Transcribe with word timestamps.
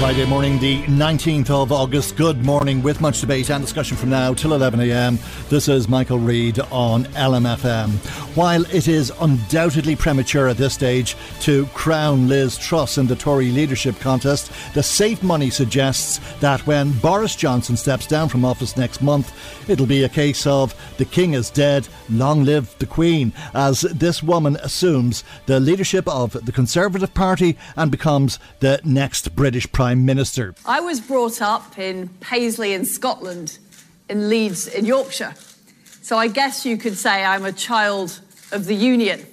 Friday 0.00 0.24
morning, 0.24 0.58
the 0.58 0.82
19th 0.84 1.50
of 1.50 1.72
August. 1.72 2.16
Good 2.16 2.42
morning, 2.42 2.82
with 2.82 3.02
much 3.02 3.20
debate 3.20 3.50
and 3.50 3.62
discussion 3.62 3.98
from 3.98 4.08
now 4.08 4.32
till 4.32 4.52
11am. 4.52 5.18
This 5.50 5.68
is 5.68 5.90
Michael 5.90 6.18
Reade 6.18 6.58
on 6.70 7.04
LMFM. 7.04 7.90
While 8.34 8.64
it 8.74 8.88
is 8.88 9.12
undoubtedly 9.20 9.96
premature 9.96 10.48
at 10.48 10.56
this 10.56 10.72
stage 10.72 11.16
to 11.40 11.66
crown 11.74 12.28
Liz 12.28 12.56
Truss 12.56 12.96
in 12.96 13.08
the 13.08 13.14
Tory 13.14 13.50
leadership 13.50 14.00
contest, 14.00 14.50
the 14.72 14.82
safe 14.82 15.22
money 15.22 15.50
suggests 15.50 16.18
that 16.40 16.66
when 16.66 16.92
Boris 16.92 17.36
Johnson 17.36 17.76
steps 17.76 18.06
down 18.06 18.30
from 18.30 18.42
office 18.42 18.78
next 18.78 19.02
month, 19.02 19.68
it'll 19.68 19.84
be 19.84 20.04
a 20.04 20.08
case 20.08 20.46
of 20.46 20.74
the 20.96 21.04
king 21.04 21.34
is 21.34 21.50
dead, 21.50 21.86
long 22.08 22.44
live 22.44 22.74
the 22.78 22.86
queen, 22.86 23.34
as 23.52 23.82
this 23.82 24.22
woman 24.22 24.56
assumes 24.62 25.24
the 25.44 25.60
leadership 25.60 26.08
of 26.08 26.32
the 26.46 26.52
Conservative 26.52 27.12
Party 27.12 27.58
and 27.76 27.90
becomes 27.90 28.38
the 28.60 28.80
next 28.82 29.36
British 29.36 29.70
Prime 29.70 29.89
Prime 29.90 30.06
Minister. 30.06 30.54
I 30.64 30.78
was 30.78 31.00
brought 31.00 31.42
up 31.42 31.76
in 31.76 32.10
Paisley 32.20 32.74
in 32.74 32.84
Scotland, 32.84 33.58
in 34.08 34.28
Leeds 34.28 34.68
in 34.68 34.84
Yorkshire. 34.84 35.34
So 36.00 36.16
I 36.16 36.28
guess 36.28 36.64
you 36.64 36.76
could 36.76 36.96
say 36.96 37.24
I'm 37.24 37.44
a 37.44 37.50
child 37.50 38.20
of 38.52 38.66
the 38.66 38.74
Union. 38.76 39.26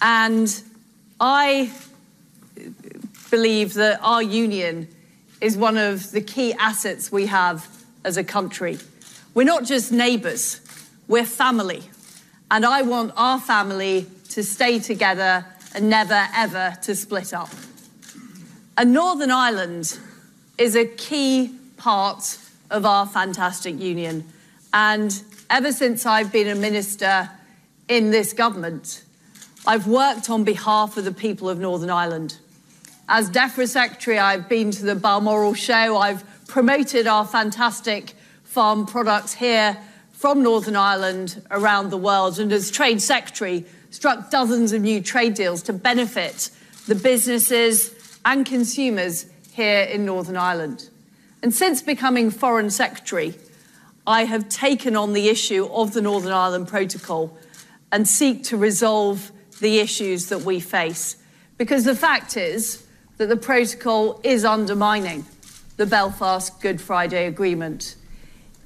And 0.00 0.62
I 1.18 1.72
believe 3.32 3.74
that 3.74 3.98
our 4.00 4.22
union 4.22 4.86
is 5.40 5.56
one 5.56 5.76
of 5.76 6.12
the 6.12 6.20
key 6.20 6.52
assets 6.52 7.10
we 7.10 7.26
have 7.26 7.66
as 8.04 8.16
a 8.16 8.22
country. 8.22 8.78
We're 9.34 9.42
not 9.42 9.64
just 9.64 9.90
neighbours, 9.90 10.60
we're 11.08 11.26
family. 11.26 11.82
And 12.48 12.64
I 12.64 12.82
want 12.82 13.12
our 13.16 13.40
family 13.40 14.06
to 14.28 14.44
stay 14.44 14.78
together 14.78 15.44
and 15.74 15.90
never, 15.90 16.28
ever 16.32 16.76
to 16.82 16.94
split 16.94 17.34
up. 17.34 17.50
And 18.76 18.92
Northern 18.92 19.30
Ireland 19.30 19.98
is 20.58 20.74
a 20.74 20.84
key 20.84 21.54
part 21.76 22.38
of 22.70 22.84
our 22.84 23.06
fantastic 23.06 23.78
union. 23.78 24.24
And 24.72 25.22
ever 25.48 25.70
since 25.70 26.06
I've 26.06 26.32
been 26.32 26.48
a 26.48 26.56
minister 26.56 27.30
in 27.86 28.10
this 28.10 28.32
government, 28.32 29.04
I've 29.64 29.86
worked 29.86 30.28
on 30.28 30.42
behalf 30.42 30.96
of 30.96 31.04
the 31.04 31.12
people 31.12 31.48
of 31.48 31.60
Northern 31.60 31.90
Ireland. 31.90 32.38
As 33.08 33.30
DEFRA 33.30 33.68
Secretary, 33.68 34.18
I've 34.18 34.48
been 34.48 34.72
to 34.72 34.84
the 34.84 34.96
Balmoral 34.96 35.54
Show. 35.54 35.96
I've 35.96 36.24
promoted 36.48 37.06
our 37.06 37.24
fantastic 37.24 38.14
farm 38.42 38.86
products 38.86 39.34
here 39.34 39.78
from 40.12 40.42
Northern 40.42 40.74
Ireland 40.74 41.40
around 41.52 41.90
the 41.90 41.96
world. 41.96 42.40
And 42.40 42.52
as 42.52 42.72
Trade 42.72 43.00
Secretary, 43.00 43.66
struck 43.90 44.32
dozens 44.32 44.72
of 44.72 44.82
new 44.82 45.00
trade 45.00 45.34
deals 45.34 45.62
to 45.62 45.72
benefit 45.72 46.50
the 46.88 46.96
businesses 46.96 47.94
and 48.24 48.46
consumers 48.46 49.26
here 49.52 49.82
in 49.82 50.04
Northern 50.04 50.36
Ireland. 50.36 50.88
And 51.42 51.54
since 51.54 51.82
becoming 51.82 52.30
Foreign 52.30 52.70
Secretary, 52.70 53.34
I 54.06 54.24
have 54.24 54.48
taken 54.48 54.96
on 54.96 55.12
the 55.12 55.28
issue 55.28 55.66
of 55.66 55.92
the 55.92 56.02
Northern 56.02 56.32
Ireland 56.32 56.68
Protocol 56.68 57.36
and 57.92 58.08
seek 58.08 58.44
to 58.44 58.56
resolve 58.56 59.30
the 59.60 59.78
issues 59.78 60.26
that 60.26 60.40
we 60.42 60.60
face. 60.60 61.16
Because 61.56 61.84
the 61.84 61.94
fact 61.94 62.36
is 62.36 62.86
that 63.18 63.28
the 63.28 63.36
protocol 63.36 64.20
is 64.24 64.44
undermining 64.44 65.24
the 65.76 65.86
Belfast 65.86 66.60
Good 66.60 66.80
Friday 66.80 67.26
Agreement. 67.26 67.96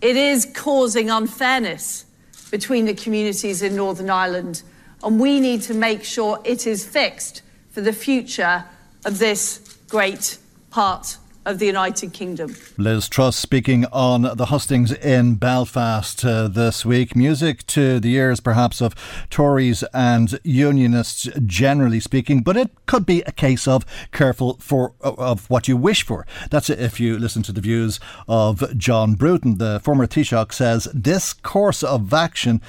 It 0.01 0.17
is 0.17 0.51
causing 0.55 1.11
unfairness 1.11 2.07
between 2.51 2.87
the 2.87 2.95
communities 2.95 3.63
in 3.63 3.77
Northern 3.77 4.11
Ireland, 4.11 4.63
and 5.03 5.21
we 5.21 5.41
need 5.41 5.63
to 5.63 5.75
make 5.75 6.05
sure 6.05 6.41
it 6.45 6.67
is 6.67 6.87
fixed 6.87 7.43
for 7.71 7.81
the 7.81 7.93
future 7.93 8.65
of 9.09 9.19
this 9.19 9.79
great 9.89 10.37
part 10.69 11.17
of 11.47 11.59
the 11.59 11.65
United 11.65 12.13
Kingdom. 12.13 12.55
Liz 12.77 13.09
Truss 13.09 13.39
speaking 13.39 13.87
on 13.87 14.37
the 14.37 14.47
hustings 14.47 14.93
in 14.93 15.37
Belfast 15.37 16.23
uh, 16.27 16.47
this 16.47 16.85
week. 16.85 17.17
Music 17.17 17.67
to 17.69 18.01
the 18.01 18.13
ears, 18.13 18.39
perhaps, 18.41 18.83
of 18.83 18.95
Tories 19.31 19.83
and 19.95 20.39
Unionists 20.45 21.27
generally 21.47 22.01
speaking, 22.01 22.43
but 22.43 22.59
it 22.59 22.71
could 22.85 23.07
be 23.07 23.23
a 23.23 23.33
case 23.33 23.67
of 23.67 23.87
careful 24.13 24.59
for 24.61 24.93
of 25.01 25.49
what 25.49 25.69
you 25.69 25.79
wish 25.79 26.05
for. 26.05 26.27
That's 26.51 26.69
if 26.69 27.01
you 27.01 27.19
listen 27.19 27.43
to 27.45 27.53
the 27.53 27.63
views 27.63 27.99
of 28.29 28.77
John 28.77 29.15
Bruton. 29.15 29.57
The 29.57 29.81
former 29.83 30.07
Taoiseach 30.07 30.53
says 30.53 30.87
this 30.93 31.33
course 31.33 31.83
of 31.83 32.13
action 32.13 32.61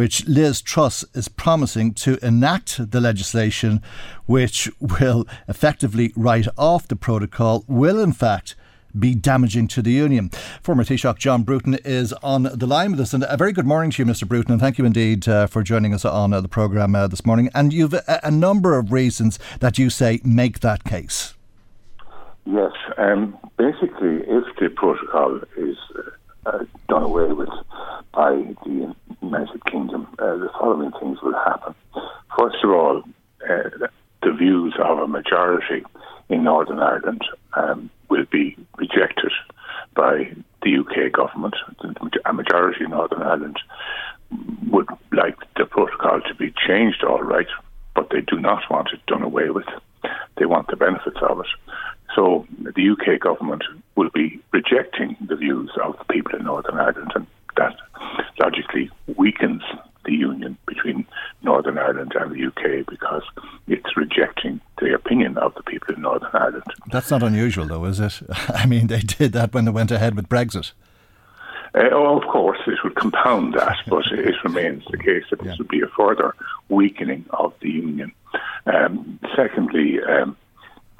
which 0.00 0.26
Liz 0.26 0.62
Truss 0.62 1.04
is 1.12 1.28
promising 1.28 1.92
to 1.92 2.16
enact 2.24 2.90
the 2.90 3.02
legislation 3.02 3.82
which 4.24 4.70
will 4.80 5.26
effectively 5.46 6.10
write 6.16 6.48
off 6.56 6.88
the 6.88 6.96
protocol, 6.96 7.66
will 7.68 8.00
in 8.00 8.14
fact 8.14 8.56
be 8.98 9.14
damaging 9.14 9.68
to 9.68 9.82
the 9.82 9.92
Union. 9.92 10.30
Former 10.62 10.84
Taoiseach 10.84 11.18
John 11.18 11.42
Bruton 11.42 11.74
is 11.84 12.14
on 12.22 12.44
the 12.44 12.66
line 12.66 12.92
with 12.92 13.00
us. 13.00 13.12
And 13.12 13.26
a 13.28 13.36
very 13.36 13.52
good 13.52 13.66
morning 13.66 13.90
to 13.90 14.02
you, 14.02 14.06
Mr. 14.06 14.26
Bruton, 14.26 14.52
and 14.52 14.60
thank 14.62 14.78
you 14.78 14.86
indeed 14.86 15.28
uh, 15.28 15.46
for 15.46 15.62
joining 15.62 15.92
us 15.92 16.06
on 16.06 16.32
uh, 16.32 16.40
the 16.40 16.48
programme 16.48 16.94
uh, 16.94 17.06
this 17.06 17.26
morning. 17.26 17.50
And 17.54 17.70
you've 17.70 17.92
a, 17.92 18.20
a, 18.22 18.30
number 18.30 18.78
of 18.78 18.92
reasons 18.92 19.38
that 19.58 19.76
you 19.76 19.90
say 19.90 20.22
make 20.24 20.60
that 20.60 20.82
case. 20.84 21.34
Yes, 22.46 22.72
um, 22.96 23.36
basically, 23.58 24.22
if 24.26 24.44
the 24.58 24.70
protocol 24.74 25.42
is 25.58 25.76
uh, 26.46 26.64
done 26.88 27.02
away 27.02 27.34
with 27.34 27.50
by 28.12 28.32
the 28.64 28.94
United 29.22 29.64
Kingdom, 29.66 30.06
uh, 30.18 30.36
the 30.36 30.50
following 30.58 30.92
things 31.00 31.18
will 31.22 31.34
happen. 31.34 31.74
First 32.38 32.56
of 32.64 32.70
all, 32.70 33.02
uh, 33.48 33.86
the 34.22 34.32
views 34.32 34.74
of 34.82 34.98
a 34.98 35.06
majority 35.06 35.84
in 36.28 36.44
Northern 36.44 36.78
Ireland 36.78 37.22
um, 37.54 37.90
will 38.08 38.26
be 38.30 38.56
rejected 38.76 39.32
by 39.94 40.32
the 40.62 40.78
UK 40.78 41.12
government. 41.12 41.54
A 42.24 42.32
majority 42.32 42.84
in 42.84 42.90
Northern 42.90 43.22
Ireland 43.22 43.58
would 44.70 44.88
like 45.12 45.36
the 45.56 45.64
protocol 45.64 46.20
to 46.20 46.34
be 46.34 46.52
changed, 46.66 47.02
all 47.02 47.22
right, 47.22 47.48
but 47.94 48.10
they 48.10 48.20
do 48.20 48.38
not 48.38 48.62
want 48.70 48.88
it 48.92 49.04
done 49.06 49.22
away 49.22 49.50
with. 49.50 49.66
They 50.36 50.46
want 50.46 50.68
the 50.68 50.76
benefits 50.76 51.18
of 51.28 51.40
it. 51.40 51.46
So 52.14 52.46
the 52.60 52.90
UK 52.90 53.20
government 53.20 53.62
will 53.96 54.10
be 54.10 54.40
rejecting 54.52 55.16
the 55.20 55.36
views 55.36 55.70
of 55.82 55.96
the 55.98 56.04
people 56.04 56.38
in 56.38 56.44
Northern 56.44 56.78
Ireland, 56.78 57.12
and 57.14 57.26
that 57.60 57.76
logically 58.38 58.90
weakens 59.16 59.62
the 60.04 60.12
union 60.12 60.56
between 60.66 61.06
Northern 61.42 61.78
Ireland 61.78 62.14
and 62.18 62.32
the 62.32 62.46
UK 62.46 62.86
because 62.88 63.22
it's 63.68 63.96
rejecting 63.96 64.60
the 64.80 64.94
opinion 64.94 65.36
of 65.36 65.54
the 65.54 65.62
people 65.62 65.94
in 65.94 66.02
Northern 66.02 66.30
Ireland. 66.32 66.64
That's 66.90 67.10
not 67.10 67.22
unusual, 67.22 67.66
though, 67.66 67.84
is 67.84 68.00
it? 68.00 68.22
I 68.48 68.66
mean, 68.66 68.86
they 68.86 69.00
did 69.00 69.32
that 69.32 69.52
when 69.52 69.66
they 69.66 69.70
went 69.70 69.90
ahead 69.90 70.16
with 70.16 70.28
Brexit. 70.28 70.72
Uh, 71.74 71.90
oh, 71.92 72.18
of 72.18 72.26
course, 72.28 72.58
it 72.66 72.78
would 72.82 72.96
compound 72.96 73.54
that, 73.54 73.76
but 73.86 74.04
it 74.10 74.34
remains 74.42 74.84
the 74.90 74.98
case 74.98 75.24
that 75.30 75.40
this 75.42 75.58
would 75.58 75.68
be 75.68 75.82
a 75.82 75.86
further 75.88 76.34
weakening 76.68 77.24
of 77.30 77.52
the 77.60 77.70
union. 77.70 78.12
Um, 78.66 79.18
secondly, 79.36 80.00
um, 80.02 80.36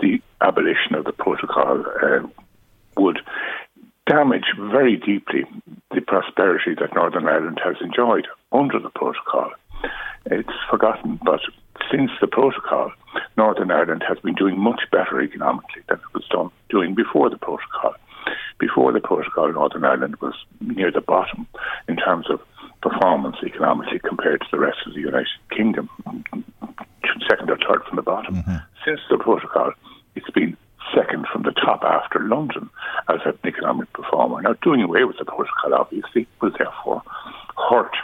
the 0.01 0.21
abolition 0.41 0.95
of 0.95 1.05
the 1.05 1.13
protocol 1.13 1.85
uh, 2.03 2.27
would 2.97 3.21
damage 4.11 4.47
very 4.59 4.97
deeply 4.97 5.45
the 5.95 6.01
prosperity 6.01 6.75
that 6.75 6.93
Northern 6.97 7.29
Ireland 7.29 7.61
has 7.65 7.77
enjoyed 7.81 8.27
under 8.51 8.81
the 8.81 8.91
protocol. 8.91 9.53
It's 10.27 10.59
forgotten, 10.69 11.21
but 11.25 11.41
since 11.93 12.11
the 12.21 12.27
protocol, 12.27 12.93
Northern 13.37 13.71
Ireland 13.71 14.03
has 14.09 14.19
been 14.19 14.35
doing 14.35 14.59
much 14.59 14.83
better 14.91 15.21
economically 15.23 15.83
than 15.89 15.99
it 15.99 16.13
was 16.13 16.27
done 16.29 16.51
doing 16.69 16.95
before 16.97 17.31
the 17.31 17.39
protocol. 17.39 17.95
Before 18.59 18.93
the 18.93 19.01
protocol, 19.01 19.53
Northern 19.53 19.85
Ireland 19.85 20.17
was 20.17 20.35
near 20.61 20.91
the 20.91 21.01
bottom 21.01 21.47
in 21.89 21.97
terms 21.97 22.27
of 22.31 22.41
performance 22.83 23.37
economically 23.45 24.01
compared 24.01 24.41
to 24.41 24.47
the 24.51 24.59
rest 24.59 24.79
of 24.87 24.95
the 24.95 25.01
United 25.01 25.29
Kingdom, 25.57 25.89
second 27.29 27.49
or 27.49 27.59
third 27.59 27.85
from 27.87 27.95
the 27.95 28.03
bottom. 28.03 28.35
Mm-hmm. 28.35 28.57
Since 28.85 29.01
the 29.09 29.19
protocol, 29.19 29.73
it's 30.17 30.31
been 30.31 30.57
second 30.95 31.27
from 31.33 31.43
the 31.43 31.53
top 31.53 31.85
after 31.85 32.19
London 32.19 32.69
as 33.15 33.21
an 33.25 33.39
economic 33.45 33.93
performer. 33.93 34.43
Now, 34.43 34.55
doing 34.63 34.83
away 34.83 35.05
with 35.05 35.19
the 35.19 35.25
protocol 35.25 35.75
obviously 35.75 36.27
will 36.41 36.53
therefore 36.57 37.03
hurt 37.69 37.95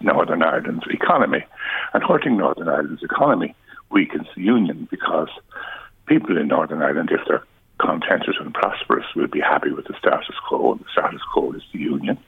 Northern 0.00 0.42
Ireland's 0.42 0.86
economy. 0.90 1.44
And 1.94 2.02
hurting 2.02 2.36
Northern 2.36 2.68
Ireland's 2.68 3.02
economy 3.02 3.54
weakens 3.90 4.28
the 4.36 4.42
Union 4.42 4.88
because 4.90 5.28
people 6.06 6.36
in 6.36 6.48
Northern 6.48 6.82
Ireland, 6.82 7.10
if 7.12 7.20
they're 7.26 7.44
contented 7.80 8.36
and 8.40 8.52
prosperous, 8.54 9.06
will 9.14 9.28
be 9.28 9.40
happy 9.40 9.70
with 9.70 9.86
the 9.86 9.94
status 9.98 10.36
quo, 10.46 10.72
and 10.72 10.80
the 10.80 10.90
status 10.92 11.22
quo 11.32 11.52
is 11.52 11.62
the 11.72 11.78
Union 11.78 12.18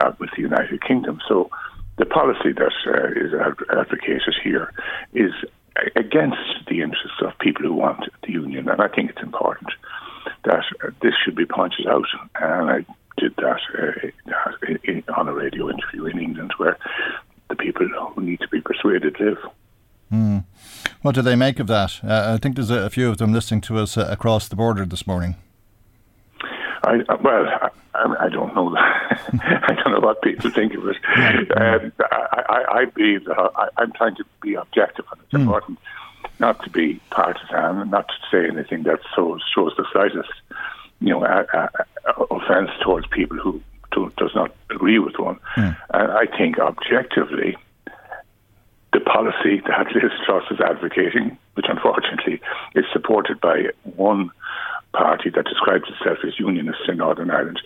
uh, 0.00 0.12
with 0.18 0.30
the 0.36 0.42
United 0.42 0.82
Kingdom. 0.82 1.20
So 1.28 1.50
the 1.98 2.06
policy 2.06 2.52
that 2.52 2.72
uh, 2.86 3.08
is 3.14 3.32
advocated 3.70 4.34
here 4.42 4.72
is 5.12 5.32
against 5.94 6.66
the 6.68 6.80
interests 6.80 7.20
of 7.20 7.38
people 7.38 7.62
who 7.62 7.74
want 7.74 8.04
the 8.22 8.32
union, 8.32 8.68
and 8.68 8.80
I 8.80 8.88
think 8.88 9.10
it's 9.10 9.22
important 9.22 9.70
that 10.46 10.64
this 11.02 11.12
should 11.24 11.36
be 11.36 11.44
pointed 11.44 11.86
out. 11.86 12.06
And 12.40 12.70
I 12.70 12.84
did 13.18 13.34
that 13.36 13.60
uh, 13.78 14.68
in, 14.84 15.02
on 15.16 15.28
a 15.28 15.32
radio 15.32 15.70
interview 15.70 16.06
in 16.06 16.18
England, 16.18 16.52
where 16.56 16.78
the 17.48 17.56
people 17.56 17.88
who 17.88 18.22
need 18.22 18.40
to 18.40 18.48
be 18.48 18.60
persuaded 18.60 19.18
live. 19.20 19.38
Mm. 20.12 20.44
What 21.02 21.14
do 21.14 21.22
they 21.22 21.36
make 21.36 21.58
of 21.58 21.66
that? 21.66 22.00
Uh, 22.02 22.34
I 22.34 22.38
think 22.38 22.54
there's 22.56 22.70
a, 22.70 22.82
a, 22.82 22.90
few 22.90 23.08
of 23.08 23.18
them 23.18 23.32
listening 23.32 23.60
to 23.62 23.78
us 23.78 23.96
uh, 23.96 24.06
across 24.08 24.48
the 24.48 24.56
border 24.56 24.84
this 24.84 25.06
morning. 25.06 25.36
I, 26.84 27.00
uh, 27.08 27.16
well, 27.20 27.46
I, 27.46 27.70
I, 27.94 28.28
don't 28.28 28.54
know. 28.54 28.76
I 28.78 29.76
don't 29.82 29.92
know 29.92 30.00
what 30.00 30.22
people 30.22 30.50
think 30.50 30.74
of 30.74 30.86
it. 30.86 30.96
Um, 31.56 31.92
I, 32.12 32.42
I, 32.48 32.78
I, 32.80 32.84
believe 32.84 33.24
that 33.24 33.36
I, 33.38 33.82
am 33.82 33.92
trying 33.92 34.14
to 34.16 34.24
be 34.40 34.54
objective, 34.54 35.04
and 35.10 35.20
it's 35.22 35.32
mm. 35.32 35.40
important 35.40 35.78
not 36.38 36.62
to 36.64 36.70
be 36.70 37.00
partisan 37.10 37.80
and 37.80 37.90
not 37.90 38.08
to 38.08 38.14
say 38.30 38.48
anything 38.48 38.84
that 38.84 39.00
so, 39.14 39.38
shows 39.54 39.72
the 39.76 39.86
slightest, 39.92 40.32
you 41.00 41.10
know, 41.10 41.24
offence 42.30 42.70
towards 42.82 43.06
people 43.08 43.36
who 43.36 43.60
do, 43.92 44.12
does 44.16 44.34
not 44.34 44.54
agree 44.70 44.98
with 44.98 45.18
one. 45.18 45.38
Mm. 45.56 45.76
And 45.94 46.12
I 46.12 46.26
think 46.38 46.58
objectively, 46.58 47.56
the 48.92 49.00
policy 49.00 49.62
that 49.66 49.92
Liz 49.94 50.12
Truss 50.24 50.44
is 50.50 50.60
advocating, 50.60 51.36
which 51.54 51.66
unfortunately 51.68 52.40
is 52.74 52.84
supported 52.92 53.40
by 53.40 53.70
one 53.82 54.30
party 54.92 55.30
that 55.30 55.44
describes 55.44 55.84
itself 55.88 56.18
as 56.26 56.38
unionists 56.38 56.84
in 56.88 56.98
Northern 56.98 57.30
Ireland, 57.30 57.60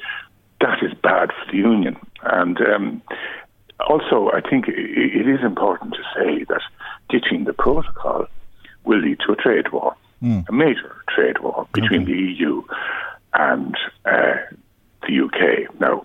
that 0.61 0.82
is 0.82 0.93
bad 1.02 1.31
for 1.31 1.52
the 1.52 1.58
union. 1.58 1.96
And 2.23 2.61
um, 2.61 3.02
also, 3.88 4.31
I 4.32 4.40
think 4.40 4.66
it 4.69 5.28
is 5.28 5.40
important 5.43 5.94
to 5.94 6.02
say 6.14 6.44
that 6.44 6.62
ditching 7.08 7.44
the 7.44 7.52
protocol 7.52 8.26
will 8.85 9.00
lead 9.00 9.19
to 9.27 9.32
a 9.32 9.37
trade 9.37 9.73
war, 9.73 9.94
mm. 10.23 10.49
a 10.49 10.53
major 10.53 10.97
trade 11.09 11.38
war 11.41 11.67
between 11.73 12.03
okay. 12.03 12.12
the 12.12 12.19
EU 12.19 12.62
and 13.35 13.77
uh, 14.05 14.37
the 15.06 15.21
UK. 15.21 15.81
Now, 15.81 16.05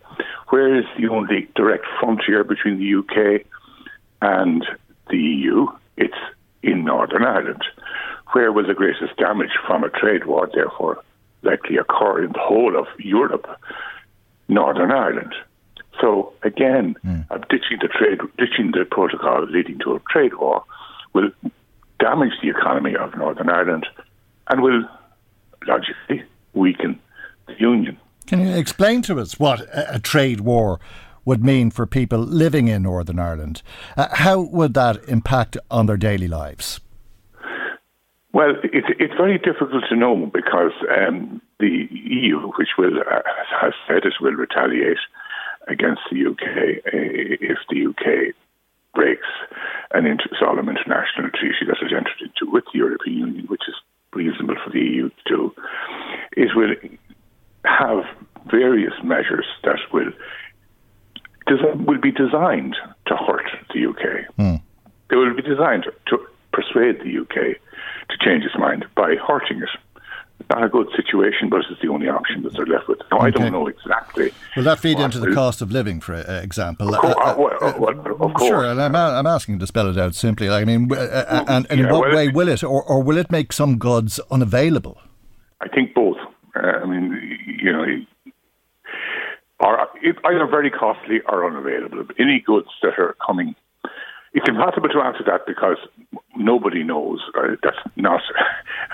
where 0.49 0.77
is 0.77 0.85
the 0.97 1.07
only 1.07 1.47
direct 1.55 1.85
frontier 1.99 2.43
between 2.43 2.77
the 2.79 2.95
UK 2.99 3.45
and 4.21 4.65
the 5.09 5.17
EU? 5.17 5.67
It's 5.97 6.13
in 6.63 6.83
Northern 6.83 7.23
Ireland. 7.23 7.63
Where 8.33 8.51
will 8.51 8.67
the 8.67 8.73
greatest 8.73 9.15
damage 9.17 9.51
from 9.65 9.83
a 9.83 9.89
trade 9.89 10.25
war, 10.25 10.49
therefore, 10.53 11.03
likely 11.43 11.77
occur 11.77 12.23
in 12.23 12.33
the 12.33 12.39
whole 12.39 12.77
of 12.77 12.87
Europe, 12.99 13.47
Northern 14.47 14.91
Ireland. 14.91 15.33
So 16.01 16.33
again, 16.43 16.95
mm. 17.05 17.27
ditching 17.49 17.79
the 17.81 17.87
trade, 17.87 18.19
ditching 18.37 18.71
the 18.71 18.85
protocol 18.89 19.45
leading 19.47 19.79
to 19.79 19.95
a 19.95 19.99
trade 20.11 20.33
war 20.35 20.63
will 21.13 21.31
damage 21.99 22.33
the 22.41 22.49
economy 22.49 22.95
of 22.95 23.15
Northern 23.17 23.49
Ireland 23.49 23.85
and 24.49 24.61
will 24.61 24.83
logically 25.67 26.23
weaken 26.53 26.99
the 27.47 27.53
union. 27.59 27.97
Can 28.27 28.45
you 28.45 28.55
explain 28.55 29.01
to 29.03 29.19
us 29.19 29.39
what 29.39 29.61
a, 29.71 29.99
trade 29.99 30.41
war 30.41 30.79
would 31.25 31.43
mean 31.43 31.69
for 31.71 31.85
people 31.85 32.19
living 32.19 32.67
in 32.67 32.83
Northern 32.83 33.19
Ireland? 33.19 33.61
Uh, 33.95 34.07
how 34.11 34.41
would 34.41 34.73
that 34.73 35.03
impact 35.07 35.57
on 35.69 35.85
their 35.85 35.97
daily 35.97 36.27
lives? 36.27 36.79
Well, 38.33 38.55
it's 38.63 38.87
it's 38.99 39.13
very 39.15 39.37
difficult 39.37 39.85
to 39.87 39.95
know 39.95 40.29
because 40.33 40.73
um, 40.89 41.41
the 41.59 41.87
EU, 41.89 42.51
which 42.57 42.69
will 42.77 42.99
uh, 42.99 43.21
has 43.61 43.73
said 43.87 44.03
it 44.03 44.15
will 44.19 44.33
retaliate 44.33 44.97
against 45.67 46.01
the 46.11 46.25
UK 46.27 46.83
uh, 46.85 46.89
if 46.93 47.57
the 47.69 47.87
UK 47.87 48.35
breaks 48.95 49.27
an 49.93 50.07
inter- 50.07 50.31
solemn 50.39 50.69
international 50.69 51.29
treaty 51.29 51.65
that 51.67 51.77
it 51.81 51.93
entered 51.93 52.21
into 52.21 52.51
with 52.51 52.63
the 52.73 52.79
European 52.79 53.17
Union, 53.17 53.45
which 53.47 53.67
is 53.67 53.75
reasonable 54.13 54.55
for 54.63 54.71
the 54.71 54.79
EU 54.79 55.09
to 55.09 55.23
do. 55.27 55.53
It 56.35 56.55
will 56.55 56.73
have 57.65 58.03
various 58.49 58.93
measures 59.03 59.45
that 59.63 59.79
will 59.93 60.11
will 61.85 62.01
be 62.01 62.11
designed 62.11 62.75
to 63.05 63.15
hurt 63.15 63.45
the 63.73 63.85
UK. 63.85 64.35
Mm. 64.39 64.61
They 65.09 65.15
will 65.15 65.35
be 65.35 65.43
designed 65.43 65.85
to 66.07 66.17
persuade 66.51 66.99
the 67.01 67.19
UK 67.21 67.57
to 68.09 68.17
change 68.19 68.43
its 68.43 68.57
mind 68.57 68.85
by 68.95 69.15
hurting 69.15 69.61
it. 69.61 69.69
Not 70.49 70.63
a 70.63 70.69
good 70.69 70.87
situation, 70.95 71.49
but 71.49 71.61
it's 71.69 71.81
the 71.81 71.87
only 71.87 72.07
option 72.07 72.43
that 72.43 72.53
they're 72.53 72.65
left 72.65 72.87
with. 72.87 72.99
Now, 73.09 73.17
okay. 73.17 73.27
I 73.27 73.29
don't 73.31 73.51
know 73.51 73.67
exactly. 73.67 74.31
Will 74.55 74.63
that 74.63 74.79
feed 74.79 74.99
into 74.99 75.19
the 75.19 75.33
cost 75.33 75.61
of 75.61 75.71
living, 75.71 76.01
for 76.01 76.13
uh, 76.13 76.41
example? 76.41 76.93
Of 76.93 77.01
course, 77.01 77.15
uh, 77.17 77.35
well, 77.37 77.79
well, 77.79 77.99
of 77.99 78.33
course. 78.33 78.47
Sure, 78.47 78.65
and 78.65 78.81
I'm, 78.81 78.95
I'm 78.95 79.25
asking 79.25 79.59
to 79.59 79.67
spell 79.67 79.89
it 79.89 79.97
out 79.97 80.13
simply. 80.13 80.49
I 80.49 80.65
mean, 80.65 80.91
uh, 80.91 80.95
uh 80.95 81.45
and, 81.47 81.67
and, 81.69 81.79
in 81.79 81.89
what 81.89 82.01
well, 82.01 82.15
way 82.15 82.27
will 82.27 82.49
it, 82.49 82.63
or, 82.63 82.83
or 82.83 83.01
will 83.01 83.17
it 83.17 83.31
make 83.31 83.53
some 83.53 83.77
goods 83.77 84.19
unavailable? 84.29 84.99
I 85.61 85.67
think 85.69 85.93
both. 85.95 86.17
Uh, 86.55 86.59
I 86.59 86.85
mean, 86.85 87.39
you 87.61 87.71
know, 87.71 87.85
are 89.61 89.87
either 90.03 90.47
very 90.47 90.69
costly 90.69 91.21
or 91.27 91.49
unavailable. 91.49 92.05
Any 92.19 92.43
goods 92.45 92.67
that 92.83 92.99
are 92.99 93.15
coming 93.25 93.55
it's 94.35 94.49
impossible 94.49 94.89
to 94.89 94.99
answer 94.99 95.23
that 95.25 95.45
because 95.47 95.77
nobody 96.35 96.83
knows. 96.83 97.21
Uh, 97.37 97.55
that's 97.63 97.77
not 97.95 98.21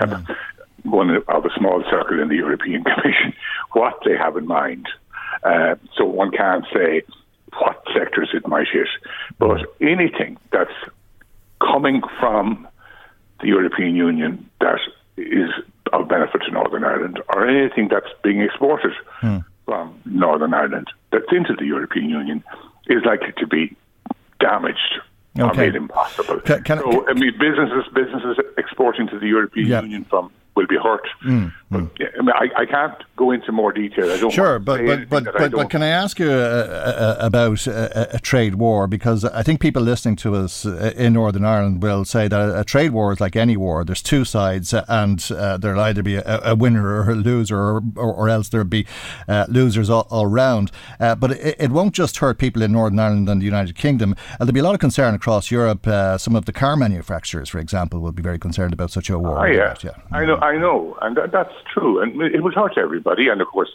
one 0.84 1.10
of 1.10 1.44
a 1.44 1.50
small 1.56 1.82
circle 1.90 2.20
in 2.20 2.28
the 2.28 2.36
European 2.36 2.84
Commission 2.84 3.32
what 3.72 3.98
they 4.04 4.16
have 4.16 4.36
in 4.36 4.46
mind. 4.46 4.88
Uh, 5.42 5.76
so 5.96 6.04
one 6.04 6.30
can't 6.30 6.64
say 6.72 7.02
what 7.58 7.82
sectors 7.94 8.30
it 8.32 8.46
might 8.46 8.68
hit. 8.72 8.88
But 9.38 9.60
anything 9.80 10.38
that's 10.50 10.72
coming 11.60 12.02
from 12.20 12.68
the 13.40 13.48
European 13.48 13.94
Union 13.96 14.48
that 14.60 14.78
is 15.16 15.50
of 15.92 16.08
benefit 16.08 16.42
to 16.42 16.50
Northern 16.50 16.84
Ireland, 16.84 17.20
or 17.28 17.46
anything 17.46 17.88
that's 17.88 18.06
being 18.22 18.40
exported 18.40 18.92
hmm. 19.20 19.38
from 19.66 20.00
Northern 20.06 20.54
Ireland 20.54 20.88
that's 21.10 21.30
into 21.30 21.54
the 21.54 21.66
European 21.66 22.08
Union, 22.08 22.42
is 22.86 23.04
likely 23.04 23.32
to 23.38 23.46
be 23.46 23.76
damaged 24.40 25.00
okay. 25.38 25.66
made 25.66 25.74
impossible. 25.74 26.40
Can, 26.40 26.62
can, 26.62 26.78
so, 26.78 27.08
I 27.08 27.12
mean, 27.12 27.32
businesses 27.38 27.84
businesses 27.94 28.38
exporting 28.56 29.08
to 29.08 29.18
the 29.18 29.26
European 29.26 29.66
yeah. 29.66 29.82
Union 29.82 30.04
from 30.04 30.32
will 30.54 30.66
be 30.66 30.76
hurt. 30.76 31.06
Mm, 31.24 31.52
but, 31.70 31.84
yeah, 31.98 32.08
I, 32.18 32.20
mean, 32.20 32.30
I, 32.34 32.62
I, 32.62 32.66
can't 32.66 33.02
go 33.16 33.30
into 33.30 33.52
more 33.52 33.72
detail. 33.72 34.10
I 34.10 34.18
don't. 34.18 34.30
Sure, 34.30 34.58
but 34.58 34.84
but 34.84 35.08
but 35.08 35.24
but, 35.24 35.52
but, 35.52 35.70
can 35.70 35.82
I 35.82 35.88
ask 35.88 36.18
you 36.18 36.30
uh, 36.30 36.34
uh, 36.34 37.16
about 37.18 37.66
a, 37.66 38.16
a, 38.16 38.18
trade 38.18 38.56
war? 38.56 38.86
Because 38.86 39.24
I 39.24 39.42
think 39.42 39.60
people 39.60 39.82
listening 39.82 40.16
to 40.16 40.34
us 40.34 40.66
uh, 40.66 40.92
in 40.96 41.14
Northern 41.14 41.44
Ireland 41.44 41.82
will 41.82 42.04
say 42.04 42.28
that 42.28 42.58
a 42.58 42.64
trade 42.64 42.90
war 42.90 43.12
is 43.12 43.20
like 43.20 43.36
any 43.36 43.56
war. 43.56 43.84
There's 43.84 44.02
two 44.02 44.26
sides, 44.26 44.74
and 44.74 45.26
uh, 45.30 45.56
there'll 45.56 45.80
either 45.80 46.02
be 46.02 46.16
a, 46.16 46.40
a, 46.44 46.54
winner 46.54 46.86
or 46.86 47.10
a 47.10 47.14
loser, 47.14 47.58
or, 47.58 47.82
or, 47.96 48.12
or 48.12 48.28
else 48.28 48.50
there'll 48.50 48.66
be 48.66 48.86
uh, 49.26 49.46
losers 49.48 49.88
all, 49.88 50.06
all 50.10 50.26
round. 50.26 50.70
Uh, 51.00 51.14
but 51.14 51.32
it, 51.32 51.56
it, 51.58 51.70
won't 51.70 51.94
just 51.94 52.18
hurt 52.18 52.38
people 52.38 52.60
in 52.60 52.72
Northern 52.72 52.98
Ireland 52.98 53.28
and 53.30 53.40
the 53.40 53.46
United 53.46 53.76
Kingdom. 53.76 54.14
there'll 54.38 54.52
be 54.52 54.60
a 54.60 54.64
lot 54.64 54.74
of 54.74 54.80
concern 54.80 55.14
across 55.14 55.50
Europe. 55.50 55.86
some 56.20 56.36
of 56.36 56.44
the 56.44 56.52
car 56.52 56.76
manufacturers, 56.76 57.48
for 57.48 57.58
example, 57.58 58.00
will 58.00 58.12
be 58.12 58.22
very 58.22 58.38
concerned 58.38 58.74
about 58.74 58.90
such 58.90 59.08
a 59.08 59.18
war. 59.18 59.46
Oh, 59.46 59.50
yeah. 59.50 59.74
yeah. 59.82 59.92
I 60.10 60.26
know. 60.26 60.41
I 60.42 60.56
know, 60.56 60.98
and 61.00 61.16
that, 61.16 61.30
that's 61.30 61.54
true, 61.72 62.02
and 62.02 62.20
it 62.20 62.42
will 62.42 62.50
hurt 62.50 62.76
everybody. 62.76 63.28
And 63.28 63.40
of 63.40 63.46
course, 63.46 63.70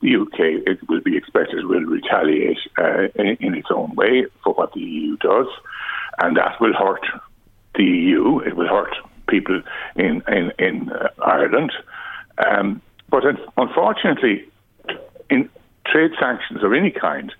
the 0.00 0.14
UK 0.14 0.38
it 0.64 0.88
will 0.88 1.00
be 1.00 1.16
expected 1.16 1.66
will 1.66 1.80
retaliate 1.80 2.58
uh, 2.78 3.08
in, 3.16 3.36
in, 3.40 3.54
its 3.56 3.66
own 3.74 3.96
way 3.96 4.26
for 4.44 4.54
what 4.54 4.72
the 4.74 4.80
EU 4.80 5.16
does, 5.16 5.48
and 6.22 6.36
that 6.36 6.60
will 6.60 6.72
hurt 6.72 7.04
the 7.74 7.82
EU. 7.82 8.38
It 8.38 8.54
will 8.54 8.68
hurt 8.68 8.94
people 9.26 9.60
in 9.96 10.22
in, 10.28 10.52
in 10.56 10.92
uh, 10.92 11.08
Ireland. 11.20 11.72
Um, 12.38 12.80
but 13.10 13.24
unfortunately, 13.56 14.44
in 15.30 15.50
trade 15.84 16.12
sanctions 16.20 16.62
of 16.62 16.72
any 16.72 16.92
kind 16.92 17.32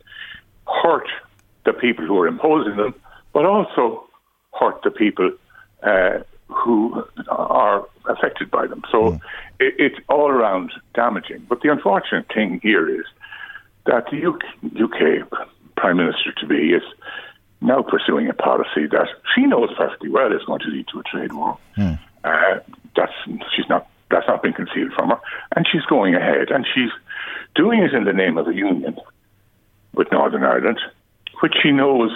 hurt 0.83 1.07
the 1.65 1.75
people 1.75 2.05
who 2.07 2.19
are 2.19 2.27
imposing 2.27 2.77
them, 2.77 2.97
but 3.33 3.45
also 3.45 4.09
hurt 4.59 4.83
the 4.83 4.91
people 4.91 5.31
uh, 5.85 6.19
who 6.49 7.05
are 7.29 7.87
affected 8.07 8.51
by 8.51 8.67
them. 8.67 8.83
So 8.91 9.13
mm. 9.13 9.21
it, 9.61 9.75
it's 9.79 9.99
all 10.09 10.29
around 10.29 10.73
damaging. 10.95 11.47
But 11.49 11.61
the 11.63 11.71
unfortunate 11.71 12.27
thing 12.33 12.61
here 12.63 12.89
is 12.89 13.07
that 13.87 14.07
the 14.11 14.27
UK, 14.27 14.43
UK 14.81 15.47
Prime 15.77 15.97
Minister 15.97 16.33
to 16.41 16.47
be 16.47 16.73
is 16.73 16.83
now 17.61 17.83
pursuing 17.83 18.29
a 18.29 18.35
policy 18.35 18.87
that 18.91 19.09
she 19.35 19.43
knows 19.43 19.71
perfectly 19.77 20.11
well 20.11 20.33
is 20.33 20.45
going 20.45 20.61
to 20.61 20.69
lead 20.69 20.87
to 20.93 21.01
a 21.01 21.03
trade 21.03 21.33
war. 21.33 21.59
Mm. 21.77 21.99
Uh, 22.23 22.61
that's 22.97 23.13
she's 23.55 23.69
not 23.69 23.89
that's 24.11 24.27
not 24.29 24.43
been 24.43 24.53
concealed 24.53 24.93
from 24.93 25.11
her, 25.11 25.21
and 25.57 25.67
she's 25.71 25.83
going 25.83 26.15
ahead 26.15 26.51
and 26.51 26.67
she's 26.75 26.91
doing 27.55 27.83
it 27.83 27.93
in 27.93 28.05
the 28.05 28.13
name 28.13 28.39
of 28.39 28.47
a 28.49 28.55
union 28.55 28.97
with 29.95 30.11
Northern 30.13 30.45
Ireland, 30.45 30.81
which 31.41 31.55
she 31.63 31.71
knows 31.71 32.11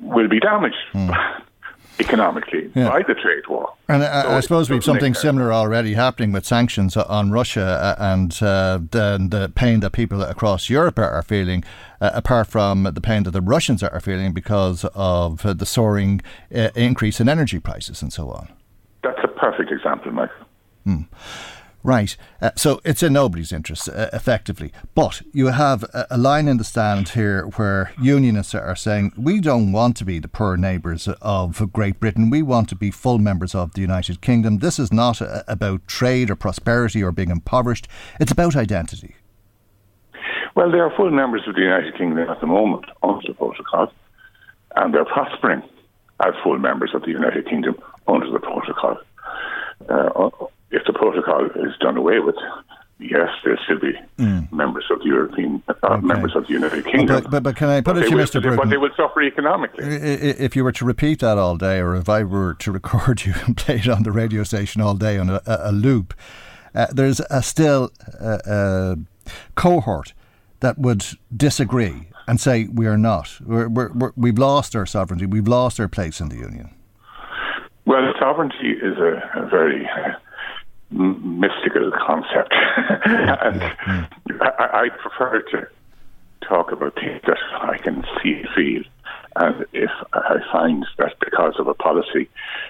will 0.00 0.28
be 0.28 0.40
damaged. 0.40 0.76
Mm. 0.92 1.42
economically 1.98 2.70
yeah. 2.74 2.88
by 2.88 3.02
the 3.02 3.14
trade 3.14 3.46
war. 3.48 3.72
And 3.88 4.02
I, 4.02 4.22
so 4.22 4.28
I 4.30 4.40
suppose 4.40 4.70
we've 4.70 4.84
something 4.84 5.14
similar 5.14 5.52
already 5.52 5.94
happening 5.94 6.32
with 6.32 6.44
sanctions 6.44 6.96
on 6.96 7.30
Russia 7.30 7.62
uh, 7.62 7.94
and 7.98 8.32
uh, 8.42 8.80
the, 8.90 9.26
the, 9.30 9.52
pain 9.54 9.80
that 9.80 9.92
people 9.92 10.22
across 10.22 10.68
Europe 10.68 10.98
are, 10.98 11.22
feeling, 11.22 11.64
uh, 12.00 12.10
apart 12.12 12.48
from 12.48 12.84
the 12.84 13.00
pain 13.00 13.22
that 13.22 13.30
the 13.30 13.40
Russians 13.40 13.82
are 13.82 14.00
feeling 14.00 14.32
because 14.32 14.84
of 14.94 15.42
the 15.58 15.66
soaring 15.66 16.20
uh, 16.54 16.70
increase 16.74 17.20
in 17.20 17.28
energy 17.28 17.58
prices 17.58 18.02
and 18.02 18.12
so 18.12 18.30
on. 18.30 18.48
That's 19.02 19.20
a 19.22 19.28
perfect 19.28 19.70
example, 19.70 20.12
Michael. 20.12 20.46
Hmm. 20.84 21.02
Right. 21.86 22.16
Uh, 22.42 22.50
so 22.56 22.80
it's 22.84 23.04
in 23.04 23.12
nobody's 23.12 23.52
interest, 23.52 23.88
uh, 23.88 24.10
effectively. 24.12 24.72
But 24.96 25.22
you 25.32 25.46
have 25.46 25.84
a, 25.94 26.04
a, 26.10 26.18
line 26.18 26.48
in 26.48 26.56
the 26.56 26.64
stand 26.64 27.10
here 27.10 27.44
where 27.54 27.92
unionists 28.02 28.56
are 28.56 28.74
saying, 28.74 29.12
we 29.16 29.40
don't 29.40 29.70
want 29.70 29.96
to 29.98 30.04
be 30.04 30.18
the 30.18 30.26
poor 30.26 30.56
neighbours 30.56 31.06
of 31.22 31.72
Great 31.72 32.00
Britain. 32.00 32.28
We 32.28 32.42
want 32.42 32.68
to 32.70 32.74
be 32.74 32.90
full 32.90 33.18
members 33.18 33.54
of 33.54 33.74
the 33.74 33.82
United 33.82 34.20
Kingdom. 34.20 34.58
This 34.58 34.80
is 34.80 34.92
not 34.92 35.20
a, 35.20 35.44
about 35.46 35.86
trade 35.86 36.28
or 36.28 36.34
prosperity 36.34 37.04
or 37.04 37.12
being 37.12 37.30
impoverished, 37.30 37.86
it's 38.18 38.32
about 38.32 38.56
identity. 38.56 39.14
Well, 40.56 40.72
they 40.72 40.80
are 40.80 40.92
full 40.96 41.12
members 41.12 41.42
of 41.46 41.54
the 41.54 41.60
United 41.60 41.96
Kingdom 41.96 42.18
at 42.28 42.40
the 42.40 42.48
moment 42.48 42.86
under 43.04 43.28
the 43.28 43.34
protocol, 43.34 43.92
and 44.74 44.92
they're 44.92 45.04
prospering 45.04 45.62
as 46.26 46.34
full 46.42 46.58
members 46.58 46.90
of 46.94 47.02
the 47.02 47.12
United 47.12 47.48
Kingdom 47.48 47.76
under 48.08 48.28
the 48.28 48.40
protocol. 48.40 48.98
Uh, 49.88 50.46
if 50.70 50.82
the 50.86 50.92
protocol 50.92 51.46
is 51.46 51.76
done 51.80 51.96
away 51.96 52.18
with, 52.18 52.34
yes, 52.98 53.28
there 53.44 53.58
should 53.66 53.80
be 53.80 53.92
mm. 54.18 54.50
members 54.52 54.84
of 54.90 54.98
the 55.00 55.06
European, 55.06 55.62
uh, 55.68 55.74
okay. 55.84 56.06
members 56.06 56.34
of 56.34 56.46
the 56.46 56.52
United 56.52 56.84
Kingdom. 56.84 57.06
But, 57.06 57.30
but, 57.30 57.42
but 57.42 57.56
can 57.56 57.68
I 57.68 57.80
put 57.80 57.94
but 57.94 57.98
it 57.98 58.08
to 58.08 58.10
you, 58.10 58.16
Mr. 58.16 58.42
Bruton? 58.42 58.56
But 58.56 58.70
they 58.70 58.76
will 58.76 58.90
suffer 58.96 59.22
economically. 59.22 59.84
If 59.84 60.56
you 60.56 60.64
were 60.64 60.72
to 60.72 60.84
repeat 60.84 61.20
that 61.20 61.38
all 61.38 61.56
day, 61.56 61.78
or 61.78 61.94
if 61.94 62.08
I 62.08 62.24
were 62.24 62.54
to 62.54 62.72
record 62.80 63.24
you 63.24 63.34
and 63.46 63.56
play 63.56 63.76
it 63.76 63.88
on 63.88 64.02
the 64.02 64.12
radio 64.12 64.42
station 64.44 64.80
all 64.80 64.94
day 64.94 65.18
on 65.18 65.30
a, 65.30 65.40
a 65.46 65.72
loop, 65.72 66.14
uh, 66.74 66.86
there's 66.92 67.20
a 67.30 67.42
still 67.42 67.90
uh, 68.20 68.38
a 68.46 68.98
cohort 69.54 70.12
that 70.60 70.78
would 70.78 71.04
disagree 71.34 72.08
and 72.26 72.40
say 72.40 72.68
we 72.72 72.86
are 72.86 72.98
not. 72.98 73.38
We're, 73.40 73.68
we're, 73.68 74.12
we 74.16 74.30
have 74.30 74.38
lost 74.38 74.74
our 74.74 74.86
sovereignty. 74.86 75.26
We've 75.26 75.48
lost 75.48 75.78
our 75.78 75.88
place 75.88 76.20
in 76.20 76.28
the 76.28 76.36
union. 76.36 76.74
Well, 77.86 78.12
sovereignty 78.18 78.72
is 78.82 78.98
a, 78.98 79.40
a 79.40 79.48
very 79.48 79.86
uh, 79.86 80.12
mystical 80.96 81.90
concept, 81.92 82.52
and 83.04 83.62
I, 84.40 84.86
I, 84.86 84.88
prefer 84.88 85.42
to 85.52 85.68
talk 86.46 86.72
about 86.72 86.94
things 86.94 87.20
that 87.26 87.38
I 87.60 87.78
can 87.78 88.04
see 88.22 88.32
and 88.34 88.48
feel. 88.54 88.82
And 89.36 89.66
if 89.72 89.90
I 90.14 90.38
find 90.50 90.86
that 90.98 91.14
because 91.20 91.54
of 91.58 91.68
a 91.68 91.74
policy 91.74 92.28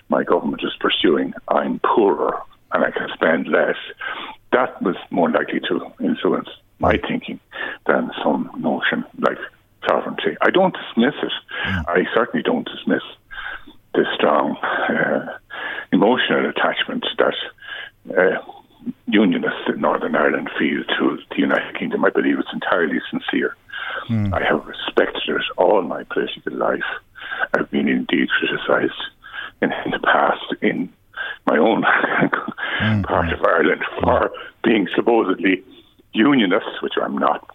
my 0.09 0.25
government 0.25 0.63
is 0.65 0.75
pursuing, 0.81 1.33
I'm 1.49 1.81
poorer 1.81 2.41
and 2.73 2.85
I 2.85 2.91
can 2.91 3.09
spend 3.15 3.47
less, 3.49 3.77
that 4.53 4.81
was 4.83 4.97
more 5.11 5.31
likely 5.31 5.61
to 5.61 5.93
influence 6.01 6.49
my 6.79 6.99
thinking 7.09 7.41
than 7.87 8.11
some 8.23 8.51
notion 8.59 9.05
like 9.19 9.39
sovereignty. 9.89 10.37
I 10.43 10.51
don't 10.51 10.75
dismiss 10.75 11.15
it. 11.23 11.33
Mm. 11.67 11.85
I 11.89 12.05
certainly 12.15 12.43
don't 12.43 12.69
dismiss 12.69 13.03
the 13.95 14.05
strong 14.15 14.57
uh, 14.57 15.39
emotional 15.93 16.51
attachment 16.51 17.07
that 17.19 17.35
uh, 18.11 18.39
unionists 19.07 19.69
in 19.69 19.81
Northern 19.81 20.15
Ireland 20.15 20.51
feel 20.59 20.85
to 20.99 21.19
the 21.31 21.39
United 21.39 21.79
Kingdom. 21.79 22.05
I 22.05 22.11
believe 22.11 22.39
it's 22.39 22.53
entirely 22.53 23.01
sincere. 23.11 23.57
Mm. 24.09 24.33
I 24.33 24.45
have 24.45 24.67
respected 24.67 25.29
it 25.29 25.43
all 25.57 25.83
my 25.83 26.05
political 26.05 26.57
life. 26.57 26.85
I've 27.55 27.71
been 27.71 27.89
indeed 27.89 28.29
criticised 28.29 29.01
in, 29.63 29.73
in, 29.85 29.91
the 29.91 29.99
past 29.99 30.63
in 30.63 30.93
my 31.47 31.59
own 31.59 31.83
mm. 32.81 33.05
part 33.05 33.33
of 33.33 33.43
Ireland 33.43 33.83
for 34.01 34.31
being 34.63 34.89
supposedly 34.95 35.63
unionist, 36.13 36.83
which 36.83 36.95
I'm 37.03 37.19
not. 37.19 37.49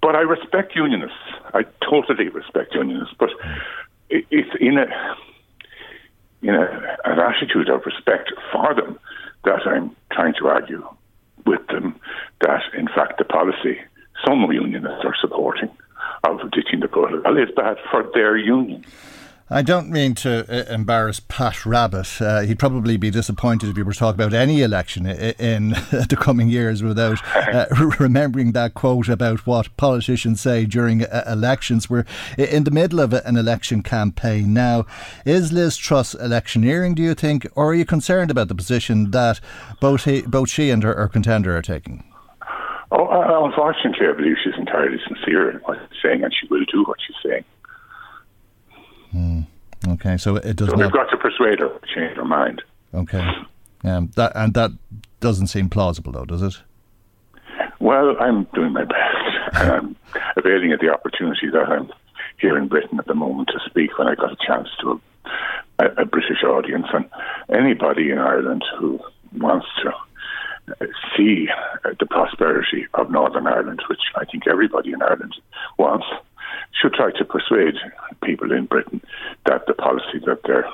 But 0.00 0.16
I 0.16 0.20
respect 0.20 0.74
unionists. 0.74 1.16
I 1.54 1.62
totally 1.88 2.28
respect 2.28 2.74
unionists. 2.74 3.14
But 3.18 3.30
it, 4.10 4.26
it's 4.30 4.50
in 4.60 4.78
a 4.78 4.86
in 6.42 6.54
a, 6.54 6.96
an 7.04 7.20
attitude 7.20 7.68
of 7.68 7.86
respect 7.86 8.32
for 8.50 8.74
them 8.74 8.98
that 9.44 9.66
I'm 9.66 9.94
trying 10.10 10.34
to 10.40 10.48
argue 10.48 10.84
with 11.46 11.64
them 11.68 11.94
that, 12.40 12.62
in 12.76 12.86
fact, 12.88 13.18
the 13.18 13.24
policy 13.24 13.78
some 14.26 14.50
unionists 14.52 15.04
are 15.04 15.14
supporting 15.20 15.70
of 16.24 16.38
ditching 16.52 16.80
the 16.80 16.88
bad 17.74 17.84
for 17.90 18.10
their 18.14 18.36
union. 18.36 18.84
I 19.50 19.60
don't 19.60 19.90
mean 19.90 20.14
to 20.14 20.46
uh, 20.48 20.72
embarrass 20.72 21.20
Pat 21.20 21.56
Rabbitte. 21.66 22.22
Uh, 22.22 22.40
he'd 22.40 22.58
probably 22.58 22.96
be 22.96 23.10
disappointed 23.10 23.68
if 23.68 23.76
we 23.76 23.82
were 23.82 23.92
talking 23.92 24.18
about 24.18 24.32
any 24.32 24.62
election 24.62 25.04
in, 25.06 25.70
the 25.90 26.16
coming 26.18 26.48
years 26.48 26.82
without 26.82 27.18
uh, 27.36 27.66
remembering 27.98 28.52
that 28.52 28.72
quote 28.72 29.10
about 29.10 29.46
what 29.46 29.76
politicians 29.76 30.40
say 30.40 30.64
during 30.64 31.04
uh, 31.04 31.24
elections. 31.26 31.90
We're 31.90 32.06
in 32.38 32.64
the 32.64 32.70
middle 32.70 33.00
of 33.00 33.12
an 33.12 33.36
election 33.36 33.82
campaign 33.82 34.54
now. 34.54 34.86
Is 35.26 35.52
Liz 35.52 35.76
Truss 35.76 36.14
electioneering, 36.14 36.94
do 36.94 37.02
you 37.02 37.12
think, 37.14 37.46
or 37.54 37.72
are 37.72 37.74
you 37.74 37.84
concerned 37.84 38.30
about 38.30 38.48
the 38.48 38.54
position 38.54 39.10
that 39.10 39.38
both, 39.80 40.04
he, 40.04 40.22
both 40.22 40.48
she 40.48 40.70
and 40.70 40.82
her, 40.82 40.94
her 40.94 41.08
contender 41.08 41.54
are 41.54 41.62
taking? 41.62 42.04
Oh, 42.94 43.06
uh, 43.06 43.44
unfortunately, 43.46 44.06
I 44.06 44.12
believe 44.12 44.36
she's 44.42 44.58
entirely 44.58 44.98
sincere 45.08 45.50
in 45.50 45.56
what 45.58 45.78
she's 45.78 46.02
saying, 46.02 46.24
and 46.24 46.32
she 46.32 46.46
will 46.48 46.64
do 46.70 46.84
what 46.84 46.98
she's 47.06 47.16
saying. 47.24 47.44
Mm. 49.14 49.46
Okay, 49.88 50.16
so 50.16 50.36
it 50.36 50.56
does. 50.56 50.68
So 50.68 50.76
not... 50.76 50.84
we've 50.84 50.92
got 50.92 51.10
to 51.10 51.16
persuade 51.16 51.60
her 51.60 51.68
to 51.68 51.80
change 51.94 52.16
her 52.16 52.24
mind. 52.24 52.62
Okay, 52.94 53.26
um, 53.84 54.10
that 54.16 54.32
and 54.34 54.54
that 54.54 54.70
doesn't 55.20 55.48
seem 55.48 55.68
plausible, 55.68 56.12
though, 56.12 56.24
does 56.24 56.42
it? 56.42 56.54
Well, 57.80 58.16
I'm 58.20 58.44
doing 58.54 58.72
my 58.72 58.84
best, 58.84 59.54
and 59.54 59.70
I'm 59.72 59.96
availing 60.36 60.72
of 60.72 60.80
the 60.80 60.92
opportunity 60.92 61.50
that 61.50 61.68
I'm 61.68 61.92
here 62.38 62.56
in 62.56 62.68
Britain 62.68 62.98
at 62.98 63.06
the 63.06 63.14
moment 63.14 63.48
to 63.48 63.60
speak 63.68 63.98
when 63.98 64.08
I 64.08 64.14
got 64.14 64.32
a 64.32 64.36
chance 64.46 64.68
to 64.80 65.00
a, 65.78 65.86
a 66.02 66.04
British 66.04 66.42
audience, 66.44 66.86
and 66.92 67.08
anybody 67.48 68.10
in 68.10 68.18
Ireland 68.18 68.64
who 68.78 69.00
wants 69.36 69.66
to 69.82 69.92
see 71.16 71.48
the 71.98 72.06
prosperity 72.06 72.86
of 72.94 73.10
Northern 73.10 73.46
Ireland, 73.46 73.82
which 73.88 74.00
I 74.14 74.24
think 74.24 74.46
everybody 74.46 74.92
in 74.92 75.02
Ireland 75.02 75.34
wants, 75.78 76.06
should 76.80 76.94
try 76.94 77.10
to 77.12 77.24
persuade 77.24 77.74
people 78.24 78.52
in 78.52 78.66
Britain 78.66 79.00
that 79.46 79.66
the 79.66 79.74
policy 79.74 80.18
that 80.26 80.42
their 80.44 80.66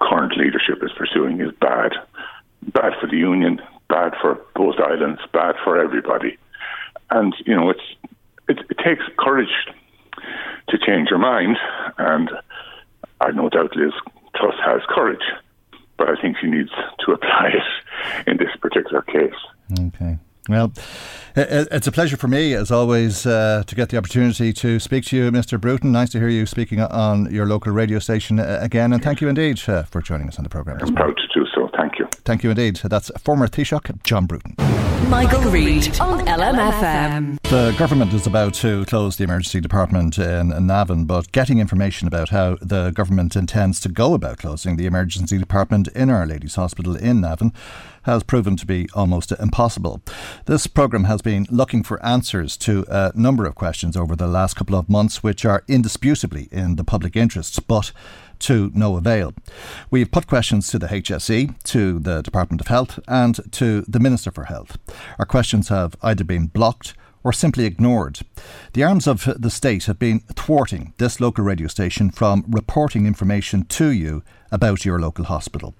current 0.00 0.36
leadership 0.36 0.82
is 0.82 0.90
pursuing 0.96 1.40
is 1.40 1.52
bad. 1.60 1.92
Bad 2.62 2.92
for 3.00 3.06
the 3.06 3.16
Union, 3.16 3.60
bad 3.88 4.12
for 4.20 4.38
both 4.54 4.76
islands, 4.78 5.20
bad 5.32 5.54
for 5.64 5.78
everybody. 5.78 6.36
And, 7.10 7.34
you 7.46 7.54
know, 7.54 7.70
it's 7.70 7.80
it, 8.48 8.58
it 8.68 8.78
takes 8.78 9.04
courage 9.18 9.54
to 10.68 10.78
change 10.78 11.08
your 11.10 11.18
mind. 11.18 11.56
And 11.98 12.30
I 13.20 13.30
no 13.32 13.48
doubt 13.48 13.76
Liz 13.76 13.92
Truss 14.34 14.54
has 14.64 14.80
courage, 14.88 15.24
but 15.96 16.08
I 16.08 16.20
think 16.20 16.36
she 16.40 16.46
needs 16.46 16.70
to 17.00 17.12
apply 17.16 17.52
it 17.54 18.28
in 18.28 18.36
this 18.36 18.54
particular 18.60 19.02
case. 19.02 19.34
Okay. 19.78 20.18
Well, 20.48 20.72
it's 21.36 21.86
a 21.86 21.92
pleasure 21.92 22.16
for 22.16 22.28
me, 22.28 22.54
as 22.54 22.70
always, 22.70 23.24
uh, 23.24 23.62
to 23.66 23.74
get 23.74 23.90
the 23.90 23.96
opportunity 23.96 24.52
to 24.54 24.80
speak 24.80 25.04
to 25.06 25.16
you, 25.16 25.30
Mr. 25.30 25.60
Bruton. 25.60 25.92
Nice 25.92 26.10
to 26.10 26.18
hear 26.18 26.28
you 26.28 26.46
speaking 26.46 26.80
on 26.80 27.32
your 27.32 27.46
local 27.46 27.72
radio 27.72 27.98
station 27.98 28.40
uh, 28.40 28.58
again, 28.60 28.92
and 28.92 29.02
thank 29.02 29.20
you 29.20 29.28
indeed 29.28 29.60
uh, 29.68 29.84
for 29.84 30.00
joining 30.00 30.28
us 30.28 30.38
on 30.38 30.44
the 30.44 30.50
programme. 30.50 30.78
I'm 30.82 30.94
proud 30.94 31.16
to 31.16 31.38
do 31.40 31.46
so. 31.54 31.70
Thank 31.76 31.98
you. 31.98 32.08
Thank 32.24 32.42
you 32.42 32.50
indeed. 32.50 32.80
That's 32.82 33.10
former 33.20 33.46
Taoiseach 33.46 34.02
John 34.02 34.26
Bruton. 34.26 34.56
Michael 35.08 35.50
Reade 35.50 35.98
on 36.00 36.26
LMFM. 36.26 37.40
The 37.42 37.74
government 37.78 38.12
is 38.12 38.26
about 38.26 38.54
to 38.54 38.84
close 38.84 39.16
the 39.16 39.24
emergency 39.24 39.60
department 39.60 40.18
in 40.18 40.48
Navan, 40.66 41.04
but 41.04 41.32
getting 41.32 41.58
information 41.58 42.06
about 42.06 42.28
how 42.28 42.58
the 42.60 42.90
government 42.90 43.34
intends 43.34 43.80
to 43.80 43.88
go 43.88 44.14
about 44.14 44.38
closing 44.38 44.76
the 44.76 44.86
emergency 44.86 45.38
department 45.38 45.88
in 45.88 46.10
Our 46.10 46.26
Lady's 46.26 46.54
Hospital 46.54 46.96
in 46.96 47.20
Navan 47.20 47.52
has 48.02 48.22
proven 48.22 48.56
to 48.56 48.66
be 48.66 48.88
almost 48.94 49.32
impossible. 49.32 50.00
This 50.46 50.66
programme 50.66 51.04
has 51.04 51.22
been 51.22 51.46
looking 51.50 51.82
for 51.82 52.04
answers 52.04 52.56
to 52.58 52.84
a 52.88 53.12
number 53.14 53.46
of 53.46 53.54
questions 53.54 53.96
over 53.96 54.16
the 54.16 54.26
last 54.26 54.54
couple 54.54 54.76
of 54.76 54.88
months, 54.88 55.22
which 55.22 55.44
are 55.44 55.64
indisputably 55.68 56.48
in 56.50 56.76
the 56.76 56.84
public 56.84 57.16
interest, 57.16 57.66
but 57.66 57.92
to 58.40 58.70
no 58.74 58.96
avail. 58.96 59.34
We've 59.90 60.10
put 60.10 60.26
questions 60.26 60.68
to 60.68 60.78
the 60.78 60.88
HSE, 60.88 61.62
to 61.64 61.98
the 61.98 62.22
Department 62.22 62.60
of 62.60 62.66
Health, 62.66 62.98
and 63.06 63.40
to 63.52 63.82
the 63.82 64.00
Minister 64.00 64.30
for 64.30 64.44
Health. 64.44 64.78
Our 65.18 65.26
questions 65.26 65.68
have 65.68 65.96
either 66.02 66.24
been 66.24 66.46
blocked 66.46 66.94
or 67.22 67.32
simply 67.32 67.64
ignored. 67.64 68.20
The 68.72 68.84
arms 68.84 69.06
of 69.06 69.28
the 69.36 69.50
state 69.50 69.84
have 69.84 69.98
been 69.98 70.20
thwarting 70.34 70.94
this 70.98 71.20
local 71.20 71.44
radio 71.44 71.68
station 71.68 72.10
from 72.10 72.44
reporting 72.48 73.06
information 73.06 73.64
to 73.64 73.90
you 73.90 74.22
about 74.50 74.84
your 74.84 74.98
local 74.98 75.26
hospital. 75.26 75.74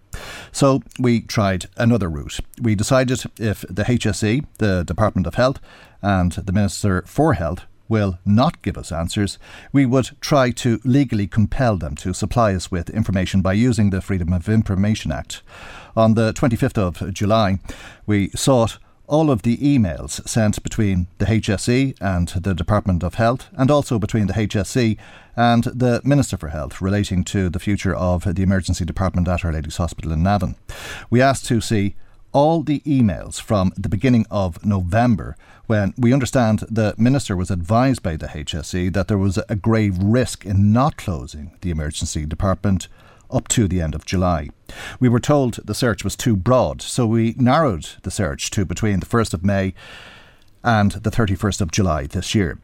So 0.53 0.83
we 0.99 1.23
tried 1.23 1.67
another 1.77 2.11
route. 2.11 2.41
We 2.61 2.75
decided 2.75 3.23
if 3.39 3.63
the 3.63 3.85
HSE, 3.85 4.45
the 4.59 4.85
Department 4.85 5.27
of 5.27 5.35
Health, 5.35 5.61
and 6.03 6.33
the 6.33 6.53
Minister 6.53 7.03
for 7.07 7.35
Health 7.35 7.65
will 7.91 8.19
not 8.25 8.63
give 8.63 8.79
us 8.79 8.91
answers, 8.93 9.39
we 9.73 9.85
would 9.85 10.11
try 10.21 10.51
to 10.53 10.81
legally 10.85 11.27
compel 11.27 11.77
them 11.77 11.95
to 11.97 12.15
supply 12.15 12.55
us 12.55 12.71
with 12.71 12.89
information 12.89 13.43
by 13.43 13.53
using 13.53 13.91
the 13.91 14.01
Freedom 14.01 14.33
of 14.33 14.49
Information 14.49 15.13
Act. 15.13 15.43
On 15.97 16.15
the 16.15 16.33
25th 16.33 16.79
of 16.79 17.13
July, 17.13 17.59
we 18.07 18.31
sought 18.31 18.79
all 19.11 19.29
of 19.29 19.43
the 19.43 19.57
emails 19.57 20.27
sent 20.29 20.63
between 20.63 21.09
the 21.19 21.25
HSE 21.25 21.97
and 22.01 22.29
the 22.29 22.55
Department 22.55 23.03
of 23.03 23.15
Health, 23.15 23.49
and 23.55 23.69
also 23.69 23.99
between 23.99 24.29
the 24.29 24.35
HSE 24.35 24.97
and 25.37 25.65
the 25.65 26.01
Minister 26.05 26.37
for 26.37 26.49
Health 26.49 26.81
relating 26.81 27.25
to 27.25 27.49
the 27.49 27.59
future 27.59 27.95
of 27.95 28.23
the 28.23 28.43
emergency 28.43 28.85
department 28.85 29.27
at 29.27 29.45
Our 29.45 29.53
Lady's 29.53 29.79
Hospital 29.79 30.13
in 30.13 30.23
Navan. 30.23 30.55
We 31.11 31.21
asked 31.21 31.47
to 31.47 31.61
see 31.61 31.97
all 32.33 32.63
the 32.63 32.81
emails 32.81 33.41
from 33.41 33.73
the 33.77 33.89
beginning 33.89 34.27
of 34.31 34.65
November 34.65 35.37
when 35.67 35.95
we 35.97 36.13
understand 36.13 36.61
the 36.71 36.95
minister 36.99 37.37
was 37.37 37.51
advised 37.51 38.03
by 38.03 38.17
the 38.17 38.27
HSE 38.27 38.93
that 38.93 39.09
there 39.09 39.19
was 39.19 39.39
a 39.49 39.57
grave 39.57 39.99
risk 39.99 40.45
in 40.45 40.73
not 40.73 40.97
closing 40.97 41.53
the 41.61 41.71
emergency 41.71 42.27
department 42.27 42.89
up 43.31 43.49
to 43.49 43.69
the 43.69 43.81
end 43.81 43.95
of 43.95 44.05
July. 44.05 44.51
We 44.99 45.09
were 45.09 45.21
told 45.21 45.61
the 45.65 45.75
search 45.75 46.03
was 46.03 46.17
too 46.17 46.37
broad, 46.37 46.83
so 46.83 47.07
we 47.07 47.35
narrowed 47.39 47.89
the 48.03 48.11
search 48.11 48.51
to 48.51 48.65
between 48.65 49.01
the 49.01 49.07
1st 49.07 49.35
of 49.35 49.45
May 49.45 49.75
and 50.63 50.93
the 50.93 51.11
31st 51.11 51.61
of 51.61 51.71
July 51.71 52.07
this 52.07 52.35
year. 52.35 52.59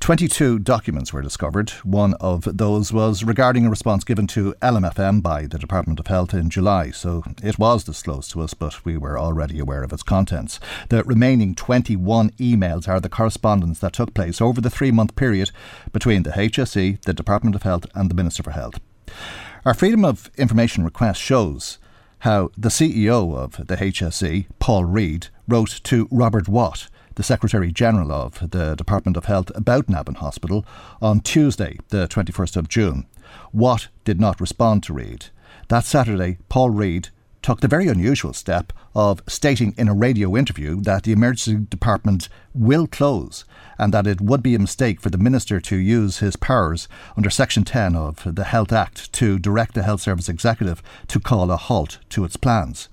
22 0.00 0.58
documents 0.58 1.12
were 1.12 1.22
discovered. 1.22 1.70
One 1.84 2.14
of 2.14 2.48
those 2.56 2.92
was 2.92 3.24
regarding 3.24 3.66
a 3.66 3.70
response 3.70 4.04
given 4.04 4.26
to 4.28 4.54
LMFM 4.60 5.22
by 5.22 5.46
the 5.46 5.58
Department 5.58 6.00
of 6.00 6.08
Health 6.08 6.34
in 6.34 6.50
July, 6.50 6.90
so 6.90 7.22
it 7.42 7.58
was 7.58 7.84
disclosed 7.84 8.30
to 8.32 8.42
us, 8.42 8.54
but 8.54 8.84
we 8.84 8.96
were 8.96 9.18
already 9.18 9.58
aware 9.58 9.82
of 9.82 9.92
its 9.92 10.02
contents. 10.02 10.58
The 10.88 11.04
remaining 11.04 11.54
21 11.54 12.30
emails 12.30 12.88
are 12.88 13.00
the 13.00 13.08
correspondence 13.08 13.78
that 13.78 13.92
took 13.92 14.14
place 14.14 14.40
over 14.40 14.60
the 14.60 14.70
three 14.70 14.90
month 14.90 15.14
period 15.16 15.50
between 15.92 16.24
the 16.24 16.30
HSE, 16.30 17.00
the 17.02 17.14
Department 17.14 17.54
of 17.54 17.62
Health, 17.62 17.86
and 17.94 18.10
the 18.10 18.14
Minister 18.14 18.42
for 18.42 18.50
Health. 18.50 18.80
Our 19.64 19.74
Freedom 19.74 20.04
of 20.04 20.30
Information 20.36 20.84
request 20.84 21.20
shows 21.20 21.78
how 22.20 22.50
the 22.56 22.68
CEO 22.68 23.36
of 23.36 23.66
the 23.66 23.76
HSE, 23.76 24.46
Paul 24.58 24.84
Reid, 24.84 25.28
wrote 25.48 25.80
to 25.84 26.08
Robert 26.10 26.48
Watt, 26.48 26.88
the 27.14 27.22
Secretary 27.22 27.72
General 27.72 28.12
of 28.12 28.50
the 28.50 28.74
Department 28.74 29.16
of 29.16 29.26
Health, 29.26 29.50
about 29.54 29.88
Navan 29.88 30.16
Hospital 30.16 30.64
on 31.00 31.20
Tuesday, 31.20 31.78
the 31.88 32.08
21st 32.08 32.56
of 32.56 32.68
June. 32.68 33.06
Watt 33.52 33.88
did 34.04 34.20
not 34.20 34.40
respond 34.40 34.82
to 34.84 34.92
Reid. 34.92 35.26
That 35.68 35.84
Saturday, 35.84 36.38
Paul 36.48 36.70
Reid 36.70 37.08
took 37.42 37.60
the 37.60 37.68
very 37.68 37.88
unusual 37.88 38.32
step 38.32 38.72
of 38.94 39.20
stating 39.26 39.74
in 39.76 39.88
a 39.88 39.94
radio 39.94 40.36
interview 40.36 40.80
that 40.82 41.02
the 41.02 41.12
emergency 41.12 41.66
department 41.68 42.28
will 42.54 42.86
close 42.86 43.44
and 43.78 43.92
that 43.92 44.06
it 44.06 44.20
would 44.20 44.42
be 44.42 44.54
a 44.54 44.60
mistake 44.60 45.00
for 45.00 45.10
the 45.10 45.18
minister 45.18 45.60
to 45.60 45.76
use 45.76 46.18
his 46.18 46.36
powers 46.36 46.88
under 47.16 47.30
Section 47.30 47.64
10 47.64 47.96
of 47.96 48.22
the 48.36 48.44
Health 48.44 48.72
Act 48.72 49.12
to 49.14 49.38
direct 49.38 49.74
the 49.74 49.82
Health 49.82 50.02
Service 50.02 50.28
Executive 50.28 50.82
to 51.08 51.18
call 51.18 51.50
a 51.50 51.56
halt 51.56 51.98
to 52.10 52.24
its 52.24 52.36
plans. 52.36 52.88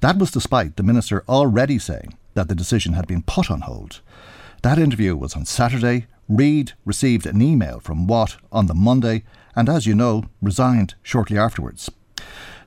That 0.00 0.16
was 0.16 0.30
despite 0.30 0.76
the 0.76 0.82
minister 0.82 1.22
already 1.28 1.78
saying 1.78 2.16
that 2.34 2.48
the 2.48 2.54
decision 2.54 2.92
had 2.94 3.06
been 3.06 3.22
put 3.22 3.50
on 3.50 3.62
hold. 3.62 4.00
That 4.62 4.78
interview 4.78 5.16
was 5.16 5.34
on 5.34 5.44
Saturday. 5.44 6.06
Reid 6.28 6.72
received 6.84 7.26
an 7.26 7.42
email 7.42 7.80
from 7.80 8.06
Watt 8.06 8.36
on 8.50 8.66
the 8.66 8.74
Monday 8.74 9.24
and, 9.54 9.68
as 9.68 9.86
you 9.86 9.94
know, 9.94 10.24
resigned 10.40 10.94
shortly 11.02 11.36
afterwards. 11.36 11.90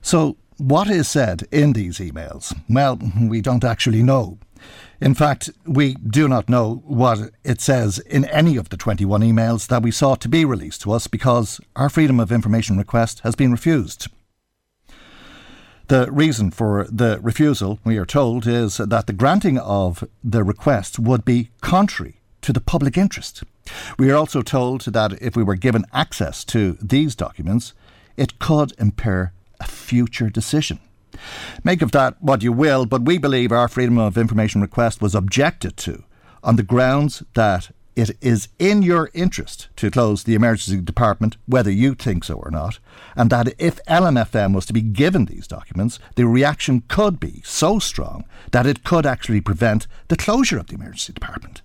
So, 0.02 0.36
what 0.58 0.88
is 0.88 1.08
said 1.08 1.46
in 1.50 1.72
these 1.72 1.98
emails? 1.98 2.54
Well, 2.68 2.98
we 3.20 3.40
don't 3.40 3.64
actually 3.64 4.02
know. 4.02 4.38
In 5.00 5.14
fact, 5.14 5.50
we 5.66 5.94
do 5.94 6.28
not 6.28 6.48
know 6.48 6.82
what 6.86 7.30
it 7.44 7.60
says 7.60 7.98
in 7.98 8.24
any 8.26 8.56
of 8.56 8.70
the 8.70 8.76
21 8.76 9.20
emails 9.20 9.66
that 9.68 9.82
we 9.82 9.90
sought 9.90 10.20
to 10.22 10.28
be 10.28 10.44
released 10.44 10.82
to 10.82 10.92
us 10.92 11.06
because 11.06 11.60
our 11.74 11.90
Freedom 11.90 12.18
of 12.18 12.32
Information 12.32 12.78
request 12.78 13.20
has 13.20 13.34
been 13.34 13.52
refused. 13.52 14.08
The 15.88 16.10
reason 16.10 16.50
for 16.50 16.88
the 16.90 17.20
refusal, 17.22 17.78
we 17.84 17.96
are 17.96 18.04
told, 18.04 18.44
is 18.44 18.78
that 18.78 19.06
the 19.06 19.12
granting 19.12 19.56
of 19.56 20.02
the 20.24 20.42
request 20.42 20.98
would 20.98 21.24
be 21.24 21.50
contrary 21.60 22.20
to 22.42 22.52
the 22.52 22.60
public 22.60 22.98
interest. 22.98 23.44
We 23.96 24.10
are 24.10 24.16
also 24.16 24.42
told 24.42 24.80
that 24.82 25.22
if 25.22 25.36
we 25.36 25.44
were 25.44 25.54
given 25.54 25.84
access 25.92 26.44
to 26.46 26.76
these 26.82 27.14
documents, 27.14 27.72
it 28.16 28.40
could 28.40 28.72
impair 28.78 29.32
a 29.60 29.66
future 29.66 30.28
decision. 30.28 30.80
Make 31.62 31.82
of 31.82 31.92
that 31.92 32.20
what 32.20 32.42
you 32.42 32.52
will, 32.52 32.84
but 32.84 33.02
we 33.02 33.16
believe 33.16 33.52
our 33.52 33.68
Freedom 33.68 33.96
of 33.96 34.18
Information 34.18 34.60
request 34.60 35.00
was 35.00 35.14
objected 35.14 35.76
to 35.78 36.02
on 36.42 36.56
the 36.56 36.62
grounds 36.64 37.22
that 37.34 37.70
it 37.96 38.16
is 38.20 38.48
in 38.58 38.82
your 38.82 39.10
interest 39.14 39.68
to 39.76 39.90
close 39.90 40.22
the 40.22 40.34
emergency 40.34 40.80
department, 40.80 41.38
whether 41.46 41.70
you 41.70 41.94
think 41.94 42.24
so 42.24 42.34
or 42.34 42.50
not, 42.50 42.78
and 43.16 43.30
that 43.30 43.54
if 43.58 43.82
LMFM 43.86 44.54
was 44.54 44.66
to 44.66 44.74
be 44.74 44.82
given 44.82 45.24
these 45.24 45.46
documents, 45.46 45.98
the 46.14 46.26
reaction 46.26 46.82
could 46.88 47.18
be 47.18 47.40
so 47.44 47.78
strong 47.78 48.24
that 48.52 48.66
it 48.66 48.84
could 48.84 49.06
actually 49.06 49.40
prevent 49.40 49.86
the 50.08 50.16
closure 50.16 50.58
of 50.58 50.66
the 50.66 50.74
emergency 50.74 51.14
department. 51.14 51.62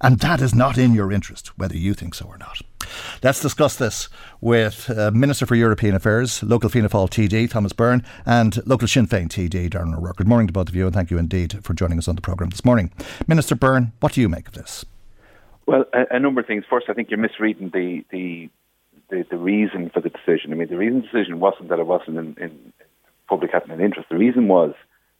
And 0.00 0.18
that 0.20 0.40
is 0.40 0.54
not 0.54 0.76
in 0.76 0.94
your 0.94 1.12
interest, 1.12 1.56
whether 1.58 1.76
you 1.76 1.94
think 1.94 2.14
so 2.14 2.26
or 2.26 2.36
not. 2.36 2.60
Let's 3.22 3.40
discuss 3.40 3.76
this 3.76 4.08
with 4.40 4.90
uh, 4.90 5.10
Minister 5.12 5.46
for 5.46 5.54
European 5.54 5.94
Affairs, 5.94 6.42
local 6.42 6.68
Fianna 6.68 6.88
Fáil 6.88 7.08
TD, 7.08 7.48
Thomas 7.48 7.72
Byrne, 7.72 8.04
and 8.26 8.66
local 8.66 8.88
Sinn 8.88 9.06
Féin 9.06 9.28
TD, 9.28 9.70
Darren 9.70 9.96
O'Rourke. 9.96 10.16
Good 10.16 10.28
morning 10.28 10.46
to 10.46 10.52
both 10.52 10.68
of 10.68 10.74
you, 10.74 10.86
and 10.86 10.94
thank 10.94 11.10
you 11.10 11.18
indeed 11.18 11.64
for 11.64 11.72
joining 11.72 11.98
us 11.98 12.08
on 12.08 12.16
the 12.16 12.22
programme 12.22 12.50
this 12.50 12.64
morning. 12.64 12.92
Minister 13.26 13.54
Byrne, 13.54 13.92
what 14.00 14.12
do 14.12 14.20
you 14.20 14.28
make 14.28 14.48
of 14.48 14.54
this? 14.54 14.84
Well, 15.66 15.84
a, 15.92 16.16
a 16.16 16.20
number 16.20 16.40
of 16.40 16.46
things. 16.46 16.64
First, 16.68 16.86
I 16.88 16.92
think 16.92 17.10
you're 17.10 17.18
misreading 17.18 17.70
the, 17.70 18.04
the, 18.10 18.50
the, 19.10 19.24
the, 19.30 19.36
reason 19.36 19.90
for 19.90 20.00
the 20.00 20.10
decision. 20.10 20.52
I 20.52 20.56
mean, 20.56 20.68
the 20.68 20.76
reason 20.76 21.00
the 21.00 21.18
decision 21.18 21.40
wasn't 21.40 21.68
that 21.70 21.78
it 21.78 21.86
wasn't 21.86 22.18
in, 22.18 22.36
in 22.38 22.72
public 23.28 23.50
an 23.54 23.80
interest. 23.80 24.08
The 24.10 24.18
reason 24.18 24.48
was 24.48 24.74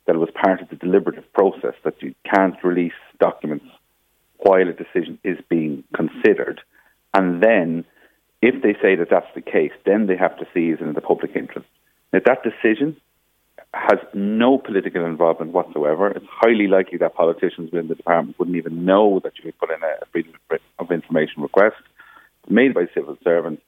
that 0.06 0.14
it 0.14 0.18
was 0.18 0.30
part 0.30 0.60
of 0.60 0.68
the 0.68 0.76
deliberative 0.76 1.32
process 1.32 1.74
that 1.84 2.02
you 2.02 2.14
can't 2.24 2.62
release 2.62 2.92
documents 3.18 3.64
while 4.38 4.68
a 4.68 4.72
decision 4.72 5.18
is 5.24 5.38
being 5.48 5.84
considered. 5.94 6.60
And 7.14 7.42
then, 7.42 7.84
if 8.42 8.62
they 8.62 8.74
say 8.82 8.96
that 8.96 9.08
that's 9.10 9.34
the 9.34 9.40
case, 9.40 9.72
then 9.86 10.06
they 10.06 10.16
have 10.16 10.36
to 10.38 10.46
see 10.52 10.68
is 10.68 10.80
in 10.80 10.92
the 10.92 11.00
public 11.00 11.34
interest. 11.34 11.68
Now, 12.12 12.20
that 12.26 12.42
decision 12.42 12.96
has 13.74 13.98
no 14.14 14.58
political 14.58 15.04
involvement 15.04 15.52
whatsoever. 15.52 16.08
It's 16.08 16.26
highly 16.28 16.66
likely 16.66 16.98
that 16.98 17.14
politicians 17.14 17.70
within 17.72 17.88
the 17.88 17.94
department 17.94 18.38
wouldn't 18.38 18.56
even 18.56 18.84
know 18.84 19.20
that 19.24 19.32
you 19.38 19.44
would 19.46 19.58
put 19.58 19.70
in 19.70 19.82
a 19.82 20.06
freedom 20.12 20.32
of 20.78 20.90
information 20.90 21.42
request 21.42 21.76
made 22.48 22.74
by 22.74 22.86
civil 22.94 23.16
servants. 23.24 23.62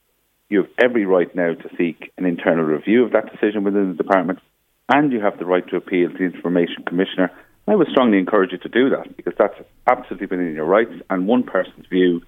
You 0.49 0.63
have 0.63 0.71
every 0.81 1.05
right 1.05 1.33
now 1.35 1.53
to 1.53 1.69
seek 1.77 2.11
an 2.17 2.25
internal 2.25 2.63
review 2.63 3.03
of 3.03 3.11
that 3.11 3.31
decision 3.31 3.63
within 3.63 3.89
the 3.89 4.03
department, 4.03 4.39
and 4.87 5.11
you 5.11 5.19
have 5.19 5.39
the 5.39 5.45
right 5.45 5.67
to 5.69 5.75
appeal 5.75 6.09
to 6.09 6.17
the 6.17 6.23
Information 6.23 6.83
Commissioner 6.85 7.31
I 7.69 7.75
would 7.75 7.89
strongly 7.89 8.17
encourage 8.17 8.53
you 8.53 8.57
to 8.59 8.69
do 8.69 8.89
that 8.91 9.17
because 9.17 9.33
that's 9.37 9.59
absolutely 9.87 10.27
within 10.27 10.55
your 10.55 10.65
rights. 10.65 10.93
And 11.09 11.27
one 11.27 11.43
person's 11.43 11.85
view 11.87 12.21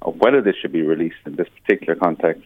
of 0.00 0.16
whether 0.16 0.40
this 0.40 0.54
should 0.60 0.72
be 0.72 0.82
released 0.82 1.16
in 1.26 1.36
this 1.36 1.48
particular 1.60 1.94
context 1.96 2.44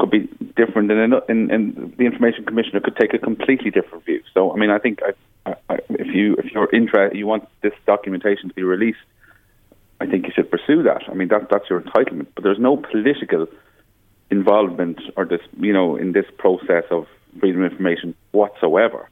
could 0.00 0.10
be 0.10 0.28
different, 0.56 0.90
and 0.90 1.14
in, 1.28 1.50
in, 1.50 1.94
the 1.96 2.04
information 2.04 2.44
commissioner 2.44 2.80
could 2.80 2.96
take 2.96 3.14
a 3.14 3.18
completely 3.18 3.70
different 3.70 4.04
view. 4.04 4.22
So, 4.34 4.52
I 4.52 4.56
mean, 4.56 4.70
I 4.70 4.78
think 4.78 5.00
I, 5.46 5.54
I, 5.68 5.78
if 5.90 6.14
you 6.14 6.34
if 6.34 6.46
you're 6.52 6.70
interested, 6.74 7.16
you 7.16 7.26
want 7.26 7.48
this 7.62 7.74
documentation 7.86 8.48
to 8.48 8.54
be 8.54 8.62
released, 8.62 8.98
I 10.00 10.06
think 10.06 10.26
you 10.26 10.32
should 10.34 10.50
pursue 10.50 10.82
that. 10.84 11.02
I 11.08 11.14
mean, 11.14 11.28
that 11.28 11.48
that's 11.50 11.68
your 11.68 11.80
entitlement. 11.80 12.28
But 12.34 12.44
there's 12.44 12.58
no 12.58 12.76
political 12.76 13.46
involvement 14.30 15.00
or 15.16 15.24
this, 15.24 15.40
you 15.58 15.72
know, 15.72 15.96
in 15.96 16.12
this 16.12 16.26
process 16.38 16.84
of 16.90 17.06
freedom 17.38 17.62
of 17.62 17.72
information 17.72 18.14
whatsoever. 18.32 19.08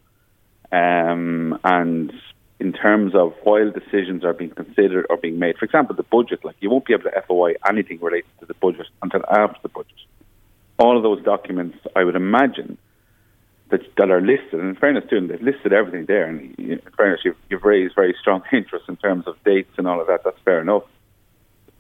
Um, 0.73 1.59
and 1.65 2.13
in 2.61 2.73
terms 2.73 3.15
of 3.15 3.35
while 3.43 3.71
decisions 3.71 4.25
are 4.25 4.33
being 4.33 4.51
considered 4.51 5.07
or 5.11 5.17
being 5.17 5.39
made, 5.39 5.57
for 5.59 5.65
example, 5.65 5.95
the 5.95 6.03
budget, 6.03 6.45
like 6.45 6.57
you 6.61 6.71
won't 6.71 6.85
be 6.87 6.93
able 6.93 7.05
to 7.05 7.23
FOI 7.27 7.55
anything 7.69 7.99
related 8.01 8.31
to 8.41 8.47
the 8.47 8.55
budget 8.55 8.87
until 9.03 9.23
after 9.31 9.59
the 9.63 9.69
budget. 9.69 9.93
All 10.79 10.97
of 10.97 11.03
those 11.03 11.23
documents, 11.25 11.79
I 11.97 12.05
would 12.05 12.17
imagine, 12.17 12.79
that, 13.71 13.81
that 13.97 14.11
are 14.11 14.21
listed. 14.21 14.55
And 14.55 14.69
in 14.71 14.77
fairness 14.77 15.05
to 15.11 15.17
them, 15.17 15.29
they've 15.29 15.43
listed 15.43 15.73
everything 15.73 16.07
there. 16.07 16.27
And 16.27 16.55
in 16.59 16.81
fairness, 16.97 17.21
you've, 17.25 17.37
you've 17.51 17.65
raised 17.65 17.95
very 17.95 18.15
strong 18.21 18.43
interest 18.53 18.87
in 18.89 18.97
terms 18.97 19.27
of 19.27 19.37
dates 19.45 19.73
and 19.77 19.87
all 19.87 20.01
of 20.01 20.07
that. 20.07 20.25
That's 20.25 20.39
fair 20.45 20.61
enough. 20.61 20.85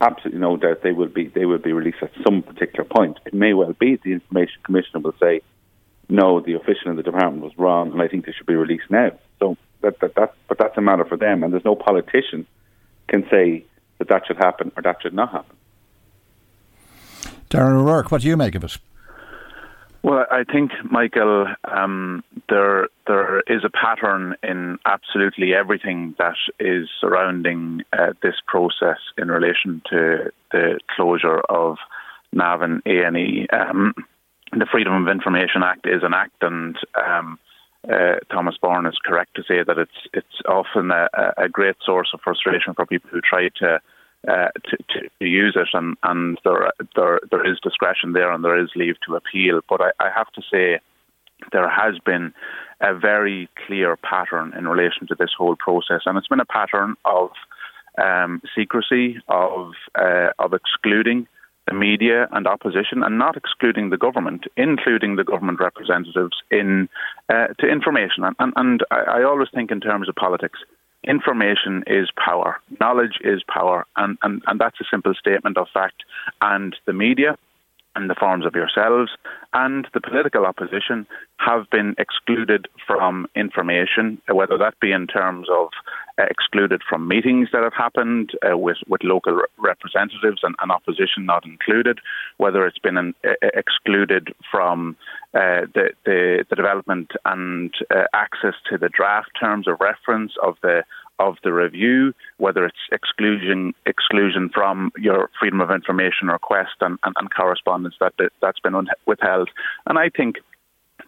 Absolutely 0.00 0.40
no 0.40 0.56
doubt 0.56 0.82
they 0.82 0.92
will 0.92 1.08
be 1.08 1.26
they 1.26 1.44
will 1.44 1.58
be 1.58 1.72
released 1.72 1.98
at 2.02 2.12
some 2.24 2.40
particular 2.42 2.84
point. 2.84 3.18
It 3.26 3.34
may 3.34 3.52
well 3.52 3.72
be 3.72 3.96
the 3.96 4.12
information 4.12 4.54
commissioner 4.62 5.00
will 5.00 5.14
say, 5.20 5.40
no, 6.08 6.38
the 6.38 6.54
official 6.54 6.90
in 6.90 6.96
the 6.96 7.02
department 7.02 7.42
was 7.42 7.52
wrong, 7.58 7.90
and 7.90 8.00
I 8.00 8.06
think 8.06 8.24
they 8.24 8.30
should 8.30 8.46
be 8.46 8.54
released 8.54 8.88
now. 8.90 9.10
So 9.40 9.56
that 9.80 9.98
that, 9.98 10.14
that 10.14 10.34
but 10.46 10.56
that's 10.56 10.78
a 10.78 10.80
matter 10.80 11.04
for 11.04 11.16
them, 11.16 11.42
and 11.42 11.52
there's 11.52 11.64
no 11.64 11.74
politician 11.74 12.46
can 13.08 13.26
say 13.28 13.64
that 13.98 14.06
that 14.06 14.28
should 14.28 14.36
happen 14.36 14.70
or 14.76 14.84
that 14.84 15.02
should 15.02 15.14
not 15.14 15.32
happen. 15.32 15.56
Darren 17.48 17.80
O'Rourke, 17.80 18.10
what 18.10 18.22
do 18.22 18.28
you 18.28 18.36
make 18.36 18.54
of 18.54 18.64
it? 18.64 18.78
Well, 20.02 20.26
I 20.30 20.44
think, 20.44 20.70
Michael, 20.90 21.48
um, 21.64 22.22
there 22.48 22.88
there 23.06 23.40
is 23.40 23.64
a 23.64 23.70
pattern 23.70 24.36
in 24.42 24.78
absolutely 24.86 25.54
everything 25.54 26.14
that 26.18 26.36
is 26.60 26.88
surrounding 27.00 27.82
uh, 27.92 28.12
this 28.22 28.36
process 28.46 28.98
in 29.16 29.28
relation 29.28 29.82
to 29.90 30.30
the 30.52 30.78
closure 30.94 31.40
of 31.48 31.78
Navan 32.32 32.80
A 32.86 33.02
and 33.02 33.16
E. 33.16 33.48
Um, 33.52 33.92
the 34.52 34.66
Freedom 34.70 34.94
of 34.94 35.12
Information 35.12 35.62
Act 35.62 35.86
is 35.86 36.02
an 36.02 36.14
act, 36.14 36.42
and 36.42 36.76
um, 36.94 37.38
uh, 37.92 38.16
Thomas 38.30 38.56
Byrne 38.60 38.86
is 38.86 38.98
correct 39.04 39.34
to 39.34 39.42
say 39.42 39.64
that 39.66 39.78
it's 39.78 40.06
it's 40.14 40.40
often 40.48 40.90
a, 40.90 41.08
a 41.36 41.48
great 41.48 41.76
source 41.84 42.10
of 42.14 42.20
frustration 42.22 42.72
for 42.74 42.86
people 42.86 43.10
who 43.10 43.20
try 43.20 43.48
to 43.58 43.80
uh, 44.26 44.48
to, 44.68 44.76
to, 45.20 45.26
use 45.26 45.56
it, 45.56 45.68
and, 45.72 45.96
and 46.02 46.38
there, 46.44 46.72
there 46.96 47.20
there 47.30 47.50
is 47.50 47.60
discretion 47.60 48.12
there, 48.12 48.32
and 48.32 48.44
there 48.44 48.60
is 48.60 48.70
leave 48.74 48.96
to 49.06 49.14
appeal. 49.14 49.60
But 49.68 49.80
I, 49.80 49.90
I 50.00 50.10
have 50.14 50.30
to 50.32 50.42
say, 50.50 50.80
there 51.52 51.68
has 51.68 51.98
been 52.04 52.34
a 52.80 52.94
very 52.94 53.48
clear 53.66 53.96
pattern 53.96 54.54
in 54.56 54.66
relation 54.66 55.06
to 55.08 55.14
this 55.16 55.30
whole 55.36 55.56
process, 55.56 56.02
and 56.04 56.18
it's 56.18 56.28
been 56.28 56.40
a 56.40 56.44
pattern 56.44 56.96
of 57.04 57.30
um, 58.02 58.42
secrecy, 58.56 59.18
of 59.28 59.72
uh, 59.94 60.30
of 60.38 60.52
excluding 60.52 61.28
the 61.68 61.74
media 61.74 62.26
and 62.32 62.46
opposition, 62.46 63.02
and 63.02 63.18
not 63.18 63.36
excluding 63.36 63.90
the 63.90 63.96
government, 63.96 64.46
including 64.56 65.16
the 65.16 65.24
government 65.24 65.60
representatives 65.60 66.42
in 66.50 66.88
uh, 67.28 67.48
to 67.60 67.68
information. 67.68 68.24
And, 68.24 68.34
and, 68.40 68.52
and 68.56 68.84
I, 68.90 69.20
I 69.20 69.22
always 69.22 69.48
think 69.54 69.70
in 69.70 69.80
terms 69.80 70.08
of 70.08 70.16
politics 70.16 70.58
information 71.04 71.84
is 71.86 72.10
power, 72.16 72.60
knowledge 72.80 73.18
is 73.22 73.42
power, 73.48 73.86
and, 73.96 74.18
and, 74.22 74.42
and 74.46 74.60
that's 74.60 74.80
a 74.80 74.84
simple 74.90 75.14
statement 75.14 75.56
of 75.56 75.68
fact. 75.72 76.04
And 76.40 76.74
the 76.86 76.92
media, 76.92 77.38
in 77.98 78.08
the 78.08 78.14
forms 78.14 78.46
of 78.46 78.54
yourselves 78.54 79.10
and 79.52 79.86
the 79.94 80.00
political 80.00 80.46
opposition 80.46 81.06
have 81.38 81.68
been 81.70 81.94
excluded 81.98 82.68
from 82.86 83.26
information, 83.34 84.20
whether 84.30 84.58
that 84.58 84.78
be 84.80 84.92
in 84.92 85.06
terms 85.06 85.48
of 85.50 85.68
uh, 86.18 86.24
excluded 86.30 86.82
from 86.88 87.06
meetings 87.06 87.48
that 87.52 87.62
have 87.62 87.72
happened 87.72 88.30
uh, 88.42 88.56
with, 88.56 88.76
with 88.88 89.02
local 89.04 89.34
re- 89.34 89.44
representatives 89.58 90.40
and, 90.42 90.54
and, 90.60 90.72
opposition 90.72 91.24
not 91.24 91.46
included, 91.46 92.00
whether 92.38 92.66
it's 92.66 92.78
been 92.78 92.96
an, 92.96 93.14
uh, 93.24 93.30
excluded 93.54 94.34
from 94.50 94.96
uh, 95.34 95.62
the, 95.74 95.90
the, 96.04 96.44
the, 96.50 96.56
development 96.56 97.12
and 97.24 97.72
uh, 97.94 98.04
access 98.14 98.54
to 98.68 98.76
the 98.76 98.88
draft 98.88 99.30
terms 99.38 99.68
of 99.68 99.78
reference 99.80 100.32
of 100.42 100.56
the 100.62 100.82
of 101.18 101.36
the 101.42 101.52
review, 101.52 102.14
whether 102.36 102.64
it's 102.64 102.78
exclusion 102.92 103.74
exclusion 103.86 104.50
from 104.52 104.92
your 104.96 105.30
freedom 105.38 105.60
of 105.60 105.70
information 105.70 106.28
request 106.28 106.76
and, 106.80 106.98
and, 107.02 107.14
and 107.18 107.34
correspondence 107.34 107.94
that 108.00 108.14
that's 108.40 108.60
been 108.60 108.74
withheld. 109.06 109.50
And 109.86 109.98
I 109.98 110.08
think 110.08 110.36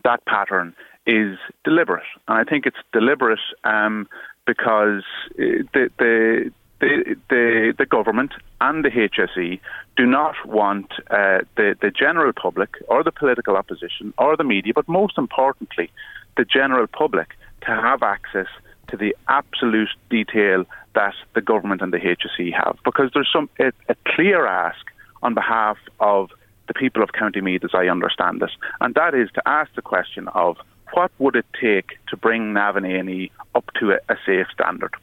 that 0.05 0.25
pattern 0.27 0.75
is 1.07 1.38
deliberate, 1.64 2.05
and 2.29 2.38
I 2.38 2.44
think 2.44 2.66
it's 2.66 2.77
deliberate 2.92 3.40
um, 3.64 4.09
because 4.46 5.03
uh, 5.38 5.64
the, 5.73 5.90
the 5.99 6.53
the, 6.81 7.14
the, 7.29 7.75
the 7.77 7.87
government 7.87 8.33
and 8.61 8.85
the 8.85 8.88
HSE 8.88 9.61
do 9.96 10.07
not 10.07 10.35
want 10.46 10.90
uh, 11.11 11.40
the, 11.57 11.77
the 11.81 11.90
general 11.90 12.33
public 12.33 12.70
or 12.88 13.05
the 13.05 13.12
political 13.12 13.57
opposition 13.57 14.14
or 14.16 14.37
the 14.37 14.44
media, 14.44 14.73
but 14.75 14.88
most 14.88 15.18
importantly, 15.18 15.90
the 16.37 16.44
general 16.44 16.87
public 16.87 17.35
to 17.66 17.66
have 17.66 18.03
access 18.03 18.46
to 18.90 18.96
the 18.96 19.16
absolute 19.29 19.90
detail 20.09 20.64
that 20.94 21.14
the 21.35 21.40
government 21.40 21.83
and 21.83 21.92
the 21.92 21.98
HSE 21.98 22.53
have, 22.53 22.76
because 22.85 23.11
there's 23.14 23.31
some 23.33 23.48
a, 23.59 23.72
a 23.88 23.94
clear 24.07 24.46
ask 24.46 24.85
on 25.22 25.35
behalf 25.35 25.79
of 26.00 26.31
the 26.66 26.74
people 26.74 27.03
of 27.03 27.12
County 27.12 27.40
Meath, 27.40 27.64
as 27.64 27.70
I 27.74 27.87
understand 27.87 28.40
this, 28.40 28.50
and 28.81 28.94
that 28.94 29.14
is 29.14 29.29
to 29.35 29.42
ask 29.46 29.74
the 29.74 29.83
question 29.83 30.29
of 30.29 30.57
what 30.92 31.11
would 31.18 31.37
it 31.37 31.46
take 31.61 31.98
to 32.09 32.16
bring 32.16 32.53
Navan 32.53 33.29
up 33.55 33.64
to 33.79 33.92
a, 33.92 33.98
a 34.09 34.16
safe 34.26 34.46
standard, 34.53 34.94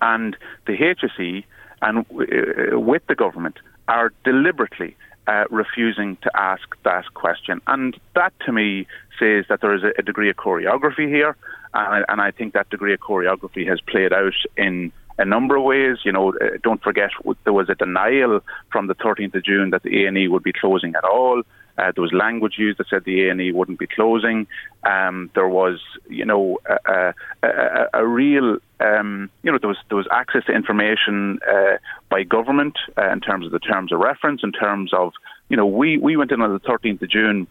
and 0.00 0.36
the 0.66 0.76
HSE 0.76 1.44
and 1.82 1.98
uh, 1.98 2.78
with 2.78 3.06
the 3.06 3.14
government 3.14 3.58
are 3.88 4.12
deliberately 4.24 4.96
uh, 5.26 5.44
refusing 5.50 6.16
to 6.22 6.30
ask 6.34 6.62
that 6.84 7.12
question. 7.14 7.60
And 7.66 7.98
that 8.14 8.32
to 8.46 8.52
me 8.52 8.86
says 9.18 9.46
that 9.48 9.60
there 9.60 9.74
is 9.74 9.82
a, 9.82 9.92
a 9.98 10.02
degree 10.02 10.30
of 10.30 10.36
choreography 10.36 11.08
here, 11.08 11.36
and, 11.74 12.04
and 12.08 12.20
I 12.20 12.30
think 12.30 12.54
that 12.54 12.70
degree 12.70 12.94
of 12.94 13.00
choreography 13.00 13.66
has 13.68 13.80
played 13.80 14.12
out 14.12 14.34
in 14.56 14.92
a 15.18 15.24
number 15.24 15.56
of 15.56 15.64
ways. 15.64 15.98
You 16.04 16.12
know, 16.12 16.34
uh, 16.34 16.58
don't 16.62 16.82
forget 16.82 17.10
there 17.44 17.52
was 17.52 17.68
a 17.68 17.74
denial 17.74 18.40
from 18.70 18.86
the 18.86 18.94
13th 18.94 19.34
of 19.34 19.44
June 19.44 19.70
that 19.70 19.82
the 19.82 20.06
A&E 20.06 20.28
would 20.28 20.42
be 20.42 20.52
closing 20.52 20.94
at 20.94 21.04
all. 21.04 21.42
Uh, 21.78 21.92
there 21.94 22.02
was 22.02 22.12
language 22.12 22.54
used 22.58 22.78
that 22.78 22.88
said 22.88 23.04
the 23.04 23.28
A&E 23.28 23.52
wouldn't 23.52 23.78
be 23.78 23.86
closing. 23.86 24.46
Um, 24.84 25.30
there 25.34 25.48
was, 25.48 25.80
you 26.08 26.24
know, 26.24 26.58
a, 26.66 27.14
a, 27.42 27.48
a, 27.48 27.88
a 27.94 28.06
real, 28.06 28.58
um, 28.80 29.30
you 29.42 29.52
know, 29.52 29.58
there 29.58 29.68
was 29.68 29.78
there 29.88 29.96
was 29.96 30.06
access 30.10 30.44
to 30.46 30.52
information 30.52 31.38
uh, 31.48 31.76
by 32.08 32.22
government 32.22 32.76
uh, 32.96 33.10
in 33.10 33.20
terms 33.20 33.46
of 33.46 33.52
the 33.52 33.58
terms 33.58 33.92
of 33.92 33.98
reference, 33.98 34.42
in 34.42 34.52
terms 34.52 34.92
of, 34.92 35.12
you 35.48 35.56
know, 35.56 35.66
we 35.66 35.98
we 35.98 36.16
went 36.16 36.32
in 36.32 36.40
on 36.40 36.52
the 36.52 36.60
13th 36.60 37.02
of 37.02 37.10
June, 37.10 37.46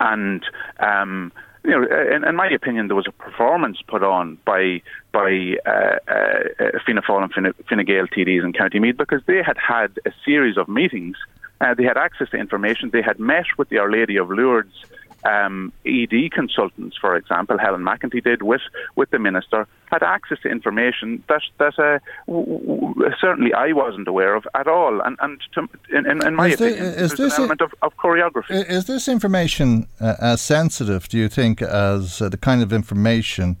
and 0.00 0.44
um, 0.78 1.32
you 1.64 1.70
know, 1.70 1.82
in, 2.14 2.24
in, 2.24 2.36
my 2.36 2.48
opinion, 2.48 2.88
there 2.88 2.96
was 2.96 3.06
a 3.08 3.12
performance 3.12 3.78
put 3.88 4.02
on 4.02 4.38
by 4.44 4.82
by 5.12 5.56
uh, 5.64 5.96
uh, 6.06 6.78
Fianna 6.84 7.00
Fáil 7.00 7.22
and 7.22 7.32
Fine, 7.32 7.52
Fine 7.68 7.84
Gael 7.86 8.06
TDs 8.06 8.44
in 8.44 8.52
County 8.52 8.78
Meath 8.78 8.98
because 8.98 9.22
they 9.26 9.42
had 9.42 9.56
had 9.56 9.98
a 10.04 10.12
series 10.24 10.58
of 10.58 10.68
meetings. 10.68 11.16
Uh, 11.60 11.74
they 11.74 11.84
had 11.84 11.96
access 11.96 12.28
to 12.30 12.36
information. 12.36 12.90
They 12.90 13.02
had 13.02 13.18
met 13.18 13.46
with 13.56 13.68
the 13.68 13.78
Our 13.78 13.90
Lady 13.90 14.16
of 14.16 14.30
Lourdes 14.30 14.84
um, 15.24 15.72
ED 15.86 16.32
consultants, 16.32 16.96
for 17.00 17.16
example, 17.16 17.58
Helen 17.58 17.82
McEntee 17.82 18.22
did 18.22 18.42
with, 18.42 18.60
with 18.96 19.10
the 19.10 19.18
minister, 19.18 19.66
had 19.86 20.02
access 20.02 20.38
to 20.42 20.50
information 20.50 21.22
that 21.28 21.42
that 21.58 21.78
uh, 21.78 21.98
w- 22.26 22.60
w- 22.60 23.10
certainly 23.20 23.54
I 23.54 23.72
wasn't 23.72 24.06
aware 24.06 24.34
of 24.34 24.46
at 24.54 24.68
all. 24.68 25.00
And, 25.00 25.16
and 25.20 25.40
to, 25.54 25.68
in, 25.96 26.06
in, 26.10 26.26
in, 26.26 26.34
my 26.34 26.48
is 26.48 26.54
opinion, 26.54 26.92
the, 26.92 27.14
there's 27.16 27.18
an 27.18 27.30
element 27.38 27.60
of, 27.62 27.74
of, 27.82 27.96
choreography. 27.96 28.68
Is 28.68 28.84
this 28.84 29.08
information 29.08 29.86
uh, 30.00 30.16
as 30.20 30.40
sensitive, 30.42 31.08
do 31.08 31.16
you 31.16 31.28
think, 31.28 31.62
as 31.62 32.20
uh, 32.20 32.28
the 32.28 32.36
kind 32.36 32.62
of 32.62 32.72
information 32.72 33.56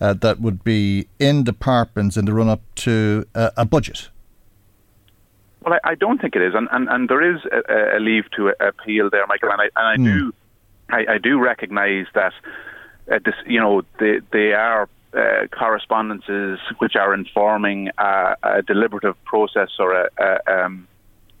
uh, 0.00 0.14
that 0.14 0.40
would 0.40 0.62
be 0.62 1.08
in 1.18 1.42
departments 1.42 2.16
in 2.16 2.26
the 2.26 2.32
run 2.32 2.48
up 2.48 2.62
to 2.76 3.24
uh, 3.34 3.50
a 3.56 3.64
budget? 3.64 4.10
Well, 5.66 5.78
I, 5.82 5.90
I, 5.90 5.94
don't 5.96 6.20
think 6.20 6.36
it 6.36 6.42
is, 6.42 6.54
and 6.54 6.68
and, 6.70 6.88
and 6.88 7.08
there 7.08 7.34
is 7.34 7.40
a, 7.44 7.96
a 7.96 8.00
leave 8.00 8.30
to 8.36 8.52
appeal 8.60 9.10
there, 9.10 9.26
Michael, 9.26 9.50
and 9.50 9.60
I 9.60 9.64
and 9.64 9.86
I 9.88 9.96
mm. 9.96 10.04
do 10.04 10.34
I, 10.88 11.14
I 11.14 11.18
do 11.18 11.40
recognise 11.40 12.06
that 12.14 12.32
uh, 13.10 13.18
this, 13.24 13.34
you 13.46 13.58
know 13.58 13.82
they 13.98 14.20
they 14.32 14.52
are 14.52 14.88
uh, 15.12 15.46
correspondences 15.50 16.60
which 16.78 16.94
are 16.94 17.12
informing 17.12 17.90
a, 17.98 18.36
a 18.44 18.62
deliberative 18.62 19.16
process 19.24 19.70
or 19.80 19.92
a, 19.92 20.08
a 20.18 20.64
um, 20.64 20.86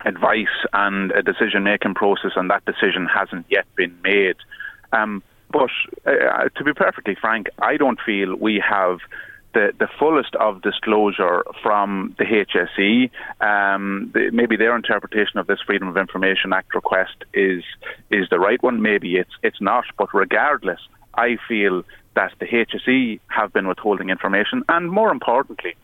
advice 0.04 0.46
and 0.72 1.12
a 1.12 1.22
decision 1.22 1.62
making 1.62 1.94
process, 1.94 2.32
and 2.34 2.50
that 2.50 2.64
decision 2.64 3.06
hasn't 3.06 3.46
yet 3.48 3.66
been 3.76 3.96
made. 4.02 4.36
Um, 4.92 5.22
but 5.52 5.70
uh, 6.04 6.48
to 6.56 6.64
be 6.64 6.72
perfectly 6.72 7.14
frank, 7.14 7.46
I 7.60 7.76
don't 7.76 8.00
feel 8.04 8.34
we 8.34 8.60
have 8.68 8.98
the, 9.56 9.72
the 9.78 9.88
fullest 9.98 10.34
of 10.34 10.60
disclosure 10.60 11.42
from 11.62 12.14
the 12.18 12.24
HSE. 12.24 13.10
Um, 13.40 14.10
the, 14.12 14.30
maybe 14.30 14.54
their 14.54 14.76
interpretation 14.76 15.38
of 15.38 15.46
this 15.46 15.60
Freedom 15.64 15.88
of 15.88 15.96
Information 15.96 16.52
Act 16.52 16.74
request 16.74 17.24
is 17.32 17.64
is 18.10 18.28
the 18.28 18.38
right 18.38 18.62
one. 18.62 18.82
Maybe 18.82 19.16
it's 19.16 19.30
it's 19.42 19.58
not. 19.62 19.86
But 19.96 20.12
regardless, 20.12 20.80
I 21.14 21.38
feel 21.48 21.84
that 22.14 22.32
the 22.38 22.44
HSE 22.44 23.18
have 23.28 23.54
been 23.54 23.66
withholding 23.66 24.10
information, 24.10 24.62
and 24.68 24.90
more 24.90 25.10
importantly, 25.10 25.74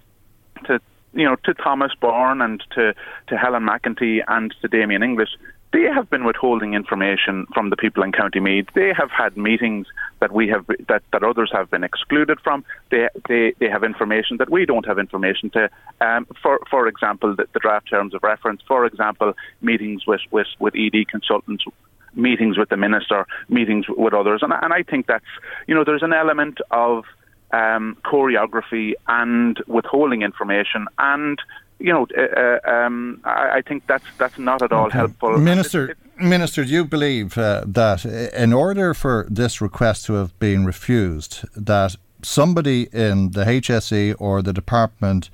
to 0.67 0.79
you 1.15 1.25
know 1.25 1.37
to 1.45 1.55
Thomas 1.55 1.93
Byrne 1.99 2.43
and 2.43 2.63
to 2.75 2.95
to 3.29 3.39
Helen 3.39 3.63
McEntee 3.63 4.21
and 4.29 4.55
to 4.61 4.69
Damien 4.69 5.03
English, 5.03 5.31
they 5.73 5.85
have 5.85 6.11
been 6.11 6.25
withholding 6.25 6.75
information 6.75 7.47
from 7.55 7.71
the 7.71 7.77
people 7.77 8.03
in 8.03 8.13
County 8.13 8.41
Meath. 8.41 8.67
They 8.75 8.93
have 8.93 9.11
had 9.11 9.37
meetings 9.37 9.87
that 10.21 10.31
we 10.31 10.49
have 10.49 10.67
that, 10.89 11.03
that 11.13 11.23
others 11.23 11.51
have 11.53 11.71
been 11.71 11.83
excluded 11.83 12.39
from. 12.41 12.65
They, 12.91 13.09
they 13.29 13.55
they 13.59 13.69
have 13.69 13.83
information 13.83 14.37
that 14.37 14.51
we 14.51 14.67
don't 14.67 14.87
have 14.87 14.99
information 14.99 15.51
to. 15.51 15.71
Um, 16.01 16.27
for 16.43 16.61
for 16.71 16.87
example, 16.87 17.35
the, 17.35 17.47
the, 17.53 17.59
draft 17.59 17.89
terms 17.89 18.15
of 18.15 18.23
reference. 18.23 18.61
For 18.69 18.85
example, 18.85 19.33
meetings 19.63 20.07
with 20.07 20.21
with, 20.31 20.49
with 20.59 20.75
ED 20.77 21.09
consultants. 21.09 21.65
meetings 22.15 22.59
with 22.59 22.69
the 22.69 22.77
minister, 22.77 23.27
meetings 23.49 23.87
with 23.89 24.13
others, 24.13 24.43
and, 24.43 24.53
and 24.53 24.75
I 24.75 24.83
think 24.83 25.07
that's 25.07 25.25
you 25.67 25.75
know 25.75 25.85
there's 25.85 26.03
an 26.03 26.13
element 26.13 26.59
of 26.71 27.05
um, 27.53 27.97
choreography 28.05 28.93
and 29.09 29.63
withholding 29.67 30.21
information 30.23 30.87
and 30.99 31.39
you 31.83 31.93
know, 31.93 32.07
uh, 32.17 32.23
uh, 32.23 32.71
um, 32.71 33.21
I, 33.25 33.59
I, 33.59 33.63
think 33.63 33.87
that's 33.87 34.05
that's 34.17 34.39
not 34.39 34.63
at 34.63 34.73
all 34.73 34.87
okay. 34.87 34.99
helpful. 34.99 35.37
Minister, 35.39 35.91
it, 35.91 35.99
it, 36.17 36.23
Minister, 36.23 36.65
do 36.65 36.71
you 36.71 36.85
believe 36.85 37.37
uh, 37.37 37.65
that 37.67 38.05
in 38.05 38.53
order 38.53 38.95
for 38.95 39.27
this 39.29 39.61
request 39.61 40.07
to 40.07 40.15
have 40.15 40.39
been 40.39 40.65
refused, 40.65 41.45
that 41.57 41.97
somebody 42.23 42.89
in 42.93 43.33
the 43.33 43.45
HSE 43.45 44.15
or 44.19 44.43
the 44.43 44.53
department 44.53 45.29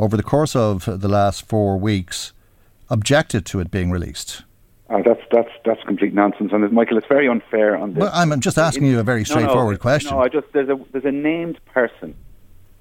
over 0.00 0.16
the 0.16 0.22
course 0.24 0.56
of 0.56 0.84
the 1.00 1.08
last 1.08 1.46
four 1.46 1.78
weeks 1.78 2.32
objected 2.90 3.46
to 3.46 3.60
it 3.60 3.70
being 3.70 3.90
released? 3.90 4.42
Uh, 4.90 5.00
that's 5.04 5.22
that's 5.30 5.50
that's 5.64 5.82
complete 5.84 6.12
nonsense, 6.12 6.50
and 6.52 6.70
Michael, 6.72 6.98
it's 6.98 7.06
very 7.06 7.28
unfair. 7.28 7.76
On 7.76 7.94
this. 7.94 8.00
Well, 8.00 8.10
I'm 8.12 8.38
just 8.40 8.58
asking 8.58 8.86
you 8.86 8.98
a 8.98 9.04
very 9.04 9.24
straightforward 9.24 9.74
no, 9.74 9.78
no, 9.78 9.78
question. 9.78 10.10
No, 10.10 10.22
I 10.22 10.28
just 10.28 10.48
there's 10.52 10.68
a 10.68 10.78
there's 10.92 11.04
a 11.04 11.12
named 11.12 11.58
person 11.66 12.14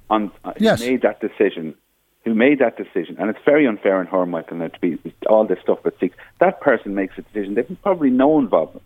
on 0.10 0.32
uh, 0.44 0.54
yes. 0.58 0.82
made 0.82 1.04
that 1.04 1.22
decision 1.22 1.76
who 2.24 2.34
made 2.34 2.60
that 2.60 2.78
decision, 2.78 3.18
and 3.20 3.30
it's 3.30 3.44
very 3.44 3.68
unfair 3.68 3.98
on 3.98 4.08
her, 4.08 4.26
Michael, 4.26 4.58
to 4.60 4.80
be 4.80 4.98
all 5.28 5.46
this 5.46 5.60
stuff 5.62 5.80
but 5.84 6.00
six. 6.00 6.16
That 6.40 6.62
person 6.62 6.96
makes 6.96 7.18
a 7.18 7.22
decision. 7.22 7.56
They've 7.56 7.78
probably 7.82 8.10
no 8.10 8.40
involvement 8.40 8.84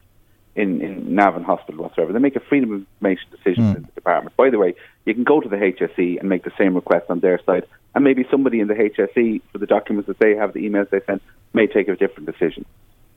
in, 0.55 0.81
in 0.81 1.13
Navan 1.13 1.43
Hospital 1.43 1.83
whatsoever. 1.83 2.11
They 2.11 2.19
make 2.19 2.35
a 2.35 2.39
freedom 2.39 2.73
of 2.73 2.79
information 2.81 3.29
decision 3.29 3.63
mm. 3.63 3.75
in 3.75 3.81
the 3.83 3.91
department. 3.91 4.35
By 4.35 4.49
the 4.49 4.57
way, 4.57 4.73
you 5.05 5.13
can 5.13 5.23
go 5.23 5.39
to 5.39 5.47
the 5.47 5.55
HSE 5.55 6.19
and 6.19 6.27
make 6.27 6.43
the 6.43 6.51
same 6.57 6.73
request 6.73 7.05
on 7.09 7.19
their 7.19 7.39
side, 7.45 7.65
and 7.93 8.03
maybe 8.03 8.25
somebody 8.31 8.59
in 8.59 8.67
the 8.67 8.73
HSE, 8.73 9.41
for 9.51 9.59
the 9.59 9.67
documents 9.67 10.07
that 10.07 10.17
they 10.17 10.35
have, 10.35 10.53
the 10.53 10.67
emails 10.67 10.89
they 10.89 11.01
send, 11.05 11.21
may 11.53 11.67
take 11.67 11.87
a 11.87 11.95
different 11.95 12.25
decision. 12.25 12.65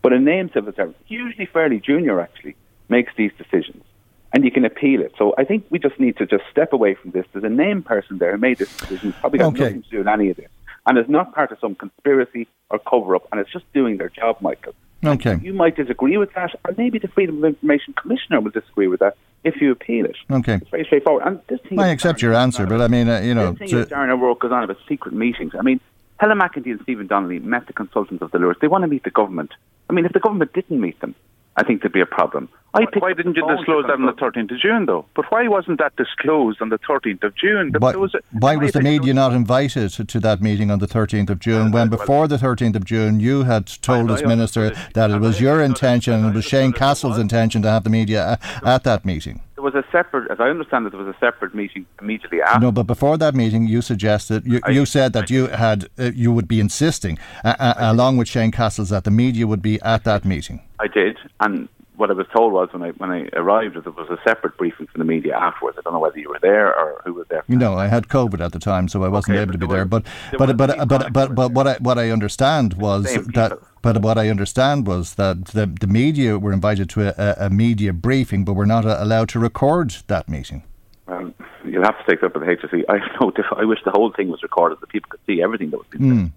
But 0.02 0.12
a 0.12 0.18
named 0.18 0.50
civil 0.52 0.72
servant, 0.74 0.96
usually 1.08 1.46
fairly 1.46 1.80
junior 1.80 2.20
actually, 2.20 2.56
makes 2.90 3.12
these 3.16 3.32
decisions 3.38 3.84
and 4.32 4.44
you 4.44 4.50
can 4.50 4.64
appeal 4.64 5.00
it. 5.00 5.12
So 5.18 5.34
I 5.38 5.44
think 5.44 5.66
we 5.70 5.78
just 5.78 5.98
need 5.98 6.16
to 6.18 6.26
just 6.26 6.44
step 6.50 6.72
away 6.72 6.94
from 6.94 7.10
this. 7.10 7.26
There's 7.32 7.44
a 7.44 7.48
named 7.48 7.86
person 7.86 8.18
there 8.18 8.32
who 8.32 8.38
made 8.38 8.58
this 8.58 8.74
decision, 8.76 9.12
probably 9.14 9.38
got 9.40 9.54
okay. 9.54 9.64
nothing 9.64 9.82
to 9.82 9.90
do 9.90 9.98
with 9.98 10.08
any 10.08 10.30
of 10.30 10.36
this, 10.36 10.50
and 10.86 10.98
it's 10.98 11.08
not 11.08 11.34
part 11.34 11.52
of 11.52 11.58
some 11.60 11.74
conspiracy 11.74 12.48
or 12.70 12.78
cover 12.78 13.16
up, 13.16 13.26
and 13.32 13.40
it's 13.40 13.52
just 13.52 13.70
doing 13.72 13.96
their 13.96 14.08
job, 14.08 14.36
Michael. 14.40 14.74
Okay. 15.04 15.38
You 15.42 15.54
might 15.54 15.76
disagree 15.76 16.18
with 16.18 16.32
that, 16.34 16.50
or 16.66 16.74
maybe 16.76 16.98
the 16.98 17.08
Freedom 17.08 17.38
of 17.38 17.44
Information 17.44 17.94
Commissioner 17.94 18.40
will 18.40 18.50
disagree 18.50 18.86
with 18.86 19.00
that 19.00 19.16
if 19.44 19.60
you 19.60 19.72
appeal 19.72 20.04
it. 20.04 20.16
Okay. 20.30 20.54
It's 20.54 20.68
very 20.68 20.84
straightforward. 20.84 21.26
And 21.26 21.40
this 21.48 21.60
thing 21.62 21.78
I 21.78 21.88
accept 21.88 22.20
your 22.20 22.34
answer, 22.34 22.66
but 22.66 22.82
I 22.82 22.88
mean, 22.88 23.08
uh, 23.08 23.20
you 23.20 23.34
know. 23.34 23.52
This 23.52 23.70
thing 23.70 23.84
to... 23.84 23.86
Darren 23.86 24.10
O'Rourke 24.10 24.40
goes 24.40 24.52
on 24.52 24.62
about 24.62 24.76
secret 24.86 25.14
meetings. 25.14 25.54
I 25.58 25.62
mean, 25.62 25.80
Helen 26.18 26.38
McEntee 26.38 26.72
and 26.72 26.80
Stephen 26.82 27.06
Donnelly 27.06 27.38
met 27.38 27.66
the 27.66 27.72
consultants 27.72 28.22
of 28.22 28.30
the 28.30 28.38
Lourdes. 28.38 28.60
They 28.60 28.68
want 28.68 28.82
to 28.82 28.88
meet 28.88 29.04
the 29.04 29.10
government. 29.10 29.52
I 29.88 29.94
mean, 29.94 30.04
if 30.04 30.12
the 30.12 30.20
government 30.20 30.52
didn't 30.52 30.78
meet 30.78 31.00
them, 31.00 31.14
I 31.56 31.64
think 31.64 31.80
there'd 31.80 31.94
be 31.94 32.02
a 32.02 32.06
problem. 32.06 32.50
I 32.72 32.86
why 32.98 33.12
didn't 33.14 33.36
you 33.36 33.56
disclose 33.56 33.84
that 33.86 33.94
on 33.94 34.06
the 34.06 34.12
13th 34.12 34.52
of 34.52 34.60
June, 34.60 34.86
though? 34.86 35.04
But 35.14 35.24
why 35.30 35.48
wasn't 35.48 35.80
that 35.80 35.96
disclosed 35.96 36.62
on 36.62 36.68
the 36.68 36.78
13th 36.78 37.24
of 37.24 37.34
June? 37.34 37.72
Why 37.76 37.96
was, 37.96 38.14
a, 38.14 38.20
why 38.30 38.54
was 38.56 38.72
the 38.72 38.80
media 38.80 39.12
not 39.12 39.32
invited 39.32 39.90
to 39.90 40.20
that 40.20 40.40
meeting 40.40 40.70
on 40.70 40.78
the 40.78 40.86
13th 40.86 41.30
of 41.30 41.40
June 41.40 41.72
when 41.72 41.88
before 41.88 42.28
the 42.28 42.36
13th 42.36 42.76
of 42.76 42.84
June 42.84 43.18
you 43.18 43.42
had 43.42 43.66
told 43.66 44.10
us, 44.10 44.22
Minister, 44.22 44.70
that 44.94 45.10
it 45.10 45.18
was 45.18 45.40
your 45.40 45.60
intention 45.60 46.14
and 46.14 46.26
it 46.26 46.34
was 46.34 46.44
Shane 46.44 46.72
Cassells' 46.72 47.18
intention 47.18 47.60
to 47.62 47.70
have 47.70 47.82
the 47.82 47.90
media 47.90 48.38
at 48.64 48.84
that 48.84 49.04
meeting? 49.04 49.42
There 49.56 49.64
was 49.64 49.74
a 49.74 49.84
separate, 49.92 50.30
as 50.30 50.38
I 50.40 50.48
understand 50.48 50.86
it, 50.86 50.90
there 50.90 51.02
was 51.02 51.14
a 51.14 51.18
separate 51.18 51.54
meeting 51.54 51.84
immediately 52.00 52.40
after. 52.40 52.60
No, 52.60 52.72
but 52.72 52.84
before 52.84 53.18
that 53.18 53.34
meeting, 53.34 53.66
you 53.66 53.82
suggested, 53.82 54.46
you, 54.46 54.60
you 54.68 54.86
said 54.86 55.12
that 55.12 55.28
you 55.28 55.48
had, 55.48 55.90
uh, 55.98 56.12
you 56.14 56.32
would 56.32 56.48
be 56.48 56.60
insisting, 56.60 57.18
uh, 57.44 57.56
uh, 57.58 57.74
along 57.78 58.16
with 58.16 58.28
Shane 58.28 58.52
Cassells, 58.52 58.88
that 58.90 59.04
the 59.04 59.10
media 59.10 59.46
would 59.46 59.60
be 59.60 59.78
at 59.82 60.04
that 60.04 60.24
meeting. 60.24 60.62
I 60.78 60.86
did, 60.86 61.18
and 61.40 61.68
what 62.00 62.10
I 62.10 62.14
was 62.14 62.26
told 62.34 62.54
was 62.54 62.70
when 62.72 62.82
I 62.82 62.90
when 62.92 63.10
I 63.10 63.28
arrived 63.34 63.76
that 63.76 63.84
there 63.84 63.92
was 63.92 64.08
a 64.08 64.18
separate 64.26 64.56
briefing 64.56 64.86
from 64.86 65.00
the 65.00 65.04
media 65.04 65.36
afterwards. 65.36 65.76
I 65.78 65.82
don't 65.82 65.92
know 65.92 66.00
whether 66.00 66.18
you 66.18 66.30
were 66.30 66.38
there 66.40 66.74
or 66.74 67.02
who 67.04 67.12
was 67.12 67.26
there. 67.28 67.44
No, 67.46 67.74
I 67.74 67.88
had 67.88 68.08
COVID 68.08 68.40
at 68.40 68.52
the 68.52 68.58
time, 68.58 68.88
so 68.88 69.04
I 69.04 69.08
wasn't 69.08 69.36
okay, 69.36 69.42
able 69.42 69.52
to 69.52 69.58
be 69.58 69.66
there. 69.66 69.84
But 69.84 70.06
but 70.38 70.56
but 70.56 70.76
but, 70.78 70.88
but, 70.88 71.12
but, 71.12 71.34
but 71.34 71.52
what 71.52 71.66
I 71.66 71.74
what 71.74 71.98
I 71.98 72.10
understand 72.10 72.74
was 72.74 73.04
that. 73.34 73.58
But 73.82 74.02
what 74.02 74.18
I 74.18 74.28
understand 74.28 74.86
was 74.86 75.14
that 75.14 75.46
the, 75.46 75.64
the 75.64 75.86
media 75.86 76.38
were 76.38 76.52
invited 76.52 76.90
to 76.90 77.18
a, 77.18 77.46
a 77.46 77.48
media 77.48 77.94
briefing, 77.94 78.44
but 78.44 78.52
were 78.52 78.66
not 78.66 78.84
allowed 78.84 79.30
to 79.30 79.38
record 79.38 79.96
that 80.06 80.28
meeting. 80.28 80.64
Um, 81.08 81.34
you'll 81.64 81.84
have 81.84 81.96
to 81.98 82.04
take 82.06 82.20
that 82.20 82.26
up 82.26 82.34
with 82.34 82.46
the 82.46 82.56
HSE. 82.56 82.84
I 82.90 82.98
know. 83.18 83.32
I 83.56 83.64
wish 83.64 83.78
the 83.82 83.90
whole 83.90 84.12
thing 84.12 84.28
was 84.28 84.42
recorded, 84.42 84.80
that 84.82 84.90
people 84.90 85.08
could 85.08 85.20
see 85.26 85.40
everything 85.42 85.70
that 85.70 85.78
was 85.78 85.86
being 85.88 86.04
mm. 86.04 86.22
said. 86.24 86.32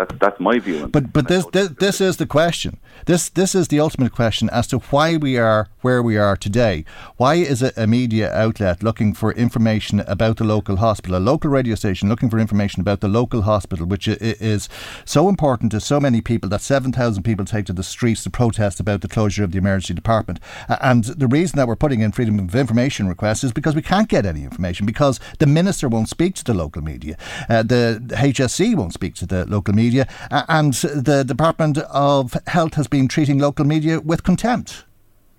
That's 0.00 0.18
that's 0.18 0.40
my 0.40 0.58
view. 0.58 0.86
But 0.86 1.12
but 1.12 1.28
this, 1.28 1.44
this 1.52 1.68
this 1.78 2.00
is 2.00 2.16
the 2.16 2.24
question. 2.24 2.78
This 3.04 3.28
this 3.28 3.54
is 3.54 3.68
the 3.68 3.80
ultimate 3.80 4.12
question 4.12 4.48
as 4.48 4.66
to 4.68 4.78
why 4.78 5.18
we 5.18 5.36
are 5.36 5.68
where 5.82 6.02
we 6.02 6.16
are 6.16 6.36
today. 6.36 6.86
Why 7.18 7.34
is 7.34 7.62
a, 7.62 7.70
a 7.76 7.86
media 7.86 8.32
outlet 8.32 8.82
looking 8.82 9.12
for 9.12 9.32
information 9.32 10.00
about 10.00 10.38
the 10.38 10.44
local 10.44 10.76
hospital, 10.76 11.16
a 11.16 11.28
local 11.32 11.50
radio 11.50 11.74
station 11.74 12.08
looking 12.08 12.30
for 12.30 12.38
information 12.38 12.80
about 12.80 13.00
the 13.00 13.08
local 13.08 13.42
hospital, 13.42 13.84
which 13.84 14.08
is 14.08 14.70
so 15.04 15.28
important 15.28 15.70
to 15.72 15.80
so 15.80 16.00
many 16.00 16.22
people 16.22 16.48
that 16.48 16.62
seven 16.62 16.92
thousand 16.92 17.22
people 17.22 17.44
take 17.44 17.66
to 17.66 17.74
the 17.74 17.82
streets 17.82 18.24
to 18.24 18.30
protest 18.30 18.80
about 18.80 19.02
the 19.02 19.08
closure 19.08 19.44
of 19.44 19.52
the 19.52 19.58
emergency 19.58 19.92
department. 19.92 20.40
And 20.80 21.04
the 21.04 21.28
reason 21.28 21.58
that 21.58 21.68
we're 21.68 21.76
putting 21.76 22.00
in 22.00 22.12
freedom 22.12 22.38
of 22.38 22.54
information 22.54 23.06
requests 23.06 23.44
is 23.44 23.52
because 23.52 23.74
we 23.74 23.82
can't 23.82 24.08
get 24.08 24.24
any 24.24 24.44
information 24.44 24.86
because 24.86 25.20
the 25.40 25.46
minister 25.46 25.90
won't 25.90 26.08
speak 26.08 26.36
to 26.36 26.44
the 26.44 26.54
local 26.54 26.80
media, 26.80 27.18
uh, 27.50 27.62
the 27.62 28.00
HSE 28.12 28.74
won't 28.74 28.94
speak 28.94 29.14
to 29.16 29.26
the 29.26 29.44
local 29.44 29.74
media 29.74 29.89
media, 29.90 30.06
and 30.30 30.74
the 30.74 31.24
Department 31.24 31.78
of 31.78 32.36
Health 32.46 32.74
has 32.74 32.86
been 32.86 33.08
treating 33.08 33.38
local 33.38 33.64
media 33.64 34.00
with 34.00 34.22
contempt. 34.22 34.84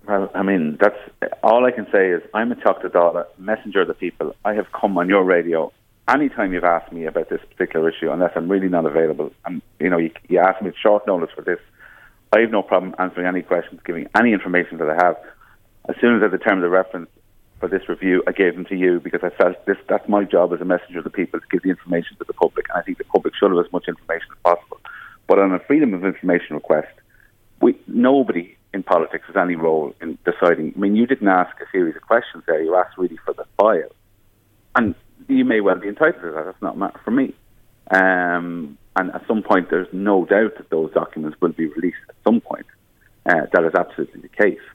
Well, 0.06 0.30
I 0.34 0.42
mean, 0.42 0.76
that's 0.80 0.98
all 1.42 1.64
I 1.64 1.70
can 1.70 1.86
say 1.90 2.10
is 2.10 2.22
I'm 2.34 2.52
a 2.52 2.56
Teachta 2.56 2.90
Dála, 2.90 3.24
messenger 3.38 3.82
of 3.82 3.88
the 3.88 3.94
people. 3.94 4.34
I 4.44 4.52
have 4.54 4.66
come 4.72 4.98
on 4.98 5.08
your 5.08 5.24
radio 5.24 5.72
anytime 6.08 6.52
you've 6.52 6.64
asked 6.64 6.92
me 6.92 7.06
about 7.06 7.30
this 7.30 7.40
particular 7.50 7.88
issue, 7.88 8.10
unless 8.10 8.32
I'm 8.36 8.50
really 8.50 8.68
not 8.68 8.84
available. 8.84 9.32
And 9.46 9.62
you 9.80 9.88
know, 9.88 9.98
you, 9.98 10.10
you 10.28 10.38
ask 10.38 10.60
me 10.60 10.72
short 10.82 11.06
notice 11.06 11.30
for 11.34 11.42
this. 11.42 11.60
I 12.32 12.40
have 12.40 12.50
no 12.50 12.62
problem 12.62 12.94
answering 12.98 13.26
any 13.26 13.42
questions, 13.42 13.80
giving 13.86 14.08
any 14.18 14.32
information 14.32 14.78
that 14.78 14.90
I 14.90 14.96
have. 15.04 15.16
As 15.88 15.96
soon 16.00 16.16
as 16.16 16.22
I 16.22 16.28
determine 16.28 16.62
the 16.62 16.68
reference 16.68 17.10
for 17.62 17.68
this 17.68 17.88
review, 17.88 18.24
I 18.26 18.32
gave 18.32 18.56
them 18.56 18.64
to 18.66 18.74
you 18.74 18.98
because 18.98 19.20
I 19.22 19.30
felt 19.30 19.64
this 19.66 19.76
that's 19.88 20.08
my 20.08 20.24
job 20.24 20.52
as 20.52 20.60
a 20.60 20.64
messenger 20.64 20.98
of 20.98 21.04
the 21.04 21.10
people 21.10 21.38
to 21.38 21.46
give 21.48 21.62
the 21.62 21.70
information 21.70 22.16
to 22.18 22.24
the 22.24 22.32
public. 22.32 22.66
And 22.68 22.76
I 22.76 22.82
think 22.82 22.98
the 22.98 23.04
public 23.04 23.34
should 23.36 23.52
have 23.52 23.64
as 23.64 23.72
much 23.72 23.84
information 23.86 24.26
as 24.32 24.38
possible. 24.42 24.80
But 25.28 25.38
on 25.38 25.52
a 25.52 25.60
freedom 25.60 25.94
of 25.94 26.04
information 26.04 26.56
request, 26.56 26.92
we 27.60 27.78
nobody 27.86 28.56
in 28.74 28.82
politics 28.82 29.26
has 29.28 29.36
any 29.36 29.54
role 29.54 29.94
in 30.02 30.18
deciding. 30.24 30.72
I 30.74 30.78
mean, 30.80 30.96
you 30.96 31.06
didn't 31.06 31.28
ask 31.28 31.54
a 31.60 31.70
series 31.70 31.94
of 31.94 32.02
questions 32.02 32.42
there. 32.48 32.60
You 32.60 32.74
asked 32.74 32.98
really 32.98 33.18
for 33.24 33.32
the 33.32 33.44
file, 33.56 33.94
and 34.74 34.96
you 35.28 35.44
may 35.44 35.60
well 35.60 35.78
be 35.78 35.86
entitled 35.86 36.20
to 36.24 36.32
that. 36.32 36.44
That's 36.46 36.62
not 36.62 36.74
a 36.74 36.78
matter 36.78 37.00
for 37.04 37.12
me. 37.12 37.32
Um, 37.92 38.76
and 38.96 39.14
at 39.14 39.24
some 39.28 39.44
point, 39.44 39.70
there's 39.70 39.92
no 39.92 40.24
doubt 40.24 40.56
that 40.56 40.70
those 40.70 40.90
documents 40.92 41.40
will 41.40 41.52
be 41.52 41.66
released 41.66 42.02
at 42.08 42.16
some 42.24 42.40
point. 42.40 42.66
Uh, 43.24 43.46
that 43.52 43.62
is 43.64 43.74
absolutely 43.78 44.20
the 44.20 44.28
case. 44.28 44.66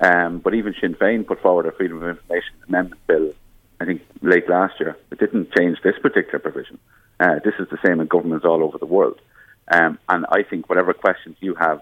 Um, 0.00 0.38
but 0.38 0.54
even 0.54 0.74
Sinn 0.80 0.94
Féin 0.94 1.26
put 1.26 1.40
forward 1.40 1.66
a 1.66 1.72
Freedom 1.72 2.02
of 2.02 2.08
Information 2.08 2.54
Amendment 2.68 3.00
Bill, 3.06 3.32
I 3.80 3.84
think 3.84 4.02
late 4.22 4.48
last 4.48 4.80
year. 4.80 4.96
It 5.10 5.18
didn't 5.18 5.54
change 5.56 5.78
this 5.82 5.98
particular 6.00 6.38
provision. 6.38 6.78
Uh, 7.20 7.38
this 7.44 7.54
is 7.58 7.68
the 7.70 7.78
same 7.84 8.00
in 8.00 8.06
governments 8.06 8.44
all 8.44 8.62
over 8.62 8.78
the 8.78 8.86
world. 8.86 9.20
Um, 9.68 9.98
and 10.08 10.26
I 10.28 10.42
think 10.42 10.68
whatever 10.68 10.92
questions 10.92 11.36
you 11.40 11.54
have 11.54 11.80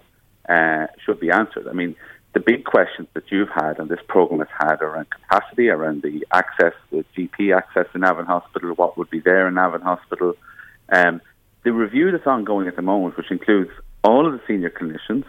uh, 0.49 0.87
should 1.05 1.21
be 1.21 1.31
answered. 1.31 1.67
I 1.69 1.73
mean, 1.73 1.97
the 2.35 2.41
big 2.41 2.65
questions 2.65 3.09
that 3.15 3.25
you've 3.31 3.49
had 3.49 3.79
and 3.79 3.89
this 3.89 4.01
programme 4.09 4.41
has 4.41 4.49
had 4.59 4.81
around 4.83 5.09
capacity, 5.11 5.69
around 5.69 6.03
the 6.03 6.27
access, 6.33 6.73
the 6.91 7.05
GP 7.17 7.57
access 7.57 7.87
in 7.95 8.01
Navan 8.01 8.27
Hospital, 8.27 8.71
what 8.75 8.97
would 8.97 9.11
be 9.11 9.21
there 9.21 9.49
in 9.49 9.55
Navan 9.55 9.83
Hospital. 9.83 10.35
Um, 10.91 11.21
the 11.65 11.73
review 11.73 12.11
that's 12.11 12.27
ongoing 12.27 12.69
at 12.69 12.77
the 12.77 12.83
moment, 12.83 13.17
which 13.17 13.31
includes 13.31 13.71
all 14.03 14.27
of 14.27 14.33
the 14.33 14.41
senior 14.47 14.71
clinicians, 14.71 15.25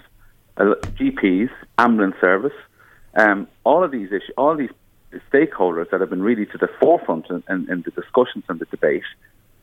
uh, 0.57 0.75
GPs, 0.97 1.49
ambulance 1.77 2.15
service, 2.21 2.53
um, 3.15 3.47
all 3.63 3.83
of 3.83 3.91
these 3.91 4.07
issues, 4.07 4.31
all 4.37 4.55
these 4.55 4.71
stakeholders 5.31 5.89
that 5.91 6.01
have 6.01 6.09
been 6.09 6.23
really 6.23 6.45
to 6.47 6.57
the 6.57 6.69
forefront 6.79 7.29
in, 7.29 7.43
in, 7.49 7.69
in 7.71 7.81
the 7.83 7.91
discussions 7.91 8.43
and 8.49 8.59
the 8.59 8.65
debate 8.65 9.03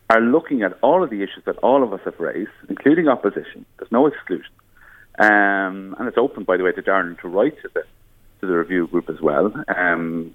are 0.09 0.21
looking 0.21 0.63
at 0.63 0.77
all 0.83 1.03
of 1.05 1.11
the 1.11 1.23
issues 1.23 1.45
that 1.47 1.57
all 1.59 1.83
of 1.83 1.93
us 1.93 2.01
have 2.05 2.19
raised, 2.19 2.51
including 2.69 3.09
opposition. 3.09 3.65
There's 3.79 3.93
no 3.93 4.07
exclusion. 4.07 4.53
Um, 5.19 5.95
and 5.99 6.09
it's 6.09 6.19
open, 6.19 6.45
by 6.45 6.57
the 6.57 6.65
way, 6.65 6.73
to 6.73 6.83
Darren 6.83 7.21
to 7.21 7.29
write 7.29 7.61
to 7.63 7.71
the, 7.73 7.83
to 8.41 8.47
the 8.47 8.55
review 8.55 8.87
group 8.89 9.09
as 9.09 9.21
well. 9.21 9.53
Um, 9.69 10.35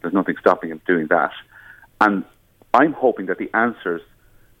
there's 0.00 0.14
nothing 0.14 0.36
stopping 0.40 0.70
him 0.70 0.80
doing 0.86 1.08
that. 1.08 1.32
And 2.00 2.24
I'm 2.72 2.92
hoping 2.92 3.26
that 3.26 3.38
the 3.38 3.50
answers 3.54 4.00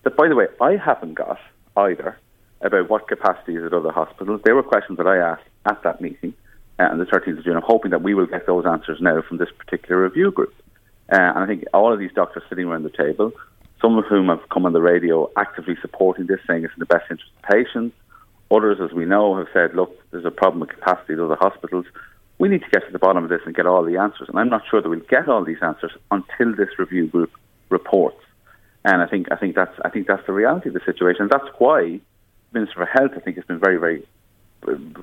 that, 0.02 0.16
by 0.16 0.28
the 0.28 0.34
way, 0.34 0.48
I 0.60 0.76
haven't 0.76 1.14
got 1.14 1.38
either 1.76 2.18
about 2.60 2.90
what 2.90 3.08
capacity 3.08 3.56
is 3.56 3.64
at 3.64 3.72
other 3.72 3.90
hospitals. 3.90 4.40
They 4.44 4.52
were 4.52 4.62
questions 4.62 4.98
that 4.98 5.06
I 5.06 5.16
asked 5.16 5.48
at 5.64 5.82
that 5.82 6.00
meeting 6.00 6.34
on 6.78 6.98
the 6.98 7.04
13th 7.04 7.38
of 7.38 7.44
June. 7.44 7.56
I'm 7.56 7.62
hoping 7.62 7.90
that 7.90 8.02
we 8.02 8.14
will 8.14 8.26
get 8.26 8.46
those 8.46 8.66
answers 8.66 8.98
now 9.00 9.22
from 9.22 9.38
this 9.38 9.50
particular 9.56 10.02
review 10.02 10.30
group. 10.30 10.54
Uh, 11.10 11.16
and 11.16 11.38
I 11.38 11.46
think 11.46 11.64
all 11.74 11.92
of 11.92 11.98
these 11.98 12.12
doctors 12.12 12.42
sitting 12.48 12.66
around 12.66 12.84
the 12.84 12.90
table, 12.90 13.32
some 13.80 13.98
of 13.98 14.04
whom 14.06 14.28
have 14.28 14.48
come 14.48 14.66
on 14.66 14.72
the 14.72 14.80
radio 14.80 15.30
actively 15.36 15.76
supporting 15.80 16.26
this, 16.26 16.40
saying 16.46 16.64
it's 16.64 16.72
in 16.74 16.80
the 16.80 16.86
best 16.86 17.10
interest 17.10 17.30
of 17.36 17.50
patients, 17.50 17.94
Others, 18.52 18.78
as 18.84 18.92
we 18.92 19.06
know, 19.06 19.36
have 19.38 19.46
said, 19.52 19.74
look, 19.74 19.98
there's 20.10 20.26
a 20.26 20.30
problem 20.30 20.60
with 20.60 20.68
capacity 20.68 21.14
at 21.14 21.20
other 21.20 21.36
hospitals. 21.36 21.86
We 22.38 22.48
need 22.48 22.62
to 22.62 22.68
get 22.70 22.84
to 22.84 22.92
the 22.92 22.98
bottom 22.98 23.24
of 23.24 23.30
this 23.30 23.40
and 23.46 23.54
get 23.54 23.66
all 23.66 23.82
the 23.82 23.96
answers. 23.96 24.28
And 24.28 24.38
I'm 24.38 24.50
not 24.50 24.62
sure 24.70 24.82
that 24.82 24.88
we'll 24.88 25.00
get 25.00 25.26
all 25.26 25.42
these 25.42 25.62
answers 25.62 25.92
until 26.10 26.54
this 26.54 26.78
review 26.78 27.06
group 27.06 27.32
reports. 27.70 28.20
And 28.84 29.00
I 29.00 29.06
think 29.06 29.28
I 29.30 29.36
think 29.36 29.54
that's 29.54 29.74
I 29.84 29.88
think 29.88 30.06
that's 30.06 30.26
the 30.26 30.32
reality 30.32 30.68
of 30.68 30.74
the 30.74 30.80
situation. 30.84 31.28
That's 31.30 31.48
why 31.58 32.00
Minister 32.52 32.74
for 32.74 32.86
Health, 32.86 33.12
I 33.16 33.20
think, 33.20 33.36
has 33.36 33.44
been 33.46 33.60
very 33.60 33.78
very 33.78 34.06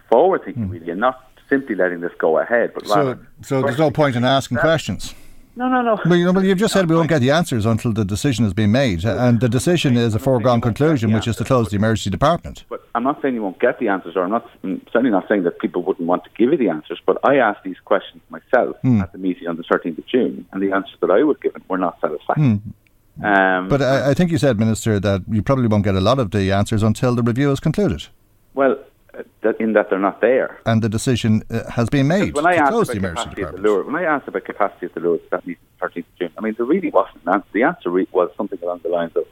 forward 0.10 0.42
thinking, 0.44 0.68
mm. 0.68 0.72
really, 0.72 0.92
and 0.92 1.00
not 1.00 1.32
simply 1.50 1.76
letting 1.76 2.02
this 2.02 2.14
go 2.18 2.40
ahead. 2.40 2.72
But 2.74 2.88
so, 2.88 3.20
so 3.42 3.62
there's 3.62 3.78
no 3.78 3.92
point 3.92 4.16
in 4.16 4.24
asking 4.24 4.58
questions. 4.58 5.14
No, 5.56 5.68
no, 5.68 5.82
no. 5.82 6.00
Well, 6.06 6.16
you 6.16 6.32
know, 6.32 6.40
you've 6.40 6.58
just 6.58 6.74
said 6.74 6.90
we 6.90 6.96
won't 6.96 7.10
get 7.10 7.20
the 7.20 7.32
answers 7.32 7.66
until 7.66 7.92
the 7.92 8.06
decision 8.06 8.46
has 8.46 8.54
been 8.54 8.72
made, 8.72 9.04
and 9.04 9.42
the 9.42 9.50
decision 9.50 9.98
is 9.98 10.16
a 10.16 10.20
foregone 10.20 10.62
conclusion, 10.62 11.12
which 11.12 11.28
is 11.28 11.36
to 11.36 11.44
close 11.44 11.68
the 11.70 11.76
emergency 11.76 12.10
department. 12.10 12.64
But 12.70 12.88
I'm 12.96 13.04
not 13.04 13.22
saying 13.22 13.36
you 13.36 13.44
won't 13.44 13.60
get 13.60 13.78
the 13.78 13.90
answers, 13.90 14.16
or 14.16 14.24
I'm 14.24 14.32
not 14.32 14.50
I'm 14.64 14.82
certainly 14.86 15.12
not 15.12 15.28
saying 15.28 15.44
that 15.44 15.60
people 15.60 15.84
wouldn't 15.84 16.08
want 16.08 16.24
to 16.24 16.30
give 16.38 16.52
you 16.52 16.58
the 16.58 16.70
answers. 16.70 17.02
But 17.06 17.18
I 17.26 17.36
asked 17.38 17.64
these 17.64 17.80
questions 17.84 18.22
myself 18.30 18.78
hmm. 18.84 19.02
at 19.02 19.12
the 19.12 19.18
meeting 19.18 19.50
on 19.50 19.58
the 19.58 19.64
13th 19.64 19.98
of 19.98 20.08
June, 20.08 20.46
and 20.54 20.62
the 20.62 20.74
answers 20.74 20.96
that 21.02 21.12
I 21.12 21.24
was 21.24 21.36
given 21.42 21.62
were 21.68 21.78
not 21.78 22.00
satisfactory. 22.00 22.62
Hmm. 23.18 23.26
Um, 23.26 23.68
but 23.68 23.82
I, 23.82 24.12
I, 24.12 24.14
think 24.14 24.32
you 24.32 24.38
said, 24.38 24.58
Minister, 24.58 24.98
that 24.98 25.24
you 25.28 25.42
probably 25.42 25.68
won't 25.68 25.84
get 25.84 25.94
a 25.94 26.00
lot 26.00 26.20
of 26.20 26.32
the 26.32 26.54
answers 26.54 26.84
until 26.84 27.16
the 27.16 27.24
review 27.24 27.52
is 27.52 27.60
concluded. 27.60 28.08
Well, 28.54 28.78
in 29.60 29.74
that 29.74 29.90
they're 29.90 30.00
not 30.00 30.22
there. 30.22 30.60
And 30.66 30.82
the 30.82 30.90
decision 30.90 31.44
uh, 31.50 31.70
has 31.70 31.90
been 31.90 32.08
made 32.08 32.36
when 32.36 32.46
I 32.46 32.58
to 32.58 32.68
close 32.68 32.88
the 32.88 32.98
emergency 32.98 33.36
department. 33.36 33.64
The 33.64 33.84
when 33.84 33.96
I 33.96 34.04
asked 34.04 34.28
about 34.28 34.46
capacity 34.46 34.86
at 34.88 34.94
the 34.94 35.02
Lourdes 35.02 35.24
that 35.32 35.46
meeting 35.46 35.64
13th 35.82 35.98
of 35.98 36.16
June, 36.18 36.32
I 36.38 36.42
mean, 36.42 36.56
there 36.58 36.66
really 36.66 36.90
wasn't 36.90 37.24
an 37.26 37.34
answer. 37.34 37.48
The 37.54 37.64
answer 37.64 37.90
re- 37.90 38.08
was 38.12 38.30
something 38.38 38.60
along 38.62 38.82
the 38.84 38.90
lines 38.90 39.16
of, 39.16 39.26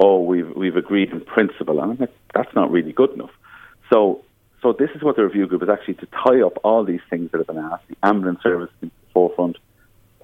oh, 0.00 0.20
we've, 0.20 0.50
we've 0.56 0.76
agreed 0.76 1.10
in 1.10 1.20
principle. 1.20 1.80
And 1.80 1.92
I'm 1.92 1.98
like, 1.98 2.14
that's 2.34 2.54
not 2.54 2.70
really 2.70 2.92
good 2.92 3.12
enough. 3.12 3.30
So, 3.92 4.22
so 4.62 4.72
this 4.72 4.90
is 4.94 5.02
what 5.02 5.16
the 5.16 5.24
review 5.24 5.46
group 5.46 5.62
is 5.62 5.68
actually 5.68 5.94
to 5.94 6.06
tie 6.06 6.42
up 6.42 6.58
all 6.64 6.84
these 6.84 7.00
things 7.08 7.30
that 7.32 7.38
have 7.38 7.46
been 7.46 7.58
asked, 7.58 7.84
the 7.88 7.96
ambulance 8.02 8.42
service 8.42 8.70
in 8.82 8.88
the 8.88 9.12
forefront, 9.12 9.58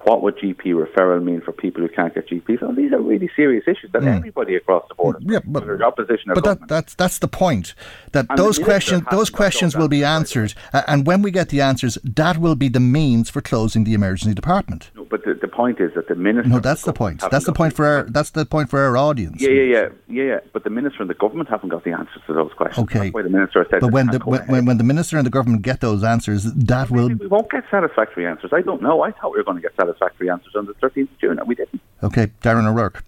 what 0.03 0.21
would 0.21 0.37
GP 0.37 0.63
referral 0.65 1.23
mean 1.23 1.41
for 1.41 1.51
people 1.51 1.81
who 1.81 1.89
can't 1.89 2.13
get 2.13 2.27
GPs? 2.27 2.59
So 2.59 2.71
these 2.73 2.91
are 2.91 2.99
really 2.99 3.29
serious 3.35 3.63
issues 3.67 3.91
that 3.93 4.01
mm. 4.01 4.15
everybody 4.15 4.55
across 4.55 4.87
the 4.89 4.95
board, 4.95 5.17
yeah, 5.21 5.39
but, 5.45 5.81
opposition, 5.81 6.31
but 6.33 6.43
that, 6.43 6.67
that's 6.67 6.95
that's 6.95 7.19
the 7.19 7.27
point. 7.27 7.73
That 8.11 8.25
and 8.29 8.37
those 8.37 8.59
questions 8.59 9.03
those 9.11 9.29
questions 9.29 9.75
will 9.75 9.87
be 9.87 10.03
answered, 10.03 10.53
uh, 10.73 10.83
and 10.87 11.07
when 11.07 11.21
we 11.21 11.31
get 11.31 11.49
the 11.49 11.61
answers, 11.61 11.97
that 12.03 12.37
will 12.37 12.55
be 12.55 12.69
the 12.69 12.79
means 12.79 13.29
for 13.29 13.41
closing 13.41 13.83
the 13.83 13.93
emergency 13.93 14.33
department. 14.33 14.91
No, 14.95 15.05
but 15.05 15.23
the, 15.23 15.33
the 15.35 15.47
point 15.47 15.79
is 15.79 15.93
that 15.95 16.07
the 16.07 16.15
minister. 16.15 16.49
No, 16.49 16.59
that's 16.59 16.83
the 16.83 16.93
point. 16.93 17.23
That's 17.31 17.45
the 17.45 17.53
point 17.53 17.73
for 17.73 17.85
our. 17.85 18.03
That's 18.03 18.31
the 18.31 18.45
point 18.45 18.69
for 18.69 18.79
our 18.79 18.97
audience. 18.97 19.41
Yeah, 19.41 19.49
yeah, 19.49 19.63
yeah, 19.63 19.89
yeah, 20.07 20.23
yeah. 20.23 20.39
But 20.51 20.63
the 20.63 20.69
minister 20.69 21.01
and 21.01 21.09
the 21.09 21.15
government 21.15 21.49
haven't 21.49 21.69
got 21.69 21.83
the 21.83 21.91
answers 21.91 22.21
to 22.27 22.33
those 22.33 22.51
questions. 22.53 22.83
Okay. 22.85 22.99
That's 22.99 23.13
why 23.13 23.21
the 23.21 23.29
minister 23.29 23.65
said. 23.69 23.79
But 23.79 23.91
when 23.91 24.07
the 24.07 24.19
when, 24.19 24.65
when, 24.65 24.77
the 24.77 24.83
minister 24.83 25.17
and 25.17 25.25
the 25.25 25.31
government 25.31 25.61
get 25.61 25.79
those 25.79 26.03
answers, 26.03 26.43
that 26.43 26.89
will. 26.89 27.07
We 27.07 27.27
won't 27.27 27.49
get 27.49 27.63
satisfactory 27.71 28.27
answers. 28.27 28.51
I 28.53 28.61
don't 28.61 28.81
know. 28.81 29.01
I 29.01 29.11
thought 29.11 29.31
we 29.31 29.37
were 29.37 29.43
going 29.43 29.57
to 29.57 29.61
get 29.61 29.71
satisfactory 29.75 29.92
answers 30.01 30.55
on 30.55 30.65
the 30.65 30.73
13th 30.75 31.03
of 31.03 31.19
June, 31.19 31.39
and 31.39 31.47
we 31.47 31.55
didn't. 31.55 31.81
Okay, 32.01 32.31
Darren 32.41 32.67
O'Rourke. 32.67 33.03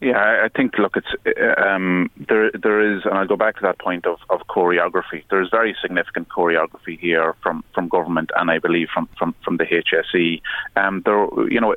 Yeah, 0.00 0.44
I 0.44 0.48
think 0.48 0.78
look, 0.78 0.96
it's 0.96 1.08
um, 1.58 2.08
there. 2.28 2.52
There 2.52 2.96
is, 2.96 3.04
and 3.04 3.14
I'll 3.14 3.26
go 3.26 3.36
back 3.36 3.56
to 3.56 3.62
that 3.62 3.80
point 3.80 4.06
of, 4.06 4.18
of 4.30 4.46
choreography. 4.48 5.24
There 5.28 5.42
is 5.42 5.48
very 5.50 5.76
significant 5.82 6.28
choreography 6.28 6.96
here 7.00 7.34
from, 7.42 7.64
from 7.74 7.88
government, 7.88 8.30
and 8.36 8.48
I 8.48 8.60
believe 8.60 8.88
from, 8.94 9.08
from, 9.18 9.34
from 9.44 9.56
the 9.56 9.64
HSE. 9.64 10.40
Um, 10.76 11.02
there, 11.04 11.26
you 11.50 11.60
know, 11.60 11.74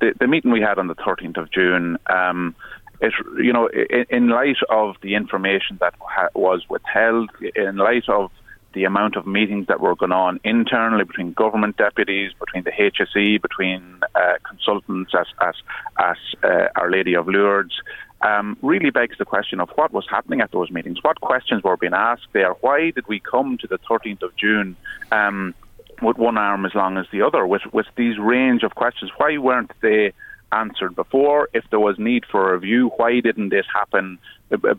the, 0.00 0.14
the 0.18 0.26
meeting 0.26 0.52
we 0.52 0.62
had 0.62 0.78
on 0.78 0.86
the 0.86 0.94
13th 0.94 1.36
of 1.36 1.50
June. 1.52 1.98
Um, 2.08 2.54
it, 3.02 3.12
you 3.36 3.52
know, 3.52 3.68
in, 3.68 4.06
in 4.08 4.28
light 4.28 4.56
of 4.70 4.96
the 5.02 5.14
information 5.14 5.76
that 5.80 5.94
ha- 6.00 6.28
was 6.34 6.62
withheld, 6.70 7.30
in 7.54 7.76
light 7.76 8.08
of 8.08 8.30
the 8.72 8.84
amount 8.84 9.16
of 9.16 9.26
meetings 9.26 9.66
that 9.66 9.80
were 9.80 9.96
going 9.96 10.12
on 10.12 10.40
internally 10.44 11.04
between 11.04 11.32
government 11.32 11.76
deputies, 11.76 12.32
between 12.38 12.64
the 12.64 12.70
HSE, 12.70 13.42
between 13.42 14.00
uh, 14.14 14.34
consultants 14.48 15.12
as, 15.18 15.26
as, 15.40 15.54
as 15.98 16.16
uh, 16.44 16.68
Our 16.76 16.90
Lady 16.90 17.14
of 17.14 17.26
Lourdes, 17.26 17.74
um, 18.22 18.56
really 18.62 18.90
begs 18.90 19.16
the 19.18 19.24
question 19.24 19.60
of 19.60 19.70
what 19.74 19.92
was 19.92 20.06
happening 20.08 20.40
at 20.40 20.52
those 20.52 20.70
meetings. 20.70 20.98
What 21.02 21.20
questions 21.20 21.62
were 21.62 21.76
being 21.76 21.94
asked 21.94 22.28
there? 22.32 22.52
Why 22.60 22.90
did 22.90 23.06
we 23.08 23.18
come 23.20 23.58
to 23.58 23.66
the 23.66 23.78
13th 23.78 24.22
of 24.22 24.36
June 24.36 24.76
um, 25.10 25.54
with 26.02 26.18
one 26.18 26.36
arm 26.36 26.66
as 26.66 26.74
long 26.74 26.96
as 26.98 27.06
the 27.10 27.22
other, 27.22 27.46
with, 27.46 27.62
with 27.72 27.86
these 27.96 28.18
range 28.18 28.62
of 28.62 28.74
questions? 28.74 29.10
Why 29.16 29.38
weren't 29.38 29.72
they 29.80 30.12
answered 30.52 30.94
before? 30.94 31.48
If 31.54 31.64
there 31.70 31.80
was 31.80 31.98
need 31.98 32.24
for 32.30 32.52
review, 32.52 32.92
why 32.96 33.20
didn't 33.20 33.48
this 33.48 33.66
happen 33.72 34.18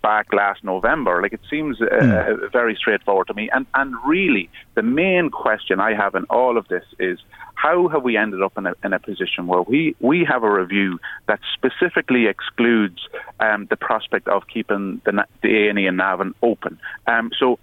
back 0.02 0.34
last 0.34 0.64
November. 0.64 1.22
Like 1.22 1.34
it 1.34 1.42
seems 1.50 1.82
uh, 1.82 1.86
mm. 1.86 2.52
very 2.52 2.76
straightforward 2.76 3.28
to 3.28 3.34
me. 3.34 3.50
And 3.54 3.66
and 3.74 3.94
really, 4.06 4.50
the 4.76 4.84
main 4.84 5.30
question 5.30 5.80
I 5.80 5.94
have 5.94 6.16
in 6.16 6.26
all 6.26 6.58
of 6.58 6.68
this 6.68 6.84
is 7.00 7.20
how 7.62 7.88
have 7.90 8.04
we 8.04 8.18
ended 8.18 8.42
up 8.42 8.58
in 8.58 8.66
a, 8.66 8.74
in 8.84 8.92
a 8.92 9.00
position 9.00 9.46
where 9.46 9.62
we, 9.62 9.96
we 10.00 10.26
have 10.28 10.44
a 10.44 10.52
review 10.52 11.00
that 11.28 11.40
specifically 11.54 12.26
excludes 12.26 13.08
um, 13.40 13.68
the 13.70 13.78
prospect 13.78 14.28
of 14.28 14.48
keeping 14.48 15.00
the, 15.06 15.26
the 15.44 15.68
A&E 15.68 15.86
and 15.86 15.98
Navan 15.98 16.34
open? 16.42 16.80
Um, 17.06 17.32
so 17.38 17.60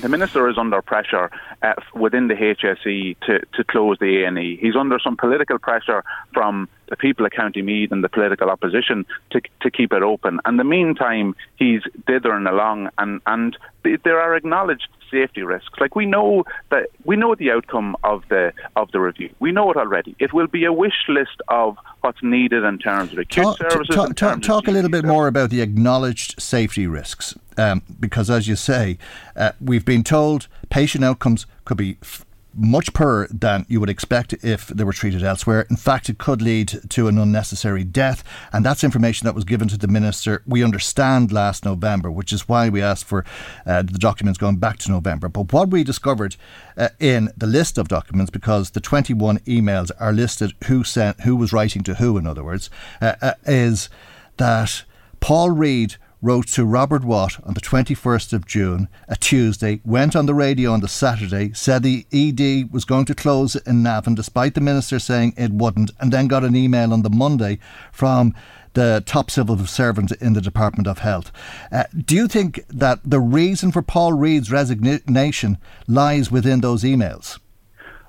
the 0.00 0.08
minister 0.08 0.48
is 0.48 0.58
under 0.58 0.82
pressure 0.82 1.30
uh, 1.62 1.74
within 1.94 2.26
the 2.26 2.34
HSE 2.34 3.16
to, 3.20 3.38
to 3.54 3.64
close 3.64 3.98
the 4.00 4.24
A&E. 4.24 4.58
He's 4.60 4.74
under 4.74 4.98
some 4.98 5.16
political 5.16 5.58
pressure 5.58 6.02
from 6.34 6.68
the 6.88 6.96
people 6.96 7.26
of 7.26 7.32
County 7.32 7.62
Meath 7.62 7.92
and 7.92 8.02
the 8.02 8.08
political 8.08 8.50
opposition 8.50 9.06
to 9.30 9.40
to 9.60 9.70
keep 9.70 9.92
it 9.92 10.02
open. 10.02 10.40
And 10.44 10.58
the 10.58 10.64
meantime, 10.64 11.34
he's 11.56 11.82
dithering 12.06 12.46
along, 12.46 12.90
and 12.98 13.20
and 13.26 13.56
there 14.04 14.20
are 14.20 14.34
acknowledged 14.34 14.88
safety 15.10 15.42
risks. 15.42 15.78
Like 15.80 15.94
we 15.94 16.06
know 16.06 16.44
that 16.70 16.88
we 17.04 17.16
know 17.16 17.34
the 17.34 17.50
outcome 17.50 17.96
of 18.04 18.24
the 18.28 18.52
of 18.74 18.90
the 18.92 19.00
review. 19.00 19.30
We 19.38 19.52
know 19.52 19.70
it 19.70 19.76
already. 19.76 20.16
It 20.18 20.32
will 20.32 20.46
be 20.46 20.64
a 20.64 20.72
wish 20.72 21.04
list 21.08 21.40
of 21.48 21.76
what's 22.00 22.22
needed 22.22 22.64
in 22.64 22.78
terms 22.78 23.12
of 23.12 23.18
acute 23.18 23.44
talk, 23.44 23.58
services. 23.58 23.94
Talk, 23.94 24.16
talk, 24.16 24.42
talk 24.42 24.68
a 24.68 24.70
little 24.70 24.90
bit 24.90 25.04
more 25.04 25.26
about 25.26 25.50
the 25.50 25.60
acknowledged 25.60 26.40
safety 26.40 26.86
risks, 26.86 27.36
um, 27.56 27.82
because 27.98 28.30
as 28.30 28.48
you 28.48 28.56
say, 28.56 28.98
uh, 29.36 29.52
we've 29.60 29.84
been 29.84 30.04
told 30.04 30.48
patient 30.70 31.04
outcomes 31.04 31.46
could 31.64 31.76
be 31.76 31.98
f- 32.02 32.25
much 32.56 32.92
poorer 32.92 33.28
than 33.30 33.66
you 33.68 33.80
would 33.80 33.90
expect 33.90 34.32
if 34.42 34.68
they 34.68 34.84
were 34.84 34.92
treated 34.92 35.22
elsewhere. 35.22 35.66
In 35.68 35.76
fact, 35.76 36.08
it 36.08 36.18
could 36.18 36.40
lead 36.40 36.80
to 36.90 37.08
an 37.08 37.18
unnecessary 37.18 37.84
death, 37.84 38.24
and 38.52 38.64
that's 38.64 38.82
information 38.82 39.26
that 39.26 39.34
was 39.34 39.44
given 39.44 39.68
to 39.68 39.76
the 39.76 39.88
minister. 39.88 40.42
We 40.46 40.64
understand 40.64 41.32
last 41.32 41.64
November, 41.64 42.10
which 42.10 42.32
is 42.32 42.48
why 42.48 42.68
we 42.68 42.82
asked 42.82 43.04
for 43.04 43.24
uh, 43.66 43.82
the 43.82 43.98
documents 43.98 44.38
going 44.38 44.56
back 44.56 44.78
to 44.78 44.90
November. 44.90 45.28
But 45.28 45.52
what 45.52 45.70
we 45.70 45.84
discovered 45.84 46.36
uh, 46.76 46.88
in 46.98 47.30
the 47.36 47.46
list 47.46 47.78
of 47.78 47.88
documents, 47.88 48.30
because 48.30 48.70
the 48.70 48.80
21 48.80 49.38
emails 49.40 49.90
are 50.00 50.12
listed, 50.12 50.52
who 50.64 50.84
sent, 50.84 51.20
who 51.20 51.36
was 51.36 51.52
writing 51.52 51.82
to 51.82 51.94
who, 51.94 52.16
in 52.16 52.26
other 52.26 52.44
words, 52.44 52.70
uh, 53.00 53.14
uh 53.20 53.32
is 53.46 53.88
that 54.36 54.84
Paul 55.20 55.50
Reid 55.50 55.96
wrote 56.22 56.46
to 56.48 56.64
Robert 56.64 57.04
Watt 57.04 57.38
on 57.44 57.54
the 57.54 57.60
21st 57.60 58.32
of 58.32 58.46
June, 58.46 58.88
a 59.08 59.16
Tuesday, 59.16 59.80
went 59.84 60.16
on 60.16 60.26
the 60.26 60.34
radio 60.34 60.72
on 60.72 60.80
the 60.80 60.88
Saturday, 60.88 61.52
said 61.52 61.82
the 61.82 62.06
ED 62.12 62.72
was 62.72 62.84
going 62.84 63.04
to 63.06 63.14
close 63.14 63.54
in 63.56 63.82
Navan 63.82 64.14
despite 64.14 64.54
the 64.54 64.60
minister 64.60 64.98
saying 64.98 65.34
it 65.36 65.52
wouldn't, 65.52 65.90
and 66.00 66.12
then 66.12 66.28
got 66.28 66.44
an 66.44 66.56
email 66.56 66.92
on 66.92 67.02
the 67.02 67.10
Monday 67.10 67.58
from 67.92 68.34
the 68.72 69.02
top 69.06 69.30
civil 69.30 69.56
servant 69.66 70.12
in 70.20 70.34
the 70.34 70.40
Department 70.40 70.86
of 70.86 70.98
Health. 70.98 71.32
Uh, 71.72 71.84
do 72.04 72.14
you 72.14 72.28
think 72.28 72.64
that 72.68 73.00
the 73.04 73.20
reason 73.20 73.72
for 73.72 73.82
Paul 73.82 74.12
Reid's 74.12 74.52
resignation 74.52 75.58
lies 75.88 76.30
within 76.30 76.60
those 76.60 76.84
emails? 76.84 77.38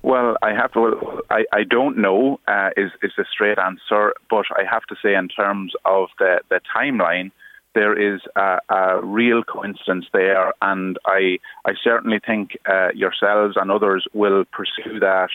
Well, 0.03 0.37
I 0.41 0.53
have 0.53 0.71
to. 0.73 1.21
I, 1.29 1.43
I 1.51 1.63
don't 1.63 1.97
know 1.97 2.39
uh, 2.47 2.69
is 2.77 2.91
is 3.01 3.11
the 3.17 3.25
straight 3.31 3.57
answer, 3.57 4.13
but 4.29 4.45
I 4.55 4.63
have 4.69 4.83
to 4.83 4.95
say 5.01 5.15
in 5.15 5.27
terms 5.27 5.73
of 5.85 6.09
the 6.19 6.39
the 6.49 6.61
timeline, 6.73 7.31
there 7.75 7.93
is 7.97 8.21
a, 8.35 8.59
a 8.69 9.01
real 9.03 9.43
coincidence 9.43 10.05
there, 10.13 10.53
and 10.61 10.97
I, 11.05 11.39
I 11.65 11.73
certainly 11.83 12.19
think 12.25 12.57
uh, 12.67 12.89
yourselves 12.93 13.55
and 13.55 13.71
others 13.71 14.05
will 14.13 14.45
pursue 14.45 14.99
that. 14.99 15.29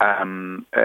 Um, 0.00 0.64
uh, 0.76 0.80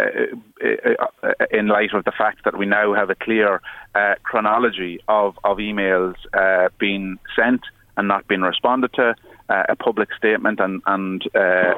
uh, 0.65 1.05
uh, 1.21 1.45
in 1.51 1.67
light 1.67 1.93
of 1.93 2.03
the 2.03 2.11
fact 2.11 2.45
that 2.45 2.57
we 2.57 2.65
now 2.65 2.95
have 2.95 3.11
a 3.11 3.15
clear 3.15 3.61
uh, 3.93 4.15
chronology 4.23 5.01
of, 5.07 5.37
of 5.43 5.57
emails 5.57 6.15
uh, 6.33 6.69
being 6.79 7.19
sent 7.35 7.61
and 7.95 8.07
not 8.07 8.27
being 8.27 8.41
responded 8.41 8.91
to, 8.93 9.13
a 9.49 9.75
public 9.75 10.09
statement 10.17 10.59
and, 10.59 10.81
and 10.87 11.23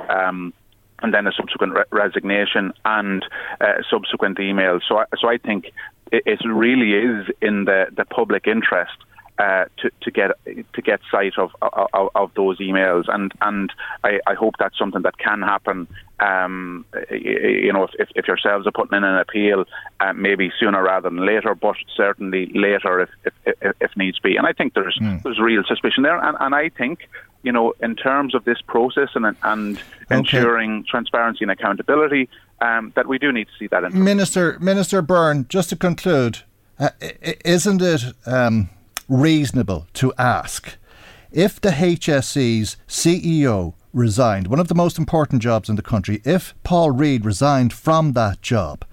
um, 0.07 0.53
and 1.01 1.13
then 1.13 1.27
a 1.27 1.31
subsequent 1.31 1.73
re- 1.73 1.83
resignation 1.91 2.73
and 2.85 3.25
uh, 3.61 3.81
subsequent 3.89 4.37
emails. 4.37 4.81
So, 4.87 4.99
I, 4.99 5.05
so 5.19 5.27
I 5.27 5.37
think 5.37 5.71
it, 6.11 6.23
it, 6.25 6.39
really 6.45 6.93
is 6.93 7.27
in 7.41 7.65
the, 7.65 7.87
the 7.95 8.05
public 8.05 8.47
interest 8.47 8.95
uh, 9.37 9.65
to, 9.77 9.91
to 10.01 10.11
get 10.11 10.31
to 10.73 10.81
get 10.81 11.01
sight 11.11 11.33
of, 11.37 11.51
of, 11.61 12.09
of 12.15 12.31
those 12.35 12.57
emails, 12.59 13.03
and 13.13 13.33
and 13.41 13.71
I, 14.03 14.19
I, 14.25 14.33
hope 14.33 14.55
that's 14.57 14.77
something 14.77 15.01
that 15.01 15.17
can 15.17 15.41
happen. 15.41 15.87
Um, 16.21 16.85
you 17.11 17.73
know, 17.73 17.87
if, 17.99 18.09
if 18.15 18.27
yourselves 18.29 18.65
are 18.65 18.71
putting 18.71 18.97
in 18.97 19.03
an 19.03 19.17
appeal, 19.17 19.65
uh, 19.99 20.13
maybe 20.13 20.51
sooner 20.57 20.81
rather 20.81 21.09
than 21.09 21.25
later, 21.25 21.53
but 21.53 21.75
certainly 21.97 22.49
later 22.55 23.01
if 23.01 23.09
if, 23.45 23.75
if, 23.81 23.97
needs 23.97 24.19
be. 24.19 24.37
And 24.37 24.47
I 24.47 24.53
think 24.53 24.73
there's 24.73 24.97
mm. 25.01 25.21
there's 25.23 25.39
real 25.39 25.63
suspicion 25.67 26.03
there, 26.03 26.17
and, 26.17 26.37
and 26.39 26.55
I 26.55 26.69
think 26.69 27.09
you 27.43 27.51
know, 27.51 27.73
in 27.81 27.95
terms 27.95 28.33
of 28.35 28.45
this 28.45 28.61
process 28.61 29.09
and 29.15 29.35
and 29.43 29.77
okay. 29.77 30.17
ensuring 30.17 30.85
transparency 30.89 31.43
and 31.43 31.51
accountability, 31.51 32.29
um, 32.61 32.93
that 32.95 33.07
we 33.07 33.19
do 33.19 33.33
need 33.33 33.47
to 33.47 33.53
see 33.59 33.67
that. 33.67 33.93
Minister 33.93 34.57
Minister 34.59 35.01
Byrne, 35.01 35.45
just 35.49 35.69
to 35.69 35.75
conclude, 35.75 36.43
uh, 36.79 36.89
isn't 37.43 37.81
it? 37.81 38.03
Um, 38.25 38.69
reasonable 39.07 39.87
to 39.93 40.13
ask 40.17 40.77
if 41.31 41.59
the 41.59 41.69
HSE's 41.69 42.77
CEO 42.87 43.73
resigned, 43.91 44.47
one 44.47 44.59
of 44.59 44.67
the 44.67 44.75
most 44.75 44.97
important 44.97 45.41
jobs 45.41 45.69
in 45.69 45.75
the 45.75 45.81
country, 45.81 46.21
if 46.23 46.53
Paul 46.63 46.91
Reid 46.91 47.25
resigned 47.25 47.73
from 47.73 48.13
that 48.13 48.41
job 48.41 48.85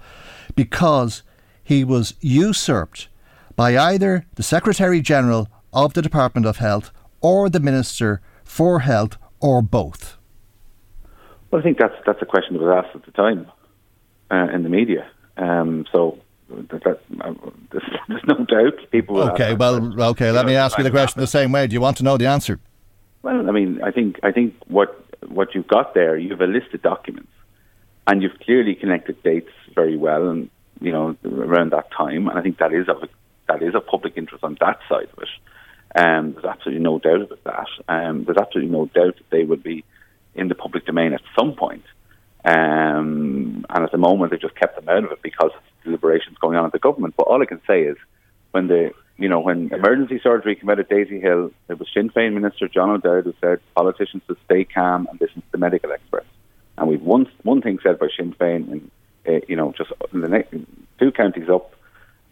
because 0.55 1.23
he 1.63 1.83
was 1.83 2.15
usurped 2.19 3.07
by 3.55 3.77
either 3.77 4.25
the 4.35 4.43
Secretary 4.43 5.01
General 5.01 5.47
of 5.71 5.93
the 5.93 6.01
Department 6.01 6.45
of 6.45 6.57
Health 6.57 6.91
or 7.21 7.49
the 7.49 7.59
Minister 7.59 8.21
for 8.43 8.79
Health 8.79 9.17
or 9.39 9.61
both? 9.61 10.17
Well, 11.49 11.61
I 11.61 11.63
think 11.63 11.77
that's 11.77 11.95
that's 12.05 12.21
a 12.21 12.25
question 12.25 12.53
that 12.53 12.63
was 12.63 12.83
asked 12.83 12.95
at 12.95 13.05
the 13.05 13.11
time 13.11 13.47
uh, 14.31 14.47
in 14.53 14.63
the 14.63 14.69
media. 14.69 15.09
Um, 15.37 15.85
so 15.91 16.19
that, 16.69 16.83
that, 16.83 16.99
uh, 17.21 17.33
there's, 17.71 17.83
there's, 18.07 18.23
no 18.27 18.45
doubt 18.45 18.91
people. 18.91 19.21
Okay, 19.31 19.53
well, 19.53 20.01
okay. 20.11 20.31
Let 20.31 20.45
me 20.45 20.55
ask 20.55 20.77
you 20.77 20.83
the 20.83 20.91
question 20.91 21.19
the 21.19 21.27
same 21.27 21.51
way. 21.51 21.67
Do 21.67 21.73
you 21.73 21.81
want 21.81 21.97
to 21.97 22.03
know 22.03 22.17
the 22.17 22.27
answer? 22.27 22.59
Well, 23.21 23.47
I 23.47 23.51
mean, 23.51 23.81
I 23.81 23.91
think 23.91 24.19
I 24.23 24.31
think 24.31 24.55
what 24.67 24.99
what 25.27 25.55
you've 25.55 25.67
got 25.67 25.93
there, 25.93 26.17
you 26.17 26.29
have 26.31 26.41
a 26.41 26.47
list 26.47 26.73
of 26.73 26.81
documents, 26.81 27.31
and 28.07 28.21
you've 28.21 28.37
clearly 28.39 28.75
connected 28.75 29.21
dates 29.23 29.51
very 29.73 29.97
well, 29.97 30.29
and 30.29 30.49
you 30.81 30.91
know 30.91 31.15
around 31.25 31.71
that 31.71 31.91
time, 31.91 32.27
and 32.27 32.37
I 32.37 32.41
think 32.41 32.57
that 32.57 32.73
is 32.73 32.89
of 32.89 33.07
that 33.47 33.61
is 33.61 33.75
of 33.75 33.85
public 33.85 34.13
interest 34.17 34.43
on 34.43 34.57
that 34.59 34.79
side 34.89 35.09
of 35.15 35.23
it. 35.23 35.29
Um, 35.95 36.33
there's 36.33 36.45
absolutely 36.45 36.83
no 36.83 36.99
doubt 36.99 37.21
about 37.21 37.43
that. 37.43 37.67
Um, 37.87 38.23
there's 38.23 38.37
absolutely 38.37 38.71
no 38.71 38.85
doubt 38.87 39.17
that 39.17 39.29
they 39.29 39.43
would 39.43 39.61
be 39.61 39.83
in 40.35 40.47
the 40.47 40.55
public 40.55 40.85
domain 40.85 41.13
at 41.13 41.21
some 41.37 41.53
point. 41.53 41.83
Um, 42.45 43.65
and 43.69 43.83
at 43.83 43.91
the 43.91 43.97
moment, 43.97 44.31
they 44.31 44.37
just 44.37 44.55
kept 44.55 44.75
them 44.75 44.89
out 44.89 45.03
of 45.03 45.11
it 45.11 45.21
because 45.21 45.51
deliberations 45.83 46.37
going 46.39 46.57
on 46.57 46.65
at 46.65 46.71
the 46.71 46.79
government. 46.79 47.15
But 47.17 47.23
all 47.23 47.41
I 47.41 47.45
can 47.45 47.61
say 47.67 47.83
is, 47.83 47.97
when 48.51 48.67
the 48.67 48.91
you 49.17 49.29
know 49.29 49.39
when 49.39 49.71
emergency 49.73 50.19
surgery 50.21 50.55
came 50.55 50.69
out 50.69 50.79
at 50.79 50.89
Daisy 50.89 51.19
Hill, 51.19 51.51
it 51.69 51.79
was 51.79 51.87
Sinn 51.93 52.09
Féin 52.09 52.33
Minister 52.33 52.67
John 52.67 52.89
O'Dowd 52.89 53.25
who 53.25 53.33
said 53.41 53.59
politicians 53.75 54.23
should 54.27 54.37
stay 54.45 54.63
calm 54.63 55.07
and 55.09 55.19
listen 55.19 55.41
to 55.41 55.51
the 55.51 55.57
medical 55.57 55.91
experts. 55.91 56.27
And 56.77 56.87
we've 56.87 57.01
one 57.01 57.27
one 57.43 57.61
thing 57.61 57.79
said 57.83 57.99
by 57.99 58.07
Sinn 58.15 58.35
Féin, 58.39 58.71
and 58.71 58.91
uh, 59.27 59.45
you 59.47 59.55
know 59.55 59.73
just 59.77 59.91
in 60.13 60.21
the 60.21 60.29
next, 60.29 60.53
two 60.99 61.11
counties 61.11 61.49
up, 61.49 61.73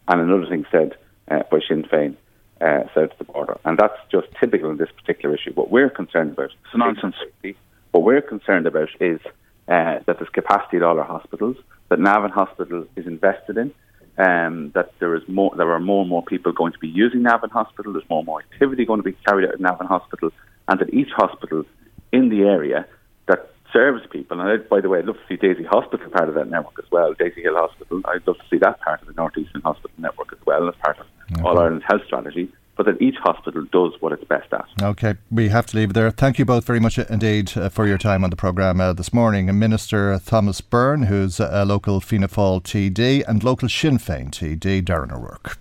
and 0.07 0.21
another 0.21 0.47
thing 0.47 0.65
said 0.71 0.95
uh, 1.29 1.43
by 1.51 1.59
Sinn 1.67 1.83
Féin. 1.83 2.15
Uh, 2.59 2.83
south 2.93 3.09
of 3.09 3.17
the 3.17 3.23
border, 3.23 3.57
and 3.65 3.79
that's 3.79 3.97
just 4.11 4.27
typical 4.39 4.69
in 4.69 4.77
this 4.77 4.91
particular 4.91 5.33
issue. 5.33 5.51
What 5.53 5.71
we're 5.71 5.89
concerned 5.89 6.33
about, 6.33 6.51
it's 6.51 6.75
nonsense. 6.75 7.15
What 7.89 8.03
we're 8.03 8.21
concerned 8.21 8.67
about 8.67 8.89
is 8.99 9.19
uh, 9.67 9.99
that 10.05 10.19
there's 10.19 10.29
capacity 10.29 10.77
at 10.77 10.83
all 10.83 10.99
our 10.99 11.05
hospitals, 11.05 11.57
that 11.91 11.99
Navan 11.99 12.31
Hospital 12.31 12.85
is 12.95 13.05
invested 13.05 13.57
in, 13.57 13.73
um, 14.17 14.71
that 14.75 14.93
there 14.99 15.13
is 15.13 15.23
more, 15.27 15.53
there 15.57 15.69
are 15.71 15.79
more 15.79 16.01
and 16.01 16.09
more 16.09 16.23
people 16.23 16.53
going 16.53 16.71
to 16.71 16.79
be 16.79 16.87
using 16.87 17.21
Navan 17.21 17.49
Hospital. 17.49 17.91
There's 17.91 18.09
more 18.09 18.19
and 18.19 18.25
more 18.25 18.39
activity 18.39 18.85
going 18.85 18.99
to 18.99 19.03
be 19.03 19.17
carried 19.27 19.45
out 19.45 19.55
at 19.55 19.59
Navan 19.59 19.87
Hospital, 19.87 20.31
and 20.69 20.79
that 20.79 20.93
each 20.93 21.09
hospital 21.15 21.65
in 22.13 22.29
the 22.29 22.43
area 22.43 22.87
that 23.27 23.51
serves 23.73 24.03
people. 24.09 24.39
And 24.39 24.49
I, 24.49 24.55
by 24.65 24.79
the 24.79 24.87
way, 24.87 24.99
I'd 24.99 25.05
love 25.05 25.17
to 25.17 25.27
see 25.27 25.35
Daisy 25.35 25.65
Hospital 25.65 26.09
part 26.09 26.29
of 26.29 26.35
that 26.35 26.49
network 26.49 26.79
as 26.79 26.89
well. 26.91 27.13
Daisy 27.13 27.41
Hill 27.41 27.55
Hospital. 27.55 28.01
I'd 28.05 28.25
love 28.25 28.37
to 28.37 28.45
see 28.49 28.57
that 28.59 28.79
part 28.79 29.01
of 29.01 29.07
the 29.07 29.13
Northeastern 29.13 29.61
Hospital 29.61 29.91
network 29.97 30.31
as 30.31 30.39
well 30.45 30.69
as 30.69 30.75
part 30.75 30.97
of 30.97 31.05
okay. 31.33 31.41
All 31.43 31.59
Ireland's 31.59 31.85
health 31.85 32.05
strategy 32.05 32.49
but 32.81 32.97
that 32.97 33.01
each 33.03 33.17
hospital 33.17 33.63
does 33.71 33.93
what 33.99 34.11
it's 34.11 34.23
best 34.23 34.51
at. 34.51 34.65
Okay, 34.81 35.15
we 35.29 35.49
have 35.49 35.67
to 35.67 35.77
leave 35.77 35.91
it 35.91 35.93
there. 35.93 36.09
Thank 36.09 36.39
you 36.39 36.45
both 36.45 36.65
very 36.65 36.79
much 36.79 36.97
indeed 36.97 37.55
uh, 37.55 37.69
for 37.69 37.85
your 37.85 37.99
time 37.99 38.23
on 38.23 38.31
the 38.31 38.35
programme 38.35 38.81
uh, 38.81 38.93
this 38.93 39.13
morning. 39.13 39.47
Minister 39.59 40.19
Thomas 40.25 40.61
Byrne, 40.61 41.03
who's 41.03 41.39
a 41.39 41.63
local 41.63 41.99
Fianna 42.01 42.27
Fáil 42.27 42.61
TD, 42.63 43.23
and 43.27 43.43
local 43.43 43.69
Sinn 43.69 43.99
Féin 43.99 44.31
TD, 44.31 44.83
Darren 44.83 45.11
O'Rourke. 45.11 45.59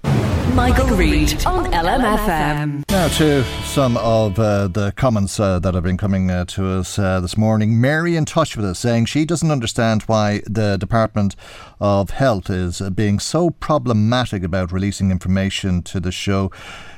Michael, 0.54 0.96
Reade 0.96 1.46
on 1.46 1.66
LMFM. 1.66 2.84
Now 2.90 3.08
to 3.08 3.44
some 3.64 3.96
of 3.98 4.38
uh, 4.38 4.68
the 4.68 4.92
comments 4.96 5.38
uh, 5.38 5.58
that 5.60 5.74
have 5.74 5.84
been 5.84 5.96
coming 5.96 6.30
uh, 6.30 6.44
to 6.46 6.66
us 6.70 6.98
uh, 6.98 7.20
this 7.20 7.36
morning. 7.36 7.80
Mary 7.80 8.16
in 8.16 8.24
touch 8.24 8.56
with 8.56 8.64
us 8.64 8.78
saying 8.78 9.04
she 9.04 9.24
doesn't 9.24 9.50
understand 9.50 10.02
why 10.02 10.40
the 10.46 10.76
Department 10.76 11.36
of 11.80 12.10
Health 12.10 12.50
is 12.50 12.80
being 12.94 13.18
so 13.18 13.50
problematic 13.50 14.42
about 14.42 14.72
releasing 14.72 15.10
information 15.10 15.82
to 15.84 16.00
the 16.00 16.12
show. 16.12 16.50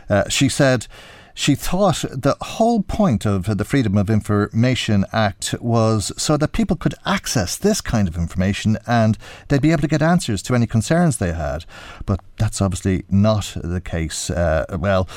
Uh, 0.09 0.29
she 0.29 0.49
said 0.49 0.87
she 1.35 1.55
thought 1.55 2.05
the 2.11 2.37
whole 2.41 2.83
point 2.83 3.25
of 3.25 3.57
the 3.57 3.65
Freedom 3.65 3.97
of 3.97 4.11
Information 4.11 5.05
Act 5.13 5.55
was 5.61 6.13
so 6.17 6.37
that 6.37 6.53
people 6.53 6.77
could 6.77 6.95
access 7.07 7.57
this 7.57 7.81
kind 7.81 8.07
of 8.07 8.17
information 8.17 8.77
and 8.87 9.17
they'd 9.49 9.63
be 9.63 9.73
able 9.73 9.83
to 9.83 9.89
get 9.89 10.03
answers 10.03 10.43
to 10.43 10.55
any 10.55 10.67
concerns 10.67 11.17
they 11.17 11.33
had. 11.33 11.65
But 12.05 12.21
that's 12.43 12.61
obviously 12.61 13.05
not 13.09 13.57
the 13.63 13.81
case. 13.81 14.29
Uh, 14.29 14.67
well, 14.77 15.09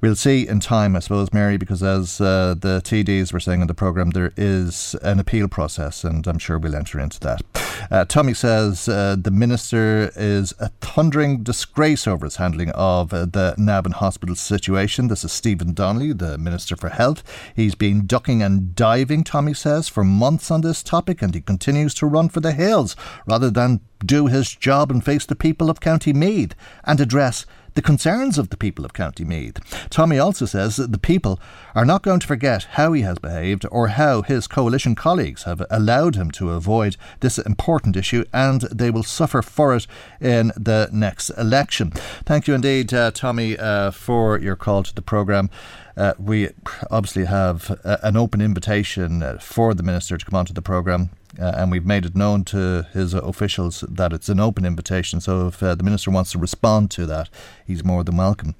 we'll 0.00 0.16
see 0.16 0.48
in 0.48 0.58
time, 0.58 0.96
I 0.96 0.98
suppose, 0.98 1.32
Mary, 1.32 1.56
because 1.56 1.80
as 1.80 2.20
uh, 2.20 2.56
the 2.58 2.82
TDs 2.84 3.32
were 3.32 3.38
saying 3.38 3.60
in 3.60 3.68
the 3.68 3.74
programme, 3.74 4.10
there 4.10 4.32
is 4.36 4.96
an 5.00 5.20
appeal 5.20 5.46
process, 5.46 6.02
and 6.02 6.26
I'm 6.26 6.40
sure 6.40 6.58
we'll 6.58 6.74
enter 6.74 6.98
into 6.98 7.20
that. 7.20 7.42
Uh, 7.88 8.04
Tommy 8.04 8.34
says 8.34 8.88
uh, 8.88 9.14
the 9.16 9.30
minister 9.30 10.10
is 10.16 10.54
a 10.58 10.70
thundering 10.80 11.44
disgrace 11.44 12.08
over 12.08 12.26
his 12.26 12.36
handling 12.36 12.70
of 12.70 13.14
uh, 13.14 13.26
the 13.26 13.54
Navan 13.56 13.92
Hospital 13.92 14.34
situation. 14.34 15.06
This 15.06 15.22
is 15.22 15.30
Stephen 15.30 15.74
Donnelly, 15.74 16.12
the 16.12 16.36
Minister 16.36 16.74
for 16.74 16.88
Health. 16.88 17.22
He's 17.54 17.76
been 17.76 18.06
ducking 18.06 18.42
and 18.42 18.74
diving, 18.74 19.22
Tommy 19.22 19.54
says, 19.54 19.88
for 19.88 20.02
months 20.02 20.50
on 20.50 20.62
this 20.62 20.82
topic, 20.82 21.22
and 21.22 21.32
he 21.32 21.42
continues 21.42 21.94
to 21.94 22.06
run 22.06 22.28
for 22.28 22.40
the 22.40 22.50
hills 22.50 22.96
rather 23.24 23.50
than 23.50 23.82
do 24.04 24.26
his 24.26 24.54
job 24.54 24.90
and 24.90 25.04
face 25.04 25.24
the 25.26 25.36
people 25.36 25.70
of 25.70 25.80
County 25.80 26.12
Meath 26.12 26.54
and 26.84 27.00
address 27.00 27.46
the 27.74 27.82
concerns 27.82 28.38
of 28.38 28.50
the 28.50 28.56
people 28.56 28.84
of 28.84 28.92
County 28.92 29.24
Meath. 29.24 29.58
Tommy 29.88 30.18
also 30.18 30.44
says 30.44 30.76
that 30.76 30.92
the 30.92 30.98
people 30.98 31.40
are 31.74 31.84
not 31.84 32.02
going 32.02 32.20
to 32.20 32.26
forget 32.26 32.64
how 32.72 32.92
he 32.92 33.02
has 33.02 33.18
behaved 33.18 33.64
or 33.70 33.88
how 33.88 34.22
his 34.22 34.46
coalition 34.46 34.94
colleagues 34.94 35.44
have 35.44 35.64
allowed 35.70 36.14
him 36.14 36.30
to 36.32 36.50
avoid 36.50 36.96
this 37.20 37.38
important 37.38 37.96
issue 37.96 38.24
and 38.32 38.62
they 38.62 38.90
will 38.90 39.02
suffer 39.02 39.42
for 39.42 39.74
it 39.74 39.86
in 40.20 40.52
the 40.56 40.88
next 40.92 41.30
election. 41.30 41.90
Thank 42.26 42.46
you 42.46 42.54
indeed, 42.54 42.92
uh, 42.92 43.10
Tommy, 43.10 43.56
uh, 43.56 43.90
for 43.90 44.38
your 44.38 44.56
call 44.56 44.82
to 44.82 44.94
the 44.94 45.02
programme. 45.02 45.50
Uh, 45.96 46.14
we 46.18 46.48
obviously 46.90 47.26
have 47.26 47.78
uh, 47.84 47.98
an 48.02 48.16
open 48.16 48.40
invitation 48.40 49.22
uh, 49.22 49.38
for 49.38 49.74
the 49.74 49.82
Minister 49.82 50.16
to 50.16 50.24
come 50.24 50.38
onto 50.38 50.54
the 50.54 50.62
programme 50.62 51.10
uh, 51.38 51.52
and 51.56 51.70
we've 51.70 51.86
made 51.86 52.04
it 52.04 52.14
known 52.14 52.44
to 52.44 52.86
his 52.92 53.14
officials 53.14 53.84
that 53.88 54.12
it's 54.12 54.28
an 54.28 54.40
open 54.40 54.64
invitation. 54.64 55.20
So 55.20 55.48
if 55.48 55.62
uh, 55.62 55.74
the 55.74 55.82
minister 55.82 56.10
wants 56.10 56.32
to 56.32 56.38
respond 56.38 56.90
to 56.92 57.06
that, 57.06 57.28
he's 57.66 57.84
more 57.84 58.04
than 58.04 58.16
welcome. 58.16 58.54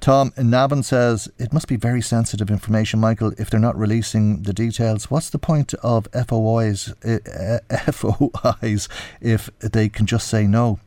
Tom 0.00 0.32
in 0.36 0.50
Navan 0.50 0.82
says 0.82 1.28
it 1.38 1.52
must 1.52 1.68
be 1.68 1.76
very 1.76 2.00
sensitive 2.02 2.50
information, 2.50 3.00
Michael. 3.00 3.32
If 3.38 3.50
they're 3.50 3.60
not 3.60 3.76
releasing 3.76 4.42
the 4.42 4.52
details, 4.52 5.10
what's 5.10 5.30
the 5.30 5.38
point 5.38 5.74
of 5.74 6.06
FOIs? 6.12 6.92
Uh, 7.04 7.58
FOIs 7.92 8.88
if 9.20 9.50
they 9.60 9.88
can 9.88 10.06
just 10.06 10.28
say 10.28 10.46
no? 10.46 10.78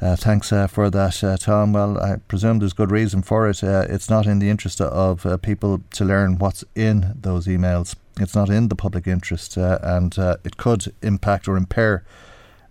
Uh, 0.00 0.16
thanks 0.16 0.52
uh, 0.52 0.66
for 0.66 0.90
that, 0.90 1.22
uh, 1.24 1.36
Tom. 1.36 1.72
Well, 1.72 1.98
I 1.98 2.16
presume 2.16 2.58
there's 2.58 2.72
good 2.72 2.90
reason 2.90 3.22
for 3.22 3.48
it. 3.48 3.62
Uh, 3.62 3.86
it's 3.88 4.10
not 4.10 4.26
in 4.26 4.38
the 4.38 4.50
interest 4.50 4.80
of 4.80 5.24
uh, 5.24 5.36
people 5.38 5.80
to 5.92 6.04
learn 6.04 6.38
what's 6.38 6.64
in 6.74 7.14
those 7.18 7.46
emails. 7.46 7.94
It's 8.18 8.34
not 8.34 8.48
in 8.48 8.68
the 8.68 8.76
public 8.76 9.06
interest, 9.06 9.58
uh, 9.58 9.78
and 9.82 10.16
it 10.44 10.56
could 10.56 10.92
impact 11.02 11.48
or 11.48 11.56
impair 11.56 12.04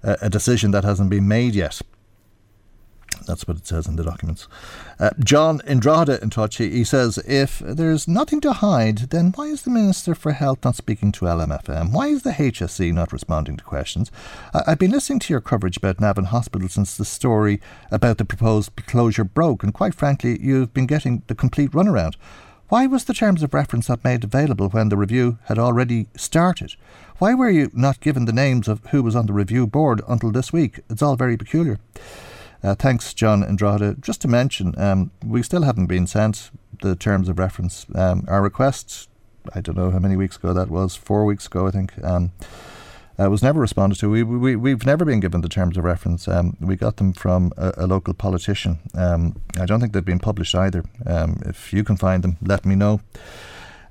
a 0.03 0.29
decision 0.29 0.71
that 0.71 0.83
hasn't 0.83 1.09
been 1.09 1.27
made 1.27 1.55
yet. 1.55 1.81
That's 3.25 3.47
what 3.47 3.57
it 3.57 3.67
says 3.67 3.87
in 3.87 3.95
the 3.95 4.03
documents. 4.03 4.47
Uh, 4.99 5.11
John 5.19 5.61
in 5.65 5.79
Drogheda 5.79 6.21
in 6.21 6.31
he, 6.57 6.83
says, 6.83 7.17
if 7.19 7.59
there's 7.59 8.07
nothing 8.07 8.41
to 8.41 8.53
hide, 8.53 9.09
then 9.09 9.31
why 9.35 9.45
is 9.45 9.63
the 9.63 9.69
Minister 9.69 10.15
for 10.15 10.33
Health 10.33 10.59
not 10.63 10.75
speaking 10.75 11.11
to 11.13 11.25
LMFM? 11.25 11.91
Why 11.91 12.07
is 12.07 12.23
the 12.23 12.31
HSE 12.31 12.93
not 12.93 13.13
responding 13.13 13.57
to 13.57 13.63
questions? 13.63 14.11
I, 14.53 14.63
have 14.71 14.79
been 14.79 14.91
listening 14.91 15.19
to 15.19 15.33
your 15.33 15.41
coverage 15.41 15.77
about 15.77 16.01
Navan 16.01 16.25
Hospital 16.25 16.67
since 16.67 16.97
the 16.97 17.05
story 17.05 17.61
about 17.91 18.17
the 18.17 18.25
proposed 18.25 18.75
closure 18.87 19.23
broke, 19.23 19.63
and 19.63 19.73
quite 19.73 19.95
frankly, 19.95 20.39
you've 20.41 20.73
been 20.73 20.87
getting 20.87 21.23
the 21.27 21.35
complete 21.35 21.71
runaround. 21.71 22.15
Why 22.73 22.87
was 22.87 23.03
the 23.03 23.13
terms 23.13 23.43
of 23.43 23.53
reference 23.53 23.87
not 23.87 24.03
made 24.03 24.23
available 24.23 24.67
when 24.67 24.89
the 24.89 24.97
review 24.97 25.37
had 25.43 25.59
already 25.59 26.07
started? 26.17 26.73
Why 27.19 27.35
were 27.35 27.51
you 27.51 27.69
not 27.71 27.99
given 27.99 28.25
the 28.25 28.33
names 28.33 28.67
of 28.67 28.83
who 28.87 29.03
was 29.03 29.15
on 29.15 29.27
the 29.27 29.33
review 29.33 29.67
board 29.67 30.01
until 30.07 30.31
this 30.31 30.51
week? 30.51 30.79
It's 30.89 31.03
all 31.03 31.15
very 31.15 31.37
peculiar. 31.37 31.79
Uh, 32.63 32.73
thanks, 32.73 33.13
John 33.13 33.43
and 33.43 33.59
Drogheda. 33.59 33.97
Just 34.01 34.21
to 34.21 34.27
mention, 34.27 34.73
um, 34.79 35.11
we 35.23 35.43
still 35.43 35.61
haven't 35.61 35.85
been 35.85 36.07
sent 36.07 36.49
the 36.81 36.95
terms 36.95 37.29
of 37.29 37.37
reference. 37.37 37.85
Um, 37.93 38.25
our 38.27 38.41
request, 38.41 39.07
I 39.53 39.61
don't 39.61 39.77
know 39.77 39.91
how 39.91 39.99
many 39.99 40.15
weeks 40.15 40.37
ago 40.37 40.51
that 40.51 40.71
was, 40.71 40.95
four 40.95 41.25
weeks 41.25 41.45
ago, 41.45 41.67
I 41.67 41.69
think. 41.69 41.93
Um, 42.03 42.31
uh, 43.19 43.29
was 43.29 43.43
never 43.43 43.59
responded 43.59 43.99
to. 43.99 44.09
We, 44.09 44.23
we, 44.23 44.55
we've 44.55 44.85
never 44.85 45.05
been 45.05 45.19
given 45.19 45.41
the 45.41 45.49
terms 45.49 45.77
of 45.77 45.83
reference. 45.83 46.27
Um, 46.27 46.57
we 46.59 46.75
got 46.75 46.97
them 46.97 47.13
from 47.13 47.51
a, 47.57 47.73
a 47.77 47.87
local 47.87 48.13
politician. 48.13 48.79
Um, 48.95 49.41
I 49.59 49.65
don't 49.65 49.79
think 49.79 49.93
they've 49.93 50.03
been 50.03 50.19
published 50.19 50.55
either. 50.55 50.83
Um, 51.05 51.41
if 51.45 51.73
you 51.73 51.83
can 51.83 51.97
find 51.97 52.23
them, 52.23 52.37
let 52.41 52.65
me 52.65 52.75
know. 52.75 53.01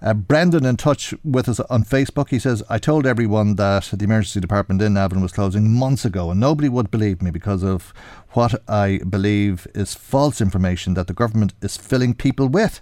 Uh, 0.03 0.14
Brendan 0.14 0.66
in 0.66 0.77
touch 0.77 1.14
with 1.23 1.49
us 1.49 1.61
on 1.61 1.85
Facebook. 1.85 2.31
He 2.31 2.41
says, 2.41 2.61
I 2.68 2.79
told 2.79 3.07
everyone 3.07 3.55
that 3.55 3.91
the 3.93 4.05
emergency 4.05 4.41
department 4.41 4.83
in 4.83 4.95
Navan 4.95 5.23
was 5.23 5.31
closing 5.31 5.73
months 5.73 6.05
ago, 6.05 6.33
and 6.33 6.41
nobody 6.41 6.68
would 6.68 6.91
believe 6.91 7.23
me 7.23 7.31
because 7.31 7.62
of 7.62 7.95
what 8.31 8.61
I 8.68 8.99
believe 9.09 9.68
is 9.77 9.95
false 9.95 10.41
information 10.41 10.95
that 10.95 11.07
the 11.07 11.12
government 11.12 11.55
is 11.62 11.77
filling 11.77 12.14
people 12.14 12.49
with. 12.49 12.81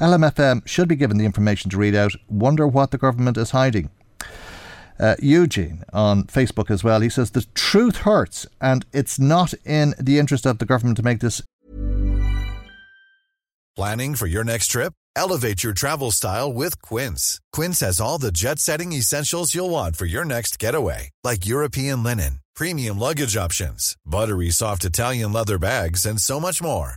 LMFM 0.00 0.66
should 0.66 0.88
be 0.88 0.96
given 0.96 1.18
the 1.18 1.24
information 1.24 1.70
to 1.70 1.78
read 1.78 1.94
out. 1.94 2.12
Wonder 2.28 2.66
what 2.66 2.90
the 2.90 2.98
government 2.98 3.36
is 3.36 3.52
hiding. 3.52 3.90
Uh, 4.98 5.14
Eugene 5.20 5.84
on 5.92 6.24
Facebook 6.24 6.70
as 6.70 6.82
well. 6.82 7.00
He 7.00 7.10
says 7.10 7.30
the 7.30 7.46
truth 7.54 7.98
hurts, 7.98 8.46
and 8.60 8.86
it's 8.92 9.18
not 9.18 9.52
in 9.64 9.94
the 10.00 10.18
interest 10.18 10.46
of 10.46 10.58
the 10.58 10.66
government 10.66 10.96
to 10.96 11.02
make 11.02 11.20
this. 11.20 11.42
Planning 13.76 14.14
for 14.14 14.26
your 14.26 14.44
next 14.44 14.68
trip? 14.68 14.94
Elevate 15.14 15.62
your 15.62 15.74
travel 15.74 16.10
style 16.10 16.52
with 16.52 16.80
Quince. 16.80 17.40
Quince 17.52 17.80
has 17.80 18.00
all 18.00 18.18
the 18.18 18.32
jet-setting 18.32 18.92
essentials 18.92 19.54
you'll 19.54 19.70
want 19.70 19.96
for 19.96 20.06
your 20.06 20.24
next 20.24 20.58
getaway, 20.58 21.10
like 21.24 21.46
European 21.46 22.02
linen, 22.02 22.40
premium 22.54 22.98
luggage 22.98 23.36
options, 23.36 23.96
buttery 24.06 24.50
soft 24.50 24.84
Italian 24.84 25.32
leather 25.32 25.58
bags, 25.58 26.06
and 26.06 26.20
so 26.20 26.40
much 26.40 26.62
more. 26.62 26.96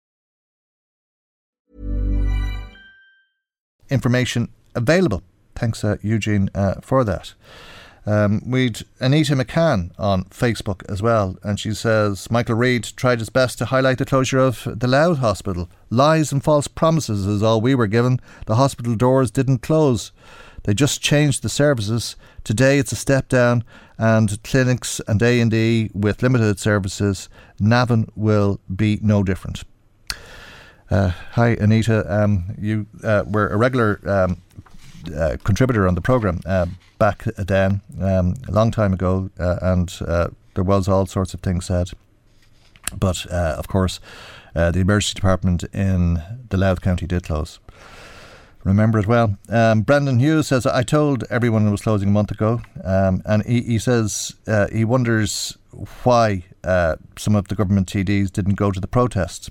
Information 3.91 4.49
available. 4.73 5.21
Thanks, 5.53 5.83
uh, 5.83 5.97
Eugene, 6.01 6.49
uh, 6.55 6.75
for 6.81 7.03
that. 7.03 7.33
Um, 8.05 8.41
we'd 8.43 8.83
Anita 8.99 9.35
McCann 9.35 9.91
on 9.99 10.23
Facebook 10.25 10.89
as 10.89 11.03
well, 11.03 11.37
and 11.43 11.59
she 11.59 11.73
says 11.73 12.31
Michael 12.31 12.55
Reade 12.55 12.95
tried 12.95 13.19
his 13.19 13.29
best 13.29 13.59
to 13.59 13.65
highlight 13.65 13.99
the 13.99 14.05
closure 14.05 14.39
of 14.39 14.65
the 14.65 14.87
Louth 14.87 15.19
Hospital. 15.19 15.69
Lies 15.91 16.31
and 16.31 16.43
false 16.43 16.67
promises 16.67 17.27
is 17.27 17.43
all 17.43 17.61
we 17.61 17.75
were 17.75 17.85
given. 17.85 18.19
The 18.47 18.55
hospital 18.55 18.95
doors 18.95 19.29
didn't 19.29 19.59
close. 19.59 20.11
They 20.63 20.73
just 20.73 21.01
changed 21.01 21.43
the 21.43 21.49
services. 21.49 22.15
Today 22.43 22.79
it's 22.79 22.91
a 22.91 22.95
step 22.95 23.29
down, 23.29 23.63
and 23.99 24.41
clinics 24.43 24.99
and 25.07 25.21
A 25.21 25.39
and 25.39 25.53
E 25.53 25.91
with 25.93 26.23
limited 26.23 26.59
services. 26.59 27.29
Navan 27.59 28.07
will 28.15 28.59
be 28.75 28.97
no 29.03 29.21
different. 29.21 29.63
Uh, 30.91 31.13
hi, 31.31 31.55
Anita. 31.61 32.05
Um, 32.13 32.53
you 32.59 32.85
uh, 33.01 33.23
were 33.25 33.47
a 33.47 33.55
regular 33.55 34.01
um, 34.05 34.41
uh, 35.15 35.37
contributor 35.41 35.87
on 35.87 35.95
the 35.95 36.01
programme 36.01 36.41
uh, 36.45 36.65
back 36.99 37.23
then, 37.37 37.79
um, 38.01 38.35
a 38.45 38.51
long 38.51 38.71
time 38.71 38.91
ago, 38.91 39.29
uh, 39.39 39.57
and 39.61 39.97
uh, 40.05 40.27
there 40.53 40.65
was 40.65 40.89
all 40.89 41.05
sorts 41.05 41.33
of 41.33 41.39
things 41.39 41.67
said. 41.67 41.91
But 42.99 43.25
of 43.27 43.69
course, 43.69 44.01
the 44.53 44.79
emergency 44.79 45.15
department 45.15 45.63
in 45.73 46.21
the 46.49 46.57
Louth 46.57 46.81
County 46.81 47.07
did 47.07 47.23
close. 47.23 47.59
Remember 48.63 48.99
as 48.99 49.07
well. 49.07 49.37
Um, 49.49 49.81
Brendan 49.81 50.19
Hughes 50.19 50.47
says, 50.47 50.65
I 50.65 50.83
told 50.83 51.23
everyone 51.29 51.67
it 51.67 51.71
was 51.71 51.81
closing 51.81 52.09
a 52.09 52.11
month 52.11 52.31
ago. 52.31 52.61
Um, 52.83 53.21
and 53.25 53.43
he, 53.43 53.61
he 53.61 53.79
says 53.79 54.35
he 54.71 54.85
wonders 54.85 55.57
why 56.03 56.43
uh, 56.63 56.95
some 57.17 57.35
of 57.35 57.47
the 57.47 57.55
government 57.55 57.91
TDs 57.91 58.31
didn't 58.31 58.55
go 58.55 58.71
to 58.71 58.79
the 58.79 58.87
protests. 58.87 59.49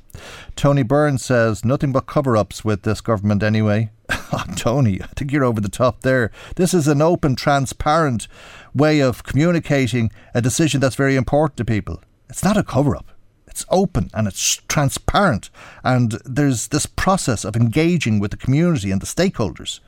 Tony 0.57 0.83
Burns 0.83 1.25
says 1.25 1.65
nothing 1.65 1.93
but 1.93 2.07
cover 2.07 2.37
ups 2.37 2.65
with 2.65 2.83
this 2.83 3.01
government 3.01 3.43
anyway. 3.43 3.91
Tony, 4.57 5.01
I 5.03 5.07
think 5.17 5.33
you're 5.33 5.45
over 5.45 5.61
the 5.61 5.69
top 5.69 6.03
there. 6.03 6.31
This 6.57 6.75
is 6.75 6.89
an 6.89 7.03
open, 7.03 7.37
transparent 7.37 8.29
way 8.75 9.01
of 9.01 9.25
communicating 9.25 10.11
a 10.35 10.43
decision 10.43 10.81
that's 10.81 10.97
very 10.97 11.17
important 11.17 11.57
to 11.59 11.65
people. 11.65 12.01
It's 12.29 12.45
not 12.45 12.57
a 12.57 12.63
cover 12.63 12.95
up. 12.95 13.09
It's 13.51 13.67
open 13.69 14.11
and 14.15 14.27
it's 14.27 14.57
transparent, 14.69 15.51
and 15.85 16.13
there's 16.25 16.69
this 16.69 16.87
process 16.87 17.45
of 17.45 17.57
engaging 17.57 18.19
with 18.21 18.31
the 18.31 18.37
community 18.37 18.91
and 18.91 19.01
the 19.01 19.07
stakeholders. 19.07 19.81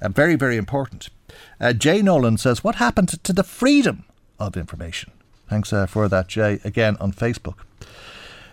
Uh, 0.00 0.08
very, 0.08 0.36
very 0.36 0.56
important. 0.56 1.08
Uh, 1.60 1.72
Jay 1.72 2.02
Nolan 2.02 2.38
says, 2.38 2.64
What 2.64 2.76
happened 2.76 3.22
to 3.22 3.32
the 3.32 3.42
freedom 3.42 4.04
of 4.38 4.56
information? 4.56 5.12
Thanks 5.48 5.72
uh, 5.72 5.86
for 5.86 6.08
that, 6.08 6.28
Jay, 6.28 6.60
again 6.64 6.96
on 7.00 7.12
Facebook. 7.12 7.56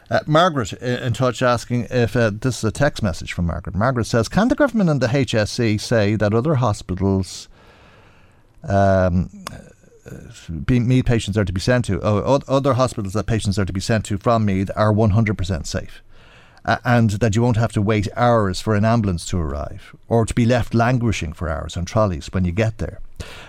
Uh, 0.10 0.20
Margaret 0.26 0.74
in 0.74 1.14
touch 1.14 1.42
asking 1.42 1.88
if 1.90 2.18
uh, 2.18 2.32
this 2.34 2.58
is 2.58 2.64
a 2.66 2.72
text 2.72 3.02
message 3.02 3.32
from 3.32 3.46
Margaret. 3.46 3.76
Margaret 3.76 4.06
says, 4.06 4.28
Can 4.28 4.50
the 4.50 4.56
government 4.56 4.90
and 4.90 5.00
the 5.00 5.08
HSE 5.08 5.80
say 5.80 6.16
that 6.16 6.34
other 6.34 6.56
hospitals 6.56 7.48
um, 8.68 9.30
Meath 10.70 11.06
patients 11.06 11.38
are 11.38 11.46
to 11.46 11.54
be 11.54 11.60
sent 11.60 11.86
to, 11.86 12.00
oh, 12.02 12.42
other 12.48 12.74
hospitals 12.74 13.14
that 13.14 13.26
patients 13.26 13.60
are 13.60 13.66
to 13.66 13.74
be 13.74 13.80
sent 13.80 14.06
to 14.06 14.18
from 14.18 14.46
Meath 14.46 14.72
are 14.76 14.94
100% 14.94 15.66
safe? 15.66 16.02
Uh, 16.64 16.78
and 16.86 17.12
that 17.12 17.36
you 17.36 17.42
won't 17.42 17.58
have 17.58 17.72
to 17.72 17.82
wait 17.82 18.08
hours 18.16 18.62
for 18.62 18.76
an 18.76 18.86
ambulance 18.86 19.26
to 19.26 19.40
arrive 19.40 19.96
or 20.08 20.28
to 20.28 20.34
be 20.34 20.46
left 20.46 20.76
languishing 20.76 21.34
for 21.34 21.50
hours 21.50 21.76
on 21.76 21.86
trolleys 21.86 22.28
when 22.32 22.46
you 22.46 22.52
get 22.52 22.78
there. 22.78 23.00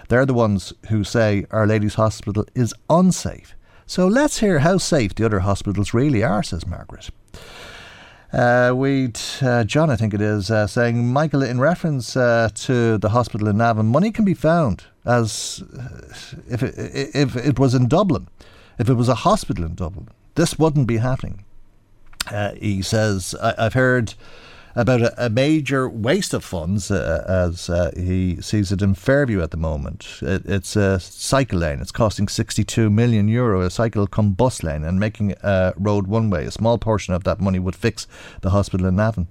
They're 0.09 0.25
the 0.25 0.33
ones 0.33 0.73
who 0.89 1.05
say 1.05 1.45
Our 1.51 1.67
Lady's 1.67 1.95
Hospital 1.95 2.47
is 2.55 2.75
unsafe. 2.89 3.55
So 3.87 4.07
let's 4.07 4.39
hear 4.39 4.61
how 4.61 4.79
safe 4.79 5.15
the 5.15 5.27
other 5.27 5.41
hospitals 5.41 5.93
really 5.93 6.23
are, 6.23 6.43
says 6.43 6.67
Margaret. 6.67 7.11
Uh, 8.33 8.73
we 8.75 9.13
uh, 9.43 9.65
John, 9.65 9.91
I 9.91 9.97
think 9.97 10.15
it 10.15 10.23
is, 10.23 10.51
uh, 10.51 10.67
saying, 10.67 11.13
Michael, 11.13 11.43
in 11.43 11.61
reference 11.61 12.17
uh, 12.17 12.49
to 12.55 12.97
the 12.97 13.11
hospital 13.11 13.49
in 13.49 13.59
Navan, 13.59 13.87
money 13.87 14.11
can 14.11 14.25
be 14.25 14.33
found 14.33 14.85
as 15.05 15.63
if 16.49 16.63
it, 16.63 16.75
if 17.15 17.37
it 17.37 17.59
was 17.59 17.75
in 17.75 17.89
Dublin, 17.89 18.29
if 18.79 18.89
it 18.89 18.95
was 18.95 19.09
a 19.09 19.17
hospital 19.17 19.65
in 19.65 19.75
Dublin, 19.75 20.09
this 20.35 20.59
wouldn't 20.59 20.87
be 20.87 20.99
happening. 20.99 21.45
Uh, 22.31 22.53
he 22.55 22.83
says, 22.83 23.35
I, 23.43 23.65
have 23.65 23.75
heard 23.75 24.15
about 24.75 25.03
a, 25.03 25.27
a, 25.27 25.29
major 25.29 25.89
waste 25.89 26.33
of 26.33 26.45
funds 26.45 26.91
uh, 26.91 27.25
as 27.29 27.69
uh, 27.69 27.91
he 27.97 28.41
sees 28.41 28.73
it 28.73 28.81
in 28.81 28.95
Fairview 28.95 29.43
at 29.43 29.51
the 29.51 29.57
moment. 29.57 30.07
It, 30.23 30.43
it's 30.47 30.77
a 30.77 31.01
cycle 31.01 31.59
lane. 31.59 31.81
It's 31.81 31.93
costing 31.93 32.29
62 32.29 32.89
million 32.91 33.29
euro, 33.29 33.61
a 33.61 33.71
cycle 33.71 34.07
come 34.07 34.33
bus 34.33 34.63
lane, 34.63 34.85
and 34.85 34.99
making 34.99 35.35
a 35.43 35.75
road 35.77 36.07
one 36.07 36.31
way. 36.31 36.45
A 36.45 36.51
small 36.51 36.79
portion 36.79 37.13
of 37.13 37.25
that 37.25 37.41
money 37.41 37.59
would 37.59 37.77
fix 37.77 38.07
the 38.41 38.51
hospital 38.51 38.87
in 38.87 38.97
Navan. 38.97 39.29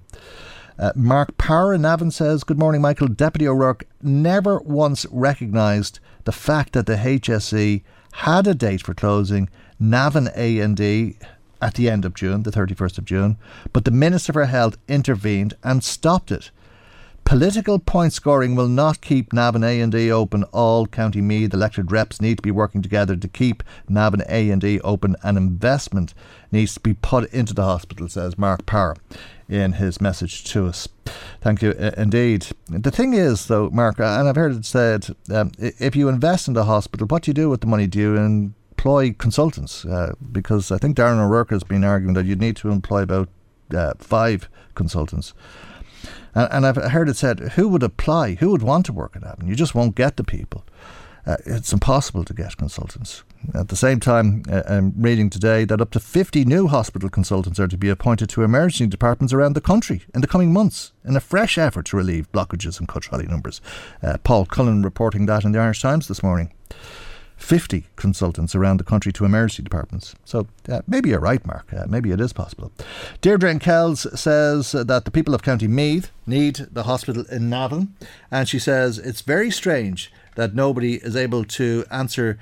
Uh, 0.79 0.91
Mark 0.95 1.37
Power 1.37 1.73
in 1.73 1.81
Navan 1.81 2.11
says, 2.11 2.43
Good 2.43 2.59
morning, 2.59 2.81
Michael. 2.81 3.07
Deputy 3.07 3.47
O'Rourke 3.47 3.85
never 4.01 4.59
once 4.59 5.05
recognised 5.11 5.99
the 6.23 6.31
fact 6.31 6.73
that 6.73 6.85
the 6.85 6.95
HSE 6.95 7.83
had 8.13 8.47
a 8.47 8.53
date 8.53 8.81
for 8.81 8.93
closing, 8.93 9.49
Navan 9.79 10.29
A&E 10.35 11.17
at 11.61 11.75
the 11.75 11.89
end 11.89 12.05
of 12.05 12.13
June, 12.13 12.43
the 12.43 12.51
31st 12.51 12.97
of 12.97 13.05
June, 13.05 13.37
but 13.71 13.85
the 13.85 13.91
Minister 13.91 14.33
for 14.33 14.45
Health 14.45 14.77
intervened 14.87 15.53
and 15.63 15.83
stopped 15.83 16.31
it. 16.31 16.51
Political 17.31 17.79
point 17.79 18.11
scoring 18.11 18.55
will 18.55 18.67
not 18.67 18.99
keep 18.99 19.31
Navan 19.31 19.63
A&E 19.63 20.11
open. 20.11 20.43
All 20.51 20.85
County 20.85 21.21
Meath 21.21 21.53
elected 21.53 21.89
reps 21.89 22.19
need 22.19 22.39
to 22.39 22.41
be 22.41 22.51
working 22.51 22.81
together 22.81 23.15
to 23.15 23.27
keep 23.29 23.63
Navan 23.87 24.21
A&E 24.27 24.81
open 24.81 25.15
and 25.23 25.37
investment 25.37 26.13
needs 26.51 26.73
to 26.73 26.81
be 26.81 26.93
put 26.93 27.31
into 27.31 27.53
the 27.53 27.63
hospital, 27.63 28.09
says 28.09 28.37
Mark 28.37 28.65
Power 28.65 28.97
in 29.47 29.71
his 29.71 30.01
message 30.01 30.43
to 30.51 30.67
us. 30.67 30.89
Thank 31.39 31.61
you 31.61 31.71
uh, 31.71 31.91
indeed. 31.95 32.47
The 32.67 32.91
thing 32.91 33.13
is, 33.13 33.47
though, 33.47 33.69
Mark, 33.69 34.01
and 34.01 34.27
I've 34.27 34.35
heard 34.35 34.57
it 34.57 34.65
said, 34.65 35.07
um, 35.33 35.53
if 35.57 35.95
you 35.95 36.09
invest 36.09 36.49
in 36.49 36.53
the 36.53 36.65
hospital, 36.65 37.07
what 37.07 37.23
do 37.23 37.29
you 37.29 37.33
do 37.33 37.49
with 37.49 37.61
the 37.61 37.67
money? 37.67 37.87
Do 37.87 37.97
you 37.97 38.17
employ 38.17 39.13
consultants? 39.13 39.85
Uh, 39.85 40.15
because 40.33 40.69
I 40.69 40.77
think 40.77 40.97
Darren 40.97 41.25
O'Rourke 41.25 41.51
has 41.51 41.63
been 41.63 41.85
arguing 41.85 42.13
that 42.15 42.25
you'd 42.25 42.41
need 42.41 42.57
to 42.57 42.71
employ 42.71 43.03
about 43.03 43.29
uh, 43.73 43.93
five 43.99 44.49
consultants. 44.75 45.33
And, 46.33 46.47
and, 46.51 46.65
I've 46.65 46.91
heard 46.91 47.09
it 47.09 47.17
said, 47.17 47.39
who 47.39 47.67
would 47.69 47.83
apply? 47.83 48.35
Who 48.35 48.51
would 48.51 48.63
want 48.63 48.85
to 48.87 48.93
work 48.93 49.15
at 49.15 49.23
Navan? 49.23 49.47
You 49.47 49.55
just 49.55 49.75
won't 49.75 49.95
get 49.95 50.17
the 50.17 50.23
people. 50.23 50.63
Uh, 51.25 51.37
it's 51.45 51.71
impossible 51.71 52.23
to 52.25 52.33
get 52.33 52.57
consultants. 52.57 53.23
At 53.53 53.69
the 53.69 53.75
same 53.75 53.99
time, 53.99 54.43
uh, 54.49 54.63
I'm 54.67 54.93
reading 54.97 55.29
today 55.29 55.65
that 55.65 55.81
up 55.81 55.91
to 55.91 55.99
50 55.99 56.45
new 56.45 56.67
hospital 56.67 57.09
consultants 57.09 57.59
are 57.59 57.67
to 57.67 57.77
be 57.77 57.89
appointed 57.89 58.29
to 58.29 58.43
emergency 58.43 58.87
departments 58.87 59.33
around 59.33 59.53
the 59.53 59.61
country 59.61 60.03
in 60.13 60.21
the 60.21 60.27
coming 60.27 60.53
months 60.53 60.93
in 61.05 61.15
a 61.15 61.19
fresh 61.19 61.57
effort 61.57 61.85
to 61.87 61.97
relieve 61.97 62.31
blockages 62.31 62.79
and 62.79 62.87
cut 62.87 63.03
trolley 63.03 63.27
numbers. 63.27 63.61
Uh, 64.01 64.17
Paul 64.23 64.45
Cullen 64.45 64.81
reporting 64.83 65.25
that 65.27 65.43
in 65.43 65.51
the 65.51 65.59
Irish 65.59 65.81
Times 65.81 66.07
this 66.07 66.23
morning. 66.23 66.53
50 67.41 67.85
consultants 67.95 68.55
around 68.55 68.77
the 68.77 68.83
country 68.83 69.11
to 69.13 69.25
emergency 69.25 69.63
departments. 69.63 70.15
So 70.23 70.47
uh, 70.69 70.81
maybe 70.87 71.09
you're 71.09 71.19
right, 71.19 71.45
Mark. 71.45 71.73
Uh, 71.73 71.85
maybe 71.87 72.11
it 72.11 72.21
is 72.21 72.33
possible. 72.33 72.71
Deirdre 73.19 73.49
and 73.49 73.59
Kells 73.59 74.07
says 74.19 74.71
that 74.73 75.05
the 75.05 75.11
people 75.11 75.33
of 75.33 75.41
County 75.41 75.67
Meath 75.67 76.11
need 76.27 76.67
the 76.71 76.83
hospital 76.83 77.25
in 77.31 77.49
Navan, 77.49 77.95
and 78.29 78.47
she 78.47 78.59
says 78.59 78.99
it's 78.99 79.21
very 79.21 79.49
strange 79.49 80.11
that 80.35 80.53
nobody 80.53 80.95
is 80.95 81.15
able 81.15 81.43
to 81.43 81.83
answer 81.91 82.37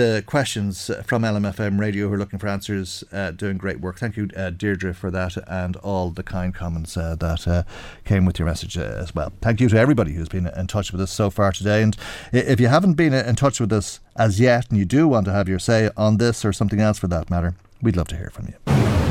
the 0.00 0.22
questions 0.24 0.90
from 1.04 1.24
LMFM 1.24 1.78
Radio 1.78 2.08
who 2.08 2.14
are 2.14 2.18
looking 2.18 2.38
for 2.38 2.48
answers, 2.48 3.04
uh, 3.12 3.32
doing 3.32 3.58
great 3.58 3.80
work. 3.80 3.98
Thank 3.98 4.16
you, 4.16 4.30
uh, 4.34 4.48
Deirdre, 4.48 4.94
for 4.94 5.10
that 5.10 5.36
and 5.46 5.76
all 5.76 6.08
the 6.08 6.22
kind 6.22 6.54
comments 6.54 6.96
uh, 6.96 7.16
that 7.16 7.46
uh, 7.46 7.64
came 8.06 8.24
with 8.24 8.38
your 8.38 8.46
message 8.46 8.78
uh, 8.78 8.80
as 8.80 9.14
well. 9.14 9.30
Thank 9.42 9.60
you 9.60 9.68
to 9.68 9.76
everybody 9.76 10.14
who's 10.14 10.30
been 10.30 10.46
in 10.46 10.68
touch 10.68 10.90
with 10.90 11.02
us 11.02 11.10
so 11.10 11.28
far 11.28 11.52
today. 11.52 11.82
And 11.82 11.98
if 12.32 12.58
you 12.60 12.68
haven't 12.68 12.94
been 12.94 13.12
in 13.12 13.36
touch 13.36 13.60
with 13.60 13.70
us 13.74 14.00
as 14.16 14.40
yet 14.40 14.70
and 14.70 14.78
you 14.78 14.86
do 14.86 15.06
want 15.06 15.26
to 15.26 15.32
have 15.32 15.50
your 15.50 15.58
say 15.58 15.90
on 15.98 16.16
this 16.16 16.46
or 16.46 16.52
something 16.54 16.80
else 16.80 16.98
for 16.98 17.08
that 17.08 17.28
matter, 17.28 17.54
we'd 17.82 17.96
love 17.96 18.08
to 18.08 18.16
hear 18.16 18.30
from 18.30 18.46
you. 18.46 18.54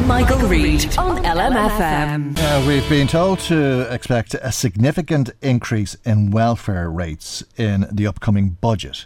Michael, 0.08 0.40
Reade 0.40 0.98
on 0.98 1.24
LMFM. 1.24 2.36
Uh, 2.36 2.66
we've 2.68 2.90
been 2.90 3.08
told 3.08 3.38
to 3.42 3.82
expect 3.94 4.34
a 4.34 4.52
significant 4.52 5.30
increase 5.44 5.96
in 6.04 6.32
welfare 6.32 6.90
rates 6.90 7.44
in 7.58 7.86
the 7.92 8.08
upcoming 8.08 8.58
budget. 8.60 9.06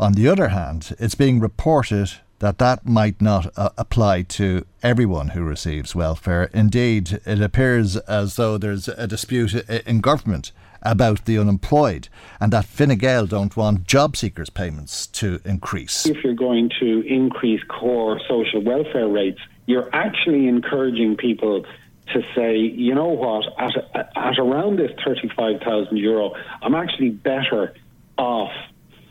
On 0.00 0.12
the 0.12 0.28
other 0.28 0.48
hand, 0.48 0.96
it's 0.98 1.14
being 1.14 1.40
reported 1.40 2.12
that 2.38 2.56
that 2.56 2.86
might 2.86 3.20
not 3.20 3.52
uh, 3.54 3.68
apply 3.76 4.22
to 4.22 4.64
everyone 4.82 5.28
who 5.28 5.42
receives 5.42 5.94
welfare. 5.94 6.44
Indeed, 6.54 7.20
it 7.26 7.42
appears 7.42 7.98
as 7.98 8.36
though 8.36 8.56
there's 8.56 8.88
a 8.88 9.06
dispute 9.06 9.52
in 9.52 10.00
government 10.00 10.52
about 10.80 11.26
the 11.26 11.36
unemployed 11.36 12.08
and 12.40 12.50
that 12.50 12.64
Fine 12.64 12.96
Gael 12.96 13.26
don't 13.26 13.54
want 13.58 13.86
job 13.86 14.16
seekers 14.16 14.48
payments 14.48 15.06
to 15.08 15.38
increase. 15.44 16.06
If 16.06 16.24
you're 16.24 16.32
going 16.32 16.70
to 16.80 17.02
increase 17.06 17.62
core 17.64 18.18
social 18.26 18.62
welfare 18.62 19.06
rates, 19.06 19.40
you're 19.66 19.94
actually 19.94 20.48
encouraging 20.48 21.18
people 21.18 21.66
to 22.14 22.22
say, 22.34 22.56
you 22.56 22.94
know 22.94 23.08
what, 23.08 23.44
at, 23.58 23.76
at 24.16 24.38
around 24.38 24.78
this 24.78 24.92
35,000 25.04 25.94
euro, 25.98 26.32
I'm 26.62 26.74
actually 26.74 27.10
better 27.10 27.74
off 28.16 28.50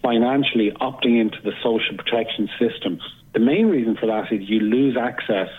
financially 0.01 0.71
opting 0.71 1.19
into 1.19 1.41
the 1.41 1.53
social 1.63 1.97
protection 1.97 2.49
system. 2.59 2.99
The 3.33 3.39
main 3.39 3.67
reason 3.67 3.95
for 3.95 4.07
that 4.07 4.31
is 4.31 4.49
you 4.49 4.59
lose 4.59 4.97
access 4.97 5.49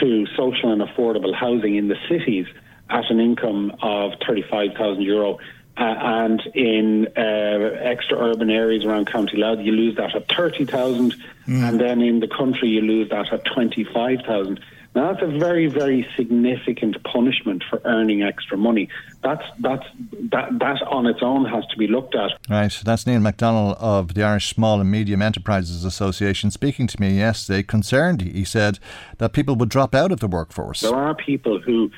to 0.00 0.26
social 0.36 0.72
and 0.72 0.82
affordable 0.82 1.34
housing 1.34 1.76
in 1.76 1.88
the 1.88 1.96
cities 2.08 2.46
at 2.90 3.10
an 3.10 3.20
income 3.20 3.74
of 3.82 4.12
35,000 4.26 5.02
euro. 5.02 5.38
Uh, 5.76 5.82
and 5.82 6.40
in 6.54 7.08
uh, 7.16 7.20
extra 7.20 8.16
urban 8.16 8.48
areas 8.48 8.84
around 8.84 9.06
County 9.08 9.36
Louth, 9.36 9.58
you 9.58 9.72
lose 9.72 9.96
that 9.96 10.14
at 10.14 10.28
30,000. 10.28 11.14
Mm. 11.48 11.68
And 11.68 11.80
then 11.80 12.00
in 12.00 12.20
the 12.20 12.28
country, 12.28 12.68
you 12.68 12.80
lose 12.80 13.08
that 13.10 13.32
at 13.32 13.44
25,000. 13.44 14.60
Now 14.94 15.12
that's 15.12 15.24
a 15.24 15.38
very, 15.38 15.66
very 15.66 16.06
significant 16.16 17.02
punishment 17.02 17.64
for 17.68 17.80
earning 17.84 18.22
extra 18.22 18.56
money. 18.56 18.88
That's 19.22 19.44
that's 19.58 19.86
that 20.30 20.58
that 20.58 20.82
on 20.82 21.06
its 21.06 21.20
own 21.22 21.44
has 21.46 21.66
to 21.66 21.76
be 21.76 21.88
looked 21.88 22.14
at. 22.14 22.32
Right, 22.48 22.80
that's 22.84 23.06
Neil 23.06 23.20
MacDonald 23.20 23.76
of 23.80 24.14
the 24.14 24.22
Irish 24.22 24.54
Small 24.54 24.80
and 24.80 24.90
Medium 24.90 25.20
Enterprises 25.20 25.84
Association 25.84 26.50
speaking 26.50 26.86
to 26.86 27.00
me 27.00 27.18
yesterday. 27.18 27.62
Concerned, 27.62 28.22
he 28.22 28.44
said 28.44 28.78
that 29.18 29.32
people 29.32 29.56
would 29.56 29.68
drop 29.68 29.94
out 29.94 30.12
of 30.12 30.20
the 30.20 30.28
workforce. 30.28 30.80
There 30.80 30.94
are 30.94 31.14
people 31.14 31.58
who 31.58 31.90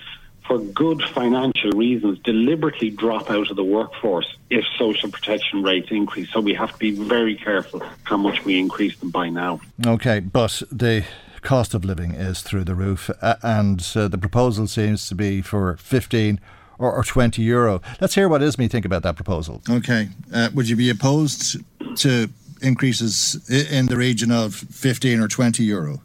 for 0.46 0.58
good 0.58 1.02
financial 1.02 1.72
reasons, 1.72 2.18
deliberately 2.20 2.90
drop 2.90 3.30
out 3.30 3.50
of 3.50 3.56
the 3.56 3.64
workforce 3.64 4.36
if 4.50 4.64
social 4.78 5.10
protection 5.10 5.62
rates 5.62 5.88
increase. 5.90 6.30
So 6.30 6.40
we 6.40 6.54
have 6.54 6.72
to 6.72 6.78
be 6.78 6.92
very 6.92 7.34
careful 7.34 7.82
how 8.04 8.16
much 8.16 8.44
we 8.44 8.58
increase 8.58 8.96
them 8.98 9.10
by 9.10 9.28
now. 9.28 9.60
Okay, 9.84 10.20
but 10.20 10.62
the 10.70 11.04
cost 11.46 11.74
of 11.74 11.84
living 11.84 12.10
is 12.10 12.42
through 12.42 12.64
the 12.64 12.74
roof, 12.74 13.08
uh, 13.22 13.36
and 13.42 13.92
uh, 13.94 14.08
the 14.08 14.18
proposal 14.18 14.66
seems 14.66 15.08
to 15.08 15.14
be 15.14 15.40
for 15.40 15.76
15 15.76 16.40
or, 16.78 16.92
or 16.92 17.04
20 17.04 17.40
euro. 17.40 17.80
Let's 18.00 18.16
hear 18.16 18.28
what 18.28 18.42
ISME 18.42 18.68
think 18.68 18.84
about 18.84 19.04
that 19.04 19.14
proposal. 19.14 19.62
Okay. 19.70 20.08
Uh, 20.34 20.50
would 20.54 20.68
you 20.68 20.74
be 20.74 20.90
opposed 20.90 21.58
to 21.98 22.28
increases 22.60 23.48
in 23.48 23.86
the 23.86 23.96
region 23.96 24.32
of 24.32 24.54
15 24.54 25.20
or 25.20 25.28
20 25.28 25.62
euro? 25.62 26.02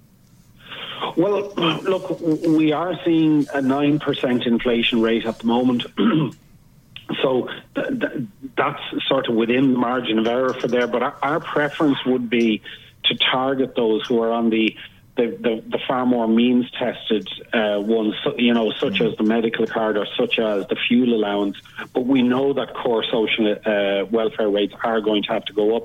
Well, 1.18 1.52
look, 1.56 2.22
we 2.22 2.72
are 2.72 2.94
seeing 3.04 3.42
a 3.54 3.62
9% 3.62 4.46
inflation 4.46 5.02
rate 5.02 5.26
at 5.26 5.40
the 5.40 5.48
moment. 5.48 5.86
so 7.22 7.50
th- 7.76 8.00
th- 8.00 8.24
that's 8.56 8.82
sort 9.08 9.28
of 9.28 9.36
within 9.36 9.74
the 9.74 9.80
margin 9.80 10.20
of 10.20 10.28
error 10.28 10.54
for 10.54 10.68
there. 10.68 10.88
But 10.88 11.02
our, 11.02 11.16
our 11.24 11.40
preference 11.40 11.98
would 12.06 12.30
be 12.30 12.62
to 13.06 13.16
target 13.16 13.76
those 13.76 14.06
who 14.06 14.22
are 14.22 14.32
on 14.32 14.52
the 14.52 14.76
the, 15.22 15.38
the, 15.38 15.64
the, 15.70 15.80
far 15.88 16.06
more 16.06 16.28
means 16.28 16.70
tested 16.72 17.28
uh, 17.54 17.80
ones, 17.80 18.16
you 18.38 18.54
know, 18.54 18.72
such 18.72 18.96
mm. 18.96 19.12
as 19.12 19.18
the 19.18 19.24
medical 19.24 19.68
card 19.68 19.98
or 19.98 20.08
such 20.18 20.40
as 20.40 20.68
the 20.68 20.76
fuel 20.88 21.14
allowance. 21.14 21.58
But 21.94 22.06
we 22.06 22.22
know 22.22 22.54
that 22.54 22.74
core 22.74 23.04
social 23.04 23.56
uh, 23.66 24.06
welfare 24.06 24.50
rates 24.50 24.74
are 24.84 25.02
going 25.02 25.24
to 25.24 25.34
have 25.34 25.46
to 25.46 25.54
go 25.54 25.76
up 25.76 25.84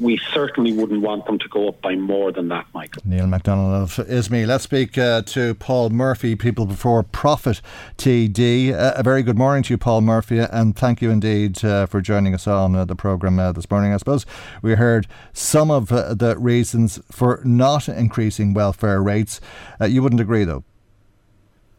we 0.00 0.18
certainly 0.32 0.72
wouldn't 0.72 1.02
want 1.02 1.24
them 1.26 1.38
to 1.38 1.48
go 1.48 1.68
up 1.68 1.80
by 1.80 1.94
more 1.94 2.32
than 2.32 2.48
that, 2.48 2.66
Michael. 2.74 3.02
Neil 3.04 3.26
MacDonald 3.26 3.74
of 3.74 4.08
ISME. 4.08 4.46
Let's 4.46 4.64
speak 4.64 4.98
uh, 4.98 5.22
to 5.22 5.54
Paul 5.54 5.90
Murphy, 5.90 6.34
People 6.34 6.66
Before 6.66 7.02
Profit 7.02 7.60
TD. 7.96 8.72
Uh, 8.72 8.94
a 8.96 9.02
very 9.02 9.22
good 9.22 9.38
morning 9.38 9.62
to 9.64 9.74
you, 9.74 9.78
Paul 9.78 10.00
Murphy, 10.00 10.38
and 10.38 10.76
thank 10.76 11.00
you 11.00 11.10
indeed 11.10 11.64
uh, 11.64 11.86
for 11.86 12.00
joining 12.00 12.34
us 12.34 12.46
on 12.46 12.74
uh, 12.74 12.84
the 12.84 12.96
programme 12.96 13.38
uh, 13.38 13.52
this 13.52 13.70
morning. 13.70 13.92
I 13.92 13.98
suppose 13.98 14.26
we 14.62 14.74
heard 14.74 15.06
some 15.32 15.70
of 15.70 15.92
uh, 15.92 16.14
the 16.14 16.36
reasons 16.38 17.00
for 17.10 17.40
not 17.44 17.88
increasing 17.88 18.52
welfare 18.52 19.00
rates. 19.00 19.40
you 19.86 20.02
wouldn't 20.02 20.20
agree, 20.20 20.44
though? 20.44 20.64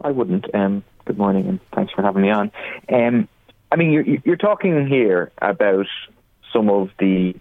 I 0.01 0.11
wouldn't. 0.11 0.53
Um, 0.55 0.83
good 1.03 1.17
morning, 1.17 1.47
and 1.47 1.59
thanks 1.73 1.91
for 1.91 2.01
having 2.01 2.21
me 2.21 2.29
on. 2.29 2.51
Um, 2.93 3.27
I 3.71 3.75
mean, 3.75 3.91
you're, 3.91 4.05
you're 4.23 4.37
talking 4.37 4.87
here 4.87 5.31
about 5.41 5.87
some 6.53 6.69
of 6.69 6.91
the 6.99 7.35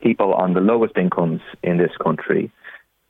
people 0.00 0.34
on 0.34 0.54
the 0.54 0.60
lowest 0.60 0.96
incomes 0.96 1.40
in 1.62 1.78
this 1.78 1.92
country 2.02 2.50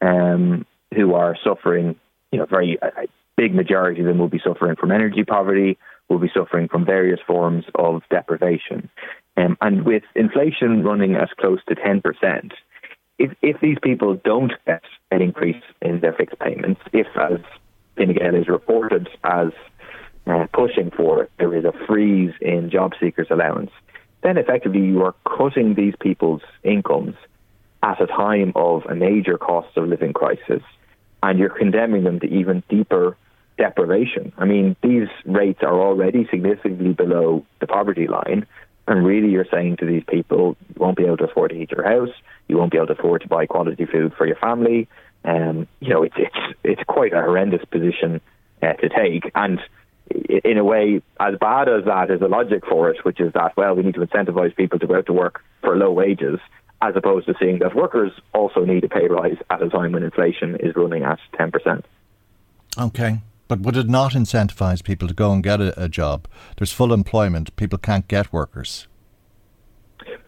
um, 0.00 0.66
who 0.94 1.14
are 1.14 1.36
suffering, 1.44 1.96
you 2.32 2.38
know, 2.38 2.46
very 2.46 2.78
a 2.80 3.06
big 3.36 3.54
majority 3.54 4.00
of 4.00 4.06
them 4.06 4.18
will 4.18 4.28
be 4.28 4.40
suffering 4.44 4.76
from 4.76 4.90
energy 4.90 5.24
poverty, 5.24 5.78
will 6.08 6.18
be 6.18 6.30
suffering 6.34 6.68
from 6.68 6.84
various 6.84 7.20
forms 7.26 7.64
of 7.74 8.02
deprivation. 8.10 8.88
Um, 9.36 9.56
and 9.60 9.84
with 9.84 10.02
inflation 10.16 10.82
running 10.82 11.14
as 11.14 11.28
close 11.38 11.60
to 11.68 11.76
10%, 11.76 12.50
if, 13.18 13.32
if 13.42 13.60
these 13.60 13.78
people 13.82 14.14
don't 14.24 14.52
get 14.66 14.82
an 15.10 15.22
increase 15.22 15.62
in 15.80 16.00
their 16.00 16.12
fixed 16.12 16.38
payments, 16.38 16.80
if, 16.92 17.06
as 17.16 17.38
Fine 17.96 18.34
is 18.34 18.48
reported 18.48 19.08
as 19.24 19.48
uh, 20.26 20.46
pushing 20.52 20.90
for, 20.90 21.28
there 21.38 21.54
is 21.56 21.64
a 21.64 21.72
freeze 21.86 22.32
in 22.40 22.70
job 22.70 22.92
seekers' 23.00 23.26
allowance, 23.30 23.70
then 24.22 24.36
effectively 24.36 24.80
you 24.80 25.02
are 25.02 25.14
cutting 25.36 25.74
these 25.74 25.94
people's 26.00 26.42
incomes 26.62 27.14
at 27.82 28.00
a 28.00 28.06
time 28.06 28.52
of 28.54 28.84
a 28.86 28.94
major 28.94 29.38
cost 29.38 29.76
of 29.76 29.88
living 29.88 30.12
crisis 30.12 30.62
and 31.22 31.38
you're 31.38 31.48
condemning 31.48 32.04
them 32.04 32.20
to 32.20 32.26
even 32.26 32.62
deeper 32.68 33.16
deprivation. 33.56 34.32
I 34.38 34.44
mean, 34.44 34.76
these 34.82 35.08
rates 35.24 35.60
are 35.62 35.80
already 35.80 36.26
significantly 36.30 36.92
below 36.92 37.44
the 37.60 37.66
poverty 37.66 38.06
line. 38.06 38.46
And 38.86 39.04
really, 39.04 39.28
you're 39.28 39.46
saying 39.50 39.78
to 39.78 39.84
these 39.84 40.04
people, 40.08 40.56
you 40.68 40.74
won't 40.78 40.96
be 40.96 41.04
able 41.04 41.18
to 41.18 41.24
afford 41.24 41.50
to 41.50 41.56
heat 41.56 41.70
your 41.70 41.84
house, 41.84 42.14
you 42.46 42.56
won't 42.56 42.70
be 42.70 42.78
able 42.78 42.86
to 42.86 42.94
afford 42.94 43.20
to 43.22 43.28
buy 43.28 43.44
quality 43.46 43.84
food 43.84 44.14
for 44.16 44.26
your 44.26 44.36
family, 44.36 44.88
um, 45.24 45.66
you 45.80 45.90
know, 45.90 46.02
it's 46.02 46.14
it's 46.16 46.56
it's 46.64 46.82
quite 46.86 47.12
a 47.12 47.20
horrendous 47.20 47.64
position 47.66 48.20
uh, 48.62 48.72
to 48.74 48.88
take, 48.88 49.30
and 49.34 49.60
in 50.44 50.58
a 50.58 50.64
way, 50.64 51.02
as 51.20 51.34
bad 51.40 51.68
as 51.68 51.84
that 51.84 52.10
is 52.10 52.20
the 52.20 52.28
logic 52.28 52.64
for 52.66 52.90
it, 52.90 53.04
which 53.04 53.20
is 53.20 53.32
that 53.34 53.56
well, 53.56 53.74
we 53.74 53.82
need 53.82 53.94
to 53.94 54.00
incentivize 54.00 54.54
people 54.54 54.78
to 54.78 54.86
go 54.86 54.96
out 54.96 55.06
to 55.06 55.12
work 55.12 55.42
for 55.62 55.76
low 55.76 55.92
wages, 55.92 56.38
as 56.82 56.94
opposed 56.96 57.26
to 57.26 57.34
seeing 57.40 57.58
that 57.60 57.74
workers 57.74 58.12
also 58.32 58.64
need 58.64 58.84
a 58.84 58.88
pay 58.88 59.08
rise 59.08 59.36
at 59.50 59.62
a 59.62 59.68
time 59.68 59.92
when 59.92 60.02
inflation 60.02 60.56
is 60.56 60.74
running 60.76 61.02
at 61.02 61.18
ten 61.36 61.50
percent. 61.50 61.84
Okay. 62.78 63.20
But 63.48 63.60
would 63.60 63.78
it 63.78 63.88
not 63.88 64.12
incentivize 64.12 64.84
people 64.84 65.08
to 65.08 65.14
go 65.14 65.32
and 65.32 65.42
get 65.42 65.60
a, 65.60 65.82
a 65.82 65.88
job? 65.88 66.28
There's 66.58 66.70
full 66.70 66.92
employment. 66.92 67.56
People 67.56 67.78
can't 67.78 68.06
get 68.06 68.30
workers. 68.30 68.86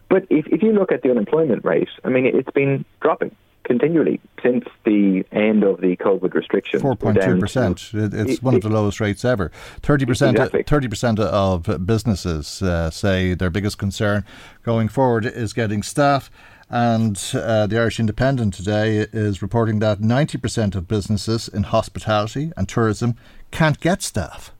But 0.09 0.25
if, 0.29 0.47
if 0.47 0.61
you 0.61 0.73
look 0.73 0.91
at 0.91 1.03
the 1.03 1.11
unemployment 1.11 1.63
rate, 1.63 1.87
I 2.03 2.09
mean, 2.09 2.25
it's 2.25 2.49
been 2.51 2.83
dropping 2.99 3.35
continually 3.63 4.19
since 4.41 4.65
the 4.85 5.23
end 5.31 5.63
of 5.63 5.81
the 5.81 5.95
COVID 5.97 6.33
restrictions. 6.33 6.81
Four 6.81 6.95
point 6.95 7.21
two 7.21 7.39
percent. 7.39 7.91
It's 7.93 8.33
it, 8.33 8.43
one 8.43 8.55
of 8.55 8.61
the 8.61 8.69
lowest 8.69 8.99
rates 8.99 9.23
ever. 9.23 9.51
Thirty 9.81 10.05
percent. 10.05 10.37
Thirty 10.67 10.87
percent 10.87 11.19
of 11.19 11.85
businesses 11.85 12.61
uh, 12.61 12.89
say 12.89 13.33
their 13.33 13.49
biggest 13.49 13.77
concern 13.77 14.25
going 14.63 14.87
forward 14.87 15.25
is 15.25 15.53
getting 15.53 15.83
staff. 15.83 16.31
And 16.73 17.21
uh, 17.33 17.67
the 17.67 17.77
Irish 17.77 17.99
Independent 17.99 18.53
today 18.53 19.05
is 19.11 19.41
reporting 19.41 19.79
that 19.79 19.99
90% 19.99 20.73
of 20.73 20.87
businesses 20.87 21.49
in 21.49 21.63
hospitality 21.63 22.53
and 22.55 22.67
tourism 22.67 23.17
can't 23.51 23.77
get 23.81 24.01
staff. 24.01 24.53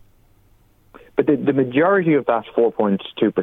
But 1.15 1.27
the, 1.27 1.37
the 1.37 1.53
majority 1.53 2.15
of 2.15 2.25
that 2.25 2.43
4.2%, 2.53 2.99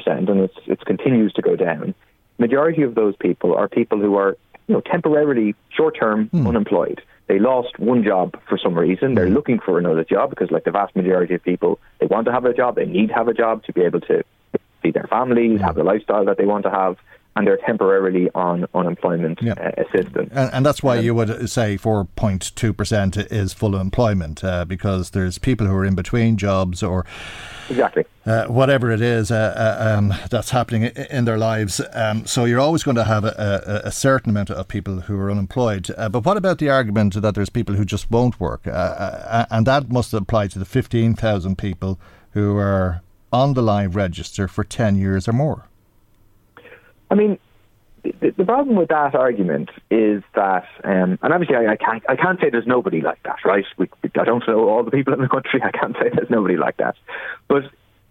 and 0.06 0.40
it's, 0.40 0.56
it 0.66 0.84
continues 0.84 1.32
to 1.34 1.42
go 1.42 1.56
down, 1.56 1.94
majority 2.38 2.82
of 2.82 2.94
those 2.94 3.16
people 3.16 3.54
are 3.54 3.68
people 3.68 4.00
who 4.00 4.16
are 4.16 4.36
you 4.68 4.74
know, 4.74 4.80
temporarily, 4.82 5.54
short-term, 5.70 6.28
hmm. 6.28 6.46
unemployed. 6.46 7.02
They 7.26 7.38
lost 7.38 7.78
one 7.78 8.04
job 8.04 8.38
for 8.48 8.56
some 8.56 8.78
reason. 8.78 9.14
They're 9.14 9.26
hmm. 9.26 9.34
looking 9.34 9.58
for 9.58 9.78
another 9.78 10.04
job 10.04 10.30
because, 10.30 10.50
like 10.50 10.64
the 10.64 10.70
vast 10.70 10.94
majority 10.94 11.34
of 11.34 11.42
people, 11.42 11.80
they 11.98 12.06
want 12.06 12.26
to 12.26 12.32
have 12.32 12.44
a 12.44 12.54
job. 12.54 12.76
They 12.76 12.86
need 12.86 13.08
to 13.08 13.14
have 13.14 13.28
a 13.28 13.34
job 13.34 13.64
to 13.64 13.72
be 13.72 13.82
able 13.82 14.00
to 14.02 14.22
feed 14.82 14.94
their 14.94 15.08
families, 15.08 15.58
hmm. 15.58 15.64
have 15.64 15.74
the 15.74 15.84
lifestyle 15.84 16.24
that 16.26 16.36
they 16.38 16.46
want 16.46 16.64
to 16.64 16.70
have 16.70 16.96
and 17.38 17.46
they're 17.46 17.56
temporarily 17.58 18.28
on 18.34 18.66
unemployment 18.74 19.38
uh, 19.46 19.54
assistance. 19.76 20.28
And, 20.32 20.52
and, 20.52 20.66
that's 20.66 20.82
why 20.82 20.98
um, 20.98 21.04
you 21.04 21.14
would 21.14 21.48
say 21.48 21.78
4.2% 21.78 23.32
is 23.32 23.52
full 23.52 23.76
employment 23.76 24.42
uh, 24.42 24.64
because 24.64 25.10
there's 25.10 25.38
people 25.38 25.68
who 25.68 25.74
are 25.76 25.84
in 25.84 25.94
between 25.94 26.36
jobs 26.36 26.82
or 26.82 27.06
exactly 27.70 28.04
uh, 28.26 28.46
whatever 28.46 28.90
it 28.90 29.00
is 29.00 29.30
uh, 29.30 29.54
uh, 29.56 29.96
um, 29.96 30.12
that's 30.30 30.50
happening 30.50 30.82
in 31.10 31.26
their 31.26 31.38
lives. 31.38 31.80
Um, 31.92 32.26
so 32.26 32.44
you're 32.44 32.58
always 32.58 32.82
going 32.82 32.96
to 32.96 33.04
have 33.04 33.24
a, 33.24 33.82
a, 33.84 33.88
a, 33.88 33.92
certain 33.92 34.30
amount 34.30 34.50
of 34.50 34.66
people 34.66 35.02
who 35.02 35.16
are 35.16 35.30
unemployed. 35.30 35.88
Uh, 35.96 36.08
but 36.08 36.24
what 36.24 36.36
about 36.36 36.58
the 36.58 36.68
argument 36.68 37.14
that 37.22 37.36
there's 37.36 37.50
people 37.50 37.76
who 37.76 37.84
just 37.84 38.10
won't 38.10 38.40
work? 38.40 38.62
and 38.66 39.64
that 39.64 39.92
must 39.92 40.12
apply 40.12 40.48
to 40.48 40.58
the 40.58 40.64
15,000 40.64 41.56
people 41.56 42.00
who 42.32 42.56
are 42.56 43.02
on 43.32 43.54
the 43.54 43.62
live 43.62 43.94
register 43.94 44.48
for 44.48 44.64
10 44.64 44.96
years 44.96 45.28
or 45.28 45.32
more. 45.32 45.68
I 47.10 47.14
mean, 47.14 47.38
the, 48.02 48.32
the 48.36 48.44
problem 48.44 48.76
with 48.76 48.88
that 48.88 49.14
argument 49.14 49.70
is 49.90 50.22
that, 50.34 50.66
um, 50.84 51.18
and 51.22 51.32
obviously 51.32 51.56
I, 51.56 51.72
I, 51.72 51.76
can't, 51.76 52.02
I 52.08 52.16
can't 52.16 52.40
say 52.40 52.50
there's 52.50 52.66
nobody 52.66 53.00
like 53.00 53.22
that, 53.24 53.38
right? 53.44 53.64
We, 53.76 53.88
I 54.18 54.24
don't 54.24 54.46
know 54.46 54.68
all 54.68 54.84
the 54.84 54.90
people 54.90 55.14
in 55.14 55.20
the 55.20 55.28
country. 55.28 55.60
I 55.64 55.70
can't 55.70 55.94
say 55.94 56.10
there's 56.14 56.30
nobody 56.30 56.56
like 56.56 56.76
that, 56.78 56.96
but 57.48 57.64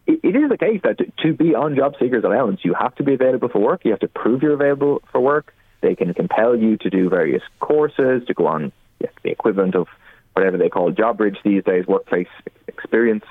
it, 0.07 0.35
is 0.35 0.49
the 0.49 0.57
case 0.57 0.81
that 0.83 0.97
to, 0.99 1.11
to 1.23 1.33
be 1.33 1.53
on 1.53 1.75
job 1.75 1.95
seekers 1.99 2.23
allowance, 2.23 2.61
you 2.63 2.73
have 2.73 2.95
to 2.95 3.03
be 3.03 3.13
available 3.13 3.49
for 3.49 3.59
work. 3.59 3.81
You 3.83 3.91
have 3.91 3.99
to 3.99 4.07
prove 4.07 4.41
you're 4.41 4.53
available 4.53 5.01
for 5.11 5.19
work. 5.19 5.53
They 5.81 5.95
can 5.95 6.13
compel 6.13 6.55
you 6.55 6.77
to 6.77 6.89
do 6.89 7.09
various 7.09 7.43
courses, 7.59 8.25
to 8.27 8.33
go 8.33 8.47
on 8.47 8.71
yeah, 8.99 9.09
the 9.23 9.29
equivalent 9.29 9.75
of 9.75 9.87
whatever 10.33 10.57
they 10.57 10.69
call 10.69 10.91
job 10.91 11.17
bridge 11.17 11.37
these 11.43 11.63
days, 11.63 11.85
workplace 11.87 12.27
experience 12.67 13.25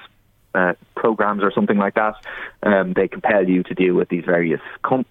uh, 0.54 0.74
programs 0.94 1.42
or 1.42 1.52
something 1.52 1.78
like 1.78 1.94
that. 1.94 2.14
Um, 2.62 2.92
they 2.92 3.08
compel 3.08 3.48
you 3.48 3.62
to 3.64 3.74
deal 3.74 3.94
with 3.94 4.08
these 4.08 4.24
various 4.24 4.60
com- 4.82 5.06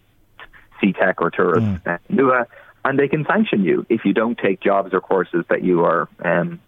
Seetec 0.82 1.16
or 1.20 1.32
Turas 1.32 1.82
mm. 1.82 2.00
NUA, 2.10 2.48
and 2.84 3.00
they 3.00 3.08
can 3.08 3.26
sanction 3.26 3.64
you 3.64 3.86
if 3.90 4.06
you 4.06 4.14
don't 4.14 4.38
take 4.38 4.62
jobs 4.62 4.94
or 4.94 5.02
courses 5.02 5.46
that 5.50 5.64
you 5.64 5.84
are 5.84 6.08
um, 6.24 6.60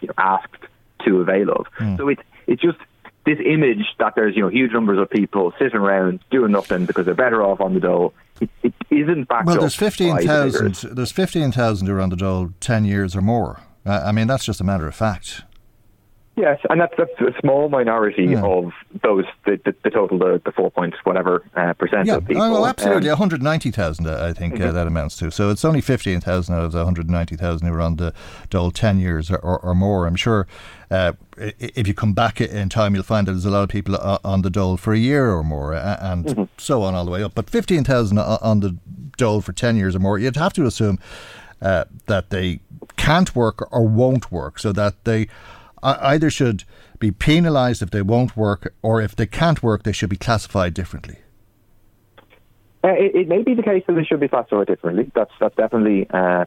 you 0.00 0.08
know, 0.08 0.14
asked 0.18 0.64
to 1.04 1.20
avail 1.20 1.50
of. 1.50 1.66
Mm. 1.78 1.96
So 1.96 2.08
it's 2.08 2.22
it's 2.46 2.62
just 2.62 2.78
this 3.26 3.38
image 3.44 3.84
that 3.98 4.14
there's 4.14 4.34
you 4.36 4.42
know 4.42 4.48
huge 4.48 4.72
numbers 4.72 4.98
of 4.98 5.10
people 5.10 5.52
sitting 5.58 5.78
around 5.78 6.20
doing 6.30 6.52
nothing 6.52 6.86
because 6.86 7.06
they're 7.06 7.14
better 7.14 7.42
off 7.42 7.60
on 7.60 7.74
the 7.74 7.80
dole. 7.80 8.14
It, 8.40 8.50
it 8.62 8.74
isn't 8.90 9.28
backed 9.28 9.46
well, 9.46 9.58
there's 9.58 9.74
fifteen 9.74 10.16
thousand. 10.18 10.74
There's 10.94 11.12
fifteen 11.12 11.52
thousand 11.52 11.86
who 11.86 11.94
are 11.94 12.00
on 12.00 12.10
the 12.10 12.16
dole 12.16 12.50
ten 12.60 12.84
years 12.84 13.14
or 13.14 13.20
more. 13.20 13.60
Uh, 13.84 14.02
I 14.04 14.12
mean, 14.12 14.26
that's 14.26 14.44
just 14.44 14.60
a 14.60 14.64
matter 14.64 14.86
of 14.86 14.94
fact. 14.94 15.42
Yes, 16.40 16.58
and 16.70 16.80
that's, 16.80 16.94
that's 16.96 17.10
a 17.20 17.38
small 17.38 17.68
minority 17.68 18.24
yeah. 18.24 18.42
of 18.42 18.72
those, 19.02 19.26
the, 19.44 19.60
the, 19.62 19.74
the, 19.84 19.90
total, 19.90 20.18
the, 20.18 20.40
the 20.42 20.52
four 20.52 20.70
points, 20.70 20.96
whatever 21.04 21.44
uh, 21.54 21.74
percent 21.74 22.06
yeah. 22.06 22.16
of 22.16 22.26
people. 22.26 22.42
Oh, 22.42 22.64
absolutely. 22.64 23.10
Um, 23.10 23.18
190,000, 23.18 24.06
uh, 24.06 24.24
I 24.24 24.32
think 24.32 24.54
uh, 24.54 24.56
mm-hmm. 24.56 24.68
uh, 24.68 24.72
that 24.72 24.86
amounts 24.86 25.16
to. 25.18 25.30
So 25.30 25.50
it's 25.50 25.66
only 25.66 25.82
15,000 25.82 26.54
out 26.54 26.64
of 26.64 26.72
the 26.72 26.78
190,000 26.78 27.66
who 27.66 27.74
are 27.74 27.80
on 27.82 27.96
the 27.96 28.14
dole 28.48 28.70
10 28.70 28.98
years 28.98 29.30
or, 29.30 29.36
or, 29.36 29.58
or 29.58 29.74
more. 29.74 30.06
I'm 30.06 30.16
sure 30.16 30.46
uh, 30.90 31.12
if 31.36 31.86
you 31.86 31.92
come 31.92 32.14
back 32.14 32.40
in 32.40 32.70
time, 32.70 32.94
you'll 32.94 33.04
find 33.04 33.28
that 33.28 33.32
there's 33.32 33.44
a 33.44 33.50
lot 33.50 33.64
of 33.64 33.68
people 33.68 33.96
uh, 33.96 34.18
on 34.24 34.40
the 34.40 34.50
dole 34.50 34.78
for 34.78 34.94
a 34.94 34.98
year 34.98 35.30
or 35.30 35.44
more 35.44 35.74
and 35.74 36.24
mm-hmm. 36.24 36.44
so 36.56 36.82
on 36.82 36.94
all 36.94 37.04
the 37.04 37.10
way 37.10 37.22
up. 37.22 37.34
But 37.34 37.50
15,000 37.50 38.18
on 38.18 38.60
the 38.60 38.78
dole 39.18 39.42
for 39.42 39.52
10 39.52 39.76
years 39.76 39.94
or 39.94 39.98
more, 39.98 40.18
you'd 40.18 40.36
have 40.36 40.54
to 40.54 40.64
assume 40.64 40.98
that 41.60 42.30
they 42.30 42.60
can't 42.96 43.36
work 43.36 43.68
or 43.70 43.86
won't 43.86 44.32
work 44.32 44.58
so 44.58 44.72
that 44.72 45.04
they 45.04 45.28
either 45.82 46.30
should 46.30 46.64
be 46.98 47.10
penalised 47.10 47.82
if 47.82 47.90
they 47.90 48.02
won't 48.02 48.36
work, 48.36 48.74
or 48.82 49.00
if 49.00 49.16
they 49.16 49.26
can't 49.26 49.62
work, 49.62 49.82
they 49.82 49.92
should 49.92 50.10
be 50.10 50.16
classified 50.16 50.74
differently. 50.74 51.18
Uh, 52.82 52.88
it, 52.88 53.14
it, 53.14 53.28
may 53.28 53.42
be 53.42 53.54
the 53.54 53.62
case 53.62 53.84
that 53.86 53.94
they 53.94 54.04
should 54.04 54.20
be 54.20 54.28
classified 54.28 54.66
differently. 54.66 55.10
That's 55.14 55.32
that's 55.38 55.54
definitely 55.56 56.08
uh, 56.08 56.46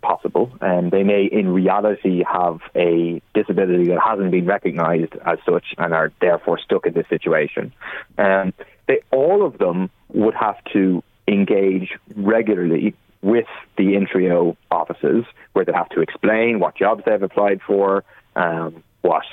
possible, 0.00 0.50
and 0.60 0.90
they 0.90 1.02
may, 1.02 1.24
in 1.24 1.48
reality, 1.48 2.22
have 2.30 2.60
a 2.74 3.20
disability 3.34 3.88
that 3.88 4.00
hasn't 4.00 4.30
been 4.30 4.46
recognised 4.46 5.14
as 5.26 5.38
such, 5.44 5.74
and 5.76 5.92
are 5.92 6.12
therefore 6.20 6.58
stuck 6.58 6.86
in 6.86 6.94
this 6.94 7.08
situation. 7.08 7.72
Um, 8.16 8.54
they, 8.86 9.00
all 9.10 9.44
of 9.44 9.58
them 9.58 9.90
would 10.08 10.34
have 10.34 10.56
to 10.72 11.02
engage 11.26 11.96
regularly 12.16 12.94
with 13.22 13.46
the 13.78 13.94
Intreo 13.94 14.56
offices, 14.70 15.24
where 15.54 15.64
they 15.64 15.72
have 15.72 15.88
to 15.90 16.00
explain 16.00 16.60
what 16.60 16.76
jobs 16.76 17.02
they've 17.06 17.22
applied 17.22 17.60
for, 17.66 18.04
um, 18.36 18.82
what 19.02 19.24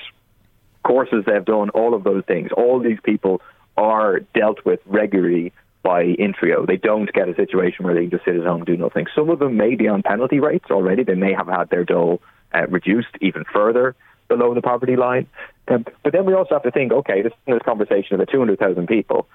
courses 0.84 1.24
they've 1.26 1.46
done, 1.46 1.70
all 1.70 1.94
of 1.94 2.04
those 2.04 2.24
things. 2.26 2.52
All 2.56 2.80
these 2.80 3.00
people 3.04 3.42
are 3.78 4.20
dealt 4.36 4.66
with 4.66 4.80
regularly 4.86 5.54
by 5.84 6.04
Intreo. 6.04 6.68
They 6.68 6.78
don't 6.78 7.12
get 7.12 7.30
a 7.30 7.36
situation 7.36 7.86
where 7.86 7.96
they 7.96 8.02
can 8.02 8.12
just 8.12 8.26
sit 8.26 8.36
at 8.36 8.46
home 8.46 8.58
and 8.58 8.66
do 8.66 8.78
nothing. 8.78 9.08
Some 9.16 9.30
of 9.30 9.40
them 9.40 9.58
may 9.58 9.76
be 9.76 9.88
on 9.88 10.04
penalty 10.04 10.40
rates 10.40 10.66
already. 10.70 11.04
They 11.04 11.16
may 11.16 11.34
have 11.34 11.48
had 11.48 11.70
their 11.70 11.84
dole 11.84 12.22
uh, 12.54 12.68
reduced 12.68 13.16
even 13.22 13.46
further 13.52 13.96
below 14.28 14.54
the 14.54 14.62
poverty 14.62 14.96
line. 14.96 15.28
Um, 15.68 15.86
but 16.04 16.14
then 16.14 16.26
we 16.26 16.34
also 16.34 16.56
have 16.56 16.64
to 16.64 16.72
think, 16.72 16.92
okay, 16.92 17.22
this, 17.22 17.34
is 17.48 17.54
this 17.54 17.62
conversation 17.64 18.16
about 18.16 18.30
200,000 18.32 18.88
people. 18.88 19.28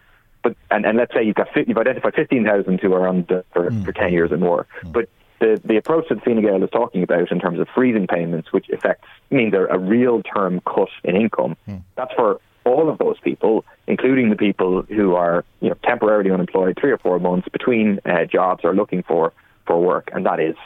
But, 0.43 0.57
and, 0.71 0.87
and 0.87 0.97
let's 0.97 1.13
say 1.13 1.25
you've 1.25 1.35
got 1.35 1.49
you've 1.57 1.77
identified 1.77 2.15
15,000 2.15 2.81
who 2.81 2.93
are 2.93 3.09
on 3.09 3.25
for, 3.25 3.71
mm. 3.71 3.85
for 3.85 3.93
10 3.93 4.13
years 4.13 4.31
or 4.31 4.37
more. 4.37 4.67
Mm. 4.85 4.93
But 4.93 5.09
the, 5.39 5.61
the 5.65 5.77
approach 5.77 6.07
that 6.09 6.25
Fine 6.25 6.43
Gael 6.43 6.63
is 6.63 6.71
talking 6.71 7.03
about 7.03 7.31
in 7.31 7.39
terms 7.39 7.59
of 7.61 7.69
freezing 7.75 8.07
payments, 8.07 8.53
which 8.53 8.69
affects 8.71 9.07
means 9.31 9.55
a, 9.55 9.67
a 9.67 9.79
real 9.79 10.23
term 10.23 10.61
cut 10.61 10.89
in 11.05 11.17
income, 11.17 11.57
hmm. 11.67 11.77
that's 11.95 12.13
for 12.15 12.41
all 12.65 12.91
of 12.91 12.99
those 12.99 13.19
people, 13.21 13.65
including 13.87 14.31
the 14.31 14.37
people 14.37 14.83
who 14.83 15.15
are 15.15 15.45
you 15.61 15.69
know 15.69 15.77
temporarily 15.85 16.31
unemployed, 16.31 16.77
three 16.81 16.91
or 16.91 16.99
four 16.99 17.19
months 17.19 17.49
between 17.49 18.01
uh, 18.05 18.25
jobs 18.25 18.65
or 18.65 18.75
looking 18.75 19.03
for 19.03 19.33
for 19.67 19.81
work, 19.81 20.11
and 20.13 20.27
that 20.27 20.41
is 20.41 20.57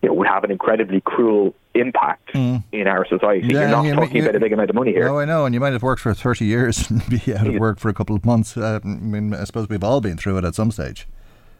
you 0.00 0.08
know 0.08 0.14
would 0.14 0.28
have 0.28 0.44
an 0.44 0.50
incredibly 0.50 1.00
cruel 1.00 1.54
impact 1.74 2.32
mm. 2.34 2.62
in 2.72 2.86
our 2.86 3.06
society. 3.06 3.46
Yeah, 3.48 3.60
You're 3.60 3.68
not 3.68 3.84
you 3.84 3.94
talking 3.94 4.22
about 4.22 4.36
a 4.36 4.40
big 4.40 4.52
amount 4.52 4.70
of 4.70 4.76
money 4.76 4.92
here. 4.92 5.06
No, 5.06 5.18
I 5.18 5.24
know, 5.24 5.44
and 5.44 5.54
you 5.54 5.60
might 5.60 5.72
have 5.72 5.82
worked 5.82 6.02
for 6.02 6.14
thirty 6.14 6.44
years 6.44 6.88
and 6.90 7.02
be 7.08 7.34
out 7.34 7.46
of 7.46 7.54
work 7.56 7.78
for 7.78 7.88
a 7.88 7.94
couple 7.94 8.14
of 8.14 8.24
months. 8.24 8.56
Uh, 8.56 8.80
I 8.82 8.86
mean, 8.86 9.34
I 9.34 9.44
suppose 9.44 9.68
we've 9.68 9.84
all 9.84 10.00
been 10.00 10.16
through 10.16 10.38
it 10.38 10.44
at 10.44 10.54
some 10.54 10.70
stage. 10.70 11.08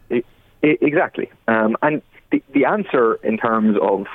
It, 0.09 0.25
it, 0.61 0.79
exactly, 0.81 1.29
um, 1.47 1.75
and 1.81 2.01
the, 2.33 2.43
the 2.51 2.65
answer 2.65 3.13
in 3.23 3.37
terms 3.37 3.77
of 3.79 4.07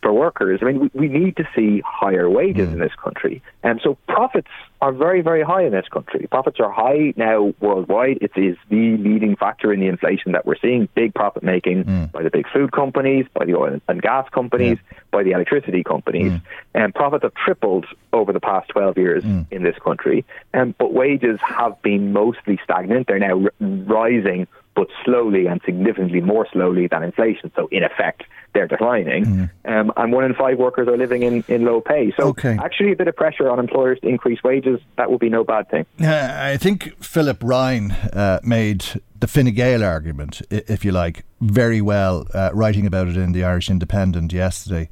for 0.00 0.12
workers, 0.12 0.60
I 0.62 0.66
mean, 0.66 0.78
we, 0.80 0.90
we 0.94 1.08
need 1.08 1.36
to 1.38 1.48
see 1.56 1.82
higher 1.84 2.30
wages 2.30 2.68
mm. 2.68 2.74
in 2.74 2.78
this 2.78 2.92
country. 3.02 3.42
And 3.64 3.80
so 3.82 3.98
profits 4.06 4.48
are 4.80 4.92
very, 4.92 5.22
very 5.22 5.42
high 5.42 5.64
in 5.64 5.72
this 5.72 5.88
country. 5.88 6.28
Profits 6.30 6.60
are 6.60 6.70
high 6.70 7.14
now 7.16 7.52
worldwide. 7.60 8.18
It 8.20 8.30
is 8.36 8.56
the 8.68 8.96
leading 8.96 9.34
factor 9.34 9.72
in 9.72 9.80
the 9.80 9.88
inflation 9.88 10.32
that 10.32 10.46
we're 10.46 10.58
seeing. 10.62 10.88
Big 10.94 11.14
profit 11.14 11.42
making 11.42 11.84
mm. 11.84 12.12
by 12.12 12.22
the 12.22 12.30
big 12.30 12.46
food 12.48 12.70
companies, 12.70 13.26
by 13.34 13.44
the 13.44 13.56
oil 13.56 13.80
and 13.88 14.00
gas 14.00 14.28
companies, 14.30 14.78
yeah. 14.92 14.98
by 15.10 15.24
the 15.24 15.32
electricity 15.32 15.82
companies. 15.82 16.30
Mm. 16.30 16.42
And 16.74 16.94
profits 16.94 17.24
have 17.24 17.34
tripled 17.34 17.86
over 18.12 18.32
the 18.32 18.40
past 18.40 18.68
12 18.68 18.98
years 18.98 19.24
mm. 19.24 19.46
in 19.50 19.64
this 19.64 19.76
country. 19.82 20.24
Um, 20.54 20.76
but 20.78 20.92
wages 20.92 21.40
have 21.40 21.80
been 21.82 22.12
mostly 22.12 22.60
stagnant. 22.62 23.08
They're 23.08 23.18
now 23.18 23.42
r- 23.42 23.52
rising 23.60 24.46
but 24.78 24.86
slowly 25.04 25.46
and 25.46 25.60
significantly 25.64 26.20
more 26.20 26.46
slowly 26.52 26.86
than 26.86 27.02
inflation. 27.02 27.50
So, 27.56 27.66
in 27.72 27.82
effect, 27.82 28.22
they're 28.54 28.68
declining. 28.68 29.24
Mm. 29.24 29.50
Um, 29.64 29.92
and 29.96 30.12
one 30.12 30.24
in 30.24 30.34
five 30.34 30.56
workers 30.56 30.86
are 30.86 30.96
living 30.96 31.24
in, 31.24 31.42
in 31.48 31.64
low 31.64 31.80
pay. 31.80 32.12
So, 32.16 32.28
okay. 32.28 32.56
actually, 32.60 32.92
a 32.92 32.96
bit 32.96 33.08
of 33.08 33.16
pressure 33.16 33.50
on 33.50 33.58
employers 33.58 33.98
to 34.02 34.08
increase 34.08 34.40
wages, 34.44 34.78
that 34.96 35.10
would 35.10 35.18
be 35.18 35.30
no 35.30 35.42
bad 35.42 35.68
thing. 35.68 35.84
Uh, 36.00 36.28
I 36.52 36.56
think 36.58 36.94
Philip 37.02 37.42
Ryan 37.42 37.90
uh, 37.90 38.38
made 38.44 38.84
the 39.18 39.26
Fine 39.26 39.52
Gael 39.52 39.82
argument, 39.82 40.42
if 40.48 40.84
you 40.84 40.92
like, 40.92 41.24
very 41.40 41.80
well, 41.80 42.28
uh, 42.32 42.50
writing 42.54 42.86
about 42.86 43.08
it 43.08 43.16
in 43.16 43.32
the 43.32 43.42
Irish 43.42 43.68
Independent 43.68 44.32
yesterday. 44.32 44.88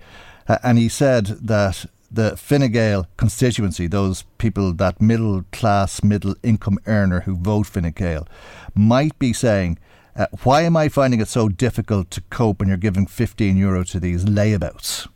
Uh, 0.49 0.59
and 0.65 0.79
he 0.79 0.89
said 0.89 1.27
that 1.27 1.87
the 2.11 2.37
Fine 2.37 2.71
Gael 2.73 3.07
constituency, 3.17 3.87
those 3.87 4.25
people, 4.39 4.73
that 4.75 5.01
middle 5.01 5.45
class, 5.53 6.03
middle 6.03 6.35
income 6.43 6.79
earner 6.87 7.21
who 7.21 7.37
vote 7.37 7.67
Fine 7.67 7.93
Gael, 7.93 8.27
might 8.75 9.19
be 9.19 9.33
saying, 9.33 9.79
uh, 10.15 10.27
why 10.45 10.63
am 10.63 10.77
I 10.77 10.89
finding 10.89 11.21
it 11.21 11.29
so 11.29 11.49
difficult 11.49 12.11
to 12.13 12.21
cope 12.31 12.61
when 12.61 12.69
you're 12.69 12.79
giving 12.79 13.07
15 13.07 13.57
euro 13.57 13.85
to 13.85 14.01
these 14.01 14.25
layabouts? 14.25 15.09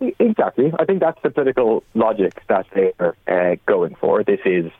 Exactly. 0.00 0.72
I 0.78 0.84
think 0.84 1.00
that's 1.00 1.20
the 1.22 1.30
political 1.30 1.84
logic 1.94 2.42
that 2.48 2.66
they're 2.74 3.16
uh, 3.28 3.56
going 3.66 3.94
for. 3.96 4.24
This 4.24 4.40
is 4.44 4.70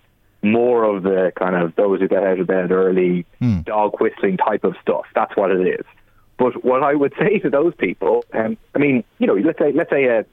more 0.42 0.84
of 0.84 1.02
the 1.02 1.32
kind 1.36 1.56
of 1.56 1.74
those 1.76 2.00
who 2.00 2.08
get 2.08 2.22
out 2.22 2.38
of 2.38 2.46
bed 2.46 2.70
early, 2.70 3.26
mm. 3.40 3.64
dog 3.64 4.00
whistling 4.00 4.36
type 4.36 4.64
of 4.64 4.76
stuff. 4.82 5.04
That's 5.14 5.34
what 5.36 5.50
it 5.50 5.66
is. 5.66 5.86
But 6.38 6.64
what 6.64 6.82
I 6.82 6.94
would 6.94 7.14
say 7.18 7.38
to 7.40 7.50
those 7.50 7.74
people, 7.74 8.24
um, 8.32 8.56
I 8.74 8.78
mean, 8.78 9.04
you 9.18 9.26
know, 9.26 9.34
let's 9.34 9.58
say 9.58 9.72
let's 9.72 9.90
say 9.90 10.04
a, 10.04 10.24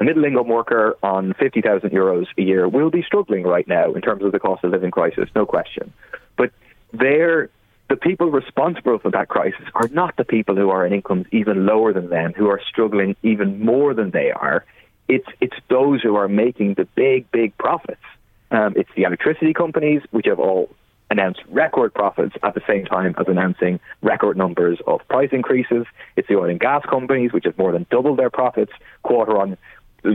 a 0.00 0.04
middle 0.04 0.24
income 0.24 0.48
worker 0.48 0.96
on 1.02 1.34
fifty 1.34 1.60
thousand 1.60 1.90
euros 1.90 2.26
a 2.36 2.42
year 2.42 2.68
will 2.68 2.90
be 2.90 3.02
struggling 3.02 3.44
right 3.44 3.66
now 3.66 3.92
in 3.92 4.00
terms 4.00 4.22
of 4.22 4.32
the 4.32 4.38
cost 4.38 4.64
of 4.64 4.70
living 4.70 4.90
crisis, 4.90 5.28
no 5.34 5.44
question. 5.44 5.92
But 6.36 6.50
they're 6.92 7.50
the 7.88 7.96
people 7.96 8.30
responsible 8.30 8.98
for 8.98 9.10
that 9.10 9.28
crisis 9.28 9.64
are 9.74 9.88
not 9.88 10.16
the 10.16 10.24
people 10.24 10.54
who 10.54 10.70
are 10.70 10.86
in 10.86 10.92
incomes 10.92 11.26
even 11.32 11.64
lower 11.64 11.92
than 11.92 12.10
them, 12.10 12.34
who 12.34 12.48
are 12.48 12.60
struggling 12.68 13.16
even 13.22 13.64
more 13.64 13.94
than 13.94 14.10
they 14.10 14.30
are. 14.30 14.64
It's 15.08 15.28
it's 15.40 15.56
those 15.68 16.02
who 16.02 16.16
are 16.16 16.28
making 16.28 16.74
the 16.74 16.84
big, 16.84 17.30
big 17.30 17.56
profits. 17.56 18.02
Um, 18.50 18.74
it's 18.76 18.90
the 18.94 19.02
electricity 19.02 19.52
companies, 19.52 20.02
which 20.10 20.26
have 20.26 20.38
all 20.38 20.70
announced 21.10 21.40
record 21.48 21.94
profits 21.94 22.36
at 22.42 22.54
the 22.54 22.60
same 22.66 22.84
time 22.84 23.14
as 23.18 23.26
announcing 23.28 23.80
record 24.02 24.36
numbers 24.36 24.78
of 24.86 25.00
price 25.08 25.30
increases. 25.32 25.86
It's 26.16 26.28
the 26.28 26.36
oil 26.36 26.50
and 26.50 26.60
gas 26.60 26.84
companies, 26.84 27.32
which 27.32 27.44
have 27.44 27.56
more 27.56 27.72
than 27.72 27.86
doubled 27.90 28.18
their 28.18 28.30
profits 28.30 28.72
quarter 29.02 29.38
on 29.38 29.56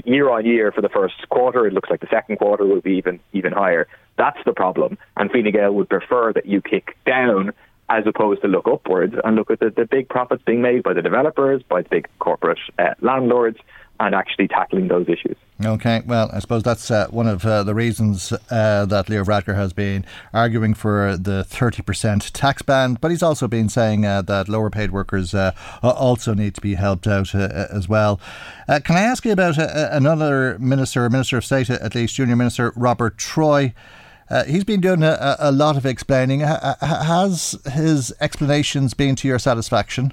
year 0.06 0.30
on 0.30 0.46
year 0.46 0.72
for 0.72 0.82
the 0.82 0.90
first 0.90 1.28
quarter. 1.30 1.68
It 1.68 1.74
looks 1.74 1.90
like 1.90 2.02
the 2.02 2.08
second 2.10 2.38
quarter 2.38 2.66
will 2.66 2.82
be 2.82 2.94
even 2.94 3.20
even 3.34 3.52
higher. 3.52 3.88
That's 4.18 4.40
the 4.46 4.54
problem. 4.54 4.98
And 5.18 5.32
Fine 5.32 5.52
Gael 5.52 5.74
would 5.74 5.90
prefer 5.90 6.34
that 6.34 6.46
you 6.46 6.62
kick 6.62 6.98
down 7.06 7.54
as 7.90 8.06
opposed 8.08 8.42
to 8.42 8.48
look 8.48 8.68
upwards 8.68 9.16
and 9.24 9.36
look 9.36 9.52
at 9.52 9.60
the, 9.60 9.70
the 9.70 9.86
big 9.86 10.08
profits 10.08 10.42
being 10.46 10.62
made 10.62 10.84
by 10.84 10.94
the 10.94 11.02
developers, 11.02 11.62
by 11.64 11.82
the 11.82 11.90
big 11.90 12.08
corporate 12.20 12.60
uh, 12.80 12.94
landlords, 13.02 13.58
and 14.00 14.16
actually 14.16 14.48
tackling 14.48 14.88
those 14.88 15.08
issues. 15.08 15.38
Okay, 15.64 16.02
well, 16.06 16.30
I 16.34 16.40
suppose 16.40 16.64
that's 16.64 16.90
uh, 16.90 17.08
one 17.10 17.28
of 17.28 17.46
uh, 17.46 17.64
the 17.64 17.76
reasons 17.76 18.34
uh, 18.50 18.86
that 18.86 19.08
Leo 19.08 19.24
Varadkar 19.24 19.56
has 19.56 19.72
been 19.72 20.04
arguing 20.34 20.74
for 20.74 21.16
the 21.16 21.46
30% 21.48 22.32
tax 22.34 22.62
ban, 22.64 22.98
but 23.00 23.12
he's 23.12 23.24
also 23.24 23.48
been 23.48 23.70
saying 23.70 24.06
uh, 24.06 24.24
that 24.24 24.50
lower 24.50 24.70
paid 24.70 24.92
workers 24.92 25.34
uh, 25.34 25.52
also 25.82 26.34
need 26.34 26.56
to 26.56 26.62
be 26.62 26.74
helped 26.74 27.08
out 27.08 27.34
uh, 27.36 27.68
as 27.70 27.88
well. 27.88 28.20
can 28.68 28.98
I 28.98 29.02
ask 29.02 29.24
you 29.26 29.32
about 29.32 29.58
another 29.58 30.58
minister, 30.60 31.10
Minister 31.10 31.38
of 31.38 31.46
State 31.46 31.70
at 31.70 31.96
least, 31.96 32.16
Junior 32.16 32.36
Minister 32.36 32.74
Robert 32.76 33.18
Troy? 33.18 33.74
he's 34.48 34.64
been 34.64 34.82
doing 34.82 35.04
a, 35.04 35.36
a 35.38 35.52
lot 35.52 35.78
of 35.78 35.86
explaining. 35.86 36.40
has 36.40 37.56
his 37.72 38.12
explanations 38.20 38.96
been 38.96 39.16
to 39.18 39.28
your 39.28 39.38
satisfaction? 39.38 40.12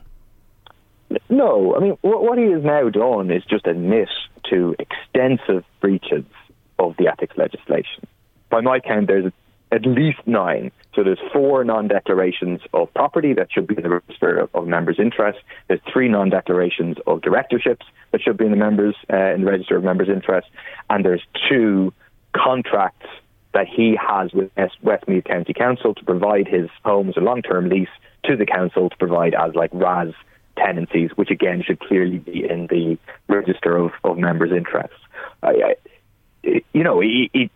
No, 1.28 1.74
I 1.76 1.80
mean, 1.80 1.98
what 2.02 2.38
he 2.38 2.50
has 2.52 2.62
now 2.62 2.88
done 2.88 3.30
is 3.30 3.42
just 3.44 3.66
admit 3.66 4.08
to 4.50 4.76
extensive 4.78 5.64
breaches 5.80 6.24
of 6.78 6.96
the 6.98 7.08
ethics 7.08 7.36
legislation. 7.36 8.06
By 8.48 8.60
my 8.60 8.80
count, 8.80 9.08
there's 9.08 9.32
at 9.72 9.86
least 9.86 10.18
nine. 10.26 10.72
So 10.94 11.04
there's 11.04 11.20
four 11.32 11.62
non-declarations 11.64 12.60
of 12.72 12.92
property 12.94 13.32
that 13.34 13.52
should 13.52 13.66
be 13.66 13.76
in 13.76 13.82
the 13.82 13.90
register 13.90 14.38
of, 14.38 14.50
of 14.54 14.66
members' 14.66 14.98
interest. 14.98 15.38
There's 15.68 15.80
three 15.92 16.08
non-declarations 16.08 16.96
of 17.06 17.20
directorships 17.20 17.86
that 18.10 18.20
should 18.20 18.36
be 18.36 18.46
in 18.46 18.50
the 18.50 18.56
members 18.56 18.96
uh, 19.12 19.32
in 19.34 19.42
the 19.42 19.50
register 19.50 19.76
of 19.76 19.84
members' 19.84 20.08
interest, 20.08 20.48
and 20.88 21.04
there's 21.04 21.22
two 21.48 21.92
contracts 22.32 23.06
that 23.52 23.66
he 23.66 23.96
has 24.00 24.32
with 24.32 24.50
Westmeath 24.82 25.24
County 25.24 25.52
Council 25.52 25.94
to 25.94 26.04
provide 26.04 26.46
his 26.46 26.68
home 26.84 27.08
as 27.08 27.16
a 27.16 27.20
long-term 27.20 27.68
lease 27.68 27.88
to 28.24 28.36
the 28.36 28.46
council 28.46 28.90
to 28.90 28.96
provide 28.96 29.34
as 29.34 29.54
like 29.54 29.70
RAS 29.72 30.08
tenancies, 30.64 31.10
which 31.16 31.30
again 31.30 31.62
should 31.64 31.80
clearly 31.80 32.18
be 32.18 32.48
in 32.48 32.66
the 32.66 32.98
register 33.28 33.76
of, 33.76 33.92
of 34.04 34.18
members' 34.18 34.52
interests. 34.52 34.96
I, 35.42 35.74
I, 36.44 36.62
you 36.72 36.84
know, 36.84 37.00
he, 37.00 37.30
he, 37.32 37.50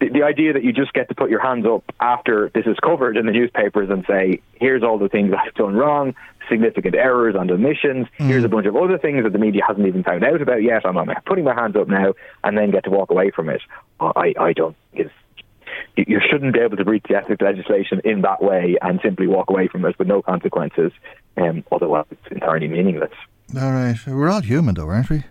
the 0.00 0.22
idea 0.22 0.52
that 0.52 0.64
you 0.64 0.72
just 0.72 0.92
get 0.92 1.08
to 1.08 1.14
put 1.14 1.30
your 1.30 1.40
hands 1.40 1.64
up 1.66 1.84
after 2.00 2.50
this 2.54 2.66
is 2.66 2.76
covered 2.82 3.16
in 3.16 3.26
the 3.26 3.32
newspapers 3.32 3.88
and 3.90 4.04
say, 4.06 4.40
here's 4.54 4.82
all 4.82 4.98
the 4.98 5.08
things 5.08 5.32
I've 5.32 5.54
done 5.54 5.74
wrong, 5.74 6.14
significant 6.48 6.94
errors 6.94 7.36
on 7.36 7.50
emissions, 7.50 8.08
mm. 8.18 8.26
here's 8.26 8.44
a 8.44 8.48
bunch 8.48 8.66
of 8.66 8.76
other 8.76 8.98
things 8.98 9.22
that 9.22 9.32
the 9.32 9.38
media 9.38 9.62
hasn't 9.66 9.86
even 9.86 10.02
found 10.02 10.24
out 10.24 10.42
about 10.42 10.62
yet, 10.62 10.84
I'm, 10.84 10.98
I'm 10.98 11.08
putting 11.24 11.44
my 11.44 11.54
hands 11.54 11.76
up 11.76 11.88
now, 11.88 12.14
and 12.42 12.58
then 12.58 12.70
get 12.70 12.84
to 12.84 12.90
walk 12.90 13.10
away 13.10 13.30
from 13.30 13.48
it. 13.48 13.62
I, 14.00 14.34
I 14.38 14.52
don't 14.52 14.76
think 14.92 15.10
you 15.96 16.20
shouldn't 16.30 16.54
be 16.54 16.60
able 16.60 16.76
to 16.76 16.84
breach 16.84 17.04
the 17.08 17.16
ethics 17.16 17.42
legislation 17.42 18.00
in 18.04 18.22
that 18.22 18.42
way 18.42 18.76
and 18.82 19.00
simply 19.02 19.26
walk 19.26 19.50
away 19.50 19.68
from 19.68 19.84
it 19.84 19.98
with 19.98 20.08
no 20.08 20.22
consequences. 20.22 20.92
Um, 21.36 21.64
otherwise, 21.70 22.06
it's 22.10 22.26
entirely 22.30 22.68
meaningless. 22.68 23.12
All 23.56 23.72
right, 23.72 23.96
we're 24.06 24.30
all 24.30 24.40
human, 24.40 24.74
though, 24.74 24.88
aren't 24.88 25.10
we? 25.10 25.24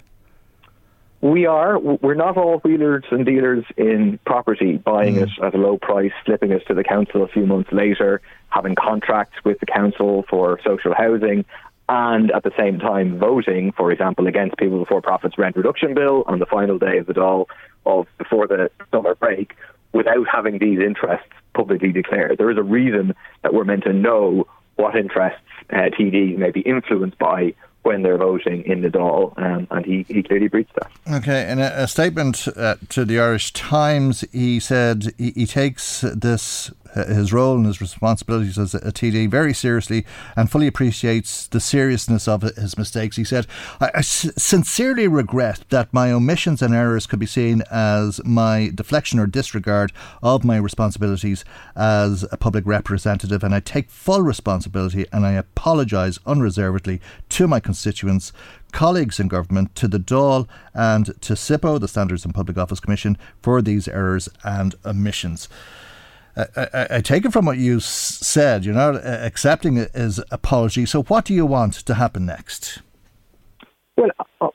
We 1.22 1.46
are. 1.46 1.78
We're 1.78 2.16
not 2.16 2.36
all 2.36 2.58
wheelers 2.60 3.04
and 3.12 3.26
dealers 3.26 3.64
in 3.78 4.20
property, 4.26 4.78
buying 4.78 5.16
mm. 5.16 5.24
it 5.24 5.30
at 5.44 5.54
a 5.54 5.58
low 5.58 5.78
price, 5.78 6.12
slipping 6.26 6.52
it 6.52 6.66
to 6.68 6.74
the 6.74 6.84
council 6.84 7.24
a 7.24 7.28
few 7.28 7.46
months 7.46 7.72
later, 7.72 8.22
having 8.50 8.74
contracts 8.74 9.38
with 9.46 9.60
the 9.60 9.68
council 9.68 10.26
for 10.30 10.60
social 10.66 10.96
housing, 10.96 11.46
and 11.90 12.32
at 12.32 12.44
the 12.44 12.52
same 12.58 12.80
time 12.80 13.20
voting, 13.20 13.72
for 13.74 13.92
example, 13.92 14.26
against 14.26 14.58
People 14.58 14.80
Before 14.80 15.02
Profits 15.02 15.38
rent 15.38 15.56
reduction 15.56 15.94
bill 15.94 16.24
on 16.26 16.40
the 16.40 16.46
final 16.48 16.80
day 16.80 16.98
of 16.98 17.06
the 17.06 17.14
Dáil 17.14 17.46
of 17.86 18.08
before 18.18 18.48
the 18.48 18.72
summer 18.92 19.14
break, 19.14 19.56
without 19.94 20.28
having 20.32 20.60
these 20.60 20.80
interests 20.80 21.28
publicly 21.54 21.92
declared. 21.92 22.38
There 22.38 22.50
is 22.50 22.58
a 22.58 22.64
reason 22.64 23.14
that 23.44 23.54
we're 23.54 23.66
meant 23.66 23.84
to 23.84 23.94
know 23.94 24.48
what 24.76 24.96
interests 24.96 25.40
uh, 25.72 25.90
TDs 26.00 26.38
may 26.38 26.52
be 26.52 26.62
influenced 26.62 27.18
by 27.18 27.54
when 27.84 28.04
they're 28.04 28.18
voting 28.18 28.64
in 28.64 28.82
the 28.82 28.90
Dáil, 28.90 29.34
um, 29.42 29.68
and 29.72 29.86
he, 29.86 30.06
he 30.08 30.22
clearly 30.22 30.48
breached 30.48 30.74
that. 30.76 30.92
Okay, 31.12 31.50
in 31.50 31.60
a, 31.60 31.72
a 31.76 31.88
statement 31.88 32.48
uh, 32.56 32.76
to 32.90 33.06
the 33.06 33.20
Irish 33.20 33.54
Times, 33.54 34.24
he 34.32 34.60
said 34.60 35.14
he, 35.18 35.32
he 35.32 35.46
takes 35.48 36.02
this 36.02 36.72
his 36.94 37.32
role 37.32 37.56
and 37.56 37.66
his 37.66 37.82
responsibilities 37.82 38.58
as 38.58 38.74
a, 38.74 38.92
TD 38.92 39.30
very 39.30 39.54
seriously 39.54 40.06
and 40.36 40.52
fully 40.52 40.68
appreciates 40.68 41.48
the 41.48 41.60
seriousness 41.60 42.28
of 42.28 42.42
his 42.42 42.78
mistakes. 42.78 43.16
He 43.16 43.24
said, 43.24 43.48
I, 43.80 44.02
sincerely 44.02 45.08
regret 45.08 45.64
that 45.70 45.94
my 45.94 46.12
omissions 46.12 46.62
and 46.62 46.74
errors 46.74 47.08
could 47.08 47.20
be 47.20 47.26
seen 47.26 47.64
as 47.72 48.22
my 48.26 48.72
deflection 48.74 49.20
or 49.20 49.28
disregard 49.28 49.92
of 50.22 50.44
my 50.44 50.58
responsibilities 50.58 51.46
as 51.76 52.26
a 52.32 52.38
public 52.38 52.66
representative, 52.66 53.44
and 53.44 53.56
I 53.56 53.60
take 53.60 53.90
full 53.90 54.22
responsibility 54.22 55.06
and 55.12 55.26
I 55.26 55.34
apologise 55.34 56.20
unreservedly 56.26 57.02
to 57.30 57.48
my 57.48 57.60
constituents 57.60 58.34
colleagues 58.72 59.20
in 59.20 59.28
government, 59.28 59.76
to 59.76 59.88
the 59.88 60.00
Dáil 60.00 60.48
and 60.74 61.08
to 61.22 61.34
SIPO, 61.34 61.80
the 61.80 61.88
Standards 61.88 62.26
and 62.26 62.34
Public 62.34 62.58
Office 62.58 62.80
Commission, 62.80 63.18
for 63.42 63.62
these 63.62 63.88
errors 63.88 64.30
and 64.44 64.76
omissions. 64.86 65.50
I, 66.36 66.88
I, 66.92 67.02
take 67.02 67.26
it 67.26 67.34
from 67.34 67.46
what 67.46 67.58
you 67.58 67.80
said, 67.80 68.64
you're 68.64 68.74
not 68.74 68.96
uh, 68.96 69.00
accepting 69.22 69.76
his 69.94 70.22
apology. 70.32 70.86
So, 70.86 71.04
what 71.04 71.26
do 71.26 71.34
you 71.34 71.46
want 71.46 71.74
to 71.74 71.94
happen 71.94 72.26
next? 72.26 72.82
Well, 73.98 74.10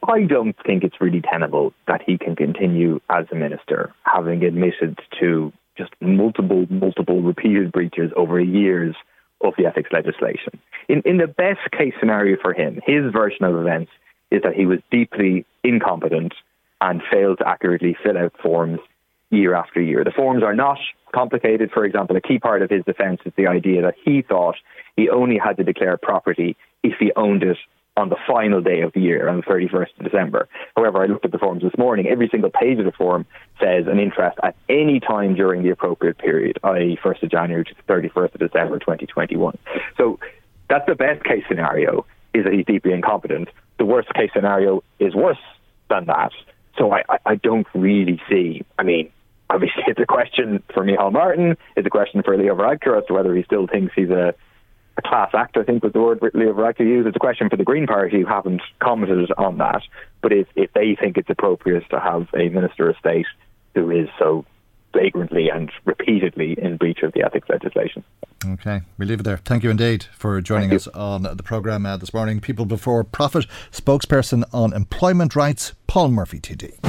I 0.09 0.23
don't 0.23 0.57
think 0.67 0.83
it's 0.83 1.01
really 1.01 1.21
tenable 1.21 1.73
that 1.87 2.03
he 2.05 2.19
can 2.19 2.35
continue 2.35 3.01
as 3.11 3.27
a 3.31 3.35
minister, 3.35 3.93
having 4.03 4.43
admitted 4.43 4.99
to 5.21 5.53
just 5.77 5.93
multiple, 6.01 6.67
multiple 6.71 7.23
repeated 7.23 7.71
breaches 7.71 8.11
over 8.17 8.41
years 8.41 8.97
of 9.43 9.53
the 9.59 9.67
ethics 9.67 9.91
legislation. 9.93 10.59
In, 10.89 11.03
in 11.05 11.19
the 11.19 11.27
best 11.27 11.71
case 11.73 11.93
scenario 12.01 12.37
for 12.41 12.55
him, 12.55 12.81
his 12.87 13.13
version 13.13 13.45
of 13.45 13.55
events 13.57 13.91
is 14.31 14.43
that 14.43 14.55
he 14.55 14.67
was 14.67 14.79
deeply 14.91 15.45
incompetent 15.63 16.33
and 16.81 17.03
failed 17.11 17.39
to 17.39 17.49
accurately 17.49 17.97
fill 18.03 18.19
out 18.19 18.33
forms 18.43 18.81
year 19.31 19.55
after 19.55 19.81
year. 19.81 20.05
The 20.05 20.13
forms 20.13 20.43
are 20.43 20.55
not 20.55 20.79
complicated. 21.17 21.71
For 21.73 21.85
example, 21.87 22.15
a 22.17 22.21
key 22.21 22.39
part 22.39 22.61
of 22.61 22.69
his 22.69 22.85
defence 22.85 23.21
is 23.25 23.33
the 23.37 23.47
idea 23.47 23.81
that 23.83 23.95
he 24.05 24.21
thought 24.21 24.57
he 24.97 25.09
only 25.09 25.39
had 25.39 25.57
to 25.57 25.65
declare 25.65 25.97
property 25.97 26.57
if 26.83 26.95
he 27.01 27.11
owned 27.17 27.43
it 27.43 27.57
on 27.97 28.11
the 28.11 28.17
final 28.27 28.61
day 28.61 28.83
of 28.83 28.93
the 28.93 29.01
year, 29.01 29.27
on 29.27 29.37
the 29.37 29.43
31st 29.43 29.99
of 29.99 30.05
December. 30.05 30.47
However, 30.77 31.03
I 31.03 31.07
looked 31.07 31.25
at 31.25 31.33
the 31.33 31.39
forms 31.39 31.63
this 31.63 31.73
morning. 31.79 32.07
Every 32.07 32.29
single 32.29 32.51
page 32.51 32.79
of 32.79 32.85
the 32.85 32.93
form 32.93 33.25
says 33.59 33.87
an 33.87 33.99
interest 33.99 34.37
at 34.43 34.55
any 34.69 35.01
time 35.01 35.35
during 35.35 35.63
the 35.63 35.71
appropriate 35.71 36.19
period, 36.19 36.59
i.e., 36.63 36.99
1st 37.03 37.23
of 37.23 37.31
January 37.31 37.65
to 37.65 37.75
the 37.75 37.91
31st 37.91 38.35
of 38.35 38.41
December 38.41 38.79
2021. 38.79 39.57
So 39.97 40.19
that's 40.69 40.87
the 40.87 40.95
best 40.95 41.25
case 41.25 41.45
scenario, 41.49 42.05
is 42.35 42.45
that 42.45 42.53
he's 42.53 42.67
deeply 42.67 42.93
incompetent. 42.93 43.49
The 43.79 43.87
worst 43.87 44.13
case 44.13 44.31
scenario 44.35 44.85
is 44.99 45.15
worse 45.15 45.39
than 45.89 46.05
that. 46.07 46.33
So 46.77 46.93
I, 46.93 47.03
I, 47.09 47.19
I 47.25 47.35
don't 47.37 47.67
really 47.75 48.21
see, 48.29 48.63
I 48.79 48.83
mean, 48.83 49.11
obviously 49.51 49.83
it's 49.87 50.01
a 50.01 50.07
question 50.07 50.63
for 50.73 50.85
Micheál 50.85 51.13
Martin, 51.13 51.57
it's 51.77 51.87
a 51.87 51.91
question 51.91 52.23
for 52.23 52.37
Leo 52.37 52.55
Varadkar 52.55 52.99
as 52.99 53.07
to 53.07 53.15
whether 53.15 53.35
he 53.35 53.43
still 53.43 53.67
thinks 53.67 53.93
he's 53.95 54.11
a 54.11 54.35
a 54.99 55.03
class 55.03 55.31
act, 55.35 55.57
I 55.57 55.63
think 55.63 55.83
was 55.83 55.93
the 55.93 56.01
word 56.01 56.21
Leo 56.33 56.55
Varadkar 56.55 56.81
used. 56.81 57.07
It's 57.07 57.17
a 57.17 57.21
question 57.21 57.51
for 57.51 57.57
the 57.57 57.65
Green 57.65 57.87
Party 57.87 58.21
who 58.21 58.27
haven't 58.27 58.63
commented 58.81 59.31
on 59.37 59.59
that. 59.59 59.83
But 60.23 60.33
if, 60.33 60.49
if 60.57 60.73
they 60.73 60.97
think 60.99 61.19
it's 61.19 61.29
appropriate 61.29 61.85
to 61.91 62.01
have 62.01 62.29
a 62.35 62.49
Minister 62.49 62.89
of 62.89 62.97
State 62.97 63.27
who 63.75 63.91
is 63.91 64.09
so 64.19 64.47
flagrantly 64.97 65.49
and 65.51 65.71
repeatedly 65.85 66.57
in 66.61 66.77
breach 66.77 67.03
of 67.03 67.13
the 67.13 67.23
ethics 67.23 67.49
legislation. 67.49 68.05
Okay, 68.45 68.83
we 68.99 69.07
leave 69.07 69.21
it 69.21 69.25
there. 69.25 69.39
Thank 69.39 69.63
you 69.63 69.71
indeed 69.71 70.05
for 70.17 70.41
joining 70.41 70.73
us 70.73 70.87
on 70.89 71.23
the 71.23 71.43
programme 71.43 71.85
uh, 71.85 71.97
this 71.97 72.15
morning. 72.15 72.41
People 72.41 72.65
Before 72.65 73.05
Profit, 73.05 73.47
spokesperson 73.73 74.45
on 74.53 74.73
employment 74.73 75.35
rights, 75.35 75.75
Paul 75.87 76.09
Murphy 76.09 76.39
TD. 76.41 76.83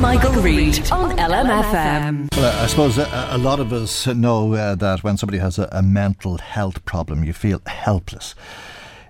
Michael, 0.00 0.32
Reade 0.42 0.90
on 0.90 1.16
LMFM. 1.16 2.34
Well, 2.36 2.62
I 2.62 2.66
suppose 2.66 2.98
a, 2.98 3.28
a 3.30 3.38
lot 3.38 3.60
of 3.60 3.72
us 3.72 4.06
know 4.06 4.54
uh, 4.54 4.74
that 4.76 5.04
when 5.04 5.16
somebody 5.16 5.38
has 5.38 5.58
a, 5.58 5.68
a 5.70 5.82
mental 5.82 6.38
health 6.38 6.84
problem, 6.84 7.22
you 7.24 7.32
feel 7.32 7.60
helpless 7.66 8.34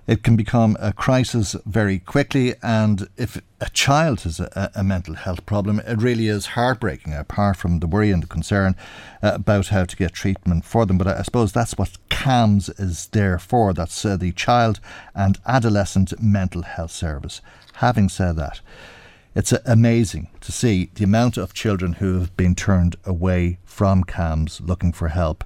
it 0.05 0.23
can 0.23 0.35
become 0.35 0.75
a 0.79 0.91
crisis 0.91 1.55
very 1.65 1.99
quickly. 1.99 2.55
And 2.61 3.07
if 3.17 3.41
a 3.61 3.69
child 3.69 4.21
has 4.21 4.39
a, 4.39 4.71
a, 4.75 4.83
mental 4.83 5.15
health 5.15 5.45
problem, 5.45 5.79
it 5.79 6.01
really 6.01 6.27
is 6.27 6.47
heartbreaking, 6.47 7.13
apart 7.13 7.57
from 7.57 7.79
the 7.79 7.87
worry 7.87 8.11
and 8.11 8.21
the 8.21 8.27
concern 8.27 8.75
uh, 9.21 9.31
about 9.35 9.67
how 9.67 9.85
to 9.85 9.95
get 9.95 10.13
treatment 10.13 10.65
for 10.65 10.85
them. 10.85 10.97
But 10.97 11.07
I, 11.07 11.19
I, 11.19 11.21
suppose 11.21 11.53
that's 11.53 11.77
what 11.77 11.97
CAMHS 12.09 12.79
is 12.79 13.07
there 13.07 13.39
for. 13.39 13.73
That's 13.73 14.03
uh, 14.03 14.17
the 14.17 14.33
Child 14.33 14.79
and 15.15 15.39
Adolescent 15.45 16.21
Mental 16.21 16.63
Health 16.63 16.91
Service. 16.91 17.41
Having 17.75 18.09
said 18.09 18.35
that, 18.35 18.59
it's 19.35 19.51
amazing 19.65 20.29
to 20.41 20.51
see 20.51 20.91
the 20.93 21.03
amount 21.03 21.37
of 21.37 21.53
children 21.53 21.93
who 21.93 22.19
have 22.19 22.35
been 22.37 22.53
turned 22.53 22.95
away 23.03 23.57
from 23.63 24.03
CAMHS 24.03 24.61
looking 24.61 24.91
for 24.91 25.07
help. 25.07 25.43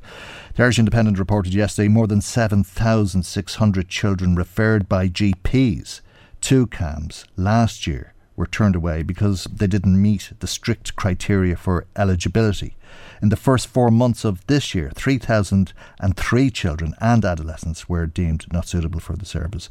The 0.56 0.64
Irish 0.64 0.80
Independent 0.80 1.18
reported 1.18 1.54
yesterday 1.54 1.88
more 1.88 2.08
than 2.08 2.22
7,600 2.22 3.88
children 3.88 4.36
referred 4.36 4.90
by 4.90 5.08
GPs 5.08 6.02
to 6.42 6.68
CAMHS 6.68 7.26
last 7.38 7.88
year 7.88 8.14
were 8.36 8.46
turned 8.46 8.76
away 8.76 9.04
because 9.04 9.46
they 9.46 9.68
didn't 9.68 10.02
meet 10.02 10.32
the 10.40 10.48
strict 10.48 10.96
criteria 10.96 11.56
for 11.56 11.88
eligibility. 11.96 12.76
In 13.22 13.30
the 13.30 13.36
first 13.36 13.68
four 13.68 13.90
months 13.90 14.24
of 14.24 14.46
this 14.46 14.76
year, 14.76 14.92
3,003 14.94 16.50
children 16.52 16.94
and 17.02 17.26
adolescents 17.26 17.90
were 17.90 18.06
deemed 18.06 18.46
not 18.54 18.68
suitable 18.68 19.00
for 19.00 19.16
the 19.16 19.26
service. 19.26 19.70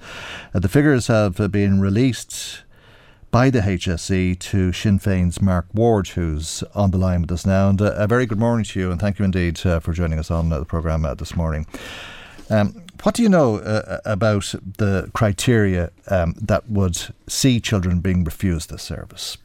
Uh, 0.53 0.59
the 0.59 0.69
figures 0.69 1.07
have 1.07 1.37
been 1.53 1.81
released 1.81 2.65
by 3.31 3.51
the 3.51 3.61
HSE 3.61 4.39
to 4.39 4.73
Sinn 4.73 4.99
Féin's 4.99 5.41
Mark 5.41 5.67
Ward, 5.75 6.09
who's 6.09 6.63
on 6.75 6.91
the 6.91 6.99
line 6.99 7.23
with 7.23 7.33
us 7.33 7.47
now. 7.47 7.69
And 7.69 7.81
uh, 7.81 7.93
a 7.97 8.07
very 8.07 8.27
good 8.27 8.39
morning 8.39 8.65
to 8.65 8.81
you, 8.81 8.91
and 8.91 9.01
thank 9.01 9.19
you 9.19 9.25
indeed 9.25 9.65
uh, 9.67 9.81
for 9.81 9.93
joining 9.93 10.19
us 10.19 10.31
on 10.31 10.53
uh, 10.53 10.59
the 10.59 10.65
programme 10.65 11.05
uh, 11.05 11.15
this 11.15 11.37
morning. 11.37 11.67
Um, 12.51 12.83
what 13.03 13.15
do 13.15 13.23
you 13.23 13.29
know 13.29 13.57
uh, 13.57 14.01
about 14.05 14.55
the 14.79 15.11
criteria 15.13 15.91
um, 16.09 16.35
that 16.41 16.69
would 16.71 16.99
see 17.29 17.61
children 17.61 18.01
being 18.01 18.25
refused 18.25 18.71
this 18.71 18.83
service? 18.83 19.37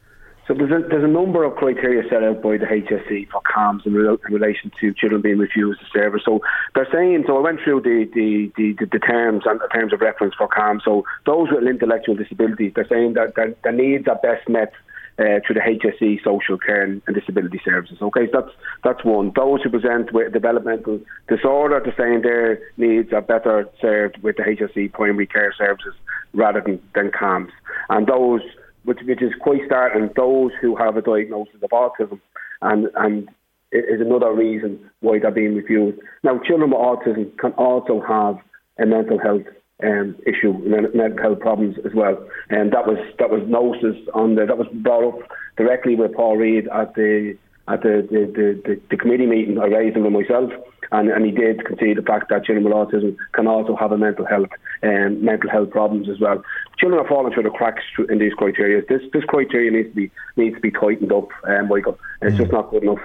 So 0.52 0.58
there's 0.58 0.84
a, 0.84 0.86
there's 0.90 1.04
a 1.06 1.08
number 1.08 1.46
of 1.46 1.56
criteria 1.56 2.04
set 2.10 2.24
out 2.24 2.42
by 2.42 2.58
the 2.58 2.66
HSE 2.66 3.30
for 3.30 3.42
CAMHS 3.44 3.86
in, 3.86 3.94
re- 3.94 4.18
in 4.28 4.34
relation 4.34 4.70
to 4.82 4.94
children 4.94 5.22
being 5.22 5.38
refused 5.38 5.80
the 5.80 5.86
service. 5.98 6.24
So 6.26 6.42
they're 6.76 6.90
saying, 6.92 7.24
so 7.26 7.38
I 7.38 7.40
went 7.40 7.62
through 7.64 7.82
the, 7.82 8.04
the, 8.14 8.52
the, 8.58 8.86
the, 8.86 9.00
terms 9.00 9.44
and 9.46 9.62
the 9.62 9.70
terms 9.70 9.94
of 9.94 10.02
reference 10.02 10.36
for 10.38 10.50
CAMHS. 10.50 10.84
So 10.84 11.06
those 11.26 11.48
with 11.52 11.64
intellectual 11.64 12.16
disabilities, 12.16 12.74
they're 12.76 12.88
saying 12.90 13.14
that 13.14 13.36
their, 13.38 13.56
their 13.64 13.72
needs 13.72 14.10
are 14.10 14.20
best 14.22 14.50
met 14.50 14.74
uh, 15.20 15.40
through 15.48 15.56
the 15.56 15.62
HSE 15.62 16.22
social 16.22 16.58
care 16.58 16.84
and 16.84 17.02
disability 17.14 17.62
services. 17.64 18.00
Okay, 18.02 18.28
so 18.30 18.42
that's 18.42 18.54
that's 18.84 19.06
one. 19.06 19.32
Those 19.34 19.62
who 19.62 19.70
present 19.70 20.12
with 20.12 20.34
developmental 20.34 21.00
disorder, 21.30 21.80
they're 21.82 21.96
saying 21.96 22.24
their 22.24 22.60
needs 22.76 23.14
are 23.14 23.22
better 23.22 23.70
served 23.80 24.22
with 24.22 24.36
the 24.36 24.44
HSE 24.44 24.92
primary 24.92 25.28
care 25.28 25.54
services 25.58 25.94
rather 26.34 26.60
than, 26.60 26.82
than 26.94 27.12
CAMHS. 27.12 27.52
And 27.90 28.08
those 28.08 28.42
which, 28.84 29.00
which 29.06 29.22
is 29.22 29.32
quite 29.40 29.62
startling, 29.66 30.10
those 30.16 30.52
who 30.62 30.76
have 30.76 30.98
a 30.98 31.02
diagnosis 31.02 31.62
of 31.62 31.70
autism, 31.70 32.20
and 32.62 32.88
and 32.96 33.30
is 33.72 34.02
another 34.02 34.34
reason 34.34 34.80
why 35.00 35.18
they're 35.20 35.32
being 35.32 35.56
refused. 35.56 35.98
Now, 36.24 36.40
children 36.46 36.72
with 36.72 36.80
autism 36.80 37.38
can 37.38 37.54
also 37.54 38.02
have 38.06 38.38
a 38.78 38.86
mental 38.86 39.18
health 39.18 39.48
um, 39.84 40.16
issue, 40.28 40.54
mental 40.94 41.22
health 41.22 41.40
problems 41.40 41.78
as 41.86 41.94
well, 41.96 42.18
and 42.50 42.72
that 42.74 42.86
was 42.86 42.98
that 43.20 43.30
was 43.30 43.42
noticed 43.48 44.10
on 44.14 44.36
the 44.36 44.46
that 44.46 44.58
was 44.58 44.68
brought 44.74 45.08
up 45.08 45.30
directly 45.58 45.96
with 45.96 46.14
Paul 46.14 46.38
Reid 46.38 46.68
at 46.68 46.94
the 46.96 47.38
at 47.68 47.82
the 47.82 48.08
the, 48.12 48.32
the, 48.36 48.62
the, 48.66 48.82
the 48.92 48.98
committee 48.98 49.26
meeting. 49.26 49.58
I 49.58 49.66
raised 49.66 49.96
them 49.96 50.04
with 50.04 50.14
myself 50.14 50.52
and, 50.92 51.10
and 51.10 51.26
he 51.26 51.32
did 51.32 51.66
concede 51.66 51.98
the 51.98 52.02
fact 52.02 52.30
that 52.30 52.44
children 52.46 52.66
with 52.66 52.74
autism 52.74 53.16
can 53.34 53.48
also 53.48 53.76
have 53.76 53.92
a 53.92 53.98
mental 53.98 54.26
health 54.26 54.50
and 54.82 55.18
um, 55.18 55.26
mental 55.26 55.50
health 55.50 55.70
problems 55.70 56.10
as 56.10 56.20
well. 56.20 56.44
Children 56.80 57.04
are 57.04 57.08
falling 57.08 57.34
through 57.34 57.44
the 57.44 57.50
cracks 57.50 57.84
in 58.10 58.20
these 58.20 58.34
criteria. 58.34 58.82
This 58.88 59.02
this 59.14 59.24
criteria 59.26 59.72
needs 59.72 59.90
to 59.90 59.96
be 59.96 60.12
needs 60.36 60.56
to 60.56 60.62
be 60.62 60.72
tightened 60.72 61.12
up, 61.12 61.30
um, 61.48 61.70
Michael. 61.70 61.98
It's 62.22 62.36
mm. 62.36 62.40
just 62.40 62.52
not 62.52 62.72
good 62.72 62.84
enough. 62.84 63.00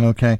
Okay, 0.00 0.38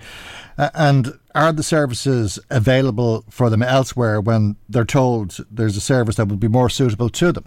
uh, 0.57 0.71
and 0.75 1.19
are 1.35 1.53
the 1.53 1.63
services 1.63 2.39
available 2.51 3.25
for 3.29 3.51
them 3.51 3.63
elsewhere 3.63 4.21
when 4.21 4.57
they're 4.69 4.85
told 4.85 5.45
there's 5.51 5.77
a 5.77 5.81
service 5.81 6.17
that 6.17 6.29
would 6.29 6.41
be 6.41 6.49
more 6.49 6.71
suitable 6.71 7.11
to 7.11 7.33
them? 7.33 7.45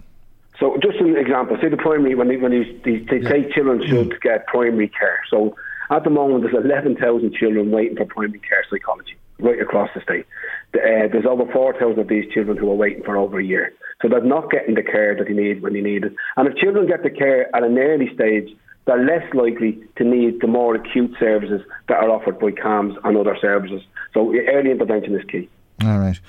So, 0.60 0.78
just 0.82 0.98
an 0.98 1.16
example, 1.16 1.58
say 1.60 1.68
the 1.68 1.76
primary 1.76 2.14
when 2.14 2.28
they, 2.28 2.36
when 2.36 2.52
they, 2.52 2.62
they, 2.84 2.98
they 2.98 3.22
yeah. 3.22 3.28
say 3.28 3.52
children 3.52 3.86
should 3.86 4.10
mm. 4.10 4.20
get 4.22 4.46
primary 4.46 4.88
care. 4.88 5.20
So, 5.28 5.54
at 5.90 6.04
the 6.04 6.10
moment, 6.10 6.44
there's 6.44 6.64
11,000 6.64 7.34
children 7.34 7.70
waiting 7.70 7.96
for 7.96 8.06
primary 8.06 8.38
care 8.38 8.64
psychology 8.70 9.16
right 9.38 9.60
across 9.60 9.90
the 9.94 10.00
state. 10.00 10.26
Uh, 10.74 11.08
there's 11.10 11.26
over 11.26 11.50
4,000 11.50 11.98
of 11.98 12.08
these 12.08 12.30
children 12.32 12.56
who 12.56 12.70
are 12.70 12.74
waiting 12.74 13.02
for 13.04 13.16
over 13.16 13.38
a 13.38 13.44
year. 13.44 13.72
So 14.02 14.08
they're 14.08 14.22
not 14.22 14.50
getting 14.50 14.74
the 14.74 14.82
care 14.82 15.16
that 15.16 15.26
they 15.26 15.34
need 15.34 15.62
when 15.62 15.72
they 15.72 15.80
need 15.80 16.04
it. 16.04 16.14
And 16.36 16.48
if 16.48 16.56
children 16.56 16.86
get 16.86 17.02
the 17.02 17.10
care 17.10 17.54
at 17.54 17.62
an 17.62 17.78
early 17.78 18.12
stage, 18.14 18.48
they're 18.86 19.04
less 19.04 19.24
likely 19.34 19.78
to 19.96 20.04
need 20.04 20.40
the 20.40 20.46
more 20.46 20.74
acute 20.74 21.14
services 21.18 21.60
that 21.88 21.96
are 21.96 22.10
offered 22.10 22.38
by 22.38 22.50
CAMHS 22.52 22.96
and 23.04 23.16
other 23.16 23.36
services. 23.40 23.82
So 24.14 24.32
early 24.32 24.70
intervention 24.70 25.16
is 25.16 25.24
key. 25.24 25.48
All 25.82 25.98
right. 25.98 26.20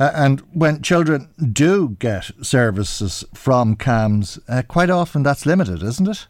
Uh, 0.00 0.10
and 0.14 0.40
when 0.52 0.82
children 0.82 1.28
do 1.52 1.96
get 1.98 2.30
services 2.42 3.24
from 3.34 3.76
CAMHS, 3.76 4.38
uh, 4.48 4.62
quite 4.62 4.90
often 4.90 5.22
that's 5.22 5.46
limited, 5.46 5.82
isn't 5.82 6.08
it? 6.08 6.26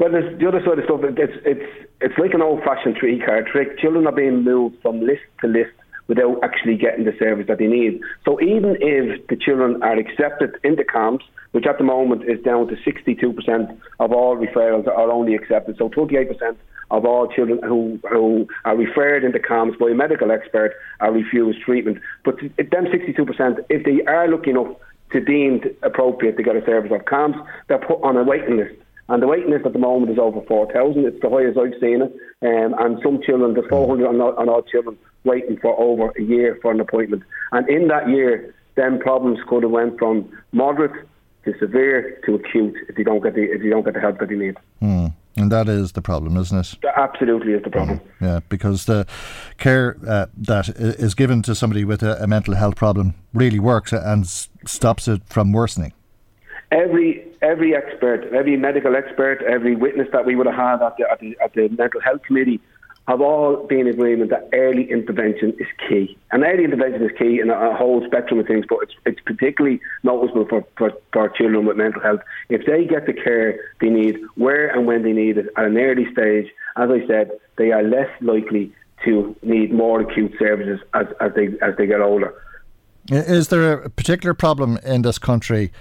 Well, 0.00 0.12
there's 0.12 0.38
the 0.40 0.48
other 0.48 0.62
side 0.64 0.78
of 0.78 0.84
stuff. 0.86 1.00
It's 1.04 1.36
it's 1.44 1.88
it's 2.00 2.18
like 2.18 2.32
an 2.32 2.40
old-fashioned 2.40 2.96
three-card 2.98 3.46
trick. 3.52 3.78
Children 3.78 4.06
are 4.06 4.16
being 4.16 4.42
moved 4.42 4.80
from 4.80 5.02
list 5.02 5.20
to 5.42 5.46
list 5.46 5.76
without 6.08 6.42
actually 6.42 6.78
getting 6.78 7.04
the 7.04 7.12
service 7.18 7.46
that 7.48 7.58
they 7.58 7.66
need. 7.66 8.00
So 8.24 8.40
even 8.40 8.78
if 8.80 9.26
the 9.28 9.36
children 9.36 9.82
are 9.82 9.98
accepted 9.98 10.56
in 10.64 10.76
the 10.76 10.84
CAMHS, 10.84 11.20
which 11.52 11.66
at 11.66 11.76
the 11.76 11.84
moment 11.84 12.24
is 12.24 12.42
down 12.42 12.66
to 12.68 12.76
62% 12.76 13.78
of 14.00 14.10
all 14.10 14.36
referrals 14.38 14.88
are 14.88 15.10
only 15.12 15.34
accepted, 15.34 15.76
so 15.76 15.90
28% 15.90 16.56
of 16.90 17.04
all 17.04 17.28
children 17.28 17.60
who, 17.62 18.00
who 18.08 18.48
are 18.64 18.76
referred 18.76 19.22
into 19.22 19.38
CAMHS 19.38 19.78
by 19.78 19.90
a 19.90 19.94
medical 19.94 20.32
expert 20.32 20.72
are 21.00 21.12
refused 21.12 21.60
treatment. 21.60 21.98
But 22.24 22.40
them 22.40 22.86
62%, 22.86 23.64
if 23.68 23.84
they 23.84 24.02
are 24.10 24.28
looking 24.28 24.56
up 24.56 24.80
to 25.12 25.20
deemed 25.20 25.68
appropriate 25.82 26.38
to 26.38 26.42
get 26.42 26.56
a 26.56 26.64
service 26.64 26.90
of 26.90 27.04
CAMHS, 27.04 27.46
they're 27.68 27.78
put 27.78 28.02
on 28.02 28.16
a 28.16 28.24
waiting 28.24 28.56
list. 28.56 28.74
And 29.10 29.20
the 29.20 29.26
waiting 29.26 29.50
list 29.50 29.66
at 29.66 29.72
the 29.72 29.78
moment 29.78 30.12
is 30.12 30.18
over 30.18 30.40
4,000. 30.42 31.04
It's 31.04 31.20
the 31.20 31.28
highest 31.28 31.58
I've 31.58 31.78
seen 31.80 32.02
it. 32.02 32.14
Um, 32.42 32.74
and 32.78 33.00
some 33.02 33.20
children, 33.20 33.54
there's 33.54 33.68
400 33.68 34.08
and 34.08 34.48
odd 34.48 34.68
children 34.68 34.96
waiting 35.24 35.58
for 35.58 35.78
over 35.78 36.12
a 36.16 36.22
year 36.22 36.58
for 36.62 36.70
an 36.70 36.80
appointment. 36.80 37.24
And 37.50 37.68
in 37.68 37.88
that 37.88 38.08
year, 38.08 38.54
then 38.76 39.00
problems 39.00 39.40
could 39.48 39.64
have 39.64 39.72
went 39.72 39.98
from 39.98 40.30
moderate 40.52 41.06
to 41.44 41.58
severe 41.58 42.20
to 42.24 42.36
acute 42.36 42.76
if 42.88 42.96
you 42.96 43.04
don't 43.04 43.22
get 43.22 43.34
the 43.34 43.42
if 43.42 43.62
you 43.62 43.70
don't 43.70 43.84
get 43.84 43.94
the 43.94 44.00
help 44.00 44.20
that 44.20 44.30
you 44.30 44.38
need. 44.38 44.56
Hmm. 44.78 45.06
And 45.36 45.50
that 45.50 45.68
is 45.68 45.92
the 45.92 46.02
problem, 46.02 46.36
isn't 46.36 46.58
it? 46.58 46.76
That 46.82 46.98
absolutely 46.98 47.52
is 47.52 47.62
the 47.62 47.70
problem. 47.70 47.98
Mm-hmm. 47.98 48.24
Yeah, 48.24 48.40
because 48.48 48.84
the 48.84 49.06
care 49.58 49.96
uh, 50.06 50.26
that 50.36 50.68
is 50.68 51.14
given 51.14 51.42
to 51.42 51.54
somebody 51.54 51.84
with 51.84 52.02
a, 52.02 52.22
a 52.22 52.26
mental 52.26 52.54
health 52.54 52.76
problem 52.76 53.14
really 53.32 53.58
works 53.58 53.92
and 53.92 54.24
s- 54.24 54.48
stops 54.66 55.08
it 55.08 55.22
from 55.26 55.52
worsening 55.52 55.94
every 56.70 57.26
every 57.42 57.74
expert, 57.74 58.32
every 58.32 58.56
medical 58.56 58.96
expert, 58.96 59.42
every 59.42 59.74
witness 59.74 60.08
that 60.12 60.26
we 60.26 60.36
would 60.36 60.46
have 60.46 60.56
had 60.56 60.82
at 60.82 60.96
the, 60.96 61.10
at 61.10 61.20
the, 61.20 61.36
at 61.42 61.52
the 61.54 61.68
mental 61.68 62.00
health 62.00 62.22
committee 62.22 62.60
have 63.08 63.20
all 63.20 63.66
been 63.66 63.80
in 63.80 63.88
agreement 63.88 64.30
that 64.30 64.48
early 64.52 64.88
intervention 64.90 65.52
is 65.58 65.66
key. 65.88 66.16
And 66.30 66.44
early 66.44 66.64
intervention 66.64 67.02
is 67.02 67.10
key 67.18 67.40
in 67.40 67.50
a, 67.50 67.76
whole 67.76 68.04
spectrum 68.06 68.38
of 68.38 68.46
things, 68.46 68.66
but 68.68 68.78
it's, 68.82 68.92
it's 69.04 69.20
particularly 69.20 69.80
noticeable 70.02 70.46
for, 70.46 70.64
for, 70.76 70.92
for 71.12 71.28
children 71.30 71.66
with 71.66 71.76
mental 71.76 72.00
health. 72.00 72.20
If 72.50 72.66
they 72.66 72.84
get 72.84 73.06
the 73.06 73.12
care 73.12 73.58
they 73.80 73.88
need, 73.88 74.20
where 74.36 74.68
and 74.68 74.86
when 74.86 75.02
they 75.02 75.12
need 75.12 75.38
it 75.38 75.46
at 75.56 75.64
an 75.64 75.76
early 75.76 76.06
stage, 76.12 76.52
as 76.76 76.90
I 76.90 77.04
said, 77.06 77.30
they 77.56 77.72
are 77.72 77.82
less 77.82 78.10
likely 78.20 78.72
to 79.04 79.34
need 79.42 79.72
more 79.72 80.02
acute 80.02 80.34
services 80.38 80.78
as, 80.94 81.06
as, 81.20 81.32
they, 81.34 81.46
as 81.62 81.74
they 81.78 81.86
get 81.86 82.00
older. 82.00 82.34
Is 83.10 83.48
there 83.48 83.72
a 83.72 83.90
particular 83.90 84.34
problem 84.34 84.78
in 84.84 85.02
this 85.02 85.18
country 85.18 85.72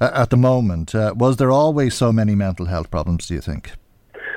uh, 0.00 0.10
at 0.14 0.30
the 0.30 0.36
moment? 0.36 0.94
Uh, 0.94 1.14
was 1.16 1.36
there 1.36 1.50
always 1.50 1.94
so 1.94 2.12
many 2.12 2.34
mental 2.34 2.66
health 2.66 2.90
problems, 2.90 3.26
do 3.26 3.34
you 3.34 3.40
think? 3.40 3.72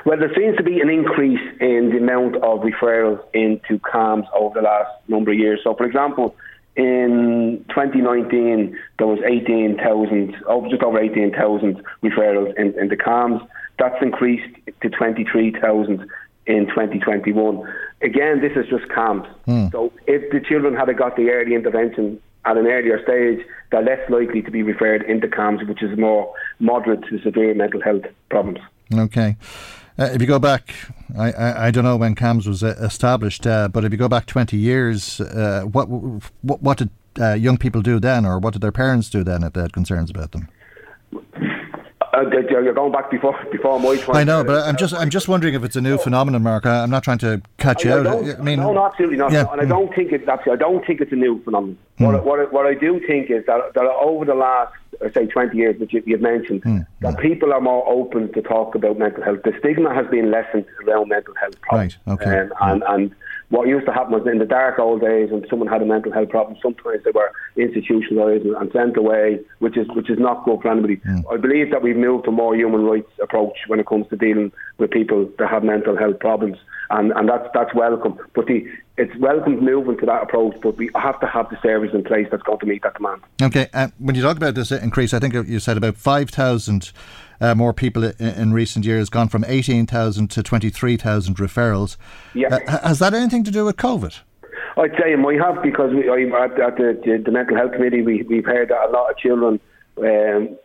Well, 0.06 0.20
there 0.20 0.34
seems 0.36 0.58
to 0.58 0.64
be 0.64 0.82
an 0.82 0.90
increase 0.90 1.40
in 1.62 1.92
the 1.92 1.98
amount 1.98 2.36
of 2.38 2.60
referrals 2.60 3.24
into 3.34 3.80
CAMHS 3.80 4.28
over 4.36 4.56
the 4.60 4.62
last 4.62 4.92
number 5.08 5.32
of 5.32 5.38
years. 5.38 5.62
So, 5.64 5.76
for 5.76 5.86
example, 5.86 6.36
in 6.76 7.64
2019, 7.70 8.78
there 8.98 9.08
was 9.08 9.20
18,000, 9.26 10.36
oh, 10.48 10.70
just 10.70 10.84
over 10.84 11.00
18,000 11.00 11.82
referrals 12.04 12.54
in, 12.58 12.78
into 12.78 12.98
CAMHS. 12.98 13.48
That's 13.80 13.96
increased 14.02 14.56
to 14.82 14.90
23,000 14.90 16.06
in 16.48 16.68
2021. 16.68 17.74
Again, 18.02 18.42
this 18.42 18.52
is 18.58 18.70
just 18.70 18.92
CAMHS. 18.92 19.28
Mm. 19.48 19.72
So, 19.72 19.94
if 20.06 20.30
the 20.34 20.42
children 20.42 20.76
had 20.76 20.96
got 20.98 21.16
the 21.16 21.30
early 21.30 21.56
intervention 21.56 22.20
at 22.46 22.58
an 22.58 22.68
earlier 22.68 23.02
stage, 23.04 23.46
they're 23.72 23.84
less 23.84 24.10
likely 24.10 24.42
to 24.42 24.52
be 24.52 24.64
referred 24.64 25.04
into 25.04 25.28
CAMHS, 25.28 25.68
which 25.68 25.82
is 25.82 25.98
more 25.98 26.34
moderate 26.60 27.04
to 27.10 27.20
severe 27.22 27.54
mental 27.54 27.82
health 27.82 28.04
problems. 28.30 28.60
Okay. 28.94 29.38
Uh, 29.98 30.10
if 30.12 30.22
you 30.22 30.28
go 30.28 30.40
back, 30.40 30.74
I, 31.18 31.32
I, 31.32 31.68
I, 31.68 31.72
don't 31.72 31.84
know 31.84 31.98
when 31.98 32.16
CAMHS 32.16 32.48
was 32.48 32.64
uh, 32.64 32.76
established, 32.82 33.46
uh, 33.46 33.68
but 33.68 33.86
if 33.86 33.92
you 33.92 33.98
go 33.98 34.10
back 34.10 34.26
20 34.26 34.58
years, 34.58 35.22
uh, 35.22 35.64
what, 35.72 35.88
what, 35.88 36.62
what 36.62 36.78
did 36.80 36.90
uh, 37.20 37.34
young 37.34 37.58
people 37.58 37.82
do 37.82 38.00
then, 38.00 38.26
or 38.26 38.40
what 38.40 38.54
did 38.54 38.62
their 38.62 38.72
parents 38.72 39.10
do 39.10 39.24
then 39.24 39.44
if 39.44 39.54
they 39.54 39.62
had 39.62 39.74
concerns 39.74 40.10
about 40.10 40.32
them? 40.32 40.50
Uh, 42.14 42.30
you're 42.30 42.74
going 42.74 42.92
back 42.92 43.10
before 43.10 43.36
before 43.52 43.80
my 43.80 43.98
time. 43.98 44.16
I 44.16 44.24
know, 44.24 44.44
but 44.44 44.68
I'm 44.68 44.78
just 44.78 44.94
I'm 44.94 45.10
just 45.10 45.28
wondering 45.28 45.56
if 45.56 45.64
it's 45.64 45.76
a 45.76 45.82
new 45.82 45.98
phenomenon, 45.98 46.44
Mark. 46.44 46.66
I'm 46.66 46.92
not 46.92 47.04
trying 47.04 47.18
to 47.20 47.42
catch 47.58 47.86
I, 47.86 47.90
you 47.90 47.96
I 47.96 48.12
out. 48.12 48.40
I 48.40 48.42
mean, 48.44 48.60
no, 48.60 48.86
absolutely 48.86 49.18
not. 49.18 49.32
Yeah. 49.32 49.52
And 49.52 49.62
I 49.62 49.66
don't 49.66 49.94
think 49.96 50.12
it's 50.12 50.28
actually. 50.28 50.54
I 50.54 50.58
don't 50.58 50.86
think 50.86 51.02
it's 51.02 51.12
a 51.12 51.16
new 51.16 51.42
phenomenon. 51.44 51.78
Hmm. 51.98 52.06
What, 52.06 52.26
what, 52.26 52.54
what 52.54 52.66
I 52.68 52.76
do 52.76 53.00
think 53.08 53.32
is 53.32 53.46
that, 53.48 53.74
that 53.74 53.84
over 53.84 54.26
the 54.26 54.36
last 54.36 54.74
uh, 55.04 55.10
say 55.14 55.26
20 55.26 55.58
years, 55.58 55.80
which 55.80 55.94
you, 55.94 56.04
have 56.08 56.22
mentioned, 56.22 56.64
hmm. 56.64 56.80
that 57.02 57.18
people 57.18 57.52
are 57.52 57.62
more 57.62 57.88
open 57.88 58.32
to 58.34 58.42
talk 58.42 58.76
about 58.76 58.98
mental 58.98 59.24
health. 59.24 59.40
The 59.44 59.54
stigma 59.60 59.94
has 59.94 60.08
been 60.08 60.32
lessened 60.32 60.66
around 60.88 61.10
mental 61.10 61.34
health 61.36 61.60
problems. 61.62 61.98
Right. 62.06 62.14
Okay. 62.22 62.40
Um, 62.40 62.52
and, 62.62 62.84
and 62.88 63.16
what 63.54 63.68
used 63.68 63.86
to 63.86 63.94
happen 63.94 64.14
was 64.14 64.26
in 64.26 64.40
the 64.40 64.46
dark 64.46 64.80
old 64.80 65.02
days 65.02 65.30
when 65.30 65.48
someone 65.48 65.68
had 65.68 65.80
a 65.84 65.86
mental 65.86 66.12
health 66.12 66.30
problem, 66.30 66.58
sometimes 66.60 67.04
they 67.04 67.12
were 67.12 67.32
institutionalised 67.56 68.60
and 68.60 68.72
sent 68.72 68.98
away, 68.98 69.40
which 69.60 69.78
is 69.78 69.88
which 69.90 70.10
is 70.10 70.18
not 70.18 70.44
good 70.44 70.60
for 70.64 70.72
anybody. 70.72 70.98
Mm. 70.98 71.24
I 71.32 71.38
believe 71.38 71.70
that 71.70 71.84
we've 71.84 71.96
moved 71.96 72.24
to 72.24 72.32
a 72.32 72.34
more 72.34 72.56
human 72.56 72.84
rights 72.84 73.12
approach 73.22 73.56
when 73.68 73.80
it 73.80 73.86
comes 73.86 74.08
to 74.10 74.16
dealing 74.16 74.52
with 74.80 74.90
people 74.90 75.30
that 75.38 75.50
have 75.52 75.64
mental 75.64 75.96
health 75.96 76.20
problems, 76.20 76.58
and 76.90 77.12
and 77.12 77.30
that's 77.30 77.48
that's 77.54 77.76
welcome. 77.76 78.18
But 78.34 78.48
the 78.48 78.66
it's 78.98 79.16
welcome 79.18 79.64
moving 79.64 80.00
to 80.00 80.06
that 80.08 80.24
approach, 80.24 80.56
but 80.64 80.78
we 80.78 80.90
have 80.96 81.20
to 81.20 81.28
have 81.28 81.48
the 81.52 81.58
service 81.62 81.92
in 81.94 82.04
place 82.04 82.26
that's 82.32 82.42
going 82.42 82.60
to 82.60 82.66
meet 82.66 82.82
that 82.82 82.96
demand. 82.96 83.22
Okay, 83.40 83.68
uh, 83.72 83.90
when 84.00 84.16
you 84.16 84.24
talk 84.24 84.38
about 84.38 84.56
this 84.56 84.72
increase, 84.72 85.14
I 85.14 85.20
think 85.20 85.36
you 85.36 85.60
said 85.60 85.78
about 85.78 85.96
five 85.96 86.32
thousand 86.32 86.92
uh, 87.44 87.54
more 87.54 87.74
people 87.74 88.04
in, 88.04 88.14
in, 88.20 88.54
recent 88.54 88.86
years, 88.86 89.10
gone 89.10 89.28
from 89.28 89.44
18,000 89.44 90.30
to 90.30 90.44
23,000 90.44 91.36
referrals. 91.36 91.98
Yeah. 92.34 92.48
Uh, 92.48 92.88
has 92.88 93.00
that 93.00 93.14
anything 93.14 93.44
to 93.44 93.52
do 93.52 93.66
with 93.66 93.78
COVID? 93.78 94.20
I'd 94.78 94.92
say 94.92 95.14
it 95.14 95.20
might 95.20 95.40
have 95.40 95.62
because 95.62 95.94
we, 95.94 96.10
I, 96.10 96.46
at, 96.46 96.60
at 96.60 96.78
the, 96.78 97.22
the, 97.24 97.32
mental 97.32 97.58
health 97.58 97.74
committee, 97.74 98.02
we, 98.02 98.24
we've 98.24 98.46
heard 98.46 98.70
that 98.70 98.90
a 98.90 98.92
lot 98.92 99.12
of 99.12 99.18
children 99.18 99.60
um, 99.98 100.58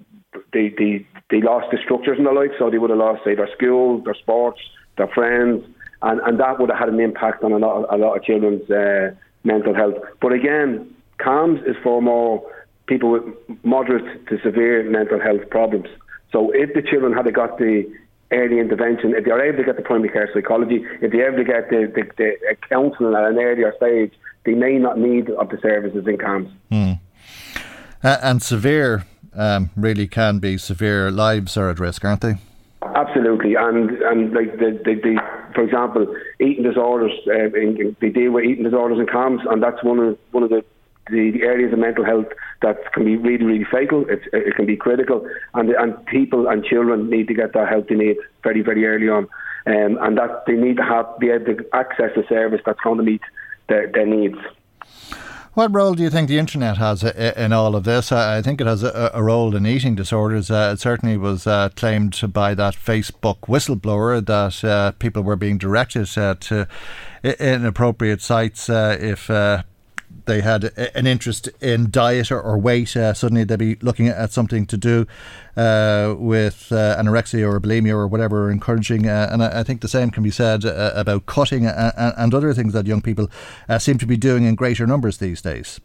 they, 0.52 0.72
they 0.78 1.06
they 1.30 1.40
lost 1.42 1.66
the 1.70 1.78
structures 1.84 2.16
in 2.18 2.24
their 2.24 2.34
life, 2.34 2.50
so 2.58 2.70
they 2.70 2.78
would 2.78 2.90
have 2.90 2.98
lost 2.98 3.24
say 3.24 3.34
their 3.34 3.50
school, 3.54 4.00
their 4.02 4.14
sports, 4.14 4.60
their 4.96 5.08
friends, 5.08 5.64
and, 6.02 6.20
and 6.20 6.40
that 6.40 6.58
would 6.58 6.70
have 6.70 6.78
had 6.78 6.88
an 6.88 7.00
impact 7.00 7.42
on 7.44 7.52
a 7.52 7.58
lot 7.58 7.84
of, 7.84 8.00
a 8.00 8.02
lot 8.02 8.16
of 8.16 8.24
children's 8.24 8.68
uh, 8.70 9.10
mental 9.44 9.74
health. 9.74 9.96
But 10.20 10.32
again, 10.32 10.94
CAMHS 11.20 11.68
is 11.68 11.76
for 11.82 12.00
more 12.00 12.42
people 12.86 13.10
with 13.10 13.24
moderate 13.62 14.26
to 14.28 14.40
severe 14.42 14.88
mental 14.88 15.20
health 15.20 15.48
problems. 15.50 15.88
So 16.32 16.50
if 16.52 16.74
the 16.74 16.82
children 16.82 17.12
had 17.12 17.32
got 17.32 17.58
the 17.58 17.90
early 18.30 18.60
intervention, 18.60 19.14
if 19.14 19.24
they're 19.24 19.44
able 19.44 19.58
to 19.58 19.64
get 19.64 19.76
the 19.76 19.82
primary 19.82 20.10
care 20.10 20.28
psychology, 20.32 20.84
if 21.00 21.12
they're 21.12 21.28
able 21.28 21.38
to 21.38 21.44
get 21.44 21.70
the, 21.70 21.90
the, 21.94 22.02
the 22.16 22.56
counselling 22.68 23.14
at 23.14 23.24
an 23.24 23.38
earlier 23.38 23.72
stage, 23.76 24.12
they 24.44 24.54
may 24.54 24.78
not 24.78 24.98
need 24.98 25.30
of 25.30 25.48
the 25.48 25.58
services 25.60 26.06
in 26.06 26.18
CAMHS. 26.18 26.50
Hmm. 26.70 26.92
Uh, 28.02 28.18
and 28.22 28.42
severe 28.42 29.04
um, 29.34 29.70
really 29.76 30.06
can 30.06 30.38
be 30.38 30.58
severe. 30.58 31.10
Lives 31.10 31.56
are 31.56 31.70
at 31.70 31.80
risk, 31.80 32.04
aren't 32.04 32.20
they? 32.20 32.34
Absolutely, 32.82 33.54
and 33.56 33.90
and 33.90 34.32
like 34.32 34.52
the, 34.52 34.80
the, 34.84 34.94
the 34.94 35.18
for 35.54 35.64
example, 35.64 36.14
eating 36.40 36.62
disorders, 36.62 37.12
uh, 37.26 37.52
in, 37.58 37.96
they 38.00 38.08
deal 38.08 38.30
with 38.30 38.44
eating 38.44 38.64
disorders 38.64 38.98
in 38.98 39.06
CAMHS, 39.06 39.50
and 39.50 39.62
that's 39.62 39.82
one 39.82 39.98
of 39.98 40.18
one 40.30 40.44
of 40.44 40.50
the 40.50 40.64
the, 41.10 41.30
the 41.30 41.42
areas 41.42 41.72
of 41.72 41.78
mental 41.78 42.04
health 42.04 42.26
that 42.62 42.92
can 42.92 43.04
be 43.04 43.16
really, 43.16 43.44
really 43.44 43.66
fatal. 43.70 44.04
It's, 44.08 44.24
it 44.32 44.54
can 44.56 44.66
be 44.66 44.76
critical, 44.76 45.28
and 45.54 45.70
and 45.70 46.04
people 46.06 46.48
and 46.48 46.64
children 46.64 47.10
need 47.10 47.28
to 47.28 47.34
get 47.34 47.52
that 47.54 47.68
help 47.68 47.88
they 47.88 47.94
need 47.94 48.16
very, 48.42 48.62
very 48.62 48.86
early 48.86 49.08
on, 49.08 49.28
um, 49.66 49.98
and 50.00 50.18
that 50.18 50.44
they 50.46 50.54
need 50.54 50.76
to 50.76 50.84
have 50.84 51.18
be 51.18 51.30
able 51.30 51.46
to 51.46 51.66
access 51.72 52.10
a 52.16 52.26
service 52.28 52.60
that's 52.64 52.80
going 52.80 52.98
to 52.98 53.04
meet 53.04 53.22
their, 53.68 53.90
their 53.92 54.06
needs. 54.06 54.38
What 55.58 55.74
role 55.74 55.94
do 55.94 56.04
you 56.04 56.10
think 56.10 56.28
the 56.28 56.38
internet 56.38 56.76
has 56.76 57.02
in 57.02 57.52
all 57.52 57.74
of 57.74 57.82
this? 57.82 58.12
I 58.12 58.42
think 58.42 58.60
it 58.60 58.68
has 58.68 58.84
a, 58.84 59.10
a 59.12 59.20
role 59.20 59.56
in 59.56 59.66
eating 59.66 59.96
disorders. 59.96 60.52
Uh, 60.52 60.70
it 60.74 60.80
certainly 60.80 61.16
was 61.16 61.48
uh, 61.48 61.70
claimed 61.74 62.32
by 62.32 62.54
that 62.54 62.76
Facebook 62.76 63.40
whistleblower 63.48 64.24
that 64.24 64.64
uh, 64.64 64.92
people 65.00 65.22
were 65.22 65.34
being 65.34 65.58
directed 65.58 66.16
uh, 66.16 66.36
to 66.40 66.68
inappropriate 67.24 68.22
sites 68.22 68.70
uh, 68.70 68.96
if 69.00 69.28
uh, 69.30 69.64
they 70.28 70.40
had 70.40 70.64
an 70.94 71.06
interest 71.06 71.48
in 71.60 71.90
diet 71.90 72.30
or, 72.30 72.40
or 72.40 72.58
weight, 72.58 72.96
uh, 72.96 73.14
suddenly 73.14 73.44
they'd 73.44 73.58
be 73.58 73.76
looking 73.76 74.08
at 74.08 74.30
something 74.30 74.66
to 74.66 74.76
do 74.76 75.06
uh, 75.56 76.14
with 76.18 76.70
uh, 76.70 76.96
anorexia 77.00 77.50
or 77.50 77.58
bulimia 77.58 77.94
or 77.94 78.06
whatever, 78.06 78.50
encouraging. 78.50 79.08
Uh, 79.08 79.28
and 79.32 79.42
I, 79.42 79.60
I, 79.60 79.62
think 79.62 79.80
the 79.80 79.88
same 79.88 80.10
can 80.10 80.22
be 80.22 80.30
said 80.30 80.64
uh, 80.64 80.92
about 80.94 81.26
cutting 81.26 81.66
and, 81.66 81.92
and, 81.96 82.34
other 82.34 82.52
things 82.52 82.74
that 82.74 82.86
young 82.86 83.00
people 83.00 83.28
seem 83.78 83.98
to 83.98 84.06
be 84.06 84.16
doing 84.16 84.44
in 84.44 84.54
greater 84.54 84.86
numbers 84.86 85.18
these 85.18 85.40
days. 85.42 85.80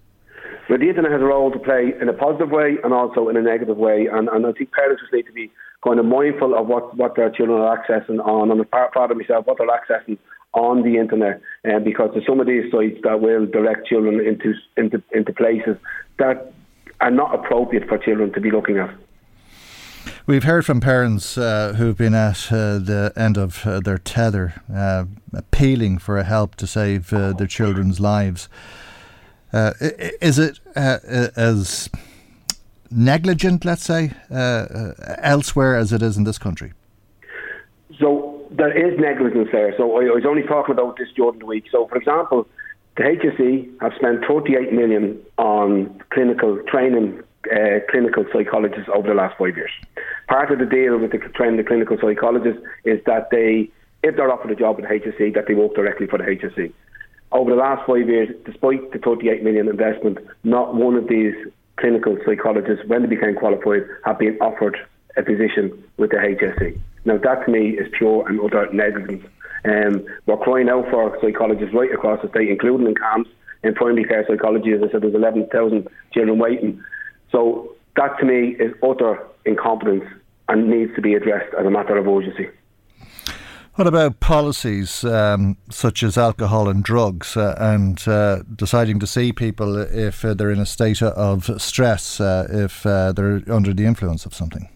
Well, 0.70 0.80
the 0.80 0.90
internet 0.90 1.12
has 1.12 1.22
a 1.22 1.26
role 1.26 1.52
to 1.52 1.60
play 1.60 1.94
in 2.00 2.08
a 2.10 2.14
positive 2.14 2.50
way 2.50 2.78
and 2.84 2.94
also 2.94 3.30
in 3.30 3.38
a 3.38 3.42
negative 3.42 3.78
way, 3.78 4.08
and, 4.12 4.30
and 4.30 4.46
I 4.46 4.52
think 4.52 4.72
parents 4.72 5.02
just 5.02 5.14
need 5.14 5.26
to 5.26 5.34
be 5.34 5.52
kind 5.84 6.00
of 6.00 6.06
mindful 6.06 6.56
of 6.56 6.68
what, 6.68 6.96
what 6.96 7.16
their 7.16 7.30
children 7.30 7.60
are 7.60 7.78
accessing 7.78 8.26
on. 8.26 8.52
And 8.52 8.72
part, 8.72 8.94
part 8.94 9.12
of 9.12 9.18
myself, 9.18 9.46
what 9.46 9.58
they're 9.58 9.68
accessing 9.68 10.18
on 10.54 10.84
the 10.84 10.98
internet, 10.98 11.42
uh, 11.68 11.80
because 11.80 12.12
there's 12.14 12.26
some 12.26 12.40
of 12.40 12.48
these 12.48 12.72
sites 12.72 13.00
that 13.04 13.20
will 13.20 13.46
direct 13.46 13.88
children 13.88 14.20
into 14.20 14.54
into 14.78 15.02
into 15.12 15.34
places 15.34 15.78
that 16.18 16.54
are 17.02 17.12
not 17.12 17.34
appropriate 17.34 17.88
for 17.88 17.98
children 17.98 18.32
to 18.34 18.40
be 18.40 18.52
looking 18.52 18.78
at. 18.78 18.94
We've 20.26 20.44
heard 20.44 20.66
from 20.66 20.80
parents 20.80 21.38
uh, 21.38 21.74
who've 21.78 21.98
been 21.98 22.14
at 22.14 22.52
uh, 22.52 22.78
the 22.78 23.14
end 23.16 23.38
of 23.38 23.66
uh, 23.66 23.80
their 23.80 23.98
tether, 23.98 24.54
uh, 24.74 25.06
appealing 25.34 25.98
for 25.98 26.22
help 26.24 26.56
to 26.56 26.68
save 26.68 27.12
uh, 27.14 27.34
their 27.34 27.48
children's 27.48 28.00
lives. 28.00 28.48
Uh, 29.52 29.74
is 30.22 30.40
it 30.40 30.60
as 30.76 31.90
negligent, 32.90 33.66
let's 33.66 33.84
say, 33.84 34.14
elsewhere 35.22 35.76
as 35.76 35.94
it 35.94 36.02
is 36.02 36.18
in 36.18 36.24
this 36.24 36.38
country? 36.38 36.74
So 38.00 38.33
there 38.58 38.76
is 38.76 39.00
negligence 39.00 39.50
there. 39.52 39.74
So 39.78 39.98
I, 39.98 40.06
I 40.06 40.16
was 40.16 40.26
only 40.28 40.44
talking 40.44 40.74
about 40.74 40.98
this 40.98 41.10
during 41.16 41.40
the 41.40 41.46
week. 41.46 41.66
So, 41.72 41.88
for 41.88 41.98
example, 41.98 42.48
the 42.98 43.04
HSE 43.04 43.82
have 43.82 43.94
spent 43.98 44.26
38 44.28 44.72
million 44.72 45.20
on 45.38 46.02
clinical 46.12 46.60
training 46.68 47.22
uh, 47.52 47.80
clinical 47.90 48.24
psychologists 48.32 48.90
over 48.94 49.08
the 49.10 49.14
last 49.14 49.38
five 49.38 49.58
years. 49.58 49.72
Part 50.30 50.52
of 50.52 50.60
the 50.60 50.66
deal 50.66 50.98
with 50.98 51.12
the 51.12 51.18
training 51.18 51.58
the 51.58 51.64
clinical 51.64 51.98
psychologists 52.00 52.62
is 52.86 53.00
that 53.06 53.30
they, 53.32 53.70
if 54.02 54.16
they're 54.16 54.32
offered 54.32 54.52
a 54.52 54.56
job 54.56 54.80
at 54.80 54.88
the 54.88 54.96
HSE, 54.96 55.34
that 55.34 55.46
they 55.48 55.54
work 55.54 55.76
directly 55.76 56.08
for 56.08 56.18
the 56.18 56.24
HSE. 56.24 56.72
Over 57.34 57.50
the 57.50 57.58
last 57.58 57.86
five 57.86 58.08
years, 58.08 58.30
despite 58.46 58.94
the 58.94 59.00
38 59.00 59.44
million 59.44 59.68
investment, 59.68 60.20
not 60.44 60.76
one 60.76 60.96
of 60.96 61.10
these 61.10 61.34
clinical 61.78 62.18
psychologists, 62.26 62.86
when 62.88 63.02
they 63.02 63.10
became 63.10 63.36
qualified, 63.36 63.82
have 64.06 64.20
been 64.20 64.38
offered 64.40 64.78
a 65.18 65.24
position 65.24 65.84
with 65.98 66.12
the 66.12 66.18
HSE. 66.18 66.80
Now, 67.06 67.18
that 67.18 67.46
to 67.46 67.52
me 67.52 67.70
is 67.72 67.88
pure 67.98 68.28
and 68.28 68.40
utter 68.40 68.72
negligence. 68.72 69.26
Um, 69.66 70.06
we're 70.26 70.38
crying 70.38 70.70
out 70.70 70.90
for 70.90 71.18
psychologists 71.22 71.74
right 71.74 71.92
across 71.92 72.22
the 72.22 72.30
state, 72.30 72.50
including 72.50 72.88
in 72.88 72.96
CAMHS. 72.96 73.28
In 73.64 73.74
primary 73.74 74.04
care 74.04 74.26
psychology, 74.28 74.74
as 74.74 74.82
I 74.84 74.92
said, 74.92 75.04
there's 75.04 75.16
11,000 75.16 75.88
children 76.14 76.38
waiting. 76.38 76.84
So 77.32 77.76
that 77.96 78.20
to 78.20 78.26
me 78.26 78.56
is 78.60 78.74
utter 78.84 79.26
incompetence 79.46 80.04
and 80.50 80.70
needs 80.70 80.94
to 80.96 81.02
be 81.02 81.14
addressed 81.14 81.54
as 81.58 81.66
a 81.66 81.70
matter 81.70 81.98
of 81.98 82.08
urgency. 82.08 82.50
What 83.76 83.88
about 83.88 84.20
policies 84.20 85.04
um, 85.04 85.58
such 85.72 86.04
as 86.04 86.16
alcohol 86.16 86.70
and 86.70 86.84
drugs 86.84 87.36
uh, 87.36 87.56
and 87.58 88.06
uh, 88.08 88.44
deciding 88.56 89.00
to 89.00 89.08
see 89.08 89.34
people 89.34 89.78
if 89.78 90.24
uh, 90.24 90.36
they're 90.36 90.52
in 90.52 90.60
a 90.60 90.66
state 90.66 91.02
of 91.02 91.60
stress, 91.60 92.20
uh, 92.20 92.48
if 92.52 92.86
uh, 92.86 93.14
they're 93.14 93.42
under 93.50 93.74
the 93.74 93.86
influence 93.86 94.28
of 94.28 94.36
something? 94.36 94.70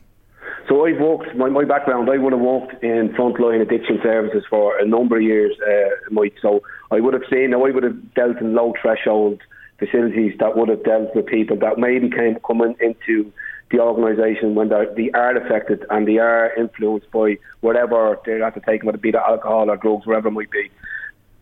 So 0.68 0.86
I've 0.86 1.00
worked, 1.00 1.34
my, 1.36 1.50
my 1.50 1.64
background, 1.64 2.10
I 2.10 2.18
would 2.18 2.34
have 2.34 2.42
worked 2.42 2.84
in 2.84 3.14
frontline 3.18 3.62
addiction 3.62 4.00
services 4.04 4.44
for 4.50 4.78
a 4.78 4.86
number 4.86 5.16
of 5.16 5.24
years, 5.24 5.56
uh, 5.66 6.12
Mike. 6.12 6.36
So 6.42 6.62
I 6.92 7.00
would 7.00 7.14
have 7.14 7.24
seen, 7.32 7.54
I 7.54 7.58
would 7.58 7.84
have 7.84 8.14
dealt 8.16 8.42
in 8.42 8.54
low 8.54 8.74
threshold 8.82 9.40
facilities 9.80 10.34
that 10.40 10.58
would 10.58 10.68
have 10.68 10.84
dealt 10.84 11.16
with 11.16 11.26
people 11.28 11.58
that 11.60 11.78
maybe 11.78 12.10
came 12.10 12.38
coming 12.46 12.76
into 12.82 13.32
the 13.72 13.80
organisation 13.80 14.56
when 14.56 14.70
they 14.70 15.10
are 15.14 15.38
affected 15.38 15.86
and 15.90 16.08
they 16.08 16.18
are 16.18 16.54
influenced 16.56 17.10
by 17.12 17.38
whatever 17.62 18.18
they're 18.26 18.44
at 18.44 18.54
to 18.56 18.62
take, 18.62 18.84
whether 18.84 18.98
it 18.98 19.02
be 19.02 19.12
the 19.12 19.26
alcohol 19.26 19.70
or 19.70 19.78
drugs, 19.78 20.06
whatever 20.06 20.28
it 20.28 20.32
might 20.32 20.52
be. 20.52 20.70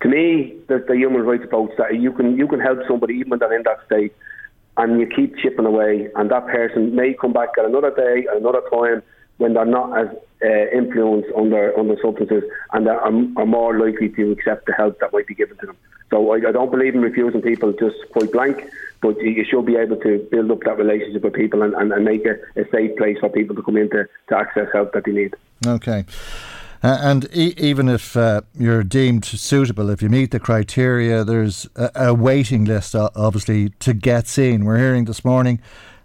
To 0.02 0.08
me, 0.08 0.56
there's 0.68 0.86
the 0.88 0.96
human 0.96 1.22
rights 1.22 1.46
approach 1.46 1.72
that 1.78 2.00
you 2.00 2.12
can 2.12 2.38
you 2.38 2.48
can 2.48 2.60
help 2.60 2.80
somebody 2.88 3.16
even 3.16 3.30
when 3.30 3.40
they're 3.40 3.56
in 3.56 3.64
that 3.64 3.80
state, 3.86 4.14
and 4.78 5.00
you 5.00 5.08
keep 5.08 5.38
chipping 5.38 5.66
away, 5.66 6.10
and 6.16 6.30
that 6.30 6.46
person 6.48 6.96
may 6.96 7.16
come 7.20 7.34
back 7.34 7.50
at 7.58 7.66
another 7.66 7.92
day, 7.96 8.28
another 8.36 8.62
time, 8.72 9.02
when 9.38 9.54
they're 9.54 9.66
not 9.66 9.98
as 9.98 10.08
uh, 10.44 10.70
influenced 10.72 11.30
on 11.34 11.54
under 11.54 11.98
substances 12.02 12.44
and 12.74 12.88
are, 12.88 13.02
are 13.02 13.46
more 13.46 13.78
likely 13.78 14.10
to 14.10 14.32
accept 14.32 14.66
the 14.66 14.74
help 14.74 15.00
that 15.00 15.12
might 15.14 15.28
be 15.28 15.36
given 15.36 15.58
to 15.58 15.66
them. 15.68 15.78
So 16.12 16.32
I, 16.34 16.38
I 16.50 16.52
don't 16.52 16.72
believe 16.72 16.94
in 16.94 17.02
refusing 17.02 17.42
people 17.42 17.74
just 17.74 17.96
quite 18.12 18.32
blank, 18.32 18.70
but 19.02 19.20
you, 19.20 19.32
you 19.32 19.46
should 19.46 19.66
be 19.66 19.76
able 19.76 19.98
to 19.98 20.28
build 20.32 20.52
up 20.52 20.62
that 20.64 20.78
relationship 20.78 21.24
with 21.24 21.34
people 21.34 21.64
and, 21.64 21.74
and, 21.74 21.92
and 21.92 22.06
make 22.06 22.26
it 22.26 22.42
a 22.56 22.70
safe 22.70 22.96
place 22.98 23.18
for 23.20 23.30
people 23.30 23.56
to 23.56 23.64
come 23.64 23.78
in 23.78 23.90
to, 23.90 24.08
to 24.30 24.38
access 24.38 24.68
help 24.72 24.94
that 24.94 25.06
they 25.06 25.12
need. 25.12 25.34
Okay. 25.66 26.06
Uh, 26.84 27.00
and 27.02 27.28
e- 27.34 27.56
even 27.58 27.90
if 27.90 28.16
uh, 28.16 28.42
you're 28.54 28.84
deemed 28.84 29.26
suitable, 29.26 29.90
if 29.90 30.04
you 30.04 30.10
meet 30.10 30.30
the 30.30 30.40
criteria, 30.40 31.24
there's 31.24 31.68
a, 31.76 31.90
a 31.96 32.14
waiting 32.14 32.66
list, 32.66 32.94
obviously, 32.94 33.70
to 33.80 33.94
get 33.94 34.28
seen. 34.28 34.66
We're 34.66 34.78
hearing 34.78 35.06
this 35.06 35.26
morning 35.26 35.60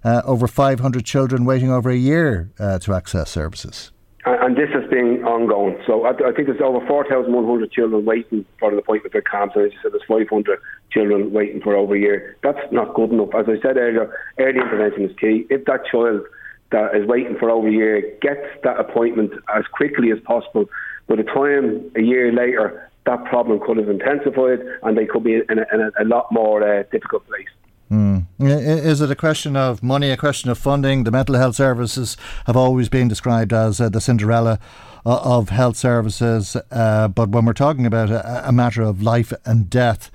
uh, 0.05 0.22
over 0.24 0.47
500 0.47 1.05
children 1.05 1.44
waiting 1.44 1.70
over 1.70 1.90
a 1.90 1.97
year 1.97 2.51
uh, 2.59 2.78
to 2.81 2.94
access 2.94 3.31
services. 3.31 3.93
And 4.27 4.55
this 4.55 4.68
has 4.74 4.89
been 4.90 5.24
ongoing. 5.24 5.78
So 5.86 6.05
I, 6.05 6.12
think 6.12 6.48
there's 6.48 6.60
over 6.60 6.86
4,100 6.86 7.72
children 7.72 8.05
waiting 8.05 8.44
for 8.59 8.70
an 8.70 8.78
appointment 8.78 9.14
with 9.14 9.24
CAMHS. 9.24 9.56
And 9.56 9.66
as 9.66 9.72
you 9.72 9.78
said, 9.82 9.93
there's 9.93 10.02
500 10.06 10.59
children 10.93 11.32
waiting 11.32 11.62
for 11.62 11.74
over 11.74 11.94
a 11.94 11.98
year. 11.98 12.36
That's 12.43 12.60
not 12.70 12.94
good 12.94 13.12
enough. 13.12 13.31
As 13.35 13.47
I 13.48 13.60
said 13.62 13.78
earlier, 13.78 14.14
early 14.39 14.59
intervention 14.59 15.09
is 15.09 15.16
key. 15.16 15.47
If 15.48 15.64
that 15.64 15.86
child 15.90 16.22
that 16.70 16.94
is 16.94 17.06
waiting 17.06 17.36
for 17.39 17.51
over 17.51 17.68
a 17.68 17.72
year 17.72 18.02
gets 18.20 18.47
that 18.62 18.78
appointment 18.78 19.32
as 19.55 19.64
quickly 19.72 20.12
as 20.12 20.18
possible, 20.20 20.66
by 21.09 21.16
the 21.16 21.24
time 21.24 21.90
a 21.97 22.02
year 22.02 22.31
later, 22.31 22.90
that 23.06 23.24
problem 23.24 23.59
could 23.64 23.78
have 23.78 23.89
intensified 23.89 24.60
and 24.82 24.98
they 24.98 25.06
could 25.06 25.24
be 25.24 25.35
in 25.35 25.59
a, 25.59 25.64
in 25.72 25.81
a, 25.81 26.02
a 26.02 26.05
lot 26.05 26.31
more 26.31 26.62
uh, 26.62 26.82
difficult 26.93 27.27
place. 27.27 27.48
Mm. 27.91 28.27
Is 28.39 29.01
it 29.01 29.11
a 29.11 29.17
question 29.17 29.57
of 29.57 29.83
money, 29.83 30.11
a 30.11 30.17
question 30.17 30.49
of 30.49 30.59
funding? 30.59 31.03
The 31.03 31.11
mental 31.11 31.35
health 31.35 31.57
services 31.57 32.17
have 32.47 32.57
always 32.57 32.89
been 32.89 33.09
described 33.09 33.53
as 33.53 33.81
uh, 33.81 33.89
the 33.89 34.01
Cinderella 34.01 34.61
uh, 35.05 35.21
of 35.25 35.49
health 35.49 35.77
services, 35.77 36.57
uh, 36.71 37.09
but 37.09 37.31
when 37.31 37.45
we're 37.45 37.53
talking 37.53 37.87
about 37.87 38.11
a, 38.11 38.49
a 38.49 38.53
matter 38.53 38.83
of 38.83 39.03
life 39.03 39.33
and 39.45 39.69
death, 39.69 40.11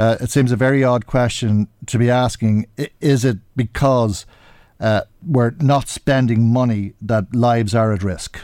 uh, 0.00 0.16
it 0.20 0.30
seems 0.30 0.50
a 0.50 0.56
very 0.56 0.82
odd 0.82 1.06
question 1.06 1.68
to 1.86 1.98
be 1.98 2.10
asking. 2.10 2.66
Is 3.00 3.24
it 3.24 3.38
because 3.54 4.26
uh, 4.80 5.02
we're 5.24 5.54
not 5.60 5.88
spending 5.88 6.52
money 6.52 6.94
that 7.02 7.36
lives 7.36 7.74
are 7.74 7.92
at 7.92 8.02
risk? 8.02 8.40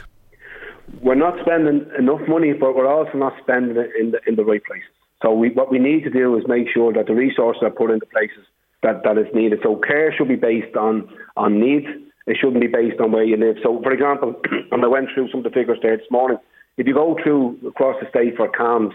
We're 1.01 1.15
not 1.15 1.33
spending 1.41 1.89
enough 1.97 2.21
money, 2.29 2.53
but 2.53 2.75
we're 2.75 2.87
also 2.87 3.17
not 3.17 3.33
spending 3.41 3.75
it 3.75 3.89
in 3.99 4.11
the 4.11 4.19
in 4.25 4.35
the 4.35 4.45
right 4.45 4.63
places. 4.63 4.87
So 5.23 5.33
we, 5.33 5.49
what 5.49 5.71
we 5.71 5.79
need 5.79 6.03
to 6.03 6.09
do 6.09 6.37
is 6.37 6.43
make 6.47 6.67
sure 6.73 6.93
that 6.93 7.07
the 7.07 7.13
resources 7.13 7.63
are 7.63 7.71
put 7.71 7.91
into 7.91 8.05
places 8.05 8.45
that, 8.83 9.03
that 9.03 9.17
is 9.17 9.27
needed. 9.33 9.59
So 9.63 9.75
care 9.75 10.13
should 10.15 10.27
be 10.27 10.35
based 10.35 10.75
on, 10.75 11.09
on 11.35 11.59
needs. 11.59 11.87
It 12.27 12.37
shouldn't 12.39 12.61
be 12.61 12.67
based 12.67 12.99
on 12.99 13.11
where 13.11 13.23
you 13.23 13.37
live. 13.37 13.55
So, 13.63 13.81
for 13.81 13.91
example, 13.91 14.35
and 14.71 14.83
I 14.83 14.87
went 14.87 15.07
through 15.13 15.29
some 15.31 15.39
of 15.39 15.43
the 15.45 15.49
figures 15.49 15.79
there 15.81 15.97
this 15.97 16.11
morning. 16.11 16.37
If 16.77 16.85
you 16.85 16.93
go 16.93 17.17
through 17.23 17.57
across 17.67 17.95
the 18.01 18.09
state 18.09 18.35
for 18.35 18.49
CAMHS, 18.49 18.93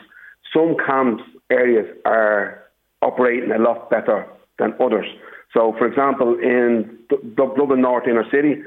some 0.55 0.77
CAMHS 0.77 1.23
areas 1.51 1.87
are 2.05 2.63
operating 3.01 3.51
a 3.51 3.59
lot 3.59 3.91
better 3.91 4.27
than 4.59 4.75
others. 4.81 5.07
So, 5.53 5.75
for 5.79 5.87
example, 5.87 6.39
in 6.39 6.99
Dublin 7.35 7.81
North 7.81 8.07
Inner 8.07 8.25
City, 8.31 8.63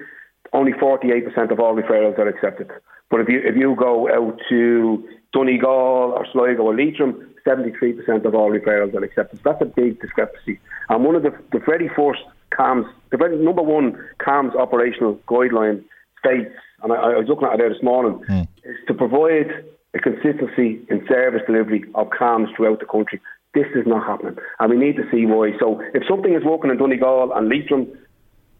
only 0.53 0.73
48% 0.73 1.51
of 1.51 1.59
all 1.59 1.75
referrals 1.75 2.17
are 2.19 2.27
accepted. 2.27 2.69
But 3.09 3.21
if 3.21 3.29
you 3.29 3.39
if 3.43 3.55
you 3.55 3.75
go 3.77 4.09
out 4.09 4.39
to 4.49 5.07
Donegal 5.35 6.15
or 6.15 6.25
Sligo 6.31 6.63
or 6.63 6.75
Leitrim, 6.75 7.29
73% 7.45 8.23
of 8.23 8.33
all 8.33 8.49
referrals 8.49 8.95
are 8.95 9.03
accepted. 9.03 9.39
So 9.43 9.51
that's 9.51 9.61
a 9.61 9.65
big 9.65 9.99
discrepancy. 9.99 10.59
And 10.87 11.03
one 11.03 11.15
of 11.15 11.23
the, 11.23 11.31
the 11.51 11.59
very 11.59 11.89
first 11.89 12.21
CAMHS, 12.57 12.89
the 13.11 13.17
very 13.17 13.37
number 13.37 13.61
one 13.61 14.01
CAMHS 14.25 14.55
operational 14.55 15.19
guideline 15.27 15.83
states, 16.19 16.55
and 16.81 16.93
I, 16.93 16.95
I 16.95 17.17
was 17.17 17.27
looking 17.27 17.47
at 17.47 17.55
it 17.55 17.57
there 17.57 17.69
this 17.69 17.83
morning, 17.83 18.23
mm. 18.29 18.47
is 18.63 18.77
to 18.87 18.93
provide 18.93 19.65
a 19.93 19.99
consistency 19.99 20.79
in 20.89 21.05
service 21.07 21.41
delivery 21.45 21.83
of 21.95 22.07
CAMHS 22.11 22.55
throughout 22.55 22.79
the 22.79 22.85
country. 22.85 23.19
This 23.53 23.67
is 23.75 23.85
not 23.85 24.07
happening, 24.07 24.37
and 24.59 24.69
we 24.69 24.77
need 24.77 24.95
to 24.95 25.03
see 25.11 25.25
why. 25.25 25.51
So 25.59 25.81
if 25.93 26.03
something 26.09 26.33
is 26.33 26.43
working 26.43 26.71
in 26.71 26.77
Donegal 26.77 27.33
and 27.33 27.49
Leitrim, 27.49 27.87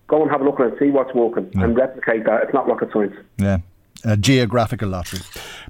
go 0.08 0.22
and 0.22 0.32
have 0.32 0.42
a 0.42 0.44
look 0.44 0.60
at 0.60 0.74
it, 0.74 0.80
see 0.80 0.90
what's 0.90 1.14
working, 1.14 1.52
yeah. 1.54 1.64
and 1.64 1.76
replicate 1.76 2.26
that. 2.26 2.44
It's 2.44 2.54
not 2.54 2.68
rocket 2.68 2.90
science. 2.92 3.16
Yeah 3.38 3.60
a 4.04 4.18
geographical 4.18 4.90
lottery. 4.90 5.22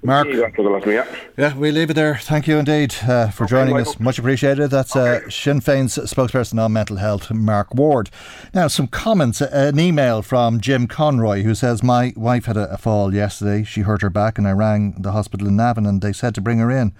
Mark, 0.03 0.27
geographical 0.27 0.72
lottery, 0.72 0.95
yeah. 0.95 1.15
Yeah, 1.38 1.56
we 1.56 1.72
leave 1.72 1.89
it 1.89 1.93
there. 1.93 2.15
Thank 2.15 2.47
you 2.47 2.57
indeed 2.57 2.95
uh, 3.03 3.30
for 3.30 3.45
okay, 3.45 3.52
joining 3.52 3.77
us. 3.77 3.99
Much 3.99 4.19
appreciated. 4.19 4.72
That's 4.72 4.95
uh, 4.95 5.30
Sinn 5.30 5.61
Féin's 5.61 5.97
spokesperson 5.97 6.61
on 6.61 6.73
mental 6.73 6.97
health, 6.97 7.31
Mark 7.31 7.73
Ward. 7.73 8.10
Now, 8.53 8.68
some 8.68 8.88
comments. 8.88 9.41
Uh, 9.41 9.49
an 9.52 9.80
email 9.80 10.22
from 10.22 10.60
Jim 10.60 10.88
Conroy 10.88 11.43
who 11.43 11.56
says, 11.56 11.84
My 11.84 12.14
wife 12.15 12.45
had 12.45 12.57
a, 12.57 12.72
a 12.73 12.77
fall 12.77 13.14
yesterday. 13.14 13.64
She 13.64 13.81
hurt 13.81 14.02
her 14.02 14.10
back, 14.10 14.38
and 14.38 14.47
I 14.47 14.52
rang 14.52 14.95
the 15.02 15.11
hospital 15.11 15.47
in 15.47 15.56
Navan, 15.56 15.85
and 15.85 16.02
they 16.02 16.14
said 16.14 16.35
to 16.35 16.41
bring 16.41 16.60
her 16.60 16.72
in. 16.72 16.93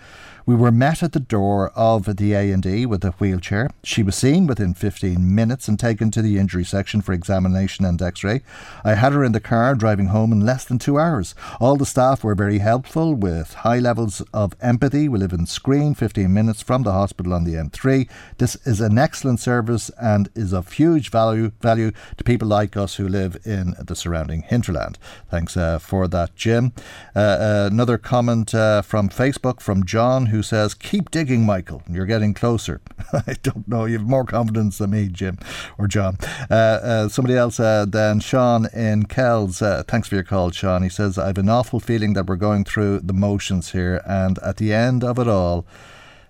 We 0.48 0.54
were 0.54 0.72
met 0.72 1.02
at 1.02 1.14
the 1.14 1.20
door 1.20 1.72
of 1.72 2.18
the 2.18 2.34
A&E 2.34 2.86
with 2.86 3.04
a 3.04 3.12
wheelchair. 3.14 3.72
She 3.84 4.04
was 4.04 4.16
seen 4.16 4.46
within 4.46 4.76
15 4.76 5.34
minutes 5.34 5.68
and 5.68 5.80
taken 5.80 6.12
to 6.12 6.22
the 6.22 6.38
injury 6.38 6.64
section 6.64 7.02
for 7.02 7.14
examination 7.14 7.84
and 7.84 8.00
x-ray. 8.00 8.44
I 8.84 8.94
had 8.94 9.14
her 9.14 9.24
in 9.24 9.32
the 9.32 9.40
car 9.40 9.74
driving 9.74 10.08
home 10.08 10.32
in 10.32 10.46
less 10.46 10.64
than 10.64 10.78
2 10.78 11.00
hours. 11.00 11.34
All 11.60 11.78
the 11.78 11.86
staff 11.88 12.24
were 12.24 12.36
very 12.36 12.60
helpful 12.60 13.16
with 13.16 13.56
high 13.56 13.80
levels 13.80 14.22
of 14.36 14.54
empathy. 14.62 15.10
We 15.10 15.18
live 15.18 15.34
in 15.34 15.48
Skreen, 15.48 15.98
15 15.98 16.32
minutes 16.32 16.62
from 16.62 16.84
the 16.84 16.92
hospital 16.92 17.34
on 17.34 17.44
the 17.44 17.56
M3. 17.56 18.08
This 18.38 18.56
is 18.68 18.82
an 18.82 19.00
excellent 19.00 19.40
service 19.40 19.90
and 20.00 20.30
is 20.36 20.54
of 20.54 20.74
huge 20.74 21.10
value 21.10 21.54
value 21.60 21.90
to 22.18 22.24
people 22.24 22.48
like 22.48 22.78
us 22.78 22.98
who 22.98 23.08
live 23.08 23.36
in 23.46 23.74
the 23.84 23.96
surrounding 23.96 24.44
hinterland. 24.44 25.00
Thanks 25.32 25.58
uh, 25.58 25.80
for 25.80 26.08
that, 26.10 26.36
Jim. 26.36 26.72
Uh, 27.16 27.20
uh, 27.20 27.70
another 27.72 27.98
comment 27.98 28.54
uh, 28.54 28.84
from 28.84 29.10
Facebook 29.10 29.60
from 29.60 29.84
John 29.88 30.28
says, 30.42 30.74
Keep 30.74 31.12
digging, 31.12 31.46
Michael. 31.46 31.84
You're 31.90 32.06
getting 32.06 32.34
closer. 32.34 32.82
I 33.14 33.36
don't 33.44 33.68
know. 33.68 33.86
You 33.86 33.98
have 33.98 34.08
more 34.08 34.26
confidence 34.26 34.78
than 34.78 34.92
me, 34.92 35.08
Jim 35.08 35.38
or 35.78 35.88
John. 35.88 36.18
Uh, 36.50 36.54
uh, 36.54 37.10
somebody 37.10 37.36
else 37.36 37.60
uh, 37.60 37.86
then, 37.88 38.20
Sean 38.20 38.68
in 38.74 39.06
Kells. 39.06 39.62
Uh, 39.62 39.84
thanks 39.88 40.08
for 40.08 40.16
your 40.16 40.24
call, 40.24 40.52
Sean. 40.52 40.84
He 40.84 40.90
says, 40.90 41.18
I 41.18 41.28
have 41.28 41.38
an 41.38 41.50
awful 41.50 41.80
feeling 41.80 42.14
that 42.14 42.28
we're 42.28 42.36
going 42.36 42.64
through 42.64 43.00
the 43.00 43.14
motions 43.14 43.72
here, 43.72 44.02
and 44.06 44.40
at 44.40 44.58
the 44.58 44.74
end 44.74 45.04
of 45.04 45.20
it 45.20 45.28
all, 45.28 45.66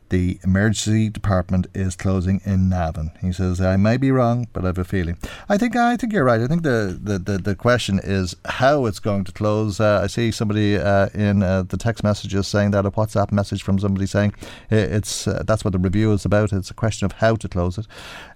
the 0.09 0.39
emergency 0.43 1.09
department 1.09 1.67
is 1.73 1.95
closing 1.95 2.41
in 2.45 2.69
Navan. 2.69 3.11
He 3.21 3.31
says, 3.31 3.59
I 3.61 3.77
may 3.77 3.97
be 3.97 4.11
wrong, 4.11 4.47
but 4.53 4.63
I 4.63 4.67
have 4.67 4.77
a 4.77 4.83
feeling. 4.83 5.17
I 5.49 5.57
think 5.57 5.75
I 5.75 5.97
think 5.97 6.13
you're 6.13 6.23
right. 6.23 6.41
I 6.41 6.47
think 6.47 6.63
the, 6.63 6.97
the, 7.01 7.17
the, 7.17 7.37
the 7.37 7.55
question 7.55 7.99
is 8.03 8.35
how 8.45 8.85
it's 8.85 8.99
going 8.99 9.23
to 9.25 9.31
close. 9.31 9.79
Uh, 9.79 10.01
I 10.03 10.07
see 10.07 10.31
somebody 10.31 10.77
uh, 10.77 11.09
in 11.13 11.43
uh, 11.43 11.63
the 11.63 11.77
text 11.77 12.03
messages 12.03 12.47
saying 12.47 12.71
that, 12.71 12.85
a 12.85 12.91
WhatsApp 12.91 13.31
message 13.31 13.63
from 13.63 13.79
somebody 13.79 14.05
saying 14.05 14.33
it's 14.69 15.27
uh, 15.27 15.43
that's 15.45 15.63
what 15.63 15.73
the 15.73 15.79
review 15.79 16.11
is 16.13 16.25
about. 16.25 16.53
It's 16.53 16.71
a 16.71 16.73
question 16.73 17.05
of 17.05 17.13
how 17.13 17.35
to 17.35 17.47
close 17.47 17.77
it. 17.77 17.87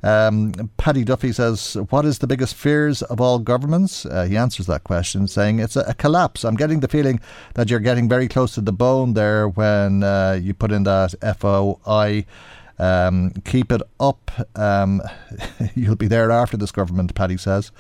Um, 0.04 0.54
Paddy 0.78 1.04
Duffy 1.04 1.32
says, 1.32 1.78
What 1.90 2.06
is 2.06 2.20
the 2.20 2.28
biggest 2.28 2.56
fears 2.56 3.02
of 3.04 3.22
all 3.22 3.40
governments? 3.40 4.06
Uh, 4.06 4.26
he 4.26 4.38
answers 4.38 4.66
that 4.68 4.84
question 4.84 5.28
saying 5.28 5.60
it's 5.60 5.76
a, 5.76 5.82
a, 5.82 5.94
collapse. 5.94 6.44
I'm 6.44 6.56
getting 6.56 6.80
the 6.80 6.88
feeling 6.88 7.20
that 7.56 7.70
you're 7.70 7.80
getting 7.80 8.08
very 8.08 8.28
close 8.28 8.54
to 8.56 8.62
the 8.62 8.72
bone 8.72 9.14
there 9.14 9.48
when 9.48 10.04
uh, 10.04 10.40
you 10.42 10.54
put 10.54 10.72
in 10.72 10.84
that 10.84 11.14
FOI. 11.60 12.26
Um, 12.78 13.32
keep 13.44 13.74
it 13.74 13.82
up. 14.00 14.32
Um, 14.58 15.02
you'll 15.76 15.98
be 15.98 16.08
there 16.08 16.32
after 16.32 16.56
this 16.56 16.72
government, 16.72 17.14
Paddy 17.14 17.36
says. 17.36 17.72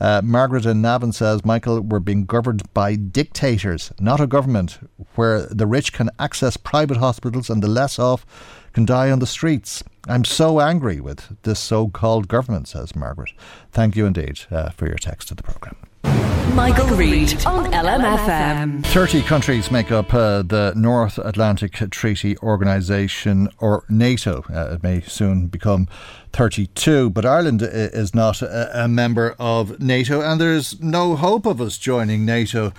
Uh, 0.00 0.20
Margaret 0.24 0.66
in 0.66 0.82
Navan 0.82 1.12
says, 1.12 1.44
Michael, 1.44 1.80
we're 1.80 2.00
being 2.00 2.24
governed 2.24 2.62
by 2.74 2.96
dictators, 2.96 3.92
not 4.00 4.20
a 4.20 4.26
government 4.26 4.78
where 5.14 5.46
the 5.46 5.66
rich 5.66 5.92
can 5.92 6.10
access 6.18 6.56
private 6.56 6.96
hospitals 6.96 7.48
and 7.48 7.62
the 7.62 7.68
less 7.68 7.98
off 7.98 8.26
can 8.72 8.84
die 8.84 9.10
on 9.10 9.20
the 9.20 9.26
streets. 9.26 9.84
I'm 10.08 10.24
so 10.24 10.60
angry 10.60 11.00
with 11.00 11.36
this 11.42 11.60
so 11.60 11.88
called 11.88 12.26
government, 12.26 12.66
says 12.66 12.96
Margaret. 12.96 13.32
Thank 13.70 13.94
you 13.94 14.06
indeed 14.06 14.40
uh, 14.50 14.70
for 14.70 14.86
your 14.86 14.96
text 14.96 15.28
to 15.28 15.34
the 15.34 15.42
programme. 15.42 15.76
Michael 16.02 16.96
Reade 16.96 17.46
on 17.46 17.70
LMFM. 17.72 18.84
30 18.84 19.22
countries 19.22 19.70
make 19.70 19.92
up 19.92 20.12
uh, 20.12 20.42
the 20.42 20.72
North 20.76 21.16
Atlantic 21.18 21.72
Treaty 21.90 22.36
Organisation, 22.38 23.48
or 23.58 23.84
NATO. 23.88 24.44
Uh, 24.52 24.74
it 24.74 24.82
may 24.82 25.00
soon 25.02 25.46
become 25.46 25.88
32, 26.32 27.10
but 27.10 27.24
Ireland 27.24 27.62
is 27.62 28.14
not 28.14 28.42
a, 28.42 28.84
a 28.84 28.88
member 28.88 29.36
of 29.38 29.80
NATO, 29.80 30.20
and 30.20 30.40
there's 30.40 30.80
no 30.80 31.16
hope 31.16 31.46
of 31.46 31.60
us 31.60 31.78
joining 31.78 32.24
NATO 32.24 32.72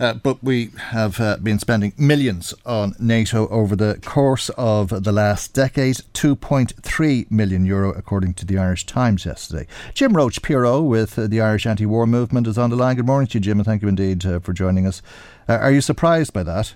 uh, 0.00 0.14
but 0.14 0.42
we 0.42 0.70
have 0.90 1.20
uh, 1.20 1.36
been 1.38 1.58
spending 1.58 1.92
millions 1.96 2.54
on 2.66 2.94
NATO 2.98 3.48
over 3.48 3.76
the 3.76 4.00
course 4.04 4.48
of 4.50 5.04
the 5.04 5.12
last 5.12 5.54
decade 5.54 5.96
2.3 6.14 7.30
million 7.30 7.64
euro, 7.64 7.92
according 7.92 8.34
to 8.34 8.46
the 8.46 8.58
Irish 8.58 8.86
Times 8.86 9.24
yesterday. 9.24 9.66
Jim 9.94 10.16
Roche 10.16 10.40
PRO 10.42 10.82
with 10.82 11.18
uh, 11.18 11.26
the 11.26 11.40
Irish 11.40 11.66
anti 11.66 11.86
war 11.86 12.06
movement 12.06 12.46
is 12.46 12.58
on 12.58 12.70
the 12.70 12.76
line. 12.76 12.96
Good 12.96 13.06
morning 13.06 13.28
to 13.28 13.38
you, 13.38 13.40
Jim, 13.40 13.58
and 13.58 13.66
thank 13.66 13.82
you 13.82 13.88
indeed 13.88 14.24
uh, 14.26 14.40
for 14.40 14.52
joining 14.52 14.86
us. 14.86 15.02
Uh, 15.48 15.54
are 15.54 15.72
you 15.72 15.80
surprised 15.80 16.32
by 16.32 16.42
that? 16.42 16.74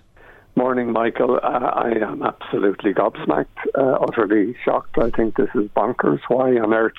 Morning, 0.57 0.93
Michael. 0.93 1.37
Uh, 1.37 1.47
I 1.47 1.91
am 2.03 2.23
absolutely 2.23 2.93
gobsmacked, 2.93 3.47
utterly 3.77 4.57
shocked. 4.65 4.99
I 4.99 5.11
think 5.11 5.37
this 5.37 5.51
is 5.55 5.69
bonkers. 5.77 6.21
Why 6.29 6.59
on 6.59 6.75
earth? 6.75 6.95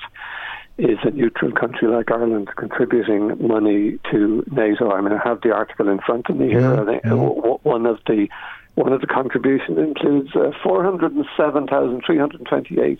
Is 0.80 0.98
a 1.04 1.10
neutral 1.10 1.52
country 1.52 1.86
like 1.88 2.10
Ireland 2.10 2.48
contributing 2.56 3.46
money 3.46 4.00
to 4.10 4.42
NATO. 4.50 4.90
I 4.90 5.00
mean, 5.00 5.12
I 5.12 5.20
have 5.22 5.42
the 5.42 5.52
article 5.52 5.88
in 5.88 6.00
front 6.00 6.28
of 6.28 6.34
me 6.36 6.48
here. 6.48 6.60
Mm-hmm. 6.60 7.68
One 7.68 7.86
of 7.86 8.00
the 8.06 8.28
one 8.74 8.92
of 8.92 9.00
the 9.00 9.06
contributions 9.06 9.78
includes 9.78 10.34
uh, 10.34 10.50
407,328 10.62 12.98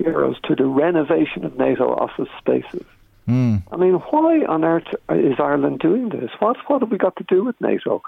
euros 0.00 0.40
to 0.42 0.54
the 0.54 0.66
renovation 0.66 1.44
of 1.44 1.58
NATO 1.58 1.92
office 1.92 2.28
spaces. 2.38 2.84
Mm. 3.28 3.62
I 3.70 3.76
mean, 3.76 3.94
why 3.94 4.44
on 4.46 4.64
earth 4.64 4.86
is 5.10 5.38
Ireland 5.38 5.80
doing 5.80 6.08
this? 6.08 6.30
What 6.38 6.56
what 6.68 6.80
have 6.80 6.90
we 6.90 6.98
got 6.98 7.16
to 7.16 7.24
do 7.24 7.44
with 7.44 7.60
NATO? 7.60 8.00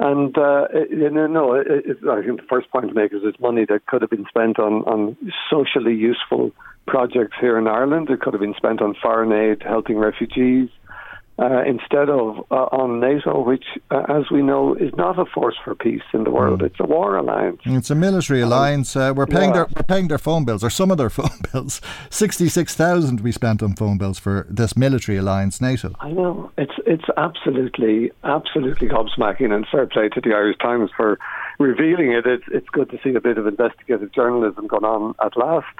And 0.00 0.36
uh, 0.38 0.68
you 0.90 1.10
know, 1.10 1.26
no, 1.26 1.54
it, 1.54 1.66
it, 1.68 1.98
I 2.08 2.22
think 2.22 2.40
the 2.40 2.46
first 2.48 2.70
point 2.70 2.88
to 2.88 2.94
make 2.94 3.12
is 3.12 3.20
it's 3.22 3.38
money 3.38 3.66
that 3.68 3.84
could 3.86 4.00
have 4.00 4.10
been 4.10 4.24
spent 4.28 4.58
on 4.58 4.82
on 4.84 5.16
socially 5.50 5.94
useful 5.94 6.52
projects 6.86 7.36
here 7.40 7.58
in 7.58 7.66
Ireland. 7.66 8.10
It 8.10 8.20
could 8.20 8.34
have 8.34 8.40
been 8.40 8.54
spent 8.56 8.82
on 8.82 8.94
foreign 9.00 9.32
aid, 9.32 9.62
helping 9.62 9.98
refugees, 9.98 10.68
uh, 11.38 11.62
instead 11.66 12.10
of 12.10 12.44
uh, 12.50 12.68
on 12.70 13.00
NATO, 13.00 13.42
which, 13.42 13.64
uh, 13.90 14.02
as 14.08 14.30
we 14.30 14.42
know, 14.42 14.74
is 14.74 14.92
not 14.96 15.18
a 15.18 15.24
force 15.24 15.56
for 15.64 15.74
peace 15.74 16.02
in 16.12 16.24
the 16.24 16.30
world. 16.30 16.60
Mm. 16.60 16.66
It's 16.66 16.80
a 16.80 16.84
war 16.84 17.16
alliance. 17.16 17.60
It's 17.64 17.90
a 17.90 17.94
military 17.94 18.42
um, 18.42 18.48
alliance. 18.48 18.94
Uh, 18.94 19.12
we're 19.16 19.26
paying 19.26 19.48
yeah. 19.48 19.64
their 19.64 19.66
we're 19.74 19.82
paying 19.82 20.08
their 20.08 20.18
phone 20.18 20.44
bills, 20.44 20.62
or 20.62 20.70
some 20.70 20.90
of 20.90 20.98
their 20.98 21.10
phone 21.18 21.40
bills. 21.52 21.80
Sixty 22.10 22.48
six 22.48 22.74
thousand 22.74 23.22
we 23.22 23.32
spent 23.32 23.62
on 23.62 23.74
phone 23.74 23.96
bills 23.98 24.18
for 24.18 24.46
this 24.50 24.76
military 24.76 25.18
alliance, 25.18 25.60
NATO. 25.60 25.94
I 26.00 26.10
know 26.10 26.52
it's 26.58 26.74
it's 26.86 27.06
absolutely 27.16 28.12
absolutely 28.24 28.88
gobsmacking, 28.88 29.52
and 29.54 29.66
fair 29.72 29.86
play 29.86 30.10
to 30.10 30.20
the 30.20 30.34
Irish 30.34 30.58
Times 30.58 30.90
for 30.96 31.18
revealing 31.58 32.12
it. 32.12 32.26
It's 32.26 32.44
it's 32.52 32.68
good 32.68 32.90
to 32.90 32.98
see 33.02 33.14
a 33.14 33.20
bit 33.20 33.38
of 33.38 33.46
investigative 33.46 34.12
journalism 34.12 34.66
going 34.66 34.84
on 34.84 35.14
at 35.24 35.36
last. 35.36 35.76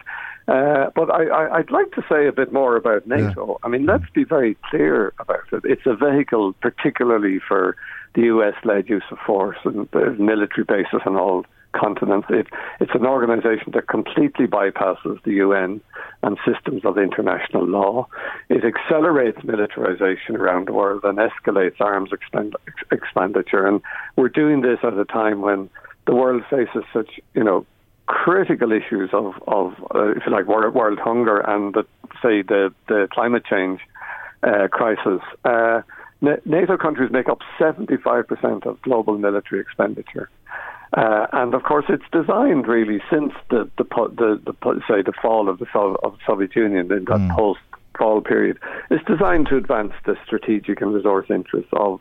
Uh, 0.48 0.90
but 0.94 1.10
I, 1.10 1.58
would 1.58 1.70
like 1.70 1.92
to 1.92 2.02
say 2.10 2.26
a 2.26 2.32
bit 2.32 2.52
more 2.52 2.76
about 2.76 3.06
NATO. 3.06 3.46
Yeah. 3.46 3.54
I 3.62 3.68
mean, 3.68 3.86
let's 3.86 4.10
be 4.12 4.24
very 4.24 4.56
clear 4.70 5.12
about 5.18 5.44
it. 5.52 5.62
It's 5.64 5.86
a 5.86 5.94
vehicle, 5.94 6.54
particularly 6.60 7.38
for 7.46 7.76
the 8.14 8.22
US 8.22 8.54
led 8.64 8.88
use 8.88 9.04
of 9.10 9.18
force 9.24 9.58
and 9.64 9.88
the 9.92 10.16
military 10.18 10.64
bases 10.64 11.00
on 11.06 11.16
all 11.16 11.44
continents. 11.72 12.26
It, 12.30 12.46
it's 12.80 12.94
an 12.94 13.06
organization 13.06 13.72
that 13.74 13.88
completely 13.88 14.46
bypasses 14.46 15.22
the 15.24 15.32
UN 15.34 15.80
and 16.22 16.36
systems 16.46 16.84
of 16.84 16.98
international 16.98 17.66
law. 17.66 18.06
It 18.48 18.64
accelerates 18.64 19.42
militarization 19.44 20.36
around 20.36 20.68
the 20.68 20.72
world 20.72 21.02
and 21.04 21.18
escalates 21.18 21.80
arms 21.80 22.10
expend, 22.12 22.56
expenditure. 22.90 23.66
And 23.66 23.80
we're 24.16 24.28
doing 24.28 24.60
this 24.62 24.78
at 24.82 24.94
a 24.94 25.04
time 25.04 25.40
when 25.40 25.70
the 26.06 26.14
world 26.14 26.42
faces 26.50 26.84
such, 26.92 27.20
you 27.34 27.44
know, 27.44 27.66
critical 28.12 28.72
issues 28.72 29.10
of, 29.14 29.34
of 29.46 29.72
uh, 29.94 30.10
if 30.10 30.22
you 30.26 30.32
like, 30.32 30.46
world, 30.46 30.74
world 30.74 30.98
hunger 30.98 31.38
and, 31.38 31.74
the, 31.74 31.84
say, 32.22 32.42
the, 32.42 32.72
the 32.88 33.08
climate 33.10 33.44
change 33.48 33.80
uh, 34.42 34.68
crisis. 34.70 35.20
Uh, 35.44 35.80
NATO 36.20 36.76
countries 36.76 37.10
make 37.10 37.28
up 37.28 37.38
75% 37.58 38.66
of 38.66 38.80
global 38.82 39.16
military 39.18 39.60
expenditure. 39.60 40.28
Uh, 40.94 41.26
and 41.32 41.54
of 41.54 41.62
course, 41.62 41.86
it's 41.88 42.04
designed 42.12 42.68
really 42.68 43.00
since 43.10 43.32
the 43.48 43.68
the, 43.78 43.84
the, 43.84 44.40
the 44.44 44.80
say 44.86 45.00
the 45.00 45.14
fall 45.22 45.48
of 45.48 45.58
the, 45.58 45.66
of 46.02 46.18
Soviet 46.26 46.54
Union 46.54 46.92
in 46.92 47.06
that 47.06 47.18
mm. 47.18 47.34
post 47.34 47.60
fall 47.98 48.20
period. 48.20 48.58
It's 48.90 49.04
designed 49.06 49.46
to 49.48 49.56
advance 49.56 49.94
the 50.04 50.16
strategic 50.26 50.82
and 50.82 50.92
resource 50.92 51.26
interests 51.30 51.70
of 51.72 52.00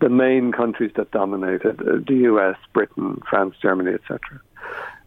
the 0.00 0.08
main 0.08 0.50
countries 0.50 0.90
that 0.96 1.12
dominated 1.12 1.80
uh, 1.80 1.98
the 2.06 2.26
US, 2.32 2.56
Britain, 2.72 3.20
France, 3.30 3.54
Germany, 3.62 3.92
etc. 3.92 4.18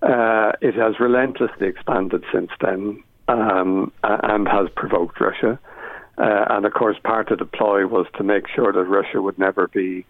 Uh, 0.02 0.52
it 0.62 0.76
has 0.76 1.00
relentlessly 1.00 1.68
expanded 1.68 2.24
since 2.32 2.52
then 2.62 3.04
um, 3.28 3.92
and 4.04 4.48
has 4.48 4.68
provoked 4.76 5.20
Russia. 5.20 5.60
Uh, 6.18 6.46
and 6.50 6.66
of 6.66 6.74
course, 6.74 6.98
part 7.04 7.32
of 7.32 7.40
the 7.40 7.46
ploy 7.46 7.86
was 7.86 8.08
to 8.18 8.24
make 8.24 8.48
sure 8.48 8.72
that 8.74 8.84
Russia 8.84 9.22
would 9.22 9.38
never 9.38 9.68
be 9.68 10.06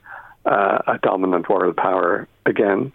uh, 0.46 0.80
a 0.88 0.98
dominant 1.02 1.50
world 1.50 1.76
power 1.76 2.28
again. 2.46 2.92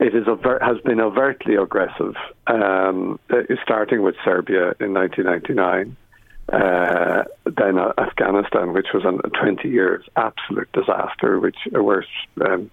It 0.00 0.14
is 0.14 0.26
has 0.26 0.76
been 0.84 1.00
overtly 1.00 1.54
aggressive, 1.54 2.14
um, 2.46 3.20
uh, 3.30 3.42
starting 3.62 4.02
with 4.02 4.16
Serbia 4.24 4.74
in 4.80 4.92
1999. 4.92 5.96
Uh, 6.52 7.24
then 7.46 7.78
uh, 7.78 7.92
Afghanistan, 7.96 8.74
which 8.74 8.88
was 8.92 9.04
a 9.04 9.28
20 9.30 9.68
years 9.68 10.04
absolute 10.16 10.70
disaster, 10.72 11.40
which 11.40 11.56
uh, 11.74 11.82
were 11.82 12.04
um, 12.44 12.70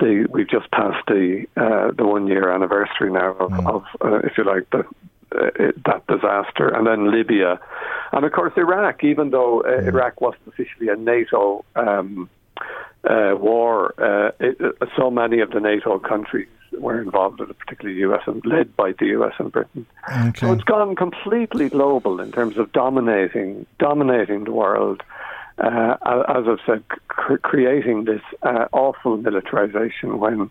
the, 0.00 0.26
we've 0.30 0.48
just 0.48 0.70
passed 0.70 1.06
the 1.06 1.44
uh, 1.56 1.90
the 1.92 2.06
one 2.06 2.26
year 2.26 2.50
anniversary 2.50 3.12
now 3.12 3.32
of, 3.32 3.50
mm. 3.50 3.66
of 3.68 3.84
uh, 4.00 4.18
if 4.24 4.38
you 4.38 4.44
like, 4.44 4.68
the, 4.70 4.80
uh, 5.36 5.50
it, 5.56 5.84
that 5.84 6.06
disaster, 6.06 6.68
and 6.68 6.86
then 6.86 7.10
Libya, 7.10 7.60
and 8.12 8.24
of 8.24 8.32
course 8.32 8.52
Iraq. 8.56 9.04
Even 9.04 9.30
though 9.30 9.60
uh, 9.60 9.82
mm. 9.82 9.88
Iraq 9.88 10.20
wasn't 10.20 10.46
officially 10.48 10.88
a 10.88 10.96
NATO 10.96 11.64
um, 11.76 12.30
uh, 13.08 13.34
war, 13.36 13.94
uh, 13.98 14.30
it, 14.40 14.58
so 14.96 15.10
many 15.10 15.40
of 15.40 15.50
the 15.50 15.60
NATO 15.60 15.98
countries 15.98 16.48
were 16.78 17.00
involved 17.00 17.40
in 17.40 17.48
it, 17.50 17.58
particularly 17.58 18.00
the 18.00 18.12
US 18.12 18.22
and 18.26 18.44
led 18.44 18.74
by 18.76 18.92
the 18.98 19.06
US 19.18 19.34
and 19.38 19.52
Britain. 19.52 19.86
Okay. 20.10 20.32
So 20.40 20.52
it's 20.52 20.64
gone 20.64 20.96
completely 20.96 21.68
global 21.68 22.20
in 22.20 22.32
terms 22.32 22.58
of 22.58 22.72
dominating 22.72 23.66
dominating 23.78 24.44
the 24.44 24.52
world 24.52 25.02
uh, 25.58 25.96
as 26.28 26.44
I've 26.48 26.58
said, 26.66 26.88
cr- 27.08 27.36
creating 27.36 28.04
this 28.04 28.22
uh, 28.42 28.66
awful 28.72 29.16
militarization 29.16 30.18
when 30.18 30.50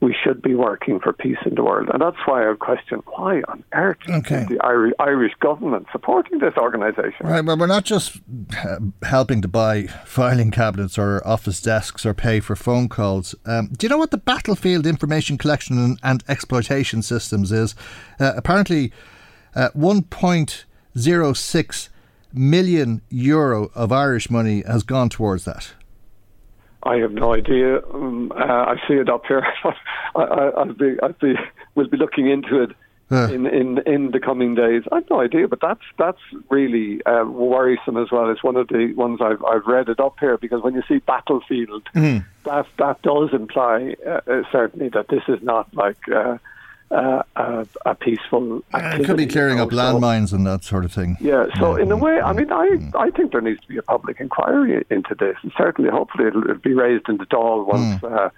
we 0.00 0.14
should 0.22 0.42
be 0.42 0.54
working 0.54 1.00
for 1.00 1.12
peace 1.12 1.38
in 1.46 1.54
the 1.54 1.62
world. 1.62 1.88
And 1.92 2.02
that's 2.02 2.16
why 2.26 2.48
I 2.48 2.54
question 2.54 3.02
why 3.06 3.42
on 3.48 3.64
earth 3.72 3.98
okay. 4.08 4.42
is 4.42 4.48
the 4.48 4.60
Irish, 4.60 4.94
Irish 4.98 5.32
government 5.40 5.86
supporting 5.92 6.38
this 6.38 6.54
organisation? 6.56 7.26
Right, 7.26 7.44
well, 7.44 7.56
we're 7.56 7.66
not 7.66 7.84
just 7.84 8.20
uh, 8.64 8.78
helping 9.02 9.40
to 9.42 9.48
buy 9.48 9.86
filing 10.04 10.50
cabinets 10.50 10.98
or 10.98 11.26
office 11.26 11.60
desks 11.60 12.04
or 12.04 12.14
pay 12.14 12.40
for 12.40 12.56
phone 12.56 12.88
calls. 12.88 13.34
Um, 13.46 13.68
do 13.68 13.86
you 13.86 13.88
know 13.88 13.98
what 13.98 14.10
the 14.10 14.18
battlefield 14.18 14.86
information 14.86 15.38
collection 15.38 15.78
and, 15.78 15.98
and 16.02 16.24
exploitation 16.28 17.02
systems 17.02 17.52
is? 17.52 17.74
Uh, 18.20 18.32
apparently, 18.36 18.92
uh, 19.54 19.70
1.06 19.76 21.88
million 22.32 23.00
euro 23.08 23.70
of 23.74 23.92
Irish 23.92 24.28
money 24.28 24.62
has 24.66 24.82
gone 24.82 25.08
towards 25.08 25.44
that? 25.44 25.72
I 26.84 26.96
have 26.96 27.12
no 27.12 27.34
idea. 27.34 27.78
Um, 27.92 28.32
uh, 28.32 28.44
I 28.44 28.76
see 28.86 28.94
it 28.94 29.08
up 29.08 29.24
here. 29.26 29.46
I, 30.14 30.64
will 30.64 30.74
be, 30.74 30.96
I'll 31.02 31.12
be, 31.12 31.34
we'll 31.74 31.88
be 31.88 31.96
looking 31.96 32.28
into 32.28 32.62
it 32.62 32.70
uh. 33.10 33.28
in, 33.32 33.46
in 33.46 33.78
in 33.86 34.10
the 34.10 34.20
coming 34.20 34.54
days. 34.54 34.82
I've 34.92 35.08
no 35.10 35.20
idea, 35.20 35.48
but 35.48 35.60
that's 35.60 35.82
that's 35.98 36.20
really 36.50 37.04
uh, 37.06 37.24
worrisome 37.24 37.96
as 37.96 38.10
well. 38.10 38.30
It's 38.30 38.42
one 38.42 38.56
of 38.56 38.68
the 38.68 38.92
ones 38.94 39.20
I've 39.20 39.42
I've 39.44 39.66
read 39.66 39.88
it 39.88 40.00
up 40.00 40.16
here 40.20 40.36
because 40.38 40.62
when 40.62 40.74
you 40.74 40.82
see 40.88 40.98
battlefield, 40.98 41.84
mm. 41.94 42.24
that 42.44 42.66
that 42.78 43.02
does 43.02 43.30
imply 43.32 43.96
uh, 44.06 44.20
uh, 44.26 44.42
certainly 44.50 44.88
that 44.90 45.08
this 45.08 45.22
is 45.28 45.42
not 45.42 45.72
like 45.74 45.98
uh, 46.94 47.22
a, 47.36 47.66
a, 47.86 47.94
peaceful 47.94 48.62
activity. 48.72 49.02
It 49.02 49.06
could 49.06 49.16
be 49.16 49.26
clearing 49.26 49.60
up 49.60 49.70
landmines 49.70 50.32
and 50.32 50.46
that 50.46 50.62
sort 50.62 50.84
of 50.84 50.92
thing. 50.92 51.16
Yeah, 51.20 51.46
so 51.58 51.76
yeah. 51.76 51.82
in 51.82 51.92
a 51.92 51.96
way, 51.96 52.20
I 52.20 52.32
mean, 52.32 52.52
I, 52.52 52.68
mm. 52.68 52.94
I 52.94 53.10
think 53.10 53.32
there 53.32 53.40
needs 53.40 53.60
to 53.62 53.68
be 53.68 53.76
a 53.78 53.82
public 53.82 54.20
inquiry 54.20 54.84
into 54.90 55.14
this. 55.14 55.36
And 55.42 55.52
certainly, 55.56 55.90
hopefully, 55.90 56.28
it'll 56.28 56.54
be 56.54 56.72
raised 56.72 57.08
in 57.08 57.16
the 57.18 57.26
Dáil 57.26 57.66
once. 57.66 58.00
Mm. 58.00 58.26
Uh, 58.26 58.30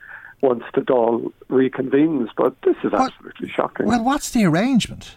once 0.43 0.65
the 0.75 0.83
Dáil 0.83 1.33
reconvenes, 1.49 2.29
but 2.37 2.55
this 2.61 2.77
is 2.85 2.93
what, 2.93 3.11
absolutely 3.11 3.49
shocking. 3.49 3.87
Well, 3.87 4.05
what's 4.05 4.31
the 4.31 4.45
arrangement? 4.45 5.17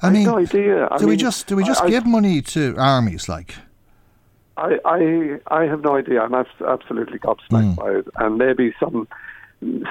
I, 0.00 0.06
I 0.06 0.10
mean, 0.10 0.26
no 0.26 0.38
idea. 0.38 0.86
I 0.90 0.96
do 0.96 1.04
mean, 1.04 1.10
we 1.10 1.16
just 1.16 1.48
do 1.48 1.56
we 1.56 1.64
just 1.64 1.82
I, 1.82 1.90
give 1.90 2.06
money 2.06 2.40
to 2.42 2.76
armies 2.78 3.28
like? 3.28 3.56
I 4.56 4.78
I 4.84 5.40
I 5.48 5.64
have 5.64 5.82
no 5.82 5.96
idea. 5.96 6.22
I'm 6.22 6.34
absolutely 6.34 7.18
gobsmacked 7.18 7.74
mm. 7.74 7.76
by 7.76 7.90
it, 7.90 8.08
and 8.14 8.38
maybe 8.38 8.72
some 8.78 9.08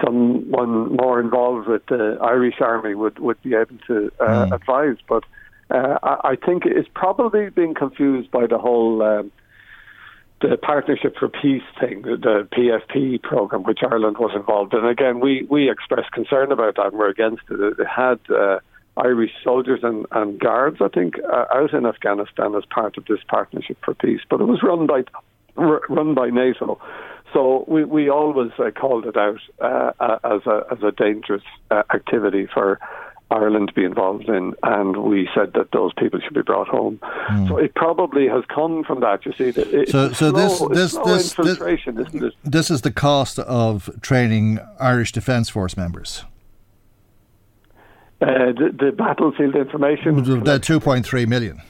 someone 0.04 0.96
more 0.96 1.20
involved 1.20 1.68
with 1.68 1.86
the 1.88 2.18
Irish 2.22 2.62
Army 2.62 2.96
would, 2.96 3.20
would 3.20 3.42
be 3.42 3.54
able 3.54 3.78
to 3.88 4.12
uh, 4.20 4.46
mm. 4.46 4.52
advise. 4.54 4.98
But 5.08 5.24
uh, 5.70 5.98
I, 6.04 6.30
I, 6.30 6.36
think 6.36 6.64
it's 6.66 6.88
probably 6.94 7.50
being 7.50 7.74
confused 7.74 8.32
by 8.32 8.48
the 8.48 8.58
whole 8.58 9.02
um, 9.02 9.32
the 10.42 10.58
Partnership 10.58 11.16
for 11.18 11.28
Peace 11.28 11.64
thing, 11.80 12.04
the, 12.04 12.16
the 12.16 12.48
PFP 12.56 13.22
program, 13.24 13.64
which 13.64 13.80
Ireland 13.82 14.18
was 14.20 14.32
involved 14.36 14.74
in. 14.74 14.86
Again, 14.86 15.20
we, 15.20 15.48
we 15.50 15.70
expressed 15.70 16.12
concern 16.12 16.52
about 16.52 16.76
that 16.76 16.88
and 16.88 16.98
we're 16.98 17.10
against 17.10 17.44
it. 17.50 17.60
It 17.60 17.88
had 17.88 18.20
uh, 18.30 18.60
Irish 18.98 19.32
soldiers 19.44 19.80
and, 19.84 20.06
and 20.12 20.40
guards, 20.40 20.78
I 20.80 20.90
think, 20.90 21.16
uh, 21.32 21.46
out 21.54 21.74
in 21.74 21.86
Afghanistan 21.86 22.56
as 22.56 22.66
part 22.66 22.98
of 22.98 23.06
this 23.06 23.20
Partnership 23.28 23.78
for 23.84 23.96
Peace, 23.96 24.22
but 24.30 24.40
it 24.40 24.46
was 24.46 24.62
run 24.64 24.86
by 24.88 25.04
run 25.56 26.14
by 26.14 26.30
NATO. 26.30 26.80
So 27.34 27.66
we, 27.68 27.84
we 27.84 28.10
always 28.10 28.52
uh, 28.58 28.72
called 28.72 29.06
it 29.06 29.18
out 29.18 29.40
uh, 29.60 30.18
as 30.24 30.46
a 30.46 30.64
as 30.72 30.82
a 30.84 30.92
dangerous 30.92 31.44
uh, 31.70 31.84
activity 31.94 32.48
for 32.54 32.80
Ireland 33.30 33.68
to 33.68 33.74
be 33.74 33.84
involved 33.84 34.30
in, 34.30 34.54
and 34.64 35.04
we 35.04 35.28
said 35.36 35.52
that 35.54 35.72
those 35.74 35.92
people 35.94 36.20
should 36.22 36.34
be 36.34 36.42
brought 36.42 36.70
home. 36.70 37.00
Mm. 37.30 37.50
So 37.50 37.58
it 37.58 37.76
probably 37.76 38.28
has 38.28 38.46
come 38.54 38.86
from 38.86 39.02
that. 39.02 39.26
You 39.26 39.34
see, 39.34 39.52
that 39.52 39.90
so 39.90 40.14
so 40.14 40.32
slow, 40.32 40.70
this 40.70 40.94
this 40.94 41.34
this, 41.34 41.34
this, 41.34 41.88
isn't 41.88 42.24
it? 42.24 42.34
This 42.46 42.72
is 42.72 42.82
the 42.82 42.92
cost 42.92 43.40
of 43.40 43.90
training 44.02 44.60
Irish 44.80 45.12
Defence 45.12 45.50
Force 45.50 45.76
members. 45.76 46.24
Uh, 48.20 48.52
the, 48.54 48.76
the, 48.80 48.92
battlefield 48.92 49.56
information. 49.56 50.44
The 50.44 50.58
two 50.58 50.80
point 50.80 51.06
three 51.06 51.26
million. 51.26 51.62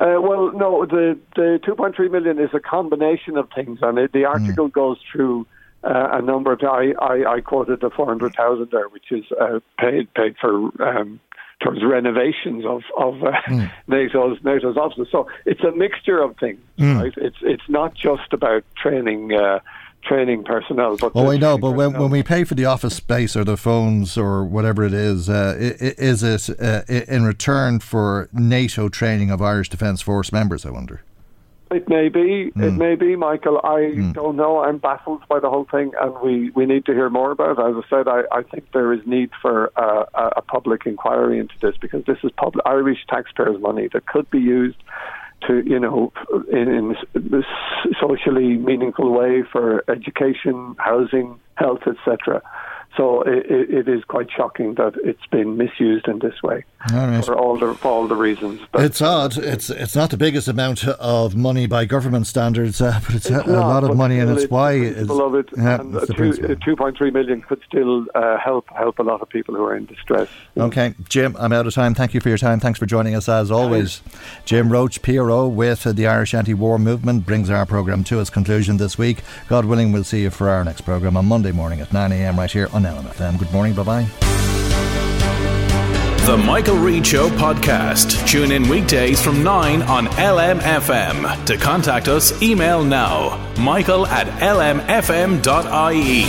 Uh, 0.00 0.20
well, 0.20 0.50
no, 0.52 0.84
the 0.86 1.18
the 1.36 1.60
two 1.64 1.74
point 1.76 1.94
three 1.94 2.08
million 2.08 2.38
is 2.38 2.50
a 2.52 2.60
combination 2.60 3.36
of 3.36 3.48
things, 3.54 3.78
and 3.80 3.98
it, 3.98 4.12
the 4.12 4.20
hmm. 4.20 4.26
article 4.26 4.68
mm. 4.68 4.72
goes 4.72 4.98
through 5.10 5.46
uh, 5.84 6.08
a 6.12 6.22
number 6.22 6.52
of. 6.52 6.60
I, 6.62 6.92
I, 7.00 7.34
I 7.34 7.40
quoted 7.40 7.80
the 7.80 7.90
four 7.90 8.06
hundred 8.06 8.34
thousand 8.34 8.70
there, 8.72 8.88
which 8.88 9.12
is 9.12 9.24
uh, 9.40 9.60
paid 9.78 10.12
paid 10.14 10.34
for 10.40 10.70
um, 10.82 11.20
towards 11.60 11.84
renovations 11.84 12.64
of 12.64 12.82
of 12.96 13.22
uh, 13.22 13.40
mm. 13.46 13.70
NATO's 13.86 14.38
NATO's 14.42 14.76
offices. 14.76 15.08
So 15.12 15.28
it's 15.46 15.62
a 15.62 15.70
mixture 15.70 16.20
of 16.20 16.36
things, 16.38 16.60
mm. 16.78 17.00
right? 17.00 17.14
It's 17.16 17.38
it's 17.42 17.68
not 17.68 17.94
just 17.94 18.32
about 18.32 18.64
training. 18.76 19.32
Uh, 19.32 19.60
training 20.04 20.44
personnel. 20.44 20.96
But 20.96 21.12
oh, 21.14 21.30
I 21.30 21.36
know. 21.36 21.58
But 21.58 21.72
when, 21.72 21.98
when 21.98 22.10
we 22.10 22.22
pay 22.22 22.44
for 22.44 22.54
the 22.54 22.64
office 22.64 22.94
space 22.94 23.36
or 23.36 23.44
the 23.44 23.56
phones 23.56 24.16
or 24.16 24.44
whatever 24.44 24.84
it 24.84 24.94
is, 24.94 25.28
uh, 25.28 25.54
is 25.58 26.22
it 26.22 26.60
uh, 26.60 26.82
in 26.88 27.24
return 27.24 27.80
for 27.80 28.28
NATO 28.32 28.88
training 28.88 29.30
of 29.30 29.42
Irish 29.42 29.68
Defence 29.68 30.02
Force 30.02 30.32
members? 30.32 30.64
I 30.64 30.70
wonder. 30.70 31.02
It 31.70 31.88
may 31.88 32.08
be. 32.08 32.52
Mm. 32.54 32.62
It 32.62 32.70
hmm. 32.72 32.78
may 32.78 32.94
be, 32.94 33.16
Michael. 33.16 33.58
I 33.64 33.92
mm. 33.96 34.12
don't 34.12 34.36
know. 34.36 34.62
I'm 34.62 34.78
baffled 34.78 35.22
by 35.28 35.40
the 35.40 35.48
whole 35.48 35.64
thing, 35.64 35.92
and 36.00 36.14
we, 36.22 36.50
we 36.50 36.66
need 36.66 36.84
to 36.86 36.92
hear 36.92 37.10
more 37.10 37.32
about 37.32 37.58
it. 37.58 37.62
As 37.62 37.74
I 37.76 37.88
said, 37.88 38.06
I, 38.06 38.22
I 38.30 38.42
think 38.42 38.70
there 38.72 38.92
is 38.92 39.00
need 39.06 39.30
for 39.42 39.72
uh, 39.76 40.04
a, 40.14 40.32
a 40.36 40.42
public 40.42 40.86
inquiry 40.86 41.38
into 41.38 41.54
this 41.60 41.74
because 41.80 42.04
this 42.04 42.18
is 42.22 42.30
public 42.36 42.64
Irish 42.66 42.98
taxpayers' 43.08 43.60
money 43.60 43.88
that 43.92 44.06
could 44.06 44.30
be 44.30 44.38
used 44.38 44.76
to, 45.46 45.62
you 45.66 45.78
know, 45.78 46.12
in, 46.50 46.96
in 47.14 47.44
socially 48.00 48.56
meaningful 48.56 49.12
way 49.12 49.42
for 49.50 49.84
education, 49.90 50.74
housing, 50.78 51.38
health, 51.56 51.80
etc. 51.86 52.42
So 52.96 53.22
it, 53.22 53.46
it 53.48 53.88
is 53.88 54.04
quite 54.04 54.28
shocking 54.30 54.74
that 54.74 54.94
it's 55.02 55.26
been 55.26 55.56
misused 55.56 56.06
in 56.06 56.20
this 56.20 56.42
way 56.42 56.64
all 56.92 57.08
right. 57.08 57.24
for 57.24 57.36
all 57.36 57.56
the 57.58 57.74
for 57.74 57.88
all 57.88 58.06
the 58.06 58.14
reasons. 58.14 58.60
it's 58.74 59.00
odd. 59.00 59.36
It's 59.36 59.70
it's 59.70 59.96
not 59.96 60.10
the 60.10 60.16
biggest 60.16 60.48
amount 60.48 60.86
of 60.86 61.34
money 61.34 61.66
by 61.66 61.86
government 61.86 62.26
standards, 62.26 62.80
uh, 62.80 63.00
but 63.06 63.16
it's, 63.16 63.26
it's 63.26 63.46
a, 63.46 63.50
not, 63.50 63.68
lot 63.68 63.84
of 63.84 63.96
money, 63.96 64.18
and 64.18 64.30
it's, 64.30 64.50
why 64.50 64.72
it's, 64.72 65.06
beloved. 65.06 65.50
Yeah, 65.56 65.80
and 65.80 65.92
two, 66.16 66.56
two 66.64 66.76
point 66.76 66.96
three 66.96 67.10
million 67.10 67.42
could 67.42 67.62
still 67.66 68.06
uh, 68.14 68.38
help 68.38 68.68
help 68.68 68.98
a 68.98 69.02
lot 69.02 69.22
of 69.22 69.28
people 69.28 69.54
who 69.54 69.64
are 69.64 69.74
in 69.74 69.86
distress. 69.86 70.28
Okay, 70.56 70.94
Jim, 71.08 71.36
I'm 71.38 71.52
out 71.52 71.66
of 71.66 71.74
time. 71.74 71.94
Thank 71.94 72.14
you 72.14 72.20
for 72.20 72.28
your 72.28 72.38
time. 72.38 72.60
Thanks 72.60 72.78
for 72.78 72.86
joining 72.86 73.14
us 73.14 73.28
as 73.28 73.50
always. 73.50 74.02
Jim 74.44 74.70
Roche, 74.70 75.00
PRO 75.00 75.48
with 75.48 75.84
the 75.84 76.06
Irish 76.06 76.34
Anti-War 76.34 76.78
Movement, 76.78 77.26
brings 77.26 77.50
our 77.50 77.66
program 77.66 78.04
to 78.04 78.20
its 78.20 78.30
conclusion 78.30 78.76
this 78.76 78.98
week. 78.98 79.18
God 79.48 79.64
willing, 79.64 79.92
we'll 79.92 80.04
see 80.04 80.22
you 80.22 80.30
for 80.30 80.48
our 80.48 80.64
next 80.64 80.82
program 80.82 81.16
on 81.16 81.26
Monday 81.26 81.52
morning 81.52 81.80
at 81.80 81.92
9 81.92 82.12
a.m. 82.12 82.38
right 82.38 82.50
here 82.50 82.68
on 82.72 82.83
LMFM. 82.84 83.38
Good 83.38 83.52
morning. 83.52 83.74
Bye 83.74 83.82
bye. 83.82 84.06
The 86.26 86.38
Michael 86.38 86.76
Reade 86.78 87.06
Show 87.06 87.28
podcast. 87.28 88.26
Tune 88.26 88.50
in 88.50 88.66
weekdays 88.66 89.20
from 89.22 89.42
9 89.42 89.82
on 89.82 90.06
LMFM. 90.06 91.44
To 91.44 91.58
contact 91.58 92.08
us, 92.08 92.40
email 92.42 92.82
now 92.82 93.38
michael 93.58 94.06
at 94.06 94.26
lmfm.ie. 94.40 96.24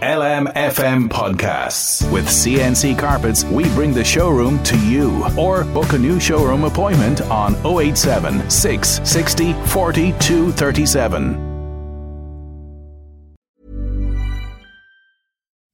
LMFM 0.00 1.08
Podcasts. 1.08 2.10
With 2.10 2.26
CNC 2.26 2.98
Carpets, 2.98 3.44
we 3.44 3.64
bring 3.74 3.92
the 3.92 4.04
showroom 4.04 4.62
to 4.62 4.78
you. 4.86 5.26
Or 5.36 5.64
book 5.64 5.92
a 5.92 5.98
new 5.98 6.18
showroom 6.18 6.64
appointment 6.64 7.20
on 7.22 7.54
087 7.66 8.48
660 8.48 9.52
4237. 9.52 11.49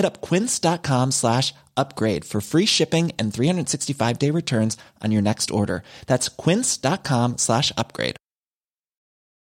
Hit 0.00 0.06
up 0.06 0.22
quince.com 0.22 1.10
slash 1.10 1.52
upgrade 1.76 2.24
for 2.24 2.40
free 2.40 2.64
shipping 2.64 3.12
and 3.18 3.34
365 3.34 4.18
day 4.18 4.30
returns 4.30 4.78
on 5.04 5.12
your 5.12 5.20
next 5.20 5.50
order. 5.50 5.82
That's 6.06 6.30
quince.com 6.30 7.36
slash 7.36 7.70
upgrade. 7.76 8.16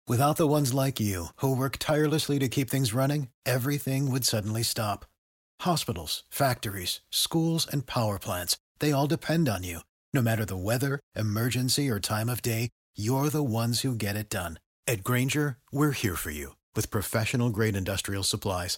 Without 0.08 0.38
the 0.38 0.46
ones 0.48 0.72
like 0.72 1.00
you 1.00 1.30
who 1.38 1.56
work 1.56 1.78
tirelessly 1.80 2.38
to 2.38 2.48
keep 2.48 2.70
things 2.70 2.94
running, 2.94 3.30
everything 3.44 4.12
would 4.12 4.24
suddenly 4.24 4.62
stop. 4.62 5.06
Hospitals, 5.62 6.22
factories, 6.30 7.02
schools, 7.10 7.66
and 7.66 7.88
power 7.88 8.20
plants, 8.20 8.56
they 8.78 8.92
all 8.92 9.08
depend 9.08 9.50
on 9.50 9.64
you. 9.64 9.80
No 10.14 10.22
matter 10.22 10.46
the 10.46 10.64
weather, 10.70 11.00
emergency, 11.16 11.90
or 11.90 12.00
time 12.00 12.30
of 12.30 12.44
day, 12.44 12.70
you're 12.96 13.30
the 13.30 13.44
ones 13.44 13.82
who 13.82 13.96
get 13.96 14.16
it 14.16 14.30
done. 14.30 14.60
At 14.86 15.04
Grainger, 15.04 15.58
we're 15.72 16.00
here 16.04 16.16
for 16.16 16.30
you 16.30 16.56
with 16.76 16.92
professional 16.92 17.50
grade 17.50 17.76
industrial 17.76 18.24
supplies. 18.24 18.78